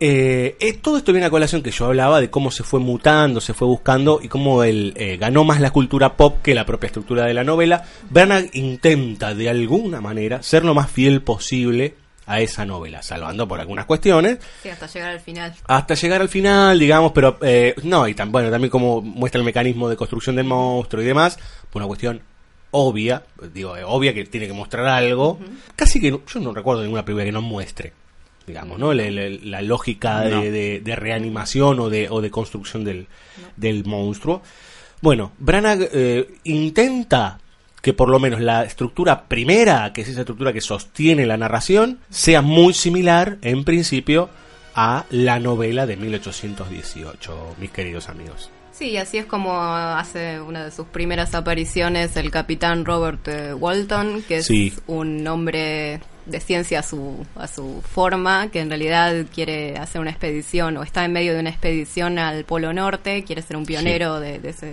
Eh, 0.00 0.56
eh, 0.60 0.72
todo 0.82 0.96
esto 0.98 1.12
viene 1.12 1.26
a 1.26 1.30
colación 1.30 1.62
que 1.62 1.70
yo 1.70 1.86
hablaba 1.86 2.20
de 2.20 2.28
cómo 2.28 2.50
se 2.50 2.62
fue 2.64 2.80
mutando, 2.80 3.40
se 3.40 3.54
fue 3.54 3.68
buscando 3.68 4.20
y 4.22 4.28
cómo 4.28 4.64
él 4.64 4.92
eh, 4.96 5.16
ganó 5.16 5.44
más 5.44 5.60
la 5.60 5.70
cultura 5.70 6.16
pop 6.16 6.38
que 6.42 6.54
la 6.54 6.66
propia 6.66 6.88
estructura 6.88 7.24
de 7.26 7.34
la 7.34 7.44
novela. 7.44 7.84
Branagh 8.10 8.50
intenta 8.54 9.34
de 9.34 9.48
alguna 9.48 10.00
manera 10.00 10.42
ser 10.42 10.64
lo 10.64 10.74
más 10.74 10.90
fiel 10.90 11.22
posible 11.22 11.94
a 12.26 12.40
esa 12.40 12.64
novela, 12.64 13.02
salvando 13.02 13.46
por 13.46 13.60
algunas 13.60 13.84
cuestiones, 13.84 14.38
Sí, 14.62 14.70
hasta 14.70 14.86
llegar 14.86 15.10
al 15.10 15.20
final. 15.20 15.54
hasta 15.66 15.94
llegar 15.94 16.20
al 16.22 16.28
final, 16.28 16.78
digamos, 16.78 17.12
pero 17.12 17.38
eh, 17.42 17.74
no, 17.84 18.08
y 18.08 18.14
tan, 18.14 18.32
bueno, 18.32 18.50
también 18.50 18.70
como 18.70 19.00
muestra 19.02 19.38
el 19.38 19.44
mecanismo 19.44 19.88
de 19.90 19.96
construcción 19.96 20.34
del 20.36 20.46
monstruo 20.46 21.02
y 21.02 21.06
demás, 21.06 21.38
por 21.70 21.80
una 21.82 21.86
cuestión 21.86 22.20
obvia, 22.76 23.22
digo, 23.52 23.76
eh, 23.76 23.84
obvia 23.86 24.12
que 24.12 24.24
tiene 24.24 24.46
que 24.46 24.52
mostrar 24.52 24.86
algo, 24.86 25.38
casi 25.76 26.00
que 26.00 26.10
no- 26.10 26.22
yo 26.26 26.40
no 26.40 26.52
recuerdo 26.52 26.82
ninguna 26.82 27.04
película 27.04 27.24
que 27.24 27.32
no 27.32 27.40
muestre, 27.42 27.92
digamos, 28.46 28.78
¿no? 28.78 28.92
La, 28.92 29.08
la- 29.10 29.28
la 29.42 29.62
lógica 29.62 30.20
de, 30.22 30.30
No. 30.30 30.42
de- 30.42 30.80
de 30.80 30.96
reanimación 30.96 31.78
o 31.80 31.88
de, 31.88 32.08
o 32.10 32.20
de 32.20 32.30
construcción 32.30 32.82
del, 32.84 33.06
del 33.56 33.84
monstruo. 33.84 34.42
Bueno, 35.00 35.32
Branagh 35.38 35.88
eh, 35.92 36.28
intenta 36.44 37.38
que 37.82 37.92
por 37.92 38.08
lo 38.08 38.18
menos 38.18 38.40
la 38.40 38.64
estructura 38.64 39.24
primera, 39.28 39.92
que 39.92 40.00
es 40.00 40.08
esa 40.08 40.20
estructura 40.20 40.52
que 40.54 40.60
sostiene 40.62 41.26
la 41.26 41.36
narración, 41.36 41.98
sea 42.08 42.40
muy 42.42 42.72
similar, 42.72 43.36
en 43.42 43.62
principio, 43.64 44.30
a 44.74 45.04
la 45.10 45.38
novela 45.38 45.86
de 45.86 45.96
1818, 45.98 47.56
mis 47.60 47.70
queridos 47.70 48.08
amigos. 48.08 48.50
Sí, 48.76 48.96
así 48.96 49.18
es 49.18 49.26
como 49.26 49.62
hace 49.62 50.40
una 50.40 50.64
de 50.64 50.70
sus 50.72 50.86
primeras 50.86 51.32
apariciones 51.36 52.16
el 52.16 52.32
capitán 52.32 52.84
Robert 52.84 53.28
eh, 53.28 53.54
Walton, 53.54 54.22
que 54.26 54.38
es 54.38 54.46
Sí. 54.46 54.72
un 54.88 55.24
hombre 55.28 56.00
de 56.26 56.40
ciencia 56.40 56.80
a 56.80 56.82
su, 56.82 57.24
a 57.36 57.46
su 57.46 57.82
forma, 57.82 58.50
que 58.50 58.58
en 58.60 58.70
realidad 58.70 59.26
quiere 59.32 59.76
hacer 59.78 60.00
una 60.00 60.10
expedición 60.10 60.76
o 60.76 60.82
está 60.82 61.04
en 61.04 61.12
medio 61.12 61.34
de 61.34 61.40
una 61.40 61.50
expedición 61.50 62.18
al 62.18 62.44
Polo 62.44 62.72
Norte, 62.72 63.22
quiere 63.22 63.42
ser 63.42 63.56
un 63.56 63.64
pionero 63.64 64.18
de, 64.18 64.40
de 64.40 64.48
ese, 64.50 64.66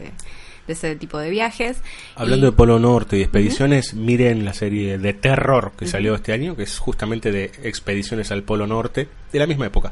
de 0.66 0.74
ese 0.74 0.96
tipo 0.96 1.20
de 1.20 1.30
viajes. 1.30 1.78
Hablando 2.16 2.48
Y- 2.48 2.50
de 2.52 2.56
Polo 2.58 2.80
Norte 2.80 3.18
y 3.20 3.22
expediciones, 3.22 3.94
miren 3.94 4.46
la 4.46 4.54
serie 4.54 4.98
de 4.98 5.14
terror 5.14 5.74
que 5.78 5.86
salió 5.86 6.16
este 6.16 6.34
año, 6.34 6.56
que 6.56 6.64
es 6.64 6.80
justamente 6.80 7.32
de 7.32 7.52
expediciones 7.64 8.32
al 8.32 8.42
Polo 8.42 8.66
Norte, 8.66 9.08
de 9.32 9.38
la 9.40 9.46
misma 9.46 9.68
época. 9.68 9.92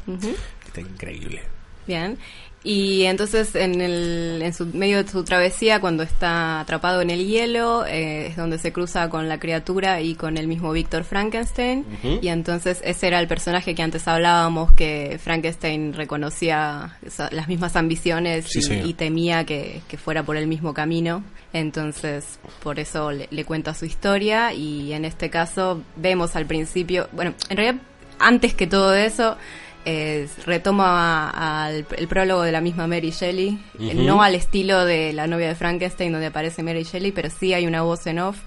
Está 0.66 0.80
increíble. 0.80 1.42
Bien. 1.86 2.18
Y 2.62 3.04
entonces 3.04 3.54
en, 3.54 3.80
el, 3.80 4.40
en 4.42 4.52
su 4.52 4.66
medio 4.66 5.02
de 5.02 5.10
su 5.10 5.24
travesía, 5.24 5.80
cuando 5.80 6.02
está 6.02 6.60
atrapado 6.60 7.00
en 7.00 7.08
el 7.08 7.26
hielo, 7.26 7.86
eh, 7.86 8.26
es 8.26 8.36
donde 8.36 8.58
se 8.58 8.70
cruza 8.70 9.08
con 9.08 9.30
la 9.30 9.40
criatura 9.40 10.02
y 10.02 10.14
con 10.14 10.36
el 10.36 10.46
mismo 10.46 10.70
Víctor 10.72 11.04
Frankenstein. 11.04 11.86
Y 12.20 12.28
entonces 12.28 12.82
ese 12.84 13.06
era 13.06 13.18
el 13.18 13.28
personaje 13.28 13.74
que 13.74 13.82
antes 13.82 14.06
hablábamos, 14.06 14.72
que 14.72 15.18
Frankenstein 15.22 15.94
reconocía 15.94 16.98
esa- 17.02 17.30
las 17.32 17.48
mismas 17.48 17.76
ambiciones 17.76 18.46
Sí, 18.48 18.60
y, 18.84 18.90
y 18.90 18.92
temía 18.92 19.44
que, 19.44 19.80
que 19.88 19.96
fuera 19.96 20.22
por 20.22 20.36
el 20.36 20.46
mismo 20.46 20.74
camino. 20.74 21.24
Entonces, 21.54 22.38
por 22.62 22.78
eso 22.78 23.10
le, 23.10 23.26
le 23.30 23.44
cuenta 23.46 23.72
su 23.74 23.86
historia 23.86 24.52
y 24.52 24.92
en 24.92 25.04
este 25.06 25.30
caso 25.30 25.82
vemos 25.96 26.36
al 26.36 26.44
principio, 26.46 27.08
bueno, 27.12 27.32
en 27.48 27.56
realidad 27.56 27.82
antes 28.18 28.52
que 28.54 28.66
todo 28.66 28.94
eso, 28.94 29.36
eh, 29.84 30.28
retoma 30.46 31.30
al 31.30 31.86
el 31.96 32.08
prólogo 32.08 32.42
de 32.42 32.52
la 32.52 32.60
misma 32.60 32.86
Mary 32.86 33.10
Shelley, 33.10 33.58
eh, 33.78 33.94
no 33.94 34.22
al 34.22 34.34
estilo 34.34 34.84
de 34.84 35.12
la 35.12 35.26
novia 35.26 35.48
de 35.48 35.54
Frankenstein 35.54 36.12
donde 36.12 36.26
aparece 36.26 36.62
Mary 36.62 36.84
Shelley, 36.84 37.12
pero 37.12 37.28
sí 37.30 37.54
hay 37.54 37.66
una 37.66 37.82
voz 37.82 38.06
en 38.06 38.18
off 38.18 38.38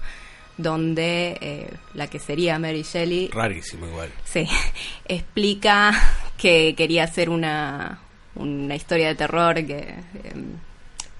donde 0.56 1.36
eh, 1.40 1.70
la 1.94 2.06
que 2.06 2.18
sería 2.20 2.58
Mary 2.60 2.82
Shelley 2.82 3.28
Rarísimo 3.32 3.86
igual. 3.88 4.10
Sí, 4.24 4.46
explica 5.08 5.92
que 6.36 6.74
quería 6.76 7.04
hacer 7.04 7.28
una, 7.30 7.98
una 8.36 8.74
historia 8.76 9.08
de 9.08 9.14
terror 9.14 9.54
que 9.66 9.94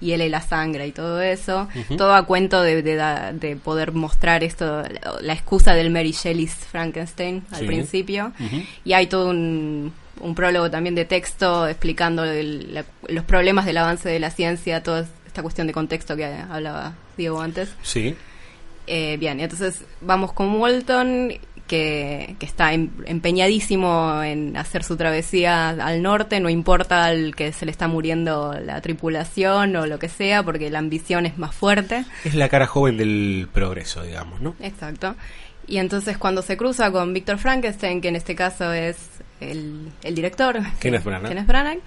hiele 0.01 0.29
la 0.29 0.41
sangre 0.41 0.87
y 0.87 0.91
todo 0.91 1.21
eso. 1.21 1.67
Todo 1.97 2.13
a 2.15 2.25
cuento 2.25 2.61
de, 2.61 2.81
de 2.81 3.55
poder 3.55 3.91
mostrar 3.93 4.43
esto, 4.43 4.83
la, 5.21 5.33
excusa 5.33 5.73
del 5.73 5.89
Mary 5.89 6.11
Shelley's 6.11 6.53
Frankenstein 6.53 7.43
al 7.51 7.59
Sí. 7.61 7.65
principio. 7.65 8.31
Y 8.83 8.93
hay 8.93 9.07
todo 9.07 9.29
un, 9.29 9.93
un 10.19 10.35
prólogo 10.35 10.69
también 10.71 10.95
de 10.95 11.05
texto 11.05 11.67
explicando 11.67 12.23
el- 12.23 12.73
la- 12.73 12.85
los 13.09 13.23
problemas 13.25 13.65
del 13.65 13.77
avance 13.77 14.07
de 14.09 14.19
la 14.19 14.29
ciencia, 14.29 14.81
toda 14.83 15.05
esta 15.25 15.41
cuestión 15.41 15.67
de 15.67 15.73
contexto 15.73 16.15
que 16.15 16.25
hablaba 16.25 16.93
Diego 17.17 17.41
antes. 17.41 17.73
Sí. 17.81 18.15
Eh, 18.87 19.17
bien, 19.17 19.39
entonces 19.39 19.83
vamos 20.01 20.31
con 20.33 20.59
Walton, 20.61 21.33
que, 21.67 22.35
que 22.37 22.45
está 22.45 22.73
em- 22.73 22.91
empeñadísimo 23.07 24.21
en 24.23 24.55
hacer 24.55 24.83
su 24.83 24.95
travesía 24.97 25.69
al 25.69 26.01
norte, 26.03 26.39
no 26.39 26.49
importa 26.49 27.11
el 27.11 27.35
que 27.35 27.51
se 27.51 27.65
le 27.65 27.71
está 27.71 27.87
muriendo 27.87 28.53
la 28.63 28.79
tripulación 28.81 29.75
o 29.75 29.87
lo 29.87 29.97
que 29.99 30.07
sea, 30.07 30.43
porque 30.43 30.69
la 30.69 30.77
ambición 30.79 31.25
es 31.25 31.37
más 31.39 31.55
fuerte. 31.55 32.05
Es 32.23 32.35
la 32.35 32.49
cara 32.49 32.67
joven 32.67 32.97
del 32.97 33.47
progreso, 33.51 34.03
digamos, 34.03 34.41
¿no? 34.41 34.55
Exacto. 34.61 35.15
Y 35.67 35.77
entonces 35.77 36.19
cuando 36.19 36.43
se 36.43 36.55
cruza 36.55 36.91
con 36.91 37.11
Víctor 37.13 37.39
Frankenstein, 37.39 37.99
que 37.99 38.09
en 38.09 38.15
este 38.15 38.35
caso 38.35 38.71
es 38.71 38.95
el, 39.39 39.89
el 40.03 40.15
director, 40.15 40.59
Kenneth 40.79 41.03
Branagh. 41.03 41.29
Kenneth 41.29 41.47
Branagh, 41.47 41.79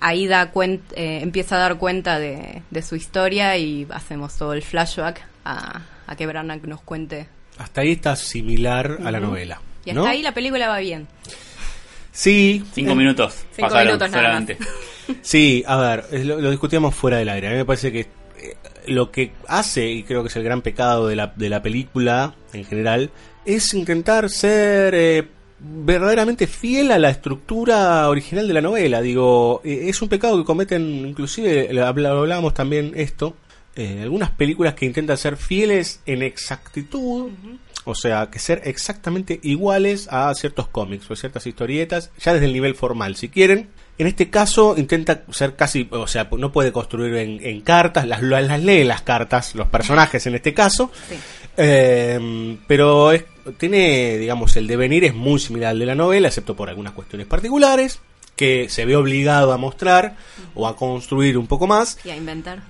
ahí 0.00 0.26
da 0.26 0.52
cuen- 0.52 0.80
eh, 0.94 1.20
empieza 1.22 1.56
a 1.56 1.58
dar 1.60 1.78
cuenta 1.78 2.18
de, 2.18 2.62
de 2.70 2.82
su 2.82 2.96
historia 2.96 3.56
y 3.56 3.86
hacemos 3.90 4.36
todo 4.36 4.52
el 4.52 4.62
flashback 4.62 5.20
a, 5.44 5.82
a 6.06 6.16
que 6.16 6.26
Branagh 6.26 6.66
nos 6.66 6.80
cuente. 6.82 7.26
Hasta 7.58 7.82
ahí 7.82 7.92
está 7.92 8.16
similar 8.16 8.98
a 9.04 9.10
la 9.10 9.20
novela. 9.20 9.60
Y 9.84 9.90
hasta 9.90 10.00
¿no? 10.02 10.06
ahí 10.06 10.22
la 10.22 10.32
película 10.32 10.68
va 10.68 10.78
bien. 10.78 11.06
Sí. 12.12 12.62
Cinco 12.74 12.94
minutos. 12.94 13.44
Cinco 13.54 13.68
pasaron 13.68 13.86
minutos 13.86 14.10
nada 14.10 14.22
más. 14.22 14.30
solamente. 14.46 14.58
Sí, 15.20 15.64
a 15.66 15.76
ver, 15.76 16.06
lo 16.24 16.48
discutíamos 16.50 16.94
fuera 16.94 17.16
del 17.18 17.28
aire. 17.28 17.48
A 17.48 17.50
mí 17.50 17.56
me 17.56 17.64
parece 17.64 17.90
que 17.92 18.00
eh, 18.38 18.56
lo 18.86 19.10
que 19.10 19.32
hace, 19.48 19.88
y 19.90 20.04
creo 20.04 20.22
que 20.22 20.28
es 20.28 20.36
el 20.36 20.44
gran 20.44 20.62
pecado 20.62 21.08
de 21.08 21.16
la, 21.16 21.32
de 21.36 21.48
la 21.50 21.60
película 21.60 22.34
en 22.52 22.64
general, 22.64 23.10
es 23.44 23.74
intentar 23.74 24.30
ser 24.30 24.94
eh, 24.94 25.28
verdaderamente 25.64 26.46
fiel 26.46 26.90
a 26.92 26.98
la 26.98 27.10
estructura 27.10 28.08
original 28.08 28.48
de 28.48 28.54
la 28.54 28.60
novela. 28.60 29.00
Digo, 29.00 29.60
eh, 29.64 29.84
es 29.88 30.02
un 30.02 30.08
pecado 30.08 30.36
que 30.38 30.44
cometen, 30.44 31.06
inclusive, 31.06 31.68
hablábamos 31.80 32.54
también 32.54 32.92
esto, 32.96 33.36
eh, 33.76 34.00
algunas 34.02 34.30
películas 34.30 34.74
que 34.74 34.86
intentan 34.86 35.16
ser 35.16 35.36
fieles 35.36 36.00
en 36.06 36.22
exactitud. 36.22 37.30
O 37.84 37.96
sea, 37.96 38.28
que 38.30 38.38
ser 38.38 38.62
exactamente 38.64 39.40
iguales 39.42 40.06
a 40.08 40.32
ciertos 40.36 40.68
cómics 40.68 41.10
o 41.10 41.16
ciertas 41.16 41.44
historietas, 41.48 42.10
ya 42.20 42.32
desde 42.32 42.46
el 42.46 42.52
nivel 42.52 42.76
formal, 42.76 43.16
si 43.16 43.28
quieren. 43.28 43.70
En 43.98 44.06
este 44.06 44.30
caso 44.30 44.74
intenta 44.78 45.24
ser 45.32 45.56
casi, 45.56 45.88
o 45.90 46.06
sea, 46.06 46.28
no 46.38 46.52
puede 46.52 46.70
construir 46.70 47.14
en, 47.16 47.44
en 47.44 47.60
cartas, 47.60 48.06
las, 48.06 48.22
las 48.22 48.62
lee 48.62 48.84
las 48.84 49.02
cartas, 49.02 49.54
los 49.56 49.66
personajes 49.68 50.26
en 50.26 50.34
este 50.36 50.54
caso, 50.54 50.90
Eh, 51.56 52.56
pero 52.66 53.12
es- 53.12 53.24
tiene, 53.58 54.18
digamos, 54.18 54.56
el 54.56 54.66
devenir 54.66 55.04
es 55.04 55.14
muy 55.14 55.38
similar 55.40 55.70
al 55.70 55.78
de 55.78 55.86
la 55.86 55.94
novela, 55.94 56.28
excepto 56.28 56.56
por 56.56 56.68
algunas 56.68 56.92
cuestiones 56.92 57.26
particulares, 57.26 58.00
que 58.36 58.68
se 58.68 58.84
ve 58.84 58.96
obligado 58.96 59.52
a 59.52 59.58
mostrar 59.58 60.16
o 60.54 60.66
a 60.66 60.76
construir 60.76 61.38
un 61.38 61.46
poco 61.46 61.66
más. 61.66 61.98
Y 62.04 62.10
a 62.10 62.16
inventar. 62.16 62.62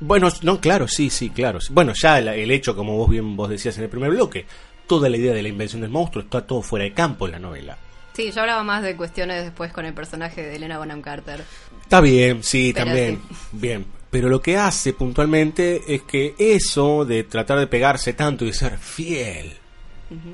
Bueno, 0.00 0.28
no, 0.42 0.60
claro, 0.60 0.88
sí, 0.88 1.10
sí, 1.10 1.30
claro. 1.30 1.58
Bueno, 1.70 1.92
ya 1.94 2.18
el, 2.18 2.28
el 2.28 2.50
hecho, 2.50 2.76
como 2.76 2.96
vos 2.96 3.08
bien 3.08 3.36
vos 3.36 3.48
decías 3.48 3.76
en 3.78 3.84
el 3.84 3.90
primer 3.90 4.10
bloque, 4.10 4.46
toda 4.86 5.08
la 5.08 5.16
idea 5.16 5.32
de 5.32 5.42
la 5.42 5.48
invención 5.48 5.80
del 5.80 5.90
monstruo 5.90 6.24
está 6.24 6.46
todo 6.46 6.62
fuera 6.62 6.84
de 6.84 6.92
campo 6.92 7.26
en 7.26 7.32
la 7.32 7.38
novela. 7.38 7.78
Sí, 8.16 8.32
yo 8.32 8.40
hablaba 8.40 8.62
más 8.62 8.82
de 8.82 8.96
cuestiones 8.96 9.44
después 9.44 9.72
con 9.72 9.84
el 9.84 9.92
personaje 9.92 10.42
de 10.42 10.56
Elena 10.56 10.78
Bonham 10.78 11.02
Carter. 11.02 11.44
Está 11.82 12.00
bien, 12.00 12.42
sí, 12.42 12.72
Pero 12.72 12.86
también. 12.86 13.20
Bien. 13.52 13.86
Pero 14.10 14.30
lo 14.30 14.40
que 14.40 14.56
hace 14.56 14.94
puntualmente 14.94 15.82
es 15.86 16.02
que 16.02 16.34
eso 16.38 17.04
de 17.04 17.24
tratar 17.24 17.58
de 17.58 17.66
pegarse 17.66 18.14
tanto 18.14 18.46
y 18.46 18.52
ser 18.54 18.78
fiel, 18.78 19.52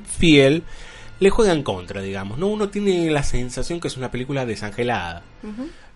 fiel, 0.05 0.63
le 1.21 1.31
juega 1.31 1.53
en 1.53 1.63
contra, 1.63 2.03
digamos. 2.03 2.39
¿no? 2.39 2.49
Uno 2.49 2.69
tiene 2.69 3.11
la 3.11 3.23
sensación 3.23 3.81
que 3.81 3.89
es 3.89 3.97
una 3.97 4.11
película 4.11 4.45
desangelada. 4.45 5.23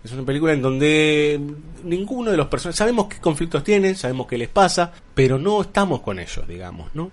Es 0.03 0.11
una 0.11 0.23
película 0.23 0.53
en 0.53 0.61
donde 0.61 1.39
ninguno 1.83 2.31
de 2.31 2.37
los 2.37 2.47
personajes 2.47 2.77
sabemos 2.77 3.07
qué 3.07 3.17
conflictos 3.19 3.63
tienen, 3.63 3.95
sabemos 3.95 4.27
qué 4.27 4.37
les 4.37 4.47
pasa, 4.47 4.91
pero 5.13 5.37
no 5.37 5.61
estamos 5.61 6.01
con 6.01 6.19
ellos, 6.19 6.47
digamos, 6.47 6.93
¿no? 6.95 7.11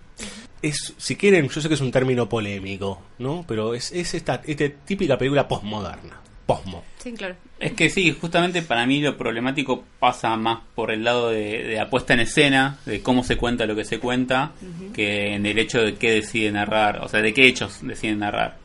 Es, 0.62 0.94
si 0.96 1.16
quieren, 1.16 1.48
yo 1.48 1.60
sé 1.60 1.68
que 1.68 1.74
es 1.74 1.80
un 1.80 1.90
término 1.90 2.28
polémico, 2.28 3.02
¿no? 3.18 3.44
Pero 3.46 3.74
es, 3.74 3.90
es 3.92 4.14
esta, 4.14 4.42
esta 4.46 4.68
típica 4.84 5.18
película 5.18 5.48
postmoderna, 5.48 6.20
posmo. 6.46 6.84
Sí, 6.98 7.12
claro. 7.12 7.34
Es 7.60 7.72
que 7.72 7.88
sí, 7.90 8.14
justamente 8.18 8.62
para 8.62 8.86
mí 8.86 9.00
lo 9.00 9.16
problemático 9.16 9.84
pasa 9.98 10.36
más 10.36 10.60
por 10.74 10.90
el 10.90 11.04
lado 11.04 11.30
de, 11.30 11.62
de 11.64 11.74
la 11.76 11.88
puesta 11.88 12.14
en 12.14 12.20
escena, 12.20 12.78
de 12.86 13.00
cómo 13.00 13.24
se 13.24 13.36
cuenta 13.36 13.66
lo 13.66 13.74
que 13.76 13.84
se 13.84 13.98
cuenta, 13.98 14.52
que 14.94 15.34
en 15.34 15.46
el 15.46 15.58
hecho 15.58 15.80
de 15.80 15.94
qué 15.94 16.12
decide 16.12 16.50
narrar, 16.52 16.98
o 17.02 17.08
sea, 17.08 17.20
de 17.22 17.32
qué 17.32 17.46
hechos 17.46 17.78
deciden 17.82 18.18
narrar. 18.20 18.56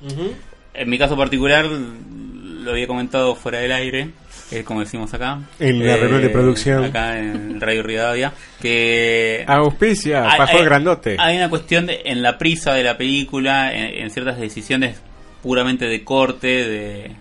En 0.74 0.90
mi 0.90 0.98
caso 0.98 1.16
particular, 1.18 1.66
lo 1.66 2.72
había 2.72 2.88
comentado 2.88 3.36
fuera 3.36 3.60
del 3.60 3.72
aire, 3.72 4.10
es 4.52 4.64
como 4.64 4.82
decimos 4.82 5.14
acá. 5.14 5.40
Eh, 5.60 5.70
En 5.70 5.86
la 5.86 5.96
reunión 5.98 6.22
de 6.22 6.30
producción. 6.30 6.84
Acá 6.86 7.20
en 7.20 7.60
Radio 7.62 7.84
Rivadavia, 7.84 8.34
que... 8.62 9.44
Auspicia, 9.48 10.24
pasó 10.38 10.58
hay- 10.58 10.66
grandote. 10.66 11.16
Hay 11.20 11.38
una 11.38 11.50
cuestión 11.50 11.86
de- 11.86 12.02
en 12.06 12.22
la 12.22 12.38
prisa 12.38 12.74
de 12.74 12.84
la 12.84 12.98
película, 12.98 13.74
en, 13.74 14.04
en 14.04 14.10
ciertas 14.12 14.38
decisiones 14.40 15.02
puramente 15.42 15.86
de 15.86 16.04
corte, 16.04 16.48
de, 16.68 17.12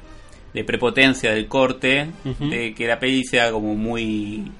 de 0.58 0.64
prepotencia 0.64 1.32
del 1.32 1.46
corte, 1.46 2.08
de 2.40 2.74
que 2.74 2.86
la 2.86 2.98
peli 2.98 3.24
sea 3.24 3.50
como 3.52 3.74
muy 3.76 4.50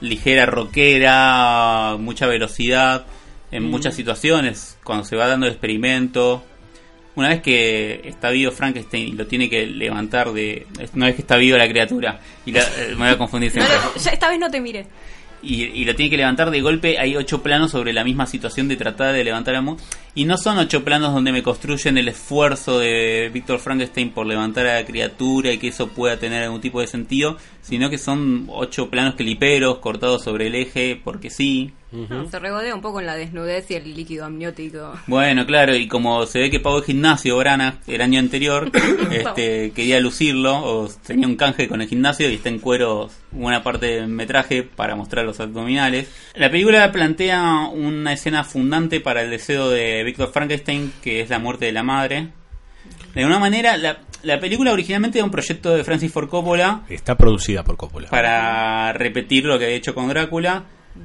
ligera, 0.00 0.46
rockera, 0.46 1.96
mucha 1.98 2.26
velocidad 2.26 3.04
en 3.50 3.64
Mm. 3.64 3.70
muchas 3.70 3.94
situaciones, 3.94 4.78
cuando 4.84 5.04
se 5.04 5.16
va 5.16 5.26
dando 5.28 5.46
el 5.46 5.52
experimento. 5.52 6.42
Una 7.14 7.28
vez 7.28 7.42
que 7.42 8.00
está 8.04 8.30
vivo 8.30 8.50
Frankenstein 8.52 9.08
y 9.08 9.12
lo 9.12 9.26
tiene 9.26 9.50
que 9.50 9.66
levantar 9.66 10.32
de... 10.32 10.66
Una 10.94 11.06
vez 11.06 11.16
que 11.16 11.20
está 11.22 11.36
viva 11.36 11.58
la 11.58 11.68
criatura, 11.68 12.18
y 12.46 12.52
la- 12.52 12.60
eh, 12.62 12.88
me 12.90 12.96
voy 12.96 13.08
a 13.08 13.18
confundir 13.18 13.54
No, 13.54 13.62
siempre 13.66 13.76
no, 13.94 14.00
ya 14.02 14.10
esta 14.12 14.28
vez 14.30 14.38
no 14.38 14.50
te 14.50 14.60
mire. 14.60 14.86
Y, 15.42 15.64
y 15.64 15.84
lo 15.84 15.94
tiene 15.94 16.10
que 16.10 16.16
levantar 16.16 16.50
de 16.50 16.60
golpe. 16.60 16.98
Hay 16.98 17.16
ocho 17.16 17.42
planos 17.42 17.70
sobre 17.70 17.92
la 17.92 18.04
misma 18.04 18.26
situación 18.26 18.68
de 18.68 18.76
tratar 18.76 19.14
de 19.14 19.24
levantar 19.24 19.56
a 19.56 19.62
Mu. 19.62 19.76
Y 20.14 20.24
no 20.24 20.36
son 20.36 20.58
ocho 20.58 20.84
planos 20.84 21.12
donde 21.12 21.32
me 21.32 21.42
construyen 21.42 21.98
el 21.98 22.08
esfuerzo 22.08 22.78
de 22.78 23.30
Víctor 23.32 23.58
Frankenstein 23.58 24.10
por 24.10 24.26
levantar 24.26 24.66
a 24.66 24.74
la 24.74 24.84
criatura 24.84 25.52
y 25.52 25.58
que 25.58 25.68
eso 25.68 25.88
pueda 25.88 26.18
tener 26.18 26.42
algún 26.42 26.60
tipo 26.60 26.80
de 26.80 26.86
sentido, 26.86 27.36
sino 27.62 27.90
que 27.90 27.98
son 27.98 28.46
ocho 28.48 28.90
planos 28.90 29.14
cliperos 29.14 29.78
cortados 29.78 30.22
sobre 30.22 30.48
el 30.48 30.54
eje 30.54 31.00
porque 31.02 31.30
sí. 31.30 31.72
No, 31.92 32.28
se 32.28 32.38
regodea 32.38 32.74
un 32.74 32.80
poco 32.80 33.00
en 33.00 33.06
la 33.06 33.16
desnudez 33.16 33.70
y 33.70 33.74
el 33.74 33.94
líquido 33.94 34.24
amniótico. 34.24 34.94
Bueno, 35.06 35.44
claro, 35.46 35.76
y 35.76 35.88
como 35.88 36.24
se 36.24 36.40
ve 36.40 36.50
que 36.50 36.58
pagó 36.58 36.78
el 36.78 36.84
gimnasio 36.84 37.36
Brana 37.36 37.80
el 37.86 38.00
año 38.00 38.18
anterior, 38.18 38.70
este, 39.10 39.72
quería 39.72 40.00
lucirlo, 40.00 40.56
o 40.56 40.88
tenía 41.06 41.26
un 41.26 41.36
canje 41.36 41.68
con 41.68 41.82
el 41.82 41.88
gimnasio 41.88 42.30
y 42.30 42.34
está 42.34 42.48
en 42.48 42.60
cuero 42.60 43.10
buena 43.30 43.62
parte 43.62 43.86
del 43.86 44.08
metraje 44.08 44.62
para 44.62 44.96
mostrar 44.96 45.24
los 45.26 45.38
abdominales. 45.40 46.08
La 46.34 46.50
película 46.50 46.90
plantea 46.92 47.68
una 47.72 48.12
escena 48.12 48.44
fundante 48.44 49.00
para 49.00 49.22
el 49.22 49.30
deseo 49.30 49.68
de 49.68 50.02
Víctor 50.04 50.32
Frankenstein, 50.32 50.92
que 51.02 51.20
es 51.20 51.30
la 51.30 51.38
muerte 51.38 51.66
de 51.66 51.72
la 51.72 51.82
madre. 51.82 52.28
De 53.14 53.20
alguna 53.20 53.38
manera, 53.38 53.76
la, 53.76 54.00
la 54.22 54.40
película 54.40 54.72
originalmente 54.72 55.18
era 55.18 55.24
un 55.24 55.30
proyecto 55.30 55.74
de 55.74 55.84
Francis 55.84 56.10
Ford 56.10 56.28
Coppola 56.28 56.82
Está 56.88 57.16
producida 57.16 57.62
por 57.64 57.76
Coppola. 57.76 58.08
para 58.08 58.92
repetir 58.92 59.44
lo 59.44 59.58
que 59.58 59.66
había 59.66 59.76
hecho 59.76 59.94
con 59.94 60.08
Drácula. 60.08 60.64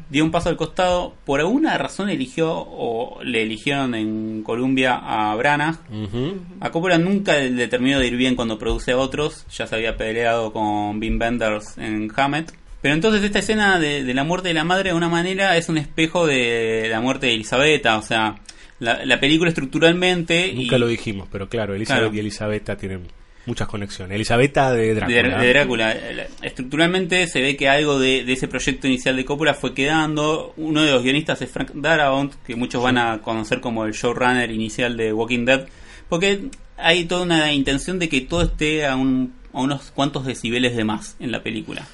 Dio 0.10 0.24
un 0.24 0.32
paso 0.32 0.50
al 0.50 0.58
costado. 0.58 1.14
Por 1.26 1.40
alguna 1.40 1.78
razón 1.78 2.10
eligió, 2.10 2.52
o 2.56 3.22
le 3.24 3.44
eligieron 3.44 3.96
en 3.96 4.44
Columbia 4.44 4.96
a 5.02 5.36
Branagh. 5.36 5.78
Ujú. 5.92 6.38
A 6.60 6.70
Coppola 6.72 6.98
nunca 6.98 7.36
le 7.38 7.68
terminó 7.68 8.00
de 8.00 8.08
ir 8.08 8.16
bien 8.18 8.36
cuando 8.36 8.58
produce 8.60 8.92
a 8.92 8.98
otros. 8.98 9.46
Ya 9.56 9.68
se 9.68 9.76
había 9.76 9.98
peleado 9.98 10.52
con 10.54 11.00
Wim 11.00 11.20
Wenders 11.20 11.78
en 11.78 12.12
Hammett. 12.16 12.52
Pero 12.82 12.94
entonces 12.94 13.24
esta 13.24 13.40
escena 13.40 13.80
de, 13.80 14.04
de 14.04 14.14
la 14.14 14.24
muerte 14.24 14.50
de 14.50 14.54
la 14.54 14.64
madre 14.64 14.92
de 14.92 14.96
una 14.96 15.10
manera 15.10 15.58
es 15.58 15.68
un 15.68 15.78
espejo 15.78 16.28
de 16.28 16.88
la 16.90 17.02
muerte 17.02 17.26
de 17.28 17.34
Elisabetta. 17.34 17.98
O 17.98 18.02
sea, 18.04 18.36
la, 18.80 19.04
la 19.04 19.20
película 19.20 19.50
estructuralmente... 19.50 20.48
y- 20.48 20.56
Nunca 20.64 20.78
lo 20.78 20.88
dijimos, 20.88 21.28
pero 21.32 21.50
claro, 21.50 21.74
Elizabeth 21.74 22.02
Claro. 22.04 22.16
y 22.16 22.20
Elisabetta 22.20 22.78
tienen 22.78 23.02
muchas 23.48 23.68
conexiones. 23.68 24.14
Elisabetta 24.16 24.72
de 24.72 24.94
Drácula. 24.94 25.42
de 25.42 25.50
Drácula. 25.50 25.92
Eh, 25.94 26.28
Estructuralmente 26.44 27.26
se 27.28 27.42
ve 27.42 27.56
que 27.58 27.68
algo 27.68 27.98
de, 27.98 28.24
de 28.24 28.34
ese 28.34 28.48
proyecto 28.48 28.86
inicial 28.88 29.16
de 29.16 29.26
Coppola 29.26 29.56
fue 29.56 29.74
quedando. 29.74 30.54
Uno 30.58 30.84
de 30.84 30.92
los 30.92 31.02
guionistas 31.02 31.42
es 31.42 31.50
Frank 31.50 31.72
Darabont, 31.74 32.34
que 32.46 32.56
muchos 32.56 32.84
van 32.84 32.98
a 33.00 33.22
conocer 33.24 33.60
como 33.60 33.86
el 33.86 33.94
showrunner 33.94 34.52
inicial 34.52 34.96
de 34.96 35.12
Walking 35.14 35.46
Dead, 35.46 35.66
porque 36.10 36.50
hay 36.78 37.06
toda 37.06 37.24
una 37.24 37.52
intención 37.54 37.98
de 37.98 38.08
que 38.10 38.22
todo 38.22 38.44
esté 38.44 38.86
a, 38.86 38.96
un- 38.96 39.34
a 39.54 39.62
unos 39.62 39.90
cuantos 39.92 40.26
decibeles 40.26 40.76
de 40.76 40.84
más 40.84 41.16
en 41.20 41.32
la 41.32 41.42
película. 41.42 41.88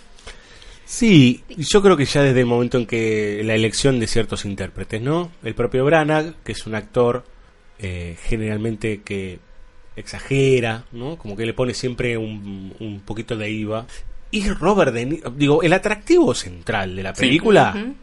Sí, 0.86 1.44
yo 1.58 1.82
creo 1.82 1.96
que 1.96 2.06
ya 2.06 2.22
desde 2.24 2.42
el 2.42 2.46
momento 2.46 2.78
en 2.78 2.86
que 2.86 3.42
la 3.46 3.56
elección 3.56 4.00
de 4.00 4.08
ciertos 4.08 4.44
intérpretes, 4.46 5.02
¿no? 5.02 5.32
El 5.44 5.56
propio 5.56 5.86
Branagh, 5.86 6.34
que 6.44 6.52
es 6.52 6.68
un 6.68 6.76
actor 6.76 7.24
eh, 7.80 8.18
generalmente 8.26 9.02
que 9.04 9.40
exagera, 9.95 10.86
¿no? 10.91 11.18
Como 11.18 11.36
que 11.36 11.45
le 11.45 11.53
pone 11.53 11.74
siempre 11.74 12.18
un, 12.18 12.74
un 12.80 12.99
poquito 13.02 13.36
de 13.38 13.49
IVA. 13.49 13.86
Y 14.32 14.48
Robert 14.49 14.94
De 14.94 15.06
Niro, 15.06 15.30
digo, 15.30 15.61
el 15.64 15.74
atractivo 15.74 16.34
central 16.34 16.95
de 16.95 17.03
la 17.03 17.14
Sí. 17.14 17.22
película, 17.22 17.94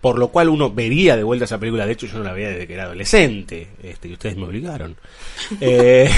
por 0.00 0.18
lo 0.18 0.28
cual 0.28 0.48
uno 0.48 0.70
vería 0.70 1.16
de 1.16 1.24
vuelta 1.24 1.46
esa 1.46 1.58
película, 1.58 1.84
de 1.84 1.92
hecho 1.94 2.06
yo 2.06 2.18
no 2.18 2.24
la 2.24 2.32
veía 2.32 2.50
desde 2.50 2.68
que 2.68 2.74
era 2.74 2.84
adolescente, 2.84 3.66
este, 3.82 4.06
y 4.08 4.12
ustedes 4.12 4.36
me 4.36 4.44
obligaron. 4.44 4.96
Eh, 5.60 6.08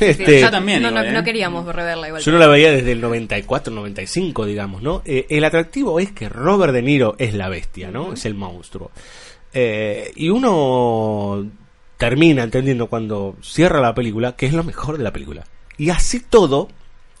este, 0.00 0.40
yo 0.40 0.50
también, 0.50 0.82
no, 0.82 0.88
igual, 0.90 1.04
no, 1.04 1.10
¿eh? 1.10 1.12
no 1.14 1.24
queríamos 1.24 1.66
reverla 1.74 2.08
igual. 2.08 2.22
yo 2.22 2.30
no 2.32 2.38
la 2.38 2.46
veía 2.46 2.70
desde 2.72 2.92
el 2.92 3.00
94, 3.00 3.72
95, 3.74 4.46
digamos, 4.46 4.82
¿no? 4.82 5.02
Eh, 5.04 5.26
el 5.30 5.42
atractivo 5.44 5.98
es 5.98 6.12
que 6.12 6.28
Robert 6.28 6.72
De 6.72 6.82
Niro 6.82 7.16
es 7.18 7.34
la 7.34 7.48
bestia, 7.48 7.90
¿no? 7.90 8.12
Es 8.12 8.24
el 8.24 8.34
monstruo. 8.34 8.90
Eh, 9.52 10.12
y 10.16 10.30
uno 10.30 11.44
termina 12.02 12.42
entendiendo 12.42 12.88
cuando 12.88 13.36
cierra 13.42 13.80
la 13.80 13.94
película 13.94 14.34
que 14.34 14.46
es 14.46 14.52
lo 14.52 14.64
mejor 14.64 14.98
de 14.98 15.04
la 15.04 15.12
película. 15.12 15.44
Y 15.78 15.90
así 15.90 16.18
todo, 16.18 16.68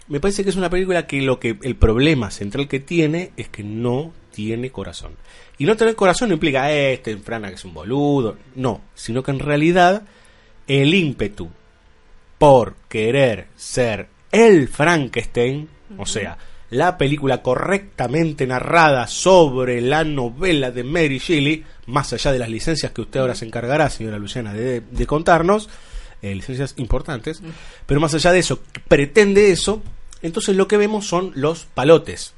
me 0.08 0.18
parece 0.18 0.42
que 0.42 0.50
es 0.50 0.56
una 0.56 0.70
película 0.70 1.06
que 1.06 1.22
lo 1.22 1.38
que 1.38 1.56
el 1.62 1.76
problema 1.76 2.32
central 2.32 2.66
que 2.66 2.80
tiene 2.80 3.30
es 3.36 3.48
que 3.48 3.62
no 3.62 4.12
tiene 4.32 4.72
corazón. 4.72 5.12
Y 5.56 5.66
no 5.66 5.76
tener 5.76 5.94
corazón 5.94 6.30
no 6.30 6.34
implica 6.34 6.72
"Eh, 6.72 6.94
este 6.94 7.16
Frana 7.18 7.48
que 7.48 7.54
es 7.54 7.64
un 7.64 7.74
boludo, 7.74 8.38
no, 8.56 8.80
sino 8.92 9.22
que 9.22 9.30
en 9.30 9.38
realidad 9.38 10.02
el 10.66 10.92
ímpetu 10.92 11.48
por 12.36 12.74
querer 12.88 13.46
ser 13.54 14.08
el 14.32 14.66
Frankenstein, 14.66 15.68
o 15.96 16.06
sea, 16.06 16.36
la 16.72 16.96
película 16.96 17.42
correctamente 17.42 18.46
narrada 18.46 19.06
sobre 19.06 19.82
la 19.82 20.04
novela 20.04 20.70
de 20.70 20.82
Mary 20.82 21.18
Shelley, 21.18 21.64
más 21.86 22.14
allá 22.14 22.32
de 22.32 22.38
las 22.38 22.48
licencias 22.48 22.92
que 22.92 23.02
usted 23.02 23.20
ahora 23.20 23.34
se 23.34 23.44
encargará, 23.44 23.90
señora 23.90 24.18
Luciana, 24.18 24.54
de, 24.54 24.80
de 24.80 25.06
contarnos, 25.06 25.68
eh, 26.22 26.34
licencias 26.34 26.72
importantes, 26.78 27.42
pero 27.84 28.00
más 28.00 28.14
allá 28.14 28.32
de 28.32 28.38
eso, 28.38 28.62
pretende 28.88 29.50
eso, 29.50 29.82
entonces 30.22 30.56
lo 30.56 30.66
que 30.66 30.78
vemos 30.78 31.06
son 31.06 31.32
los 31.34 31.66
palotes. 31.66 32.32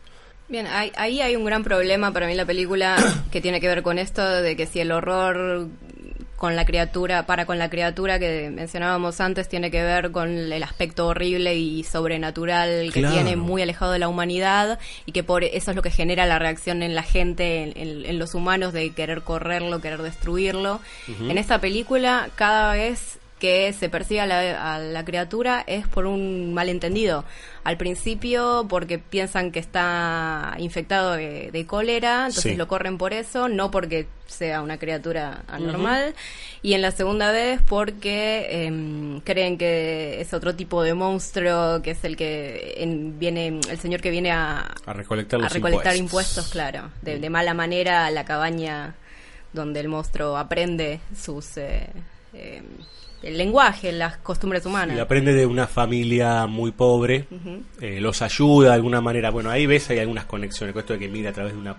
Bien, 0.48 0.66
ahí, 0.66 0.90
ahí 0.96 1.20
hay 1.20 1.36
un 1.36 1.44
gran 1.44 1.62
problema 1.62 2.12
para 2.12 2.26
mí 2.26 2.32
en 2.32 2.38
la 2.38 2.44
película 2.44 2.96
que 3.30 3.40
tiene 3.40 3.60
que 3.60 3.68
ver 3.68 3.84
con 3.84 4.00
esto 4.00 4.26
de 4.42 4.56
que 4.56 4.66
si 4.66 4.80
el 4.80 4.90
horror 4.90 5.68
con 6.44 6.56
la 6.56 6.66
criatura, 6.66 7.24
para 7.24 7.46
con 7.46 7.58
la 7.58 7.70
criatura 7.70 8.18
que 8.18 8.50
mencionábamos 8.50 9.18
antes, 9.22 9.48
tiene 9.48 9.70
que 9.70 9.82
ver 9.82 10.10
con 10.10 10.28
el 10.28 10.62
aspecto 10.62 11.06
horrible 11.06 11.54
y 11.56 11.84
sobrenatural 11.84 12.90
que 12.92 13.00
Claro. 13.00 13.14
tiene 13.14 13.34
muy 13.36 13.62
alejado 13.62 13.92
de 13.92 13.98
la 13.98 14.08
humanidad 14.08 14.78
y 15.06 15.12
que 15.12 15.22
por 15.24 15.42
eso 15.42 15.70
es 15.70 15.74
lo 15.74 15.80
que 15.80 15.90
genera 15.90 16.26
la 16.26 16.38
reacción 16.38 16.82
en 16.82 16.94
la 16.94 17.02
gente, 17.02 17.62
en, 17.62 17.72
en- 17.76 18.04
en 18.04 18.18
los 18.18 18.34
humanos 18.34 18.74
de 18.74 18.90
querer 18.90 19.22
correrlo, 19.22 19.80
querer 19.80 20.02
destruirlo. 20.02 20.80
En 21.18 21.38
esta 21.38 21.60
película, 21.60 22.28
cada 22.36 22.74
vez 22.74 23.18
que 23.38 23.72
se 23.74 23.88
persigue 23.90 24.20
a 24.20 24.26
la, 24.26 24.74
a 24.74 24.78
la 24.78 25.04
criatura 25.04 25.62
es 25.66 25.86
por 25.86 26.06
un 26.06 26.54
malentendido. 26.54 27.24
Al 27.64 27.76
principio 27.76 28.66
porque 28.68 28.98
piensan 28.98 29.50
que 29.50 29.58
está 29.58 30.54
infectado 30.58 31.12
de, 31.12 31.50
de 31.50 31.66
cólera, 31.66 32.26
entonces 32.26 32.52
Sí. 32.52 32.56
lo 32.56 32.68
corren 32.68 32.96
por 32.96 33.12
eso, 33.12 33.48
no 33.48 33.70
porque 33.70 34.06
sea 34.26 34.62
una 34.62 34.78
criatura 34.78 35.42
anormal. 35.48 36.14
Y 36.62 36.72
en 36.74 36.80
la 36.82 36.90
segunda 36.92 37.32
vez 37.32 37.60
porque 37.68 38.64
em, 38.66 39.20
creen 39.20 39.58
que 39.58 40.20
es 40.20 40.32
otro 40.32 40.54
tipo 40.54 40.82
de 40.82 40.94
monstruo, 40.94 41.82
que 41.82 41.90
es 41.90 42.04
el 42.04 42.16
que 42.16 42.74
en- 42.78 43.18
viene, 43.18 43.60
el 43.68 43.78
señor 43.78 44.00
que 44.00 44.10
viene 44.10 44.30
a, 44.30 44.72
A 44.86 44.92
recolectar 44.94 45.40
a 45.40 45.42
los 45.44 45.52
recolectar 45.52 45.96
impuestos. 45.96 46.44
impuestos, 46.46 46.48
claro. 46.52 46.90
De, 47.02 47.18
de 47.18 47.30
mala 47.30 47.52
manera 47.52 48.06
a 48.06 48.10
la 48.10 48.24
cabaña 48.24 48.94
donde 49.52 49.80
el 49.80 49.88
monstruo 49.88 50.36
aprende 50.36 51.00
sus 51.16 51.56
eh, 51.58 51.86
eh, 52.32 52.62
el 53.24 53.38
lenguaje, 53.38 53.92
las 53.92 54.18
costumbres 54.18 54.64
humanas. 54.66 54.96
Y 54.96 55.00
aprende 55.00 55.32
de 55.32 55.46
una 55.46 55.66
familia 55.66 56.46
muy 56.46 56.72
pobre, 56.72 57.26
eh, 57.80 58.00
los 58.00 58.22
ayuda 58.22 58.68
de 58.68 58.74
alguna 58.74 59.00
manera. 59.00 59.30
Bueno, 59.30 59.50
ahí 59.50 59.66
ves, 59.66 59.88
hay 59.90 59.98
algunas 59.98 60.26
conexiones 60.26 60.72
con 60.72 60.80
esto 60.80 60.92
de 60.94 60.98
que 60.98 61.08
mira 61.08 61.30
a 61.30 61.32
través 61.32 61.54
de 61.54 61.58
una, 61.58 61.74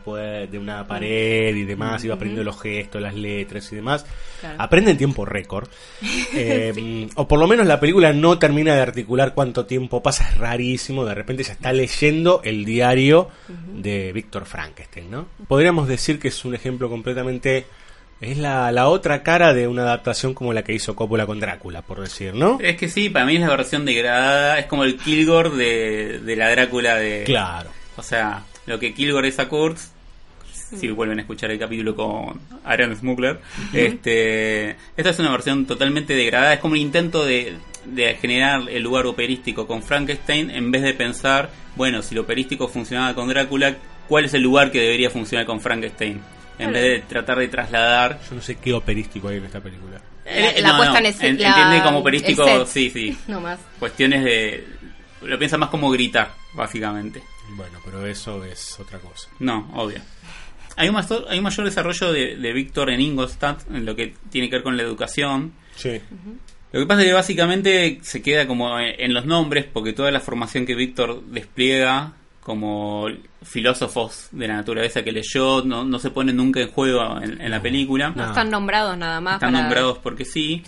de 0.48 0.60
una 0.60 0.88
pared 0.88 1.56
y 1.56 1.64
demás, 1.64 2.04
y 2.04 2.08
va 2.08 2.16
aprendiendo 2.16 2.44
los 2.44 2.60
gestos, 2.60 3.02
las 3.02 3.16
letras 3.16 3.72
y 3.72 3.76
demás. 3.76 4.06
Claro. 4.40 4.56
Aprende 4.60 4.92
en 4.92 4.98
tiempo 4.98 5.26
récord. 5.26 5.68
Eh, 6.38 7.08
o 7.16 7.28
por 7.28 7.40
lo 7.40 7.48
menos 7.48 7.66
la 7.66 7.80
película 7.80 8.12
no 8.12 8.38
termina 8.38 8.76
de 8.76 8.82
articular 8.82 9.34
cuánto 9.34 9.66
tiempo 9.66 10.04
pasa, 10.04 10.28
es 10.30 10.38
rarísimo. 10.38 11.06
De 11.06 11.16
repente 11.16 11.44
ya 11.44 11.54
está 11.54 11.72
leyendo 11.72 12.42
el 12.44 12.66
diario 12.66 13.30
de 13.74 14.12
Víctor 14.12 14.46
Frankenstein, 14.46 15.10
¿no? 15.10 15.28
Podríamos 15.48 15.88
decir 15.88 16.20
que 16.20 16.30
es 16.30 16.46
un 16.46 16.56
ejemplo 16.56 16.90
completamente. 16.90 17.66
Es 18.22 18.38
la, 18.38 18.72
la 18.72 18.88
otra 18.88 19.24
cara 19.24 19.54
de 19.54 19.68
una 19.68 19.84
adaptación 19.84 20.34
como 20.34 20.54
la 20.54 20.64
que 20.64 20.74
hizo 20.74 20.96
Coppola 20.96 21.26
con 21.26 21.40
Drácula, 21.40 21.82
por 21.82 22.00
decir, 22.00 22.34
¿no? 22.34 22.60
Es 22.62 22.78
que 22.78 22.88
sí, 22.88 23.10
para 23.10 23.26
mí 23.26 23.36
es 23.36 23.42
la 23.42 23.50
versión 23.50 23.84
degradada, 23.84 24.58
es 24.58 24.68
como 24.68 24.84
el 24.86 24.98
Kilgore 24.98 25.50
de, 25.50 26.20
de 26.20 26.36
la 26.36 26.50
Drácula 26.50 26.96
de... 26.96 27.24
Claro. 27.26 27.70
O 27.98 28.04
sea, 28.04 28.44
lo 28.66 28.80
que 28.80 28.94
Kilgore 28.94 29.28
es 29.28 29.40
a 29.40 29.50
Kurtz, 29.50 29.92
si 30.52 30.90
vuelven 30.90 31.20
a 31.20 31.22
escuchar 31.22 31.52
el 31.52 31.60
capítulo 31.60 31.96
con 31.96 32.40
Aaron 32.64 32.96
Smuggler, 32.96 33.40
este, 33.74 34.72
esta 34.98 35.10
es 35.10 35.20
una 35.20 35.32
versión 35.32 35.66
totalmente 35.66 36.16
degradada, 36.16 36.54
es 36.54 36.60
como 36.60 36.74
un 36.74 36.80
intento 36.80 37.26
de, 37.26 37.54
de 37.86 38.16
generar 38.16 38.64
el 38.70 38.82
lugar 38.82 39.06
operístico 39.06 39.68
con 39.68 39.84
Frankenstein 39.84 40.50
en 40.52 40.72
vez 40.72 40.84
de 40.84 40.94
pensar, 40.94 41.50
bueno, 41.76 42.02
si 42.02 42.16
lo 42.16 42.22
operístico 42.22 42.68
funcionaba 42.68 43.14
con 43.14 43.28
Drácula, 43.28 43.76
¿cuál 44.08 44.26
es 44.26 44.34
el 44.34 44.42
lugar 44.42 44.72
que 44.72 44.80
debería 44.80 45.10
funcionar 45.10 45.46
con 45.46 45.60
Frankenstein? 45.60 46.22
En 46.60 46.72
vez 46.72 46.82
de 46.84 47.00
tratar 47.08 47.38
de 47.40 47.48
trasladar... 47.48 48.20
Yo 48.30 48.36
no 48.36 48.42
sé 48.42 48.56
qué 48.56 48.74
operístico 48.74 49.28
hay 49.28 49.38
en 49.38 49.46
esta 49.46 49.60
película. 49.62 50.00
La- 50.26 50.32
Eh, 50.32 50.62
la 50.62 50.70
no, 50.70 50.78
puesta 50.78 50.94
no, 50.94 51.00
en 51.00 51.06
escena- 51.08 51.30
en- 51.30 51.46
entiende 51.46 51.84
como 51.84 52.00
operístico, 52.00 52.66
sí, 52.66 52.90
sí. 52.90 53.18
No 53.28 53.42
más. 53.42 53.60
Cuestiones 53.80 54.24
de... 54.24 54.66
Lo 55.22 55.38
piensa 55.40 55.58
más 55.58 55.70
como 55.70 55.90
gritar, 55.90 56.32
básicamente. 56.54 57.22
Bueno, 57.52 57.80
pero 57.84 58.06
eso 58.06 58.44
es 58.44 58.80
otra 58.80 59.00
cosa. 59.00 59.28
No, 59.40 59.70
obvio. 59.76 60.00
Hay 60.78 60.90
un, 60.90 60.96
mayor, 60.96 61.26
hay 61.30 61.38
un 61.38 61.44
mayor 61.44 61.66
desarrollo 61.66 62.12
de, 62.12 62.36
de 62.36 62.54
Víctor 62.54 62.90
en 62.90 63.02
Ingolstadt 63.02 63.62
en 63.72 63.86
lo 63.86 63.96
que 63.96 64.14
tiene 64.30 64.50
que 64.50 64.58
ver 64.58 64.64
con 64.64 64.76
la 64.78 64.84
educación. 64.84 65.54
Sí. 65.76 66.02
Lo 66.72 66.80
que 66.82 66.86
pasa 66.86 67.02
es 67.02 67.08
que 67.08 67.14
básicamente 67.14 68.00
se 68.02 68.22
queda 68.22 68.46
como 68.46 68.78
en, 68.80 68.94
en 69.00 69.14
los 69.14 69.26
nombres, 69.26 69.66
porque 69.72 69.94
toda 69.94 70.12
la 70.12 70.20
formación 70.20 70.66
que 70.66 70.76
Víctor 70.76 71.24
despliega 71.28 72.14
como 72.46 73.08
filósofos 73.42 74.28
de 74.32 74.48
la 74.48 74.54
naturaleza 74.58 75.04
que 75.04 75.12
leyó 75.12 75.64
no, 75.64 75.84
no 75.84 75.98
se 75.98 76.12
pone 76.12 76.32
nunca 76.32 76.60
en 76.62 76.70
juego 76.70 77.20
en, 77.20 77.42
en 77.42 77.50
la 77.50 77.60
película. 77.60 78.12
No 78.16 78.24
están 78.28 78.52
nombrados 78.52 78.96
nada 79.00 79.20
más. 79.20 79.36
Están 79.36 79.52
para- 79.52 79.64
nombrados 79.64 79.98
porque 79.98 80.26
sí. 80.26 80.62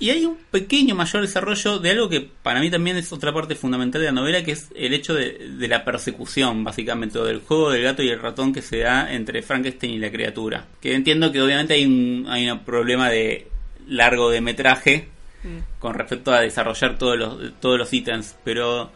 Y 0.00 0.10
hay 0.10 0.24
un 0.26 0.36
pequeño 0.50 0.96
mayor 0.96 1.22
desarrollo 1.22 1.78
de 1.78 1.90
algo 1.92 2.08
que 2.08 2.20
para 2.42 2.58
mí 2.60 2.70
también 2.72 2.96
es 2.96 3.12
otra 3.12 3.32
parte 3.32 3.54
fundamental 3.54 4.00
de 4.00 4.06
la 4.08 4.12
novela, 4.12 4.42
que 4.42 4.50
es 4.50 4.66
el 4.74 4.92
hecho 4.94 5.14
de, 5.14 5.38
de 5.56 5.68
la 5.68 5.84
persecución, 5.84 6.64
básicamente, 6.64 7.20
o 7.20 7.24
del 7.24 7.38
juego 7.40 7.70
del 7.70 7.84
gato 7.84 8.02
y 8.02 8.08
el 8.08 8.20
ratón 8.20 8.52
que 8.52 8.60
se 8.60 8.78
da 8.80 9.12
entre 9.14 9.42
Frankenstein 9.42 9.92
y 9.94 9.98
la 9.98 10.10
criatura. 10.10 10.66
Que 10.80 10.92
entiendo 10.94 11.30
que 11.30 11.40
obviamente 11.40 11.74
hay 11.74 11.86
un, 11.86 12.26
hay 12.28 12.50
un 12.50 12.58
problema 12.64 13.08
de 13.10 13.46
largo 13.86 14.28
de 14.28 14.40
metraje 14.40 15.08
con 15.78 15.94
respecto 15.94 16.32
a 16.32 16.40
desarrollar 16.40 16.98
todos 16.98 17.16
los, 17.16 17.60
todos 17.60 17.78
los 17.78 17.92
ítems, 17.92 18.34
pero 18.42 18.90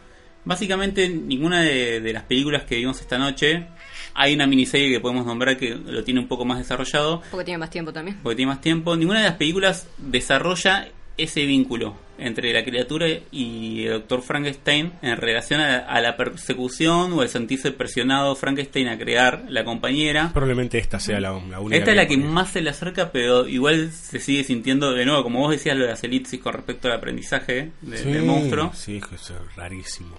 básicamente 0.45 1.07
ninguna 1.09 1.61
de, 1.61 2.01
de 2.01 2.13
las 2.13 2.23
películas 2.23 2.63
que 2.63 2.75
vimos 2.77 2.99
esta 3.01 3.17
noche, 3.17 3.65
hay 4.13 4.33
una 4.33 4.45
miniserie 4.47 4.89
que 4.91 4.99
podemos 4.99 5.25
nombrar 5.25 5.57
que 5.57 5.69
lo 5.75 6.03
tiene 6.03 6.19
un 6.19 6.27
poco 6.27 6.43
más 6.45 6.57
desarrollado, 6.57 7.21
Porque 7.31 7.45
tiene 7.45 7.57
más 7.59 7.69
tiempo 7.69 7.93
también. 7.93 8.17
porque 8.21 8.35
tiene 8.35 8.51
más 8.51 8.61
tiempo. 8.61 8.95
Ninguna 8.95 9.19
de 9.19 9.25
las 9.25 9.35
películas 9.37 9.87
desarrolla 9.97 10.89
ese 11.17 11.45
vínculo 11.45 11.95
entre 12.17 12.53
la 12.53 12.63
criatura 12.63 13.07
y 13.31 13.83
el 13.85 13.93
doctor 13.93 14.21
Frankenstein 14.21 14.93
en 15.01 15.17
relación 15.17 15.59
a, 15.59 15.77
a 15.79 16.01
la 16.01 16.15
persecución 16.17 17.13
o 17.13 17.23
el 17.23 17.29
sentirse 17.29 17.71
presionado 17.71 18.35
Frankenstein 18.35 18.87
a 18.89 18.97
crear 18.97 19.45
la 19.49 19.63
compañera. 19.63 20.29
Probablemente 20.33 20.77
esta 20.77 20.99
sea 20.99 21.19
la, 21.19 21.31
la 21.49 21.59
única. 21.59 21.77
Esta 21.77 21.91
es 21.91 21.97
la 21.97 22.07
que 22.07 22.17
más 22.17 22.49
se 22.51 22.61
le 22.61 22.69
acerca, 22.69 23.11
pero 23.11 23.47
igual 23.47 23.91
se 23.91 24.19
sigue 24.19 24.43
sintiendo 24.43 24.93
de 24.93 25.05
nuevo, 25.05 25.23
como 25.23 25.39
vos 25.39 25.51
decías, 25.51 25.75
lo 25.75 25.83
de 25.83 25.91
las 25.91 26.03
elipsis 26.03 26.39
con 26.39 26.53
respecto 26.53 26.87
al 26.87 26.95
aprendizaje 26.95 27.71
de- 27.81 27.97
Sí, 27.97 28.11
del 28.11 28.23
monstruo. 28.23 28.71
Sí, 28.73 28.99
que 29.07 29.15
es 29.15 29.33
rarísimo. 29.55 30.15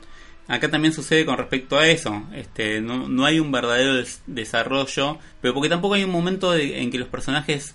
Acá 0.48 0.70
también 0.70 0.92
sucede 0.92 1.24
con 1.24 1.38
respecto 1.38 1.78
a 1.78 1.86
eso. 1.86 2.24
Este, 2.34 2.80
no, 2.80 3.08
no 3.08 3.24
hay 3.24 3.38
un 3.40 3.52
verdadero 3.52 3.94
des- 3.94 4.22
desarrollo, 4.26 5.18
pero 5.40 5.54
porque 5.54 5.68
tampoco 5.68 5.94
hay 5.94 6.04
un 6.04 6.10
momento 6.10 6.50
de- 6.52 6.82
en 6.82 6.90
que 6.90 6.98
los 6.98 7.08
personajes 7.08 7.74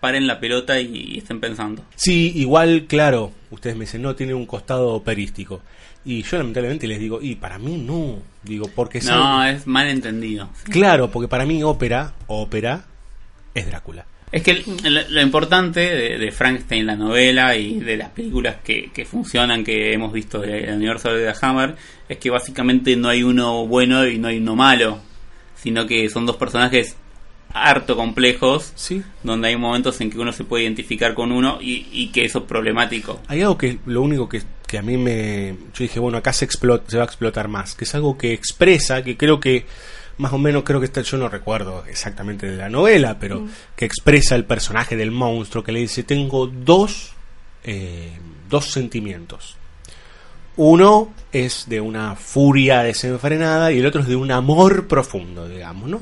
paren 0.00 0.26
la 0.26 0.38
pelota 0.40 0.80
y, 0.80 0.94
y 1.14 1.18
estén 1.18 1.40
pensando. 1.40 1.84
Sí, 1.96 2.32
igual, 2.36 2.84
claro, 2.88 3.32
ustedes 3.50 3.76
me 3.76 3.84
dicen, 3.84 4.02
no, 4.02 4.14
tiene 4.14 4.34
un 4.34 4.46
costado 4.46 4.90
operístico. 4.90 5.60
Y 6.04 6.22
yo 6.22 6.38
lamentablemente 6.38 6.86
les 6.86 6.98
digo, 7.00 7.18
y 7.20 7.34
para 7.34 7.58
mí 7.58 7.76
no. 7.76 8.18
Digo, 8.42 8.68
porque 8.74 9.00
No, 9.00 9.44
es 9.44 9.66
mal 9.66 9.88
entendido. 9.88 10.48
Claro, 10.64 11.10
porque 11.10 11.28
para 11.28 11.44
mí 11.46 11.62
ópera, 11.62 12.14
ópera, 12.28 12.84
es 13.54 13.66
Drácula. 13.66 14.06
Es 14.30 14.42
que 14.42 14.62
lo, 14.84 15.00
lo 15.08 15.20
importante 15.22 15.80
de, 15.80 16.18
de 16.18 16.30
Frankenstein, 16.32 16.86
la 16.86 16.96
novela 16.96 17.56
y 17.56 17.80
de 17.80 17.96
las 17.96 18.10
películas 18.10 18.56
que, 18.62 18.90
que 18.92 19.04
funcionan, 19.04 19.64
que 19.64 19.92
hemos 19.92 20.12
visto 20.12 20.40
del 20.40 20.74
universo 20.74 21.12
de 21.12 21.32
The 21.32 21.38
Hammer, 21.46 21.76
es 22.08 22.18
que 22.18 22.30
básicamente 22.30 22.94
no 22.96 23.08
hay 23.08 23.22
uno 23.22 23.66
bueno 23.66 24.06
y 24.06 24.18
no 24.18 24.28
hay 24.28 24.38
uno 24.38 24.54
malo, 24.54 25.00
sino 25.56 25.86
que 25.86 26.08
son 26.10 26.26
dos 26.26 26.36
personajes 26.36 26.96
harto 27.54 27.96
complejos, 27.96 28.72
Sí. 28.74 29.02
donde 29.22 29.48
hay 29.48 29.56
momentos 29.56 29.98
en 30.02 30.10
que 30.10 30.18
uno 30.18 30.32
se 30.32 30.44
puede 30.44 30.64
identificar 30.64 31.14
con 31.14 31.32
uno 31.32 31.58
y, 31.60 31.86
y 31.90 32.08
que 32.08 32.24
eso 32.26 32.40
es 32.40 32.44
problemático. 32.44 33.20
Hay 33.26 33.40
algo 33.40 33.56
que 33.56 33.78
lo 33.86 34.02
único 34.02 34.28
que, 34.28 34.42
que 34.66 34.76
a 34.76 34.82
mí 34.82 34.98
me... 34.98 35.56
Yo 35.72 35.78
dije, 35.84 35.98
bueno, 35.98 36.18
acá 36.18 36.34
se, 36.34 36.44
explota, 36.44 36.90
se 36.90 36.98
va 36.98 37.04
a 37.04 37.06
explotar 37.06 37.48
más, 37.48 37.74
que 37.74 37.84
es 37.84 37.94
algo 37.94 38.18
que 38.18 38.34
expresa, 38.34 39.02
que 39.02 39.16
creo 39.16 39.40
que 39.40 39.64
más 40.18 40.32
o 40.32 40.38
menos 40.38 40.64
creo 40.64 40.80
que 40.80 40.86
está, 40.86 41.00
yo 41.00 41.16
no 41.16 41.28
recuerdo 41.28 41.84
exactamente 41.86 42.50
de 42.50 42.56
la 42.56 42.68
novela, 42.68 43.18
pero 43.18 43.46
que 43.76 43.84
expresa 43.84 44.34
el 44.34 44.44
personaje 44.44 44.96
del 44.96 45.10
monstruo 45.10 45.64
que 45.64 45.72
le 45.72 45.80
dice, 45.80 46.02
tengo 46.02 46.46
dos, 46.46 47.12
eh, 47.64 48.12
dos 48.48 48.70
sentimientos. 48.70 49.56
Uno 50.56 51.12
es 51.30 51.66
de 51.68 51.80
una 51.80 52.16
furia 52.16 52.82
desenfrenada 52.82 53.70
y 53.70 53.78
el 53.78 53.86
otro 53.86 54.00
es 54.00 54.08
de 54.08 54.16
un 54.16 54.32
amor 54.32 54.88
profundo, 54.88 55.48
digamos, 55.48 55.88
¿no? 55.88 56.00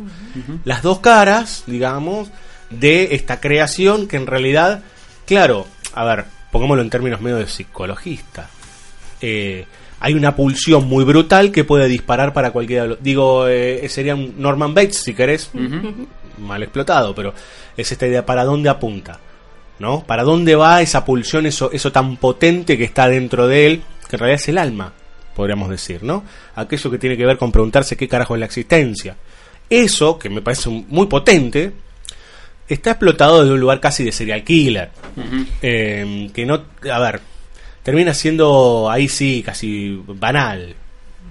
Las 0.64 0.82
dos 0.82 1.00
caras, 1.00 1.64
digamos, 1.66 2.30
de 2.70 3.14
esta 3.14 3.38
creación 3.38 4.08
que 4.08 4.16
en 4.16 4.26
realidad, 4.26 4.82
claro, 5.26 5.66
a 5.94 6.04
ver, 6.04 6.24
pongámoslo 6.50 6.82
en 6.82 6.88
términos 6.88 7.20
medio 7.20 7.36
de 7.36 7.48
psicologista. 7.48 8.48
Eh, 9.20 9.66
hay 10.00 10.14
una 10.14 10.36
pulsión 10.36 10.86
muy 10.86 11.04
brutal 11.04 11.50
que 11.50 11.64
puede 11.64 11.88
disparar 11.88 12.32
para 12.32 12.50
cualquiera 12.50 12.82
de 12.82 12.88
los... 12.90 13.02
Digo, 13.02 13.48
eh, 13.48 13.88
sería 13.88 14.14
un 14.14 14.34
Norman 14.38 14.74
Bates, 14.74 15.02
si 15.02 15.14
querés, 15.14 15.50
mal 16.38 16.62
explotado, 16.62 17.14
pero 17.14 17.32
es 17.76 17.90
esta 17.90 18.06
idea, 18.06 18.26
¿para 18.26 18.44
dónde 18.44 18.68
apunta? 18.68 19.18
¿No? 19.78 20.02
¿Para 20.04 20.22
dónde 20.22 20.54
va 20.54 20.82
esa 20.82 21.04
pulsión, 21.04 21.46
eso, 21.46 21.70
eso 21.72 21.92
tan 21.92 22.16
potente 22.16 22.78
que 22.78 22.84
está 22.84 23.08
dentro 23.08 23.46
de 23.46 23.66
él, 23.66 23.82
que 24.08 24.16
en 24.16 24.20
realidad 24.20 24.40
es 24.40 24.48
el 24.48 24.58
alma, 24.58 24.92
podríamos 25.34 25.68
decir, 25.68 26.02
¿no? 26.02 26.24
Aquello 26.54 26.90
que 26.90 26.98
tiene 26.98 27.16
que 27.16 27.26
ver 27.26 27.36
con 27.36 27.52
preguntarse 27.52 27.96
qué 27.96 28.08
carajo 28.08 28.34
es 28.34 28.40
la 28.40 28.46
existencia. 28.46 29.16
Eso, 29.68 30.18
que 30.18 30.30
me 30.30 30.40
parece 30.40 30.70
muy 30.70 31.06
potente, 31.06 31.72
está 32.68 32.92
explotado 32.92 33.40
desde 33.40 33.54
un 33.54 33.60
lugar 33.60 33.80
casi 33.80 34.04
de 34.04 34.12
serial 34.12 34.44
killer. 34.44 34.90
Eh, 35.60 36.30
que 36.32 36.46
no, 36.46 36.62
a 36.90 36.98
ver, 37.00 37.20
termina 37.86 38.12
siendo 38.14 38.90
ahí 38.90 39.08
sí 39.08 39.44
casi 39.46 40.02
banal, 40.08 40.74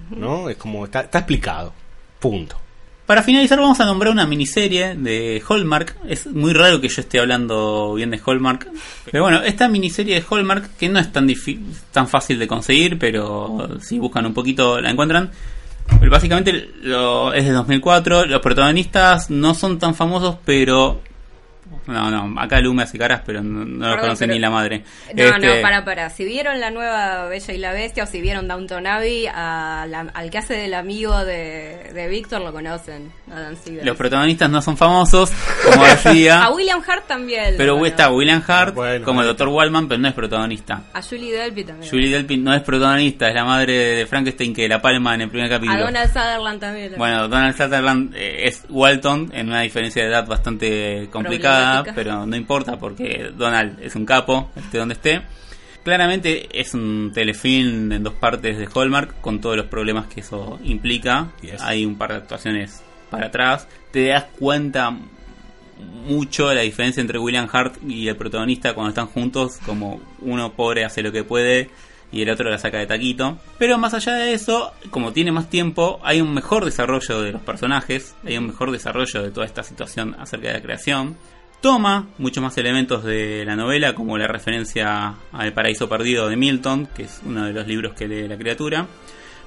¿no? 0.08 0.48
Es 0.48 0.56
como, 0.56 0.86
está, 0.86 1.02
explicado, 1.02 1.74
punto. 2.18 2.56
Para 3.04 3.22
finalizar 3.22 3.58
vamos 3.60 3.78
a 3.78 3.84
nombrar 3.84 4.10
una 4.10 4.26
miniserie 4.26 4.94
de 4.94 5.42
Hallmark. 5.46 5.98
Es 6.08 6.26
muy 6.26 6.54
raro 6.54 6.80
que 6.80 6.88
yo 6.88 7.02
esté 7.02 7.20
hablando 7.20 7.92
bien 7.92 8.10
de 8.10 8.18
Hallmark. 8.24 8.70
Pero 9.04 9.24
bueno, 9.24 9.42
esta 9.42 9.68
miniserie 9.68 10.14
de 10.14 10.24
Hallmark, 10.26 10.78
que 10.78 10.88
no 10.88 10.98
es 10.98 11.12
tan, 11.12 11.30
tan 11.92 12.08
fácil 12.08 12.38
de 12.38 12.48
conseguir, 12.48 12.98
pero 12.98 13.78
si 13.82 13.98
buscan 13.98 14.24
un 14.24 14.32
poquito 14.32 14.80
la 14.80 14.90
encuentran. 14.90 15.30
Pero 16.00 16.10
básicamente 16.10 16.70
lo, 16.80 17.34
es 17.34 17.44
de 17.44 17.52
2004. 17.52 18.24
Los 18.24 18.40
protagonistas 18.40 19.28
no 19.28 19.52
son 19.52 19.78
tan 19.78 19.94
famosos, 19.94 20.38
pero... 20.46 21.02
No, 21.86 22.10
no, 22.10 22.40
acá 22.40 22.60
Lu 22.60 22.74
me 22.74 22.82
hace 22.82 22.98
caras, 22.98 23.22
pero 23.24 23.42
no, 23.42 23.64
no 23.64 23.88
lo 23.94 24.00
conoce 24.00 24.24
pero- 24.24 24.34
ni 24.34 24.40
la 24.40 24.50
madre. 24.50 24.82
No, 25.14 25.22
Este, 25.24 25.46
no, 25.56 25.62
para, 25.62 25.84
para. 25.84 26.10
Si 26.10 26.24
vieron 26.24 26.58
la 26.60 26.70
nueva 26.70 27.26
Bella 27.26 27.54
y 27.54 27.58
la 27.58 27.72
Bestia 27.72 28.04
o 28.04 28.06
si 28.06 28.20
vieron 28.20 28.48
Downton 28.48 28.86
Abbey, 28.86 29.26
a 29.32 29.86
la- 29.88 30.10
al 30.14 30.30
que 30.30 30.38
hace 30.38 30.54
del 30.54 30.74
amigo 30.74 31.24
de, 31.24 31.90
de 31.94 32.08
Víctor 32.08 32.40
lo 32.42 32.52
conocen, 32.52 33.12
a 33.32 33.38
Dan 33.40 33.56
Siegel. 33.56 33.86
Los 33.86 33.96
protagonistas 33.96 34.50
no 34.50 34.60
son 34.62 34.76
famosos, 34.76 35.30
como 35.64 35.84
decía. 36.04 36.42
A 36.44 36.50
William 36.52 36.82
Hart 36.86 37.06
también. 37.06 37.54
Pero 37.56 37.74
bueno. 37.74 37.86
está 37.86 38.10
William 38.10 38.42
Hart 38.46 38.74
Bueno, 38.74 39.04
como 39.04 39.20
el 39.22 39.28
Dr. 39.28 39.48
Wallman, 39.48 39.86
pero 39.88 40.00
no 40.00 40.08
es 40.08 40.14
protagonista. 40.14 40.82
A 40.92 41.02
Julie 41.02 41.32
Delpy 41.32 41.64
también. 41.64 41.90
Julie 41.90 42.10
Delpy 42.10 42.36
no 42.38 42.52
es 42.54 42.62
protagonista, 42.62 43.28
es 43.28 43.34
la 43.34 43.44
madre 43.44 43.72
de 43.96 44.06
Frankenstein 44.06 44.52
que 44.54 44.68
la 44.68 44.80
palma 44.82 45.14
en 45.14 45.20
el 45.22 45.28
primer 45.30 45.46
a 45.52 45.56
capítulo. 45.56 45.78
Donald 45.84 46.08
Sutherland 46.12 46.60
también. 46.60 46.92
Bueno, 46.96 47.28
Donald 47.28 47.56
Sutherland 47.56 48.14
eh, 48.16 48.48
es 48.48 48.64
Walton 48.68 49.30
en 49.32 49.48
una 49.48 49.60
diferencia 49.60 50.02
de 50.02 50.08
edad 50.08 50.26
bastante 50.26 51.08
complicada, 51.12 51.55
Pero 51.94 52.26
no 52.26 52.36
importa 52.36 52.78
porque 52.78 53.30
Donald 53.36 53.78
es 53.82 53.94
un 53.94 54.06
capo, 54.06 54.50
esté 54.56 54.78
donde 54.78 54.94
esté. 54.94 55.22
Claramente 55.82 56.48
es 56.60 56.74
un 56.74 57.12
telefilm 57.14 57.92
en 57.92 58.02
dos 58.02 58.14
partes 58.14 58.58
de 58.58 58.66
Hallmark 58.74 59.20
con 59.20 59.40
todos 59.40 59.56
los 59.56 59.66
problemas 59.66 60.06
que 60.08 60.20
eso 60.20 60.58
implica. 60.64 61.28
Yes. 61.42 61.62
Hay 61.62 61.84
un 61.84 61.96
par 61.96 62.10
de 62.10 62.16
actuaciones 62.16 62.82
para 63.10 63.26
atrás. 63.26 63.68
Te 63.92 64.08
das 64.08 64.24
cuenta 64.38 64.92
mucho 66.06 66.48
de 66.48 66.56
la 66.56 66.62
diferencia 66.62 67.00
entre 67.00 67.18
William 67.18 67.48
Hart 67.52 67.76
y 67.86 68.08
el 68.08 68.16
protagonista 68.16 68.74
cuando 68.74 68.88
están 68.90 69.06
juntos, 69.06 69.58
como 69.64 70.00
uno 70.20 70.52
pobre 70.54 70.84
hace 70.84 71.02
lo 71.02 71.12
que 71.12 71.24
puede 71.24 71.70
y 72.12 72.22
el 72.22 72.30
otro 72.30 72.48
la 72.50 72.58
saca 72.58 72.78
de 72.78 72.86
taquito. 72.86 73.38
Pero 73.58 73.78
más 73.78 73.94
allá 73.94 74.14
de 74.14 74.32
eso, 74.32 74.72
como 74.90 75.12
tiene 75.12 75.32
más 75.32 75.50
tiempo, 75.50 76.00
hay 76.02 76.20
un 76.20 76.32
mejor 76.32 76.64
desarrollo 76.64 77.20
de 77.20 77.32
los 77.32 77.42
personajes, 77.42 78.14
hay 78.24 78.38
un 78.38 78.46
mejor 78.46 78.70
desarrollo 78.70 79.22
de 79.22 79.30
toda 79.30 79.46
esta 79.46 79.62
situación 79.62 80.16
acerca 80.18 80.48
de 80.48 80.54
la 80.54 80.62
creación. 80.62 81.16
Toma 81.60 82.08
muchos 82.18 82.42
más 82.42 82.56
elementos 82.58 83.02
de 83.02 83.44
la 83.44 83.56
novela, 83.56 83.94
como 83.94 84.18
la 84.18 84.26
referencia 84.26 85.14
al 85.32 85.52
paraíso 85.52 85.88
perdido 85.88 86.28
de 86.28 86.36
Milton, 86.36 86.86
que 86.94 87.04
es 87.04 87.20
uno 87.24 87.46
de 87.46 87.52
los 87.52 87.66
libros 87.66 87.94
que 87.94 88.06
lee 88.06 88.28
la 88.28 88.36
criatura. 88.36 88.86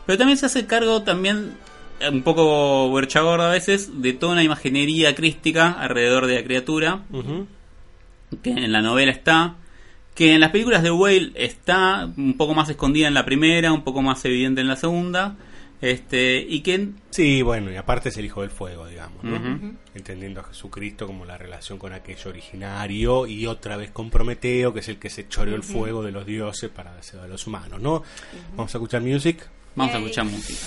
Pero 0.05 0.17
también 0.17 0.37
se 0.37 0.47
hace 0.47 0.65
cargo 0.65 1.03
también 1.03 1.53
eh, 1.99 2.09
un 2.09 2.23
poco 2.23 2.89
gorda 2.89 3.47
a 3.47 3.51
veces 3.51 4.01
de 4.01 4.13
toda 4.13 4.33
una 4.33 4.43
imaginería 4.43 5.13
crística 5.15 5.71
alrededor 5.71 6.25
de 6.25 6.35
la 6.35 6.43
criatura 6.43 7.01
que 8.41 8.51
en 8.51 8.71
la 8.71 8.81
novela 8.81 9.11
está, 9.11 9.55
que 10.15 10.33
en 10.33 10.41
las 10.41 10.51
películas 10.51 10.83
de 10.83 10.91
Whale 10.91 11.31
está 11.35 12.09
un 12.17 12.35
poco 12.35 12.53
más 12.53 12.69
escondida 12.69 13.07
en 13.07 13.13
la 13.13 13.25
primera, 13.25 13.71
un 13.71 13.83
poco 13.83 14.01
más 14.01 14.23
evidente 14.25 14.61
en 14.61 14.67
la 14.67 14.75
segunda, 14.75 15.35
este 15.81 16.37
y 16.39 16.61
que 16.61 16.89
Sí, 17.09 17.41
bueno, 17.41 17.71
y 17.71 17.75
aparte 17.77 18.09
es 18.09 18.17
el 18.17 18.25
Hijo 18.25 18.41
del 18.41 18.49
Fuego, 18.49 18.87
digamos, 18.87 19.23
¿no? 19.23 19.75
Entendiendo 19.95 20.41
a 20.41 20.43
Jesucristo 20.43 21.07
como 21.07 21.25
la 21.25 21.37
relación 21.37 21.77
con 21.77 21.93
aquello 21.93 22.29
originario 22.29 23.27
y 23.27 23.47
otra 23.47 23.77
vez 23.77 23.91
con 23.91 24.09
Prometeo, 24.09 24.73
que 24.73 24.81
es 24.81 24.89
el 24.89 24.99
que 24.99 25.09
se 25.09 25.27
choreó 25.27 25.55
el 25.55 25.63
fuego 25.63 26.03
de 26.03 26.11
los 26.11 26.25
dioses 26.25 26.69
para 26.69 26.93
dárselo 26.93 27.23
a 27.23 27.27
los 27.27 27.45
humanos, 27.47 27.81
¿no? 27.81 28.03
Vamos 28.55 28.73
a 28.73 28.77
escuchar 28.77 29.01
music. 29.01 29.47
vamos 29.75 29.95
a 29.95 29.97
escuchar 29.99 30.25
música. 30.25 30.59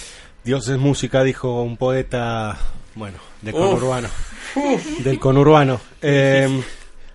Dios 0.45 0.69
es 0.69 0.79
música, 0.79 1.23
dijo 1.23 1.63
un 1.63 1.77
poeta, 1.77 2.59
bueno, 2.95 3.19
del 3.43 3.55
Uf. 3.55 3.61
conurbano. 3.61 4.09
Del 5.05 5.19
conurbano. 5.19 5.81
Eh, 6.01 6.63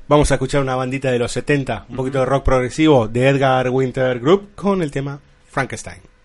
vamos 0.08 0.32
a 0.32 0.36
escuchar 0.36 0.62
una 0.62 0.76
bandita 0.76 1.12
de 1.12 1.20
los 1.20 1.32
70, 1.32 1.88
un 1.90 1.96
poquito 1.98 2.20
de 2.20 2.26
rock 2.26 2.46
progresivo 2.46 3.08
de 3.08 3.28
Edgar 3.28 3.70
Winter 3.70 4.20
Group 4.20 4.56
con 4.56 4.82
el 4.82 4.92
tema. 4.92 5.20
Frankenstein 5.50 6.17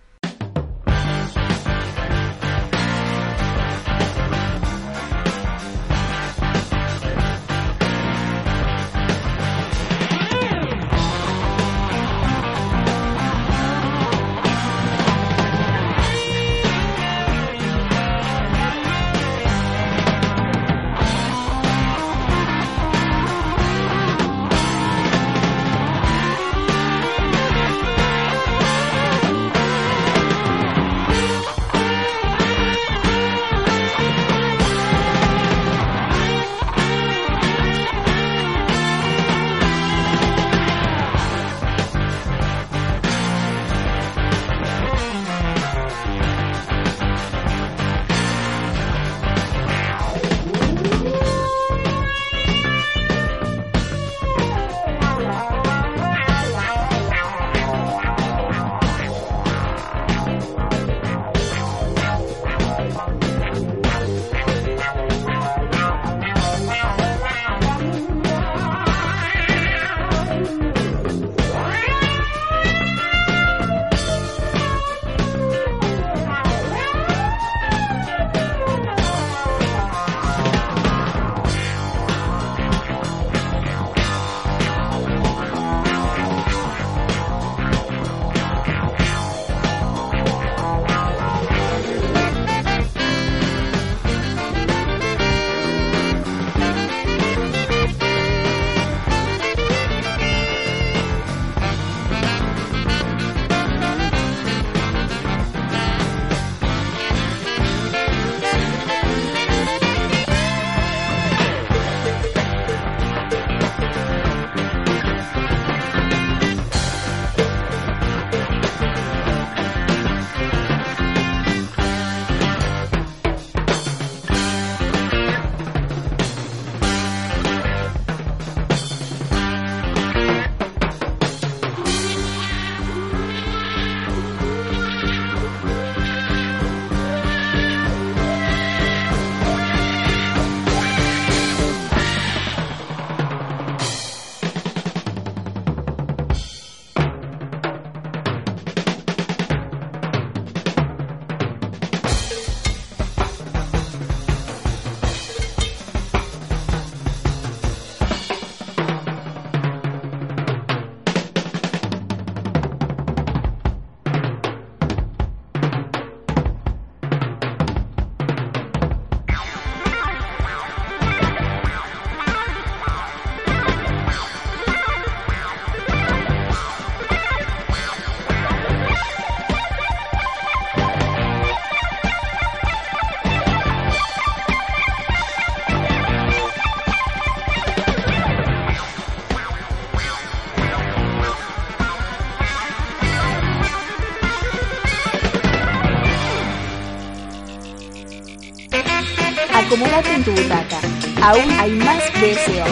Acomodate 199.73 200.15
en 200.17 200.23
tu 200.23 200.33
butaca. 200.33 200.81
Aún 201.23 201.51
hay 201.59 201.71
más 201.73 202.03
BSO. 202.21 202.65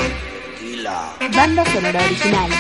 Banda 1.35 1.65
sonora 1.73 1.99
original. 2.05 2.51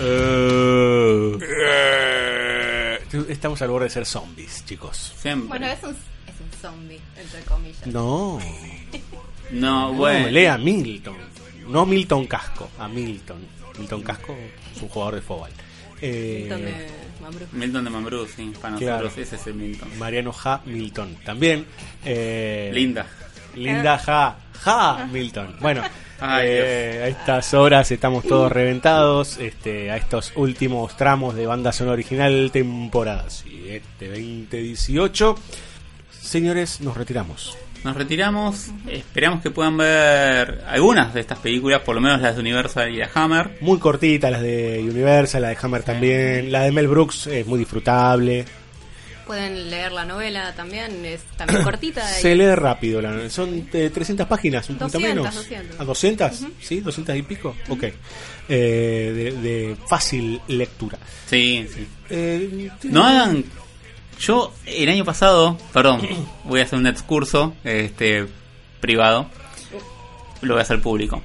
Eh, 0.00 1.38
Estamos 3.28 3.60
al 3.62 3.68
borde 3.68 3.84
de 3.86 3.90
ser 3.90 4.06
zombies, 4.06 4.64
chicos. 4.64 5.12
Siempre. 5.20 5.48
Bueno, 5.48 5.66
es 5.66 5.82
un, 5.82 5.90
es 5.90 6.40
un 6.40 6.60
zombie, 6.60 7.00
entre 7.16 7.40
comillas. 7.42 7.86
No. 7.86 8.38
No, 9.50 9.88
No, 9.90 9.94
bueno. 9.94 10.28
lea 10.28 10.58
Milton. 10.58 11.16
No 11.68 11.84
Milton 11.86 12.26
Casco, 12.26 12.70
a 12.78 12.88
Milton. 12.88 13.38
Milton 13.78 14.02
Casco 14.02 14.34
es 14.74 14.82
un 14.82 14.88
jugador 14.88 15.14
de 15.16 15.20
fútbol. 15.20 15.50
Eh, 16.00 16.40
Milton 16.42 16.64
de 16.64 16.86
Mambrú. 17.22 17.46
Milton 17.52 17.84
de 17.84 17.90
Mambrú, 17.90 18.26
sí, 18.34 18.52
para 18.60 18.76
Claro. 18.76 19.04
nosotros 19.04 19.26
ese 19.26 19.36
es 19.36 19.46
el 19.46 19.54
Milton. 19.54 19.88
Mariano 19.98 20.32
Ja 20.32 20.60
Milton. 20.64 21.16
También. 21.24 21.66
eh, 22.04 22.70
Linda. 22.72 23.06
Linda 23.54 23.98
Ja. 23.98 24.36
Ja 24.62 25.08
Milton. 25.12 25.56
Bueno, 25.60 25.82
Ay, 26.20 26.46
eh, 26.48 27.00
a 27.04 27.08
estas 27.08 27.54
horas 27.54 27.90
estamos 27.92 28.24
todos 28.24 28.50
reventados. 28.50 29.36
Este, 29.38 29.90
a 29.90 29.96
estos 29.96 30.32
últimos 30.34 30.96
tramos 30.96 31.34
de 31.36 31.46
banda 31.46 31.70
sonora 31.72 31.94
original, 31.94 32.50
temporada 32.52 33.24
7 33.30 33.82
2018. 34.08 35.36
Señores, 36.20 36.80
nos 36.80 36.96
retiramos. 36.96 37.56
Nos 37.84 37.96
retiramos. 37.96 38.66
Esperamos 38.88 39.40
que 39.42 39.50
puedan 39.50 39.76
ver 39.76 40.62
algunas 40.68 41.14
de 41.14 41.20
estas 41.20 41.38
películas, 41.38 41.80
por 41.82 41.94
lo 41.94 42.00
menos 42.00 42.20
las 42.20 42.34
de 42.34 42.40
Universal 42.40 42.90
y 42.92 42.96
la 42.98 43.08
Hammer. 43.14 43.56
Muy 43.60 43.78
cortita 43.78 44.30
las 44.30 44.42
de 44.42 44.80
Universal, 44.82 45.42
la 45.42 45.48
de 45.50 45.58
Hammer 45.62 45.82
también. 45.84 46.50
La 46.52 46.62
de 46.62 46.72
Mel 46.72 46.88
Brooks 46.88 47.28
es 47.28 47.46
muy 47.46 47.58
disfrutable. 47.58 48.44
Pueden 49.26 49.68
leer 49.70 49.92
la 49.92 50.06
novela 50.06 50.54
también, 50.56 51.04
es 51.04 51.20
también 51.36 51.62
cortita. 51.64 52.02
y- 52.18 52.22
Se 52.22 52.34
lee 52.34 52.54
rápido, 52.54 53.00
la- 53.02 53.28
son 53.30 53.68
eh, 53.72 53.90
300 53.92 54.26
páginas, 54.26 54.68
un 54.70 54.76
poquito 54.78 54.98
200, 54.98 55.16
menos. 55.24 55.34
200. 55.34 55.80
¿A 55.80 55.84
200? 55.84 56.44
¿Sí? 56.60 56.80
¿200 56.82 57.16
y 57.18 57.22
pico? 57.22 57.54
Ok. 57.68 57.84
Eh, 58.48 59.12
de, 59.14 59.32
de 59.48 59.76
fácil 59.86 60.40
lectura. 60.48 60.98
Sí, 61.26 61.66
sí. 61.72 61.86
Eh, 62.10 62.70
No 62.84 63.04
hagan. 63.04 63.44
Yo, 64.18 64.52
el 64.66 64.88
año 64.88 65.04
pasado, 65.04 65.58
perdón, 65.72 66.02
voy 66.44 66.60
a 66.60 66.64
hacer 66.64 66.78
un 66.78 66.86
excurso 66.86 67.54
este 67.64 68.26
privado. 68.80 69.28
Lo 70.42 70.54
voy 70.54 70.60
a 70.60 70.62
hacer 70.62 70.80
público. 70.80 71.22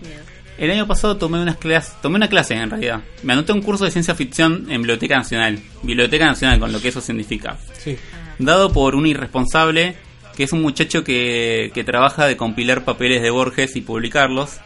El 0.58 0.72
año 0.72 0.88
pasado 0.88 1.18
tomé 1.18 1.42
unas 1.42 1.58
clases, 1.58 1.96
tomé 2.02 2.18
una 2.18 2.30
clase 2.30 2.54
en 2.54 2.70
realidad. 2.70 3.02
Me 3.24 3.34
anoté 3.34 3.54
un 3.54 3.62
curso 3.62 3.86
de 3.86 3.92
ciencia 3.92 4.16
ficción 4.16 4.68
en 4.70 4.82
Biblioteca 4.82 5.18
Nacional. 5.18 5.60
Biblioteca 5.82 6.26
Nacional, 6.26 6.60
con 6.60 6.72
lo 6.72 6.80
que 6.80 6.90
eso 6.90 7.02
significa. 7.02 7.58
Sí. 7.78 7.98
Dado 8.38 8.72
por 8.72 8.96
un 8.96 9.06
irresponsable 9.08 9.96
que 10.36 10.44
es 10.44 10.52
un 10.52 10.62
muchacho 10.62 11.04
que, 11.04 11.72
que 11.74 11.84
trabaja 11.84 12.26
de 12.26 12.38
compilar 12.38 12.84
papeles 12.84 13.22
de 13.22 13.30
Borges 13.30 13.76
y 13.76 13.82
publicarlos, 13.82 14.58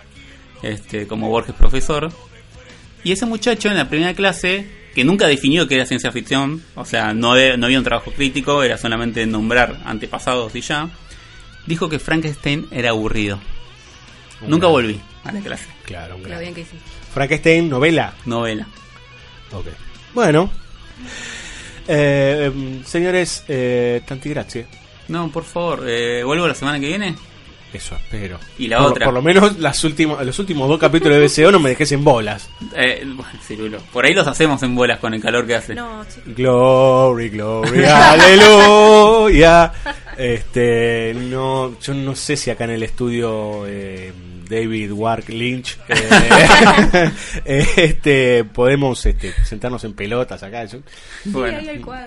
este, 0.63 1.07
como 1.07 1.29
Borges 1.29 1.55
profesor. 1.55 2.11
Y 3.03 3.11
ese 3.11 3.25
muchacho 3.25 3.69
en 3.69 3.77
la 3.77 3.89
primera 3.89 4.13
clase, 4.13 4.67
que 4.97 5.03
nunca 5.05 5.27
definió 5.27 5.67
que 5.67 5.75
era 5.75 5.85
ciencia 5.85 6.11
ficción, 6.11 6.63
o 6.73 6.83
sea, 6.83 7.13
no, 7.13 7.35
de- 7.35 7.55
no 7.55 7.67
había 7.67 7.77
un 7.77 7.83
trabajo 7.83 8.11
crítico, 8.11 8.63
era 8.63 8.79
solamente 8.79 9.27
nombrar 9.27 9.79
antepasados 9.85 10.55
y 10.55 10.61
ya, 10.61 10.89
dijo 11.67 11.87
que 11.87 11.99
Frankenstein 11.99 12.65
era 12.71 12.89
aburrido. 12.89 13.39
Nunca 14.47 14.65
volví 14.65 14.99
a 15.23 15.31
la 15.31 15.39
clase. 15.41 15.67
Claro, 15.83 16.15
un 16.15 16.23
gran- 16.23 16.39
bien 16.39 16.55
que 16.55 16.61
hiciste. 16.61 16.79
Frankenstein, 17.13 17.69
novela. 17.69 18.15
Novela. 18.25 18.65
Ok. 19.51 19.67
Bueno. 20.15 20.49
Eh, 21.87 22.51
em, 22.51 22.83
señores, 22.83 23.43
eh, 23.47 24.01
tanti 24.07 24.29
grazie. 24.29 24.65
No, 25.09 25.29
por 25.31 25.43
favor, 25.43 25.83
eh, 25.87 26.23
¿vuelvo 26.23 26.47
la 26.47 26.55
semana 26.55 26.79
que 26.79 26.87
viene? 26.87 27.15
Eso 27.73 27.95
espero. 27.95 28.39
Y 28.57 28.67
la 28.67 28.77
por, 28.77 28.91
otra. 28.91 29.05
Por 29.05 29.13
lo 29.13 29.21
menos 29.21 29.59
las 29.59 29.83
últimas, 29.83 30.25
los 30.25 30.39
últimos 30.39 30.69
dos 30.69 30.79
capítulos 30.79 31.17
de 31.17 31.27
BCO 31.27 31.51
no 31.51 31.59
me 31.59 31.69
dejes 31.69 31.91
en 31.91 32.03
bolas. 32.03 32.49
Eh, 32.75 33.03
bueno, 33.05 33.31
Cirulo, 33.41 33.79
por 33.91 34.05
ahí 34.05 34.13
los 34.13 34.27
hacemos 34.27 34.63
en 34.63 34.73
bolas 34.73 34.99
con 34.99 35.13
el 35.13 35.21
calor 35.21 35.45
que 35.45 35.55
hace. 35.55 35.75
No, 35.75 36.03
chicos. 36.05 36.35
Glory, 36.35 37.29
glory, 37.29 37.83
aleluya. 37.85 39.73
Este, 40.17 41.13
no, 41.13 41.79
yo 41.79 41.93
no 41.93 42.15
sé 42.15 42.37
si 42.37 42.49
acá 42.49 42.63
en 42.63 42.71
el 42.71 42.83
estudio 42.83 43.65
eh, 43.67 44.11
David 44.49 44.91
Wark 44.91 45.29
Lynch, 45.29 45.77
eh, 47.45 47.65
este, 47.77 48.43
podemos 48.43 49.05
este, 49.05 49.33
sentarnos 49.45 49.83
en 49.83 49.93
pelotas 49.93 50.43
acá. 50.43 50.65
Yo- 50.65 50.79
Bueno. 51.25 51.57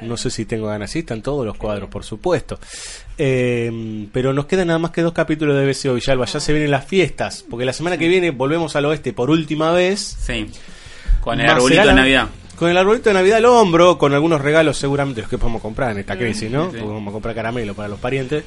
no 0.03 0.17
sé 0.17 0.31
si 0.31 0.45
tengo 0.45 0.67
ganas, 0.69 0.91
sí, 0.91 1.01
están 1.01 1.23
todos 1.23 1.45
los 1.47 1.57
cuadros, 1.57 1.89
por 1.89 2.05
supuesto. 2.05 2.59
Eh, 3.19 4.07
pero 4.12 4.33
nos 4.33 4.47
quedan 4.47 4.69
nada 4.69 4.79
más 4.79 4.91
que 4.93 5.03
dos 5.03 5.12
capítulos 5.12 5.57
de 5.57 5.67
BCO 5.67 5.95
Villalba. 5.95 6.25
Ya 6.27 6.41
se 6.41 6.53
vienen 6.53 6.71
las 6.71 6.85
fiestas, 6.87 7.45
porque 7.49 7.65
la 7.65 7.73
semana 7.73 7.99
que 7.99 8.09
viene 8.09 8.31
volvemos 8.31 8.77
al 8.77 8.87
oeste 8.87 9.12
por 9.12 9.31
última 9.31 9.73
vez. 9.73 10.17
Sí. 10.21 10.47
Con 11.21 11.39
el 11.41 11.47
Más 11.47 11.57
arbolito 11.57 11.87
de 11.87 11.95
Navidad. 11.95 12.29
Con 12.57 12.71
el 12.71 12.77
arbolito 12.77 13.11
de 13.11 13.15
Navidad 13.15 13.39
al 13.39 13.45
hombro, 13.47 13.97
con 13.99 14.12
algunos 14.15 14.41
regalos 14.41 14.77
seguramente 14.77 15.21
los 15.23 15.31
que 15.31 15.39
podemos 15.39 15.62
comprar 15.62 15.93
en 15.93 15.99
esta 15.99 16.17
crisis, 16.17 16.51
¿no? 16.51 16.71
sí. 16.71 16.77
Porque 16.79 16.93
Vamos 16.93 17.09
a 17.09 17.12
comprar 17.12 17.35
caramelo 17.35 17.75
para 17.75 17.89
los 17.89 17.99
parientes, 17.99 18.45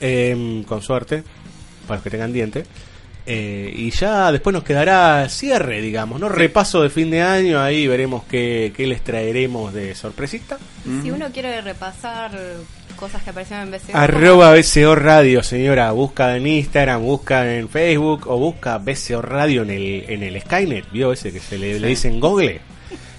eh, 0.00 0.62
con 0.66 0.80
suerte, 0.82 1.22
para 1.86 1.96
los 1.96 2.04
que 2.04 2.10
tengan 2.10 2.32
diente. 2.32 2.64
Eh, 3.32 3.72
y 3.76 3.90
ya 3.92 4.32
después 4.32 4.52
nos 4.52 4.64
quedará 4.64 5.28
cierre, 5.28 5.80
digamos, 5.80 6.18
¿no? 6.18 6.28
Repaso 6.28 6.82
de 6.82 6.90
fin 6.90 7.12
de 7.12 7.22
año, 7.22 7.60
ahí 7.60 7.86
veremos 7.86 8.24
qué, 8.24 8.72
qué 8.76 8.88
les 8.88 9.04
traeremos 9.04 9.72
de 9.72 9.94
sorpresita. 9.94 10.58
Si 11.00 11.12
uno 11.12 11.26
quiere 11.32 11.60
repasar 11.60 12.32
cosas 12.96 13.22
que 13.22 13.30
aparecieron 13.30 13.68
en 13.68 13.70
BCO, 13.70 13.96
Arroba 13.96 14.52
BCO 14.52 14.96
Radio, 14.96 15.44
señora. 15.44 15.92
Busca 15.92 16.36
en 16.36 16.44
Instagram, 16.44 17.02
busca 17.02 17.56
en 17.56 17.68
Facebook 17.68 18.26
o 18.26 18.36
busca 18.36 18.78
BCO 18.78 19.22
Radio 19.22 19.62
en 19.62 19.70
el, 19.70 20.04
en 20.08 20.24
el 20.24 20.40
Skynet. 20.40 20.90
¿Vio 20.90 21.12
ese 21.12 21.32
que 21.32 21.38
se 21.38 21.56
le, 21.56 21.78
le 21.78 21.86
dice 21.86 22.08
en 22.08 22.18
Google? 22.18 22.60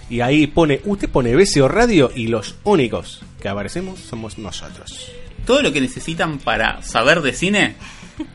Y 0.10 0.20
ahí 0.20 0.46
pone, 0.48 0.82
usted 0.84 1.08
pone 1.08 1.34
BCO 1.38 1.70
Radio 1.70 2.12
y 2.14 2.28
los 2.28 2.56
únicos 2.66 3.22
que 3.42 3.48
aparecemos 3.48 4.02
somos 4.02 4.38
nosotros. 4.38 5.10
Todo 5.46 5.62
lo 5.62 5.72
que 5.72 5.80
necesitan 5.80 6.38
para 6.38 6.84
saber 6.84 7.22
de 7.22 7.32
cine 7.32 7.76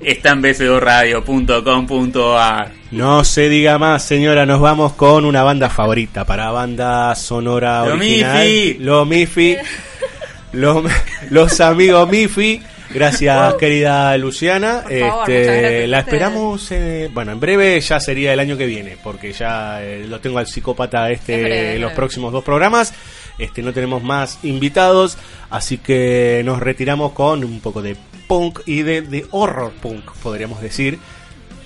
está 0.01 0.31
en 0.31 0.43
bcoradio.com.ar. 0.43 2.71
No 2.91 3.25
se 3.25 3.49
diga 3.49 3.79
más, 3.79 4.03
señora. 4.05 4.47
Nos 4.47 4.61
vamos 4.61 4.93
con 4.95 5.25
una 5.25 5.43
banda 5.43 5.69
favorita 5.71 6.25
para 6.25 6.51
banda 6.51 7.15
sonora 7.15 7.87
Lo 7.87 7.95
original. 7.95 8.45
Mifi. 8.47 8.75
Lo 8.81 9.05
Mifi. 9.05 9.57
Los, 10.53 10.85
los 11.31 11.61
amigos 11.61 12.09
Mifi. 12.09 12.63
Gracias, 12.91 13.55
querida 13.55 14.17
Luciana. 14.17 14.83
Por 14.89 14.99
favor, 15.01 15.29
Este, 15.31 15.89
la 15.89 15.99
esperamos, 15.99 16.71
eh, 16.71 17.11
bueno, 17.13 17.33
en 17.33 17.41
breve 17.41 17.81
ya 17.81 17.99
sería 17.99 18.33
el 18.33 18.39
año 18.39 18.57
que 18.57 18.65
viene, 18.65 18.97
porque 19.03 19.33
ya 19.33 19.83
eh, 19.83 20.07
lo 20.09 20.21
tengo 20.21 20.39
al 20.39 20.47
psicópata 20.47 21.11
este 21.11 21.35
En 21.35 21.41
breve, 21.43 21.75
en 21.75 21.81
los 21.81 21.89
breve. 21.89 21.97
próximos 21.97 22.33
dos 22.33 22.45
programas. 22.45 22.95
Este, 23.39 23.61
no 23.61 23.73
tenemos 23.73 24.05
más 24.05 24.39
invitados, 24.45 25.19
así 25.51 25.79
que 25.79 26.43
nos 26.45 26.61
retiramos 26.61 27.11
con 27.13 27.43
un 27.45 27.59
poco 27.61 27.83
de 27.83 27.97
punk 28.27 28.61
y 28.67 28.83
de, 28.83 29.03
de 29.03 29.27
horror 29.31 29.73
punk, 29.81 30.11
podríamos 30.23 30.61
decir. 30.61 30.99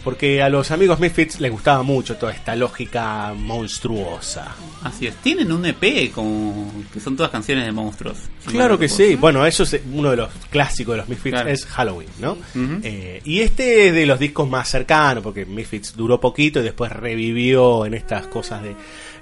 Porque 0.02 0.40
a 0.42 0.48
los 0.48 0.70
amigos 0.70 0.98
Misfits 0.98 1.40
les 1.40 1.52
gustaba 1.52 1.82
mucho 1.82 2.16
toda 2.16 2.32
esta 2.32 2.56
lógica 2.56 3.34
monstruosa. 3.36 4.54
Así 4.82 5.06
es. 5.06 5.14
Tienen 5.16 5.52
un 5.52 5.66
EP 5.66 6.10
con, 6.12 6.84
que 6.90 7.00
son 7.00 7.16
todas 7.16 7.30
canciones 7.30 7.66
de 7.66 7.72
monstruos. 7.72 8.16
Claro 8.46 8.78
que 8.78 8.88
sí. 8.88 9.16
Bueno, 9.16 9.44
eso 9.44 9.64
es 9.64 9.78
uno 9.92 10.10
de 10.10 10.16
los 10.16 10.30
clásicos 10.48 10.94
de 10.94 10.96
los 11.00 11.08
Misfits, 11.10 11.34
Claro. 11.34 11.50
es 11.50 11.66
Halloween, 11.66 12.08
¿no? 12.18 12.38
Eh, 12.82 13.20
y 13.26 13.40
este 13.40 13.88
es 13.88 13.94
de 13.94 14.06
los 14.06 14.18
discos 14.18 14.48
más 14.48 14.70
cercanos, 14.70 15.22
porque 15.22 15.44
Misfits 15.44 15.94
duró 15.94 16.18
poquito 16.18 16.60
y 16.60 16.62
después 16.62 16.90
revivió 16.92 17.84
en 17.84 17.92
estas 17.92 18.26
cosas 18.26 18.62
de 18.62 18.74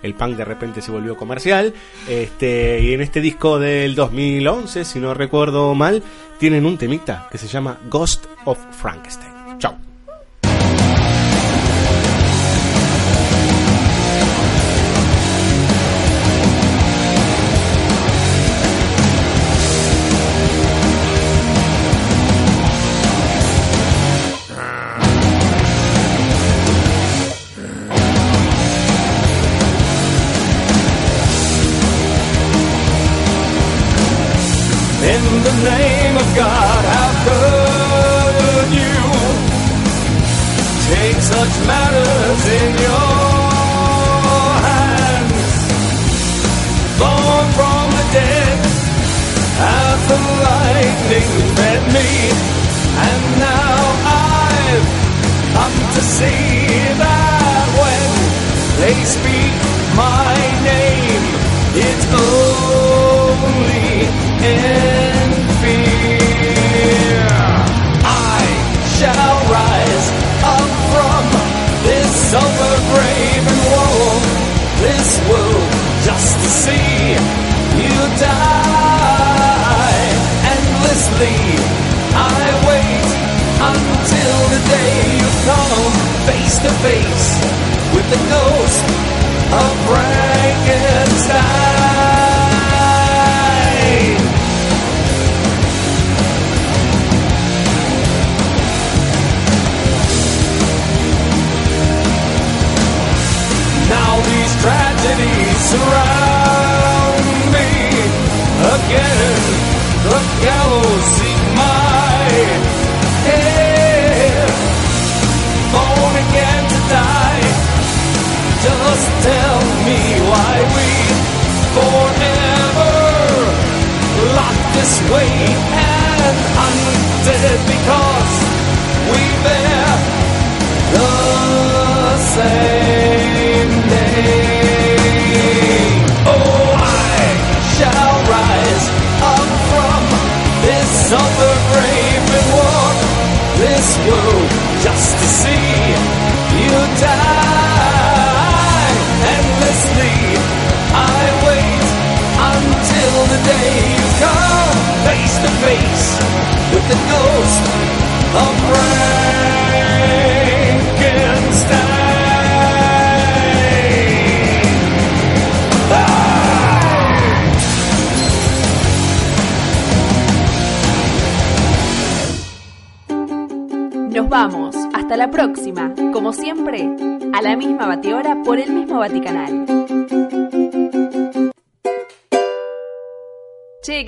el 0.04 0.14
punk 0.14 0.36
de 0.36 0.44
repente 0.44 0.80
se 0.80 0.92
volvió 0.92 1.16
comercial. 1.16 1.74
Este, 2.08 2.80
y 2.84 2.92
en 2.92 3.00
este 3.00 3.20
disco 3.20 3.58
del 3.58 3.96
2011, 3.96 4.84
si 4.84 5.00
no 5.00 5.12
recuerdo 5.12 5.74
mal, 5.74 6.04
tienen 6.38 6.66
un 6.66 6.78
temita 6.78 7.28
que 7.30 7.38
se 7.38 7.48
llama 7.48 7.78
Ghost 7.88 8.26
of 8.44 8.58
Frankenstein. 8.72 9.58
Chao. 9.58 9.87